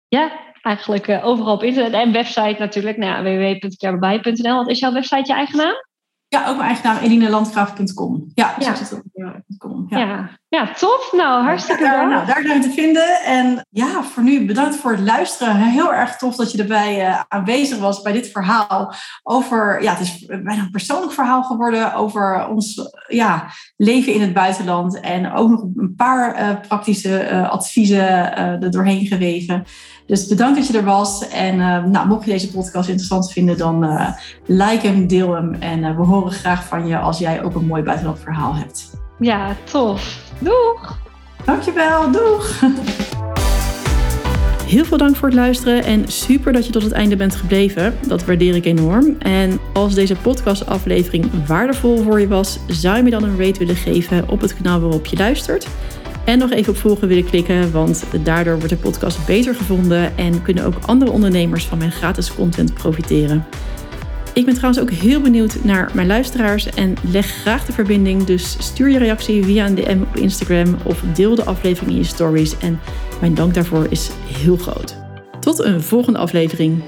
ja, 0.08 0.32
eigenlijk 0.62 1.08
uh, 1.08 1.26
overal 1.26 1.54
op 1.54 1.62
internet. 1.62 1.92
En 1.92 2.12
website 2.12 2.56
natuurlijk. 2.58 2.96
Nou 2.96 3.22
www.clairebabai.nl. 3.22 4.56
Wat 4.56 4.68
is 4.68 4.78
jouw 4.78 4.92
website 4.92 5.26
je 5.26 5.32
eigen 5.32 5.56
naam? 5.56 5.87
Ja, 6.30 6.48
ook 6.48 6.56
mijn 6.56 6.68
eigen 6.68 6.86
naam, 6.86 7.02
elinelandgraaf.com. 7.02 8.30
Ja, 8.34 8.54
ja. 8.58 8.74
Ja. 9.14 9.42
ja. 9.88 10.28
Ja. 10.48 10.72
tof. 10.72 11.12
Nou, 11.12 11.44
hartstikke 11.44 11.84
ja, 11.84 11.90
daar, 11.90 12.08
nou, 12.08 12.26
daar 12.26 12.42
zijn 12.42 12.60
we 12.60 12.68
te 12.68 12.74
vinden. 12.74 13.24
En 13.24 13.66
ja, 13.70 14.02
voor 14.02 14.22
nu 14.22 14.46
bedankt 14.46 14.76
voor 14.76 14.90
het 14.90 15.00
luisteren. 15.00 15.56
Heel 15.56 15.94
erg 15.94 16.16
tof 16.16 16.36
dat 16.36 16.52
je 16.52 16.58
erbij 16.58 17.08
uh, 17.08 17.22
aanwezig 17.28 17.78
was 17.78 18.02
bij 18.02 18.12
dit 18.12 18.30
verhaal. 18.30 18.94
Over, 19.22 19.82
ja, 19.82 19.92
het 19.92 20.00
is 20.00 20.24
bijna 20.26 20.62
een 20.62 20.70
persoonlijk 20.70 21.12
verhaal 21.12 21.42
geworden 21.42 21.94
over 21.94 22.48
ons 22.48 22.90
ja, 23.06 23.46
leven 23.76 24.12
in 24.12 24.20
het 24.20 24.32
buitenland. 24.32 25.00
En 25.00 25.32
ook 25.32 25.48
nog 25.48 25.60
een 25.60 25.94
paar 25.96 26.40
uh, 26.40 26.60
praktische 26.68 27.28
uh, 27.30 27.50
adviezen 27.50 28.36
er 28.36 28.70
doorheen 28.70 29.06
geweven. 29.06 29.64
Dus 30.08 30.26
bedankt 30.26 30.58
dat 30.58 30.66
je 30.66 30.78
er 30.78 30.84
was. 30.84 31.28
En 31.28 31.54
uh, 31.54 31.84
nou, 31.84 32.08
mocht 32.08 32.24
je 32.24 32.30
deze 32.30 32.50
podcast 32.50 32.88
interessant 32.88 33.32
vinden, 33.32 33.56
dan 33.56 33.84
uh, 33.84 34.10
like 34.46 34.86
hem, 34.86 35.06
deel 35.06 35.34
hem. 35.34 35.54
En 35.54 35.78
uh, 35.78 35.96
we 35.96 36.02
horen 36.02 36.32
graag 36.32 36.64
van 36.64 36.86
je 36.86 36.98
als 36.98 37.18
jij 37.18 37.42
ook 37.42 37.54
een 37.54 37.66
mooi 37.66 37.82
buitenland 37.82 38.18
verhaal 38.18 38.54
hebt. 38.54 38.90
Ja, 39.18 39.56
tof. 39.64 40.20
Doeg! 40.38 40.98
Dankjewel, 41.44 42.10
doeg! 42.10 42.60
Heel 44.66 44.84
veel 44.84 44.98
dank 44.98 45.16
voor 45.16 45.28
het 45.28 45.36
luisteren 45.36 45.84
en 45.84 46.08
super 46.08 46.52
dat 46.52 46.66
je 46.66 46.72
tot 46.72 46.82
het 46.82 46.92
einde 46.92 47.16
bent 47.16 47.36
gebleven. 47.36 47.94
Dat 48.06 48.24
waardeer 48.24 48.54
ik 48.54 48.64
enorm. 48.64 49.16
En 49.18 49.60
als 49.72 49.94
deze 49.94 50.14
podcastaflevering 50.14 51.46
waardevol 51.46 52.02
voor 52.02 52.20
je 52.20 52.28
was, 52.28 52.58
zou 52.66 52.96
je 52.96 53.02
me 53.02 53.10
dan 53.10 53.22
een 53.22 53.38
rate 53.38 53.58
willen 53.58 53.76
geven 53.76 54.28
op 54.28 54.40
het 54.40 54.56
kanaal 54.56 54.80
waarop 54.80 55.06
je 55.06 55.16
luistert. 55.16 55.68
En 56.28 56.38
nog 56.38 56.50
even 56.50 56.72
op 56.72 56.78
volgen 56.78 57.08
willen 57.08 57.24
klikken, 57.24 57.72
want 57.72 58.04
daardoor 58.24 58.54
wordt 58.54 58.68
de 58.68 58.76
podcast 58.76 59.26
beter 59.26 59.54
gevonden 59.54 60.16
en 60.16 60.42
kunnen 60.42 60.64
ook 60.64 60.74
andere 60.86 61.10
ondernemers 61.10 61.64
van 61.64 61.78
mijn 61.78 61.92
gratis 61.92 62.34
content 62.34 62.74
profiteren. 62.74 63.46
Ik 64.34 64.44
ben 64.44 64.54
trouwens 64.54 64.82
ook 64.82 64.90
heel 64.90 65.20
benieuwd 65.20 65.64
naar 65.64 65.90
mijn 65.94 66.06
luisteraars 66.06 66.66
en 66.66 66.94
leg 67.10 67.26
graag 67.26 67.64
de 67.66 67.72
verbinding. 67.72 68.24
Dus 68.24 68.56
stuur 68.58 68.88
je 68.88 68.98
reactie 68.98 69.44
via 69.44 69.66
een 69.66 69.74
DM 69.74 70.00
op 70.00 70.16
Instagram 70.16 70.76
of 70.84 71.02
deel 71.14 71.34
de 71.34 71.44
aflevering 71.44 71.92
in 71.92 71.98
je 71.98 72.04
stories. 72.04 72.58
En 72.58 72.80
mijn 73.20 73.34
dank 73.34 73.54
daarvoor 73.54 73.86
is 73.90 74.10
heel 74.38 74.56
groot. 74.56 74.96
Tot 75.40 75.64
een 75.64 75.82
volgende 75.82 76.18
aflevering. 76.18 76.82